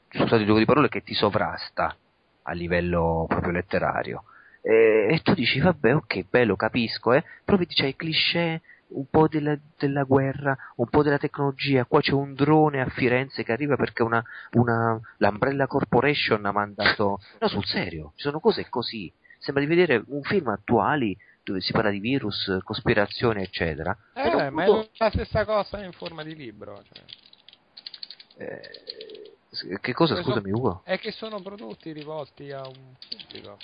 [0.09, 1.95] scusate il gioco di parole, che ti sovrasta
[2.43, 4.23] a livello proprio letterario.
[4.61, 9.27] E, e tu dici, vabbè, ok, bello, capisco, eh, vedi c'hai i cliché, un po'
[9.27, 13.75] della, della guerra, un po' della tecnologia, qua c'è un drone a Firenze che arriva
[13.75, 17.19] perché una, una, l'Umbrella Corporation ha mandato...
[17.39, 19.11] No, sul serio, ci sono cose così.
[19.37, 21.15] Sembra di vedere un film attuali
[21.47, 23.97] dove si parla di virus, cospirazione, eccetera.
[24.13, 26.83] Eh, ma è la stessa cosa in forma di libro.
[26.91, 27.03] Cioè.
[28.37, 30.81] eh, Che cosa, scusami, Ugo?
[30.83, 33.57] È che sono prodotti rivolti a un pubblico.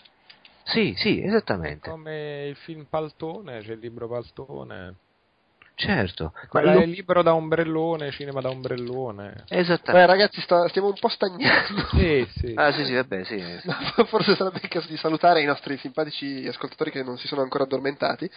[0.63, 1.89] Sì, sì, esattamente.
[1.89, 4.95] Come il film Paltone, c'è il libro Paltone.
[5.85, 6.31] Certo.
[6.33, 9.45] Ma Quella lo- è il libro da ombrellone, cinema da ombrellone.
[9.47, 9.91] Esattamente.
[9.91, 11.87] Beh, ragazzi, sta- stiamo un po' stagnando.
[11.93, 12.53] Sì, sì.
[12.55, 13.41] Ah, sì, sì, vabbè, sì.
[14.07, 17.63] Forse sarebbe il caso di salutare i nostri simpatici ascoltatori che non si sono ancora
[17.65, 18.29] addormentati.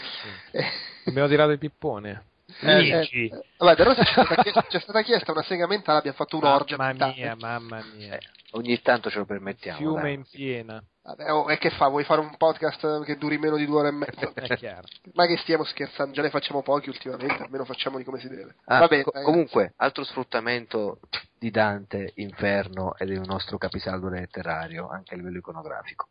[0.52, 0.64] Eh,
[1.06, 2.24] Abbiamo tirato i pippone.
[2.60, 3.26] eh, Amici.
[3.26, 6.76] eh, vabbè, c'è stata, chiesta, c'è stata chiesta una sega mentale, abbiamo fatto un'orgia.
[6.76, 8.14] Mamma mia, mamma mia.
[8.16, 8.20] Eh,
[8.52, 9.78] ogni tanto ce lo permettiamo.
[9.78, 10.12] Fiume dai.
[10.14, 10.82] in piena.
[11.06, 11.86] Vabbè, oh, e che fa?
[11.86, 13.96] Vuoi fare un podcast che duri meno di due ore
[14.34, 14.88] e chiaro.
[15.12, 16.12] Ma che stiamo scherzando?
[16.12, 18.56] Già ne facciamo pochi ultimamente, almeno facciamoli come si deve.
[18.64, 20.98] Ah, Vabbè, co- comunque, altro sfruttamento
[21.38, 26.08] di Dante Inferno e del nostro capisaldo letterario, anche a livello iconografico,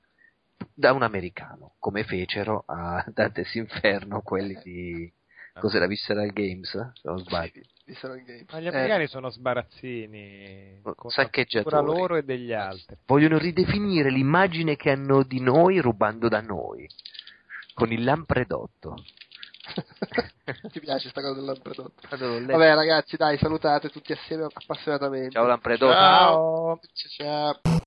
[0.74, 5.11] da un americano, come fecero a Dante's Inferno quelli di...
[5.57, 6.69] Cos'era Visceral Games?
[6.69, 7.61] Se non sbaglio.
[7.85, 8.45] Di Salon Game.
[8.51, 10.80] Ma gli Eh, americani sono sbarazzini.
[11.61, 12.97] Cultura loro e degli altri.
[13.05, 16.89] Vogliono ridefinire l'immagine che hanno di noi rubando da noi,
[17.75, 18.95] con il lampredotto.
[20.72, 21.93] Ti piace sta cosa del lampredotto?
[22.51, 25.31] Vabbè, ragazzi, dai, salutate tutti assieme appassionatamente.
[25.31, 25.93] Ciao lampredotto.
[25.93, 26.80] Ciao.
[27.17, 27.83] Ciao.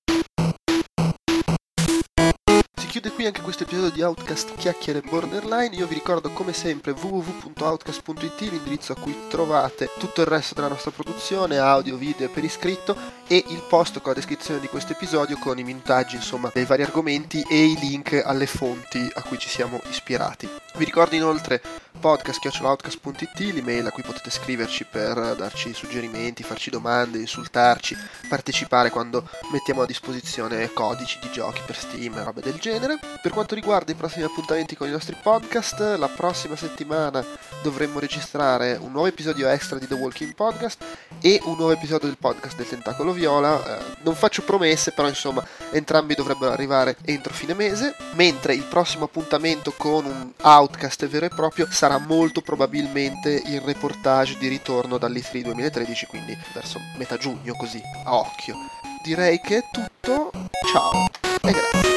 [3.00, 5.76] Chiude qui anche questo episodio di Outcast Chiacchiere Borderline.
[5.76, 10.90] Io vi ricordo come sempre www.outcast.it, l'indirizzo a cui trovate tutto il resto della nostra
[10.90, 12.96] produzione, audio, video per iscritto
[13.28, 16.82] e il post con la descrizione di questo episodio con i minutaggi, insomma, dei vari
[16.82, 20.48] argomenti e i link alle fonti a cui ci siamo ispirati.
[20.74, 21.62] Vi ricordo inoltre
[21.98, 27.96] podcast.outcast.it, l'email a cui potete scriverci per darci suggerimenti, farci domande, insultarci,
[28.28, 32.98] partecipare quando mettiamo a disposizione codici di giochi per Steam e robe del genere.
[33.20, 37.24] Per quanto riguarda i prossimi appuntamenti con i nostri podcast, la prossima settimana
[37.62, 40.84] dovremmo registrare un nuovo episodio extra di The Walking Podcast
[41.20, 43.78] e un nuovo episodio del podcast del Tentacolo Viola.
[43.78, 49.04] Eh, non faccio promesse, però insomma entrambi dovrebbero arrivare entro fine mese, mentre il prossimo
[49.04, 55.40] appuntamento con un outcast vero e proprio sarà molto probabilmente il reportage di ritorno dall'E3
[55.40, 58.54] 2013, quindi verso metà giugno così, a occhio.
[59.02, 60.30] Direi che è tutto,
[60.70, 61.06] ciao
[61.40, 61.96] e grazie.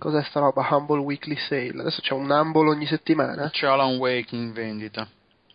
[0.00, 0.66] Cos'è sta roba?
[0.70, 1.80] Humble Weekly Sale.
[1.80, 3.50] Adesso c'è un Humble ogni settimana?
[3.50, 5.06] C'è Alan Wake in vendita.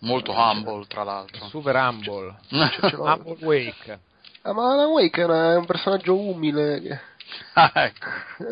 [0.02, 1.48] Molto humble, tra l'altro.
[1.48, 2.38] Super humble.
[2.80, 3.04] Ce l'ho.
[3.12, 4.00] Humble Wake.
[4.44, 7.02] Ah, ma Alan Wake è, una- è un personaggio umile.
[7.54, 8.06] Ah, ecco.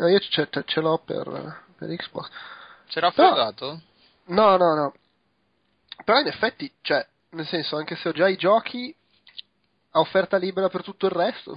[0.04, 2.28] Eh, Io ce, ce- ce l'ho per, per Xbox.
[2.88, 3.80] C'è raffreddato?
[4.26, 4.94] No, no, no.
[6.04, 8.92] Però in effetti, cioè, nel senso, anche se ho già i giochi
[9.92, 11.56] a offerta libera per tutto il resto,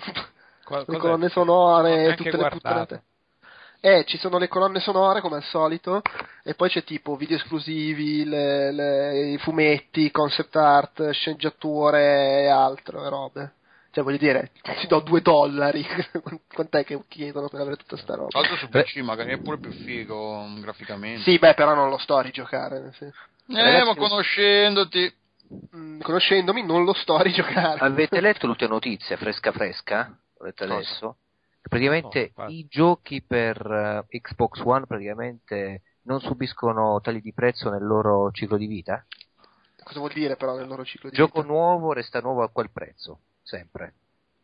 [0.63, 2.55] Qual- le colonne sonore, neanche tutte le guardato.
[2.59, 3.03] puttanate.
[3.87, 6.01] Eh, ci sono le colonne sonore come al solito,
[6.43, 13.05] e poi c'è tipo video esclusivi, le- le- i fumetti, concept art, sceneggiature e altro,
[13.05, 13.53] e robe.
[13.91, 14.51] Cioè, voglio dire,
[14.81, 15.85] ti do due dollari.
[16.53, 18.27] Quant'è che chiedono per avere tutta sta roba?
[18.27, 21.21] Tra l'altro su PC magari è pure più figo mm, graficamente.
[21.21, 22.91] Sì, beh, però non lo sto a rigiocare.
[22.91, 23.17] senso.
[23.47, 25.15] Eh, Ragazzi- ma conoscendoti.
[25.77, 27.79] Mm, conoscendomi, non lo sto a rigiocare.
[27.79, 30.13] Avete letto l'ultima notizia, fresca fresca?
[30.39, 30.75] Letta Cosa?
[30.75, 31.17] adesso?
[31.67, 32.53] Praticamente infatti.
[32.53, 38.57] i giochi per eh, Xbox One praticamente non subiscono tagli di prezzo nel loro ciclo
[38.57, 39.05] di vita.
[39.83, 41.53] Cosa vuol dire però nel loro ciclo di gioco vita?
[41.53, 43.93] nuovo resta nuovo a quel prezzo, sempre.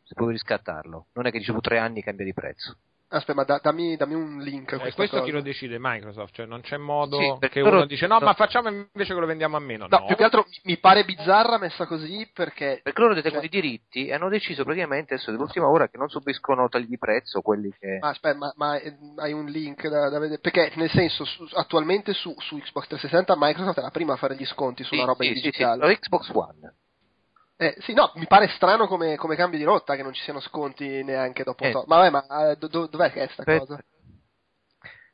[0.04, 1.08] Se puoi riscattarlo.
[1.14, 2.78] Non è che dicevo tre anni cambia di prezzo.
[3.14, 5.22] Aspetta, ma da- dammi, dammi un link a Eh, questo cosa.
[5.24, 5.78] chi lo decide?
[5.80, 8.26] Microsoft, cioè non c'è modo Sì, perché che uno dice no, no.
[8.26, 9.86] ma facciamo invece che lo vendiamo a meno.
[9.88, 12.80] No, No, più che altro mi pare bizzarra messa così perché...
[12.82, 16.10] Perché loro detengono Cioè- i diritti e hanno deciso praticamente adesso dell'ultima ora che non
[16.10, 18.00] subiscono tagli di prezzo quelli che...
[18.02, 20.40] Ma aspetta, ma, ma, eh, hai un link da, da vedere?
[20.42, 24.36] Perché nel senso, su- attualmente su, su Xbox 360 Microsoft è la prima a fare
[24.36, 25.82] gli sconti sulla Sì, roba sì, in sì, digitale.
[25.84, 26.74] sì, lo Xbox One.
[27.56, 30.40] Eh, sì, no, mi pare strano come, come cambio di rotta che non ci siano
[30.40, 31.64] sconti neanche dopo.
[31.64, 31.72] Eh.
[31.72, 33.60] to- Ma vabbè, ma eh, do- do- dov'è che è sta Aspetta.
[33.66, 33.84] cosa?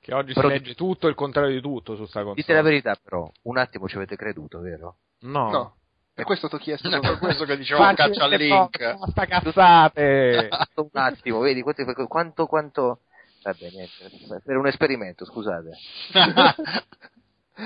[0.02, 2.36] che oggi Però- si legge tutto il contrario di tutto su sta console.
[2.42, 4.98] Dite la verità però, un attimo ci avete creduto, vero?
[5.22, 5.52] No.
[5.52, 5.76] No.
[6.16, 6.88] E questo ti ho chiesto.
[6.90, 8.98] No, questo che dicevamo Facci caccia al link.
[8.98, 10.50] Basta cazzate.
[10.76, 13.00] un attimo, vedi quanto, quanto, quanto...
[13.44, 15.72] Vabbè, niente, per un esperimento, scusate.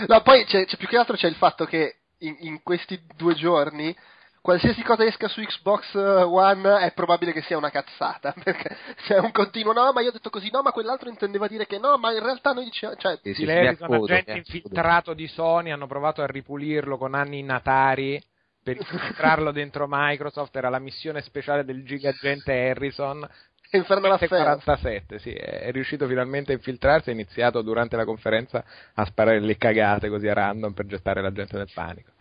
[0.07, 3.35] No, poi c'è, c'è più che altro c'è il fatto che in, in questi due
[3.35, 3.95] giorni
[4.43, 9.31] qualsiasi cosa esca su Xbox One è probabile che sia una cazzata perché c'è un
[9.31, 12.11] continuo no ma io ho detto così no ma quell'altro intendeva dire che no ma
[12.11, 14.13] in realtà noi dicevamo cioè Sì, agenti mi accodo.
[14.33, 18.21] infiltrato di Sony, hanno provato a ripulirlo con anni natari
[18.61, 23.25] per infiltrarlo dentro Microsoft, era la missione speciale del gigagente Harrison.
[23.71, 24.43] Inferno l'affare.
[24.43, 28.63] 47, sì, è riuscito finalmente a infiltrarsi, è iniziato durante la conferenza
[28.93, 32.12] a sparare le cagate così a random per gettare la gente nel panico.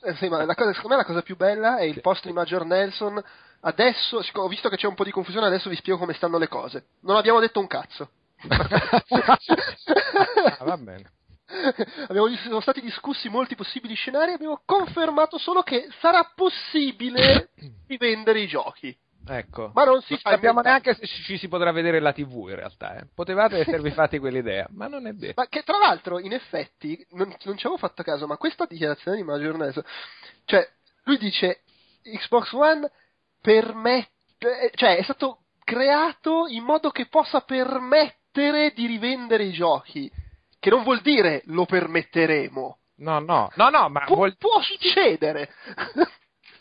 [0.00, 2.32] Eh, sì, ma la cosa, secondo me la cosa più bella è il post di
[2.32, 3.22] Major Nelson.
[3.60, 6.48] Adesso, ho visto che c'è un po' di confusione, adesso vi spiego come stanno le
[6.48, 6.86] cose.
[7.00, 8.10] Non abbiamo detto un cazzo.
[10.58, 11.10] Ah, va bene.
[12.08, 14.32] Abbiamo, sono stati discussi molti possibili scenari.
[14.32, 17.50] Abbiamo confermato solo che sarà possibile
[17.88, 18.96] rivendere i giochi.
[19.28, 19.70] Ecco.
[19.74, 22.56] Ma non si Non fa sappiamo neanche se ci si potrà vedere la TV in
[22.56, 22.96] realtà.
[22.96, 23.06] eh.
[23.14, 25.40] Potevate esservi fatti quell'idea, ma non è detto.
[25.40, 29.16] Ma che tra l'altro, in effetti, non, non ci avevo fatto caso, ma questa dichiarazione
[29.18, 29.84] di Major Nelson,
[30.44, 30.66] cioè,
[31.04, 31.62] lui dice
[32.02, 32.90] Xbox One
[33.40, 40.10] permette, cioè, è stato creato in modo che possa permettere di rivendere i giochi,
[40.58, 42.78] che non vuol dire lo permetteremo.
[43.00, 45.50] No, no, no, no, ma Pu- vuol- può succedere.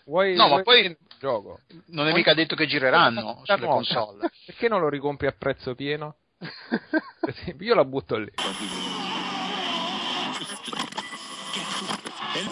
[0.05, 1.59] vuoi, No, ma poi- gioco?
[1.87, 3.75] Non è mica detto che gireranno sulle nuovo.
[3.75, 4.29] console.
[4.45, 6.15] Perché non lo ricompri a prezzo pieno?
[7.59, 8.31] Io la butto lì.